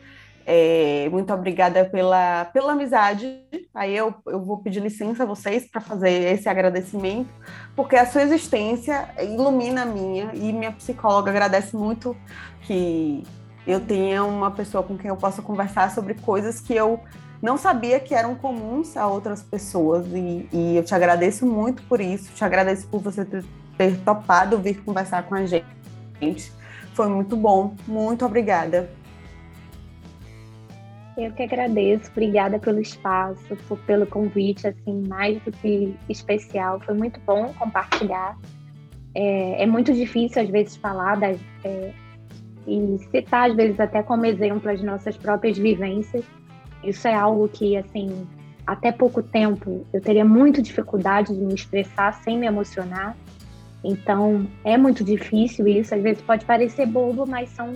É, 0.45 1.09
muito 1.11 1.33
obrigada 1.33 1.83
pela, 1.87 2.45
pela 2.45 2.73
amizade. 2.73 3.41
Aí 3.75 3.97
eu, 3.97 4.15
eu 4.27 4.45
vou 4.45 4.59
pedir 4.59 4.81
licença 4.81 5.23
a 5.23 5.27
vocês 5.27 5.67
para 5.67 5.81
fazer 5.81 6.11
esse 6.11 6.47
agradecimento, 6.47 7.31
porque 7.75 7.97
a 7.97 8.05
sua 8.05 8.23
existência 8.23 9.09
ilumina 9.19 9.83
a 9.83 9.87
minha 9.87 10.31
e 10.35 10.53
minha 10.53 10.73
psicóloga 10.73 11.31
agradece 11.31 11.75
muito 11.75 12.15
que 12.67 13.23
eu 13.67 13.81
tenha 13.81 14.23
uma 14.23 14.51
pessoa 14.51 14.83
com 14.83 14.99
quem 14.99 15.09
eu 15.09 15.17
possa 15.17 15.41
conversar 15.41 15.91
sobre 15.91 16.13
coisas 16.13 16.61
que 16.61 16.75
eu 16.75 17.01
não 17.41 17.57
sabia 17.57 17.99
que 17.99 18.15
eram 18.15 18.35
comuns 18.35 18.95
a 18.95 19.07
outras 19.07 19.43
pessoas 19.43 20.07
e, 20.09 20.47
e 20.53 20.77
eu 20.77 20.85
te 20.85 20.95
agradeço 20.95 21.47
muito 21.47 21.83
por 21.85 21.99
isso, 21.99 22.31
te 22.35 22.45
agradeço 22.45 22.87
por 22.89 23.01
você 23.01 23.25
ter, 23.25 23.43
ter 23.81 23.97
topado 24.01 24.59
vir 24.59 24.79
conversar 24.83 25.23
com 25.23 25.35
a 25.35 25.47
gente. 25.47 26.53
Foi 26.93 27.09
muito 27.09 27.35
bom, 27.35 27.75
muito 27.89 28.27
obrigada. 28.27 28.91
Eu 31.17 31.33
que 31.33 31.43
agradeço, 31.43 32.11
obrigada 32.11 32.59
pelo 32.59 32.79
espaço, 32.79 33.57
por, 33.67 33.79
pelo 33.81 34.07
convite, 34.07 34.67
assim, 34.67 35.03
mais 35.09 35.43
do 35.45 35.51
que 35.51 35.97
especial. 36.11 36.79
Foi 36.81 36.93
muito 36.93 37.19
bom 37.21 37.55
compartilhar. 37.55 38.37
É, 39.15 39.63
é 39.63 39.67
muito 39.67 39.95
difícil, 39.95 40.43
às 40.43 40.51
vezes, 40.51 40.77
falar 40.77 41.17
das, 41.17 41.41
é, 41.65 41.93
e 42.67 42.99
citar, 43.11 43.49
às 43.49 43.57
vezes, 43.57 43.81
até 43.81 44.03
como 44.03 44.27
exemplo 44.27 44.71
as 44.71 44.83
nossas 44.83 45.17
próprias 45.17 45.57
vivências. 45.57 46.23
Isso 46.85 47.09
é 47.09 47.15
algo 47.15 47.49
que, 47.49 47.79
assim, 47.79 48.27
até 48.67 48.93
pouco 48.93 49.23
tempo 49.23 49.87
eu 49.91 50.03
teria 50.03 50.25
muito 50.25 50.61
dificuldade 50.61 51.35
de 51.35 51.41
me 51.41 51.55
expressar 51.55 52.13
sem 52.23 52.39
me 52.39 52.47
emocionar. 52.47 53.17
Então, 53.83 54.47
é 54.65 54.77
muito 54.77 55.03
difícil 55.03 55.67
isso. 55.67 55.95
Às 55.95 56.03
vezes 56.03 56.23
pode 56.23 56.45
parecer 56.45 56.87
bobo, 56.87 57.27
mas 57.27 57.49
são 57.51 57.75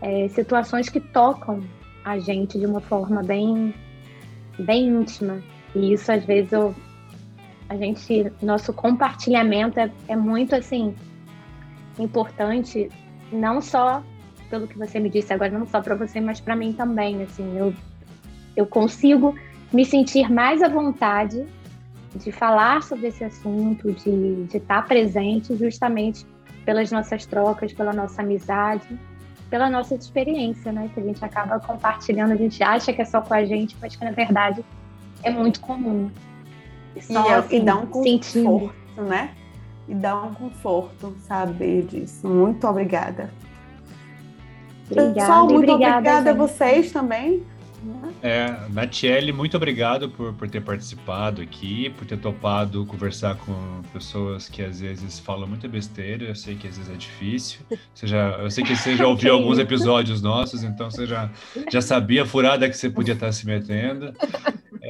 é, 0.00 0.28
situações 0.28 0.88
que 0.88 1.00
tocam 1.00 1.62
a 2.04 2.18
gente 2.18 2.58
de 2.58 2.66
uma 2.66 2.80
forma 2.80 3.22
bem, 3.22 3.74
bem 4.58 4.88
íntima. 4.88 5.42
E 5.74 5.92
isso, 5.92 6.10
às 6.12 6.24
vezes, 6.24 6.52
eu, 6.52 6.74
a 7.68 7.76
gente, 7.76 8.30
nosso 8.42 8.72
compartilhamento 8.72 9.78
é, 9.80 9.90
é 10.08 10.16
muito, 10.16 10.54
assim, 10.54 10.94
importante, 11.98 12.88
não 13.32 13.60
só 13.60 14.02
pelo 14.50 14.66
que 14.66 14.76
você 14.76 14.98
me 14.98 15.08
disse 15.08 15.32
agora, 15.32 15.56
não 15.56 15.64
só 15.64 15.80
para 15.80 15.94
você, 15.94 16.20
mas 16.20 16.40
para 16.40 16.56
mim 16.56 16.72
também. 16.72 17.22
Assim, 17.22 17.56
eu, 17.56 17.72
eu 18.56 18.66
consigo 18.66 19.34
me 19.72 19.84
sentir 19.84 20.30
mais 20.30 20.60
à 20.60 20.68
vontade 20.68 21.46
de 22.14 22.32
falar 22.32 22.82
sobre 22.82 23.08
esse 23.08 23.22
assunto, 23.22 23.92
de, 23.92 24.44
de 24.44 24.56
estar 24.56 24.86
presente 24.86 25.56
justamente 25.56 26.26
pelas 26.64 26.90
nossas 26.90 27.24
trocas, 27.24 27.72
pela 27.72 27.92
nossa 27.92 28.22
amizade, 28.22 28.98
pela 29.48 29.70
nossa 29.70 29.94
experiência, 29.94 30.72
né? 30.72 30.90
Que 30.92 31.00
a 31.00 31.02
gente 31.02 31.24
acaba 31.24 31.58
compartilhando, 31.60 32.32
a 32.32 32.36
gente 32.36 32.62
acha 32.62 32.92
que 32.92 33.02
é 33.02 33.04
só 33.04 33.20
com 33.20 33.34
a 33.34 33.44
gente, 33.44 33.76
mas 33.80 33.96
que 33.96 34.04
na 34.04 34.12
verdade 34.12 34.64
é 35.22 35.30
muito 35.30 35.60
comum. 35.60 36.10
E, 36.94 37.02
só, 37.02 37.28
e, 37.28 37.32
assim, 37.32 37.56
e 37.56 37.60
dá 37.60 37.76
um 37.76 37.86
conforto, 37.86 38.04
sentindo. 38.04 38.72
né? 38.96 39.30
E 39.88 39.94
dá 39.94 40.22
um 40.22 40.34
conforto 40.34 41.14
saber 41.20 41.84
disso. 41.86 42.26
Muito 42.28 42.66
obrigada. 42.66 43.30
Obrigada, 44.86 45.14
Pessoal, 45.14 45.46
muito 45.46 45.72
obrigada, 45.72 45.98
obrigada 45.98 46.30
a 46.30 46.34
vocês 46.34 46.90
também. 46.92 47.44
É, 48.22 48.68
Natiele, 48.70 49.32
muito 49.32 49.56
obrigado 49.56 50.10
por, 50.10 50.34
por 50.34 50.48
ter 50.48 50.60
participado 50.60 51.40
aqui, 51.40 51.90
por 51.90 52.06
ter 52.06 52.18
topado 52.18 52.84
conversar 52.86 53.36
com 53.36 53.82
pessoas 53.92 54.48
que 54.48 54.62
às 54.62 54.80
vezes 54.80 55.18
falam 55.18 55.48
muita 55.48 55.66
besteira. 55.68 56.24
Eu 56.24 56.34
sei 56.34 56.54
que 56.56 56.68
às 56.68 56.76
vezes 56.76 56.92
é 56.92 56.96
difícil. 56.96 57.60
Você 57.94 58.06
já, 58.06 58.30
eu 58.38 58.50
sei 58.50 58.64
que 58.64 58.76
você 58.76 58.96
já 58.96 59.06
ouviu 59.06 59.32
alguns 59.34 59.58
episódios 59.58 60.20
nossos, 60.20 60.62
então 60.62 60.90
você 60.90 61.06
já, 61.06 61.30
já 61.70 61.80
sabia 61.80 62.22
a 62.22 62.26
furada 62.26 62.68
que 62.68 62.76
você 62.76 62.90
podia 62.90 63.14
estar 63.14 63.32
se 63.32 63.46
metendo. 63.46 64.12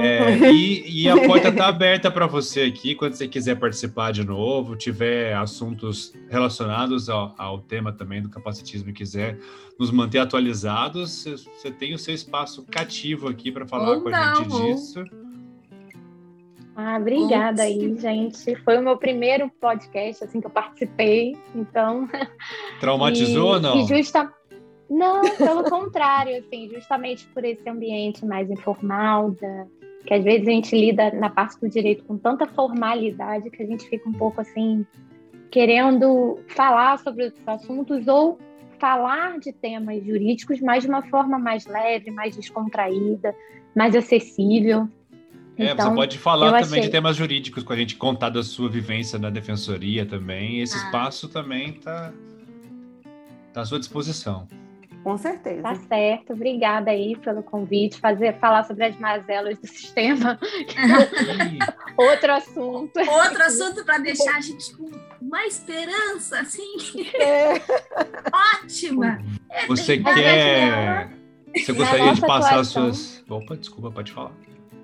É, 0.03 0.53
e, 0.53 1.03
e, 1.03 1.09
a 1.09 1.17
porta 1.27 1.49
está 1.49 1.69
aberta 1.69 2.11
para 2.11 2.27
você 2.27 2.63
aqui 2.63 2.95
quando 2.95 3.15
você 3.15 3.29
quiser 3.29 3.57
participar 3.57 4.13
de 4.13 4.25
novo, 4.25 4.77
tiver 4.77 5.35
assuntos 5.35 6.13
relacionados 6.29 7.09
ao, 7.09 7.35
ao 7.39 7.59
tema 7.59 7.93
também 7.93 8.23
do 8.23 8.29
capacitismo 8.29 8.91
e 8.91 8.93
quiser 8.93 9.39
nos 9.79 9.91
manter 9.91 10.19
atualizados, 10.19 11.25
você 11.25 11.71
tem 11.71 11.95
o 11.95 11.99
seu 11.99 12.15
espaço 12.15 12.67
cativo 12.71 13.29
aqui 13.29 13.51
para 13.51 13.67
falar 13.67 13.93
Ou 13.93 14.03
com 14.03 14.09
a 14.15 14.35
gente 14.35 14.49
disso. 14.49 15.05
Ah, 16.77 16.97
obrigada 16.99 17.63
aí, 17.63 17.95
gente. 17.99 18.57
Foi 18.57 18.79
o 18.79 18.83
meu 18.83 18.97
primeiro 18.97 19.51
podcast 19.61 20.25
assim 20.25 20.41
que 20.41 20.47
eu 20.47 20.51
participei, 20.51 21.37
então. 21.55 22.09
Traumatizou 22.81 23.53
e, 23.53 23.55
ou 23.55 23.61
não? 23.61 23.81
E 23.81 23.87
justa... 23.87 24.33
Não, 24.89 25.21
pelo 25.37 25.63
contrário, 25.71 26.37
assim, 26.39 26.69
justamente 26.69 27.25
por 27.29 27.45
esse 27.45 27.69
ambiente 27.69 28.27
mais 28.27 28.51
informal, 28.51 29.31
da, 29.31 29.67
que 30.07 30.15
às 30.15 30.25
vezes 30.25 30.49
a 30.49 30.51
gente 30.51 30.75
lida 30.75 31.11
na 31.13 31.31
parte 31.31 31.61
do 31.61 31.69
direito 31.69 32.05
com 32.05 32.17
tanta 32.17 32.47
formalidade 32.47 33.51
que 33.51 33.63
a 33.63 33.67
gente 33.67 33.89
fica 33.89 34.09
um 34.09 34.13
pouco 34.13 34.41
assim 34.41 34.87
querendo 35.51 36.39
falar 36.49 36.99
sobre 36.99 37.27
os 37.27 37.33
assuntos 37.47 38.07
ou 38.07 38.39
falar 38.79 39.39
de 39.39 39.53
temas 39.53 40.03
jurídicos, 40.05 40.61
mas 40.61 40.85
de 40.85 40.89
uma 40.89 41.03
forma 41.03 41.39
mais 41.39 41.67
leve, 41.67 42.11
mais 42.11 42.35
descontraída, 42.35 43.35
mais 43.77 43.95
acessível. 43.95 44.89
É, 45.59 45.73
então, 45.73 45.91
você 45.91 45.95
pode 45.95 46.19
falar 46.19 46.47
também 46.47 46.63
achei... 46.63 46.81
de 46.83 46.89
temas 46.89 47.17
jurídicos 47.17 47.63
com 47.63 47.73
a 47.73 47.77
gente, 47.77 47.97
contar 47.97 48.31
da 48.31 48.43
sua 48.43 48.69
vivência 48.71 49.19
na 49.19 49.29
defensoria 49.29 50.07
também. 50.07 50.61
Esse 50.61 50.77
ah. 50.77 50.85
espaço 50.85 51.29
também 51.29 51.71
está 51.71 52.13
tá 53.53 53.61
à 53.61 53.65
sua 53.67 53.79
disposição. 53.79 54.49
Com 55.03 55.17
certeza. 55.17 55.63
Tá 55.63 55.75
certo. 55.75 56.35
Obrigada 56.35 56.91
aí 56.91 57.17
pelo 57.17 57.43
convite, 57.43 57.99
fazer 57.99 58.39
falar 58.39 58.65
sobre 58.65 58.85
as 58.85 58.99
mazelas 58.99 59.59
do 59.59 59.67
sistema. 59.67 60.39
Outro 61.97 62.33
assunto. 62.35 62.99
Outro 62.99 63.43
assunto 63.43 63.85
para 63.85 63.99
deixar 63.99 64.37
a 64.37 64.41
gente 64.41 64.77
com 64.77 64.91
uma 65.21 65.47
esperança, 65.47 66.41
assim. 66.41 66.77
É. 67.15 67.55
Ótima. 68.63 69.23
Você 69.69 69.99
quer. 69.99 71.11
Você 71.57 71.73
gostaria 71.73 72.13
de 72.13 72.21
passar 72.21 72.61
as 72.61 72.69
suas. 72.69 73.25
Opa, 73.29 73.57
desculpa, 73.57 73.91
pode 73.91 74.13
falar. 74.13 74.33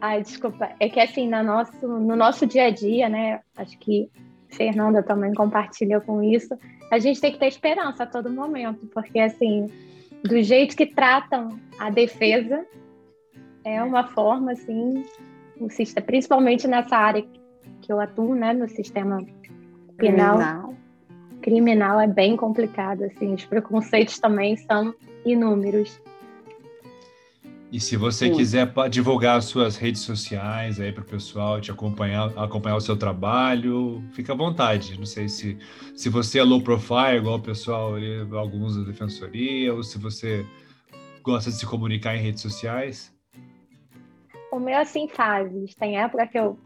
Ai, 0.01 0.22
desculpa. 0.22 0.70
É 0.80 0.88
que 0.88 1.01
assim, 1.01 1.28
no 1.28 1.43
nosso, 1.43 1.86
no 1.86 2.16
nosso 2.16 2.47
dia 2.47 2.66
a 2.66 2.70
dia, 2.70 3.09
né? 3.09 3.40
Acho 3.56 3.78
que 3.78 4.10
Fernanda 4.48 5.02
também 5.02 5.32
compartilha 5.34 6.01
com 6.01 6.22
isso. 6.22 6.56
A 6.90 6.98
gente 6.98 7.20
tem 7.20 7.32
que 7.32 7.38
ter 7.38 7.48
esperança 7.48 8.05
a 8.05 8.06
todo 8.06 8.30
momento, 8.30 8.86
porque 8.93 9.18
assim, 9.18 9.66
do 10.24 10.43
jeito 10.43 10.76
que 10.76 10.86
tratam 10.86 11.59
a 11.78 11.90
defesa, 11.90 12.66
é 13.64 13.82
uma 13.82 14.05
forma, 14.09 14.52
assim, 14.52 15.05
principalmente 16.05 16.66
nessa 16.68 16.97
área 16.97 17.24
que 17.82 17.93
eu 17.93 18.01
atuo, 18.01 18.34
né, 18.34 18.52
no 18.52 18.68
sistema 18.68 19.24
penal, 19.97 20.38
criminal, 20.38 20.74
criminal 21.43 22.01
é 22.01 22.06
bem 22.06 22.36
complicado, 22.36 23.05
assim, 23.05 23.34
os 23.34 23.44
preconceitos 23.44 24.18
também 24.18 24.56
são 24.56 24.94
inúmeros. 25.24 26.01
E 27.76 27.80
se 27.80 27.94
você 27.94 28.28
Sim. 28.28 28.36
quiser 28.36 28.72
divulgar 28.88 29.36
as 29.36 29.44
suas 29.44 29.76
redes 29.76 30.00
sociais 30.00 30.80
aí 30.80 30.90
para 30.90 31.02
o 31.02 31.06
pessoal 31.06 31.60
te 31.60 31.70
acompanhar, 31.70 32.32
acompanhar 32.38 32.76
o 32.76 32.80
seu 32.80 32.96
trabalho, 32.96 34.02
fica 34.12 34.32
à 34.32 34.34
vontade. 34.34 34.98
Não 34.98 35.04
sei 35.04 35.28
se, 35.28 35.58
se 35.94 36.08
você 36.08 36.38
é 36.38 36.42
low 36.42 36.62
profile, 36.62 37.18
igual 37.18 37.36
o 37.36 37.42
pessoal, 37.42 37.92
alguns 38.32 38.78
da 38.78 38.82
defensoria, 38.82 39.74
ou 39.74 39.82
se 39.82 39.98
você 39.98 40.46
gosta 41.22 41.50
de 41.50 41.58
se 41.58 41.66
comunicar 41.66 42.16
em 42.16 42.22
redes 42.22 42.40
sociais. 42.40 43.14
O 44.50 44.58
meu, 44.58 44.78
assim, 44.78 45.06
fases. 45.06 45.74
Tem 45.74 46.00
época 46.00 46.26
que 46.28 46.38
eu 46.38 46.58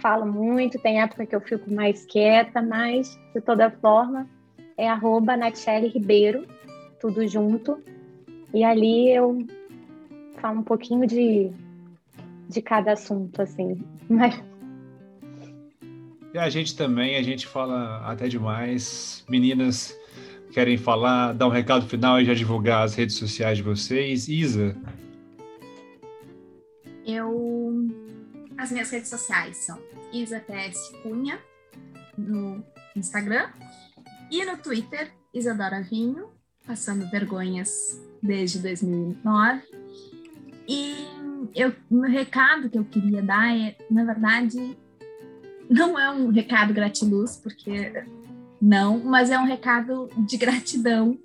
falo 0.00 0.24
muito, 0.24 0.78
tem 0.78 1.02
época 1.02 1.26
que 1.26 1.36
eu 1.36 1.42
fico 1.42 1.70
mais 1.70 2.06
quieta, 2.06 2.62
mas, 2.62 3.20
de 3.34 3.40
toda 3.42 3.70
forma, 3.70 4.26
é 4.78 4.88
arroba 4.88 5.34
Ribeiro, 5.92 6.46
tudo 6.98 7.28
junto. 7.28 7.78
E 8.54 8.64
ali 8.64 9.14
eu 9.14 9.46
falo 10.44 10.60
um 10.60 10.62
pouquinho 10.62 11.06
de, 11.06 11.50
de 12.50 12.60
cada 12.60 12.92
assunto, 12.92 13.40
assim. 13.40 13.82
Mas... 14.10 14.42
E 16.34 16.38
a 16.38 16.50
gente 16.50 16.76
também, 16.76 17.16
a 17.16 17.22
gente 17.22 17.46
fala 17.46 18.02
até 18.04 18.28
demais. 18.28 19.24
Meninas, 19.26 19.98
querem 20.52 20.76
falar, 20.76 21.32
dar 21.32 21.46
um 21.46 21.50
recado 21.50 21.86
final 21.86 22.20
e 22.20 22.26
já 22.26 22.34
divulgar 22.34 22.84
as 22.84 22.94
redes 22.94 23.16
sociais 23.16 23.56
de 23.56 23.64
vocês? 23.64 24.28
Isa? 24.28 24.76
eu 27.06 27.90
as 28.56 28.70
minhas 28.70 28.90
redes 28.90 29.08
sociais 29.08 29.58
são 29.58 29.78
IsaTS 30.12 30.90
Cunha 31.02 31.38
no 32.16 32.64
Instagram 32.96 33.50
e 34.30 34.44
no 34.44 34.56
Twitter 34.58 35.12
Isadora 35.32 35.82
Vinho, 35.82 36.30
passando 36.66 37.08
vergonhas 37.10 38.00
desde 38.22 38.58
2009. 38.60 39.73
E 40.68 41.06
eu, 41.54 41.72
o 41.90 42.00
recado 42.02 42.68
que 42.68 42.78
eu 42.78 42.84
queria 42.84 43.22
dar 43.22 43.56
é, 43.56 43.76
na 43.90 44.04
verdade, 44.04 44.76
não 45.68 45.98
é 45.98 46.10
um 46.10 46.30
recado 46.30 46.72
gratiluz, 46.72 47.36
porque 47.36 48.04
não, 48.60 48.98
mas 48.98 49.30
é 49.30 49.38
um 49.38 49.44
recado 49.44 50.08
de 50.16 50.36
gratidão 50.36 51.18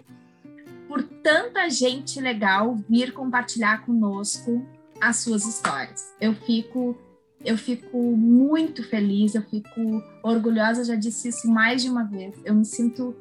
por 0.87 1.03
tanta 1.03 1.69
gente 1.69 2.19
legal 2.19 2.75
vir 2.89 3.13
compartilhar 3.13 3.85
conosco 3.85 4.65
as 4.99 5.17
suas 5.17 5.45
histórias. 5.45 6.13
Eu 6.19 6.33
fico 6.33 6.97
eu 7.45 7.57
fico 7.57 7.97
muito 7.97 8.83
feliz, 8.83 9.33
eu 9.33 9.41
fico 9.43 10.03
orgulhosa, 10.21 10.83
já 10.83 10.95
disse 10.95 11.29
isso 11.29 11.49
mais 11.49 11.81
de 11.81 11.89
uma 11.89 12.03
vez. 12.03 12.35
Eu 12.43 12.53
me 12.53 12.65
sinto 12.65 13.15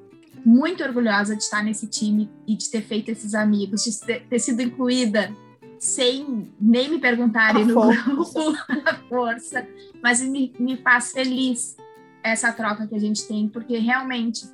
muito 0.45 0.83
orgulhosa 0.83 1.37
de 1.37 1.43
estar 1.45 1.63
nesse 1.63 1.87
time 1.87 2.29
e 2.45 2.57
de 2.57 2.69
ter 2.69 2.83
feito 2.83 3.11
esses 3.11 3.33
amigos, 3.33 3.85
de 3.85 4.21
ter 4.21 4.39
sido 4.41 4.61
incluída 4.61 5.33
sem 5.79 6.53
nem 6.61 6.89
me 6.89 6.99
perguntarem 6.99 7.65
no 7.65 7.75
grupo 7.75 8.57
a 8.85 8.95
força, 9.09 9.67
mas 10.03 10.21
me, 10.21 10.55
me 10.59 10.77
faz 10.79 11.13
feliz 11.13 11.77
essa 12.23 12.53
troca 12.53 12.87
que 12.87 12.95
a 12.95 12.99
gente 12.99 13.27
tem, 13.27 13.49
porque 13.49 13.79
realmente 13.79 14.47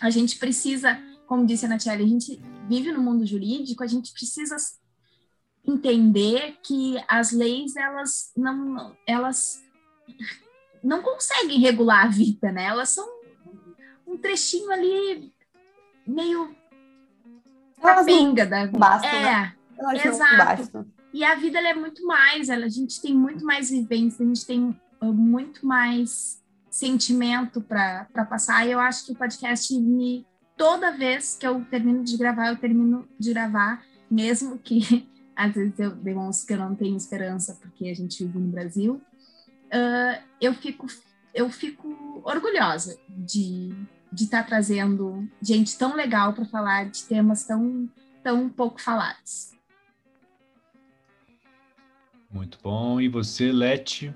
a 0.00 0.10
gente 0.10 0.38
precisa, 0.38 0.98
como 1.26 1.46
disse 1.46 1.66
a 1.66 1.68
Natiele, 1.68 2.04
a 2.04 2.08
gente 2.08 2.40
vive 2.68 2.92
no 2.92 3.02
mundo 3.02 3.26
jurídico, 3.26 3.82
a 3.82 3.86
gente 3.86 4.12
precisa 4.12 4.56
entender 5.66 6.58
que 6.62 6.96
as 7.06 7.32
leis 7.32 7.76
elas 7.76 8.32
não 8.36 8.96
elas 9.06 9.62
não 10.82 11.02
conseguem 11.02 11.58
regular 11.58 12.06
a 12.06 12.08
vida, 12.08 12.52
né? 12.52 12.64
Elas 12.64 12.90
são 12.90 13.06
um 14.06 14.16
trechinho 14.16 14.70
ali 14.70 15.32
meio 16.06 16.56
capenga 17.80 18.46
da 18.46 18.66
basta, 18.66 19.06
é, 19.06 19.22
né? 19.22 19.57
Exato. 20.04 20.86
E 21.12 21.24
a 21.24 21.34
vida 21.34 21.58
é 21.58 21.74
muito 21.74 22.04
mais, 22.06 22.48
ela, 22.48 22.66
a 22.66 22.68
gente 22.68 23.00
tem 23.00 23.14
muito 23.14 23.44
mais 23.44 23.70
vivência, 23.70 24.24
a 24.24 24.28
gente 24.28 24.44
tem 24.44 24.78
uh, 25.00 25.12
muito 25.12 25.66
mais 25.66 26.42
sentimento 26.70 27.60
para 27.60 28.06
passar. 28.28 28.66
E 28.66 28.72
eu 28.72 28.80
acho 28.80 29.06
que 29.06 29.12
o 29.12 29.16
podcast 29.16 29.74
me 29.74 30.26
toda 30.56 30.90
vez 30.90 31.36
que 31.38 31.46
eu 31.46 31.64
termino 31.64 32.02
de 32.02 32.16
gravar, 32.16 32.48
eu 32.48 32.56
termino 32.56 33.08
de 33.18 33.32
gravar, 33.32 33.84
mesmo 34.10 34.58
que 34.58 35.08
às 35.34 35.54
vezes 35.54 35.78
eu 35.78 35.92
demonstro 35.92 36.46
que 36.46 36.52
eu 36.52 36.58
não 36.58 36.74
tenho 36.74 36.96
esperança 36.96 37.56
porque 37.62 37.88
a 37.88 37.94
gente 37.94 38.24
vive 38.24 38.38
no 38.38 38.48
Brasil, 38.48 39.00
uh, 39.66 40.22
eu 40.40 40.52
fico 40.52 40.86
eu 41.32 41.48
fico 41.48 42.22
orgulhosa 42.24 42.98
de 43.08 43.72
de 44.10 44.24
estar 44.24 44.42
tá 44.42 44.48
trazendo 44.48 45.28
gente 45.40 45.76
tão 45.76 45.94
legal 45.94 46.32
para 46.32 46.44
falar 46.46 46.88
de 46.88 47.04
temas 47.04 47.44
tão 47.44 47.88
tão 48.22 48.48
pouco 48.48 48.80
falados. 48.80 49.57
Muito 52.30 52.58
bom. 52.62 53.00
E 53.00 53.08
você, 53.08 53.50
Leti? 53.50 54.14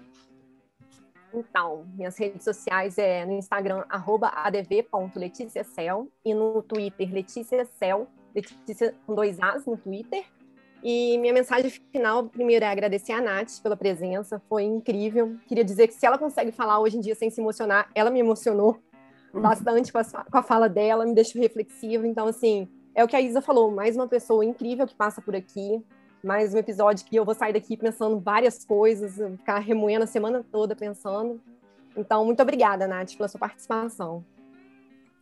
Então, 1.35 1.87
minhas 1.95 2.19
redes 2.19 2.45
sociais 2.45 2.99
é 2.99 3.25
no 3.25 3.33
Instagram, 3.33 3.85
adv.leticiacel 3.89 6.07
e 6.25 6.35
no 6.35 6.63
Twitter, 6.63 7.13
leticiacel, 7.13 8.07
Letícia 8.35 8.95
com 9.07 9.15
dois 9.15 9.39
As 9.41 9.67
no 9.67 9.77
Twitter. 9.77 10.25
E 10.83 11.17
minha 11.19 11.33
mensagem 11.33 11.71
final, 11.93 12.25
primeiro, 12.25 12.65
é 12.65 12.69
agradecer 12.69 13.13
a 13.13 13.21
Nath 13.21 13.61
pela 13.63 13.77
presença, 13.77 14.43
foi 14.49 14.65
incrível. 14.65 15.37
Queria 15.47 15.65
dizer 15.65 15.87
que 15.87 15.95
se 15.95 16.05
ela 16.05 16.19
consegue 16.19 16.51
falar 16.51 16.81
hoje 16.81 16.97
em 16.97 17.01
dia 17.01 17.15
sem 17.15 17.31
se 17.31 17.41
emocionar, 17.41 17.89
ela 17.95 18.11
me 18.11 18.19
emocionou 18.19 18.81
bastante 19.33 19.93
com 19.93 19.99
a, 19.99 20.05
com 20.05 20.39
a 20.39 20.43
fala 20.43 20.69
dela, 20.69 21.07
me 21.07 21.15
deixou 21.15 21.41
reflexiva. 21.41 22.07
Então, 22.07 22.27
assim, 22.27 22.69
é 22.95 23.05
o 23.05 23.09
que 23.09 23.15
a 23.15 23.21
Isa 23.21 23.41
falou, 23.41 23.71
mais 23.71 23.95
uma 23.95 24.09
pessoa 24.09 24.45
incrível 24.45 24.87
que 24.87 24.95
passa 24.95 25.23
por 25.23 25.37
aqui, 25.37 25.81
mais 26.25 26.55
um 26.55 26.59
episódio 26.59 27.05
que 27.05 27.17
eu 27.17 27.25
vou 27.25 27.35
sair 27.35 27.53
daqui 27.53 27.77
pensando 27.77 28.19
várias 28.19 28.65
coisas, 28.65 29.17
ficar 29.39 29.59
remoendo 29.59 30.05
a 30.05 30.07
semana 30.07 30.45
toda 30.53 30.77
pensando. 30.77 31.41
Então, 31.97 32.25
muito 32.25 32.41
obrigada, 32.41 32.87
Nath, 32.87 33.17
pela 33.17 33.29
sua 33.29 33.41
participação. 33.41 34.25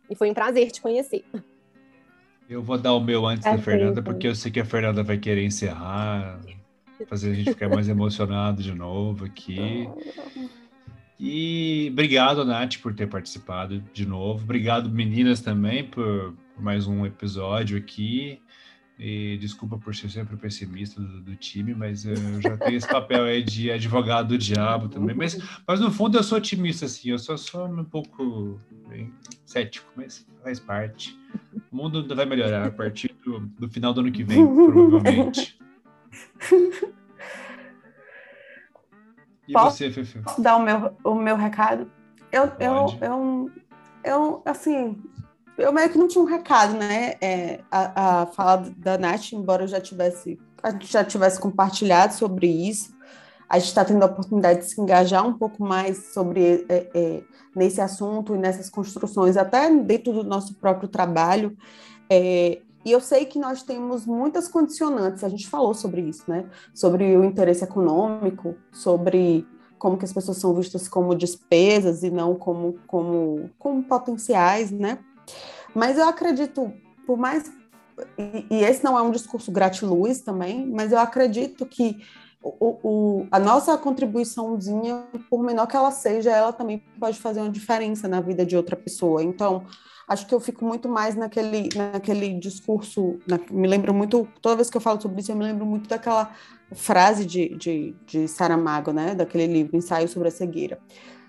E 0.09 0.15
foi 0.15 0.29
um 0.29 0.33
prazer 0.33 0.71
te 0.71 0.81
conhecer. 0.81 1.25
Eu 2.47 2.61
vou 2.61 2.77
dar 2.77 2.93
o 2.93 2.99
meu 2.99 3.25
antes 3.25 3.45
é 3.45 3.55
da 3.55 3.61
Fernanda, 3.61 4.01
porque 4.01 4.27
eu 4.27 4.35
sei 4.35 4.51
que 4.51 4.59
a 4.59 4.65
Fernanda 4.65 5.01
vai 5.01 5.17
querer 5.17 5.43
encerrar, 5.43 6.39
fazer 7.07 7.31
a 7.31 7.33
gente 7.33 7.51
ficar 7.51 7.69
mais 7.69 7.87
emocionado 7.89 8.61
de 8.61 8.73
novo 8.73 9.25
aqui. 9.25 9.89
E 11.19 11.89
obrigado, 11.91 12.43
Nath, 12.45 12.77
por 12.81 12.93
ter 12.93 13.07
participado 13.07 13.79
de 13.93 14.05
novo. 14.05 14.43
Obrigado, 14.43 14.89
meninas, 14.89 15.39
também, 15.39 15.83
por, 15.83 16.33
por 16.55 16.63
mais 16.63 16.87
um 16.87 17.05
episódio 17.05 17.77
aqui. 17.77 18.41
E 18.99 19.37
desculpa 19.37 19.79
por 19.79 19.95
ser 19.95 20.09
sempre 20.11 20.37
pessimista 20.37 21.01
do, 21.01 21.21
do, 21.21 21.35
time, 21.35 21.73
mas 21.73 22.05
eu 22.05 22.39
já 22.39 22.55
tenho 22.57 22.77
esse 22.77 22.87
papel 22.87 23.23
aí 23.23 23.41
de 23.41 23.71
advogado 23.71 24.27
do 24.27 24.37
diabo 24.37 24.89
também. 24.89 25.15
Mas, 25.15 25.39
mas 25.67 25.79
no 25.79 25.89
fundo 25.89 26.19
eu 26.19 26.23
sou 26.23 26.37
otimista, 26.37 26.85
assim, 26.85 27.09
eu 27.09 27.17
só 27.17 27.35
sou 27.35 27.65
um 27.65 27.83
pouco 27.83 28.59
bem, 28.87 29.11
cético, 29.43 29.91
mas 29.95 30.27
faz 30.43 30.59
parte. 30.59 31.17
O 31.71 31.75
mundo 31.75 32.15
vai 32.15 32.25
melhorar 32.25 32.67
a 32.67 32.71
partir 32.71 33.15
do, 33.25 33.39
do 33.39 33.67
final 33.69 33.91
do 33.91 34.01
ano 34.01 34.11
que 34.11 34.23
vem, 34.23 34.45
provavelmente. 34.45 35.57
E 39.47 39.53
posso, 39.53 39.77
você, 39.77 39.91
Fefe? 39.91 40.19
Posso 40.19 40.41
dar 40.41 40.55
o 40.55 40.63
meu, 40.63 40.95
o 41.03 41.15
meu 41.15 41.35
recado? 41.35 41.91
Eu, 42.31 42.45
eu, 42.59 42.97
eu, 43.01 43.51
eu, 44.03 44.41
assim, 44.45 44.97
eu 45.57 45.71
meio 45.71 45.89
que 45.89 45.97
não 45.97 46.07
tinha 46.07 46.23
um 46.23 46.27
recado, 46.27 46.73
né? 46.75 47.15
É, 47.21 47.59
a, 47.69 48.21
a 48.21 48.25
fala 48.27 48.71
da 48.77 48.97
Nath, 48.97 49.33
embora 49.33 49.63
eu 49.63 49.67
já 49.67 49.79
tivesse, 49.79 50.39
a 50.61 50.71
gente 50.71 50.91
já 50.91 51.03
tivesse 51.03 51.39
compartilhado 51.39 52.13
sobre 52.13 52.47
isso, 52.47 52.93
a 53.47 53.59
gente 53.59 53.67
está 53.67 53.83
tendo 53.83 54.01
a 54.03 54.05
oportunidade 54.05 54.59
de 54.59 54.65
se 54.65 54.79
engajar 54.79 55.27
um 55.27 55.33
pouco 55.33 55.63
mais 55.63 56.13
sobre 56.13 56.65
é, 56.69 56.89
é, 56.93 57.23
nesse 57.55 57.81
assunto 57.81 58.33
e 58.33 58.37
nessas 58.37 58.69
construções, 58.69 59.35
até 59.35 59.69
dentro 59.69 60.13
do 60.13 60.23
nosso 60.23 60.55
próprio 60.55 60.87
trabalho. 60.87 61.55
É, 62.09 62.61
e 62.83 62.91
eu 62.91 63.01
sei 63.01 63.25
que 63.25 63.37
nós 63.37 63.61
temos 63.61 64.05
muitas 64.05 64.47
condicionantes, 64.47 65.23
a 65.23 65.29
gente 65.29 65.47
falou 65.47 65.73
sobre 65.73 66.01
isso, 66.01 66.23
né? 66.27 66.45
Sobre 66.73 67.15
o 67.15 67.23
interesse 67.23 67.63
econômico, 67.63 68.55
sobre 68.71 69.45
como 69.77 69.97
que 69.97 70.05
as 70.05 70.13
pessoas 70.13 70.37
são 70.37 70.53
vistas 70.53 70.87
como 70.87 71.15
despesas 71.15 72.03
e 72.03 72.09
não 72.09 72.35
como, 72.35 72.79
como, 72.87 73.49
como 73.59 73.83
potenciais, 73.83 74.71
né? 74.71 74.99
Mas 75.73 75.97
eu 75.97 76.07
acredito, 76.07 76.73
por 77.05 77.17
mais. 77.17 77.51
E, 78.17 78.45
e 78.49 78.63
esse 78.63 78.83
não 78.83 78.97
é 78.97 79.01
um 79.01 79.11
discurso 79.11 79.51
gratiluz 79.51 80.21
também, 80.21 80.65
mas 80.67 80.91
eu 80.91 80.99
acredito 80.99 81.65
que 81.65 82.01
o, 82.43 82.77
o, 82.83 83.27
a 83.31 83.39
nossa 83.39 83.77
contribuiçãozinha, 83.77 85.03
por 85.29 85.43
menor 85.43 85.67
que 85.67 85.75
ela 85.75 85.91
seja, 85.91 86.31
ela 86.31 86.51
também 86.51 86.83
pode 86.99 87.19
fazer 87.19 87.39
uma 87.39 87.49
diferença 87.49 88.07
na 88.07 88.19
vida 88.19 88.45
de 88.45 88.57
outra 88.57 88.75
pessoa. 88.75 89.23
Então, 89.23 89.63
acho 90.07 90.25
que 90.25 90.33
eu 90.33 90.39
fico 90.39 90.65
muito 90.65 90.89
mais 90.89 91.15
naquele, 91.15 91.69
naquele 91.75 92.33
discurso, 92.39 93.19
na, 93.27 93.39
me 93.51 93.67
lembro 93.67 93.93
muito, 93.93 94.27
toda 94.41 94.55
vez 94.55 94.69
que 94.69 94.77
eu 94.77 94.81
falo 94.81 94.99
sobre 94.99 95.21
isso, 95.21 95.31
eu 95.31 95.35
me 95.35 95.43
lembro 95.43 95.65
muito 95.65 95.87
daquela 95.87 96.31
frase 96.73 97.25
de, 97.25 97.55
de, 97.55 97.95
de 98.07 98.27
Saramago, 98.27 98.91
né, 98.91 99.13
daquele 99.13 99.45
livro, 99.45 99.77
Ensaio 99.77 100.07
sobre 100.07 100.29
a 100.29 100.31
Cegueira. 100.31 100.79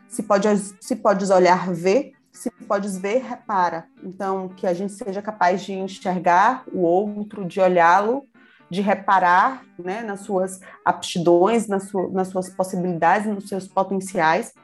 Se, 0.09 0.23
pode, 0.23 0.49
se 0.81 0.97
podes 0.97 1.31
olhar, 1.31 1.73
ver, 1.73 2.13
se 2.33 2.51
podes 2.51 2.97
ver, 2.97 3.19
repara. 3.19 3.87
Então, 4.03 4.49
que 4.49 4.67
a 4.67 4.73
gente 4.73 4.93
seja 4.93 5.21
capaz 5.21 5.63
de 5.63 5.75
enxergar 5.75 6.65
o 6.73 6.81
outro, 6.81 7.45
de 7.45 7.61
olhá-lo, 7.61 8.25
de 8.71 8.81
reparar 8.81 9.65
né, 9.79 10.01
nas 10.03 10.21
suas 10.21 10.61
aptidões, 10.83 11.69
nas, 11.69 11.85
su 11.85 12.09
nas 12.11 12.29
suas 12.29 12.49
possibilidades, 12.49 13.27
nos 13.27 13.49
seus 13.49 13.69
potenciais, 13.69 14.55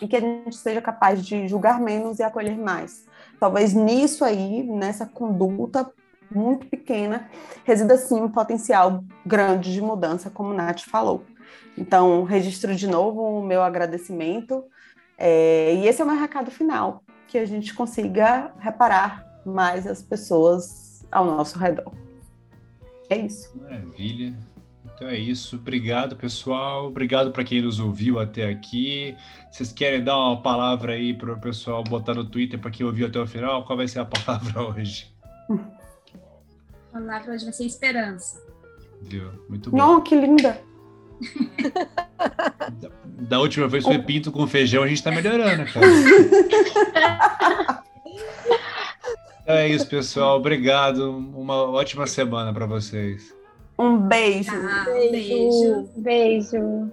e 0.00 0.08
que 0.08 0.16
a 0.16 0.20
gente 0.20 0.56
seja 0.56 0.82
capaz 0.82 1.24
de 1.24 1.46
julgar 1.46 1.80
menos 1.80 2.18
e 2.18 2.24
acolher 2.24 2.58
mais. 2.58 3.06
Talvez 3.38 3.72
nisso 3.72 4.24
aí, 4.24 4.64
nessa 4.64 5.06
conduta 5.06 5.88
muito 6.28 6.66
pequena, 6.66 7.30
resida 7.64 7.96
sim 7.96 8.20
um 8.20 8.28
potencial 8.28 9.04
grande 9.24 9.72
de 9.72 9.80
mudança, 9.80 10.28
como 10.28 10.52
Nath 10.52 10.80
falou. 10.80 11.24
Então, 11.78 12.24
registro 12.24 12.74
de 12.74 12.88
novo 12.88 13.22
o 13.22 13.46
meu 13.46 13.62
agradecimento 13.62 14.64
é, 15.18 15.74
e 15.74 15.86
esse 15.86 16.00
é 16.00 16.04
o 16.04 16.08
meu 16.08 16.18
recado 16.18 16.50
final, 16.50 17.02
que 17.28 17.38
a 17.38 17.44
gente 17.44 17.72
consiga 17.74 18.52
reparar 18.58 19.26
mais 19.44 19.86
as 19.86 20.02
pessoas 20.02 21.06
ao 21.10 21.24
nosso 21.24 21.58
redor. 21.58 21.92
É 23.08 23.18
isso. 23.18 23.56
Maravilha. 23.60 24.34
Então 24.94 25.08
é 25.08 25.18
isso. 25.18 25.56
Obrigado, 25.56 26.16
pessoal. 26.16 26.86
Obrigado 26.86 27.32
para 27.32 27.44
quem 27.44 27.60
nos 27.60 27.80
ouviu 27.80 28.18
até 28.18 28.48
aqui. 28.48 29.16
Vocês 29.50 29.72
querem 29.72 30.02
dar 30.02 30.16
uma 30.16 30.40
palavra 30.40 30.92
aí 30.92 31.12
para 31.12 31.32
o 31.32 31.40
pessoal 31.40 31.82
botar 31.82 32.14
no 32.14 32.24
Twitter 32.24 32.58
para 32.58 32.70
quem 32.70 32.86
ouviu 32.86 33.06
até 33.06 33.18
o 33.18 33.26
final? 33.26 33.64
Qual 33.64 33.76
vai 33.76 33.88
ser 33.88 34.00
a 34.00 34.04
palavra 34.04 34.62
hoje? 34.70 35.12
A 36.92 36.98
palavra 36.98 37.34
hoje 37.34 37.44
vai 37.44 37.52
ser 37.52 37.66
esperança. 37.66 38.42
Viu? 39.02 39.30
Muito 39.48 39.70
bom. 39.70 39.76
Não, 39.76 40.00
que 40.00 40.14
linda. 40.14 40.60
Da 43.28 43.40
última 43.40 43.66
vez 43.68 43.84
foi 43.84 43.98
pinto 43.98 44.30
com 44.30 44.46
feijão, 44.46 44.82
a 44.82 44.86
gente 44.88 45.02
tá 45.02 45.10
melhorando, 45.10 45.64
cara. 45.72 45.86
Então 49.44 49.56
é 49.56 49.68
isso, 49.68 49.86
pessoal. 49.86 50.38
Obrigado. 50.38 51.10
Uma 51.10 51.70
ótima 51.70 52.06
semana 52.06 52.50
para 52.52 52.64
vocês. 52.64 53.34
Um 53.78 53.98
beijo. 53.98 54.50
Tchau, 54.50 54.84
Beijo. 54.86 55.10
beijo. 55.12 55.88
Beijo. 55.96 56.90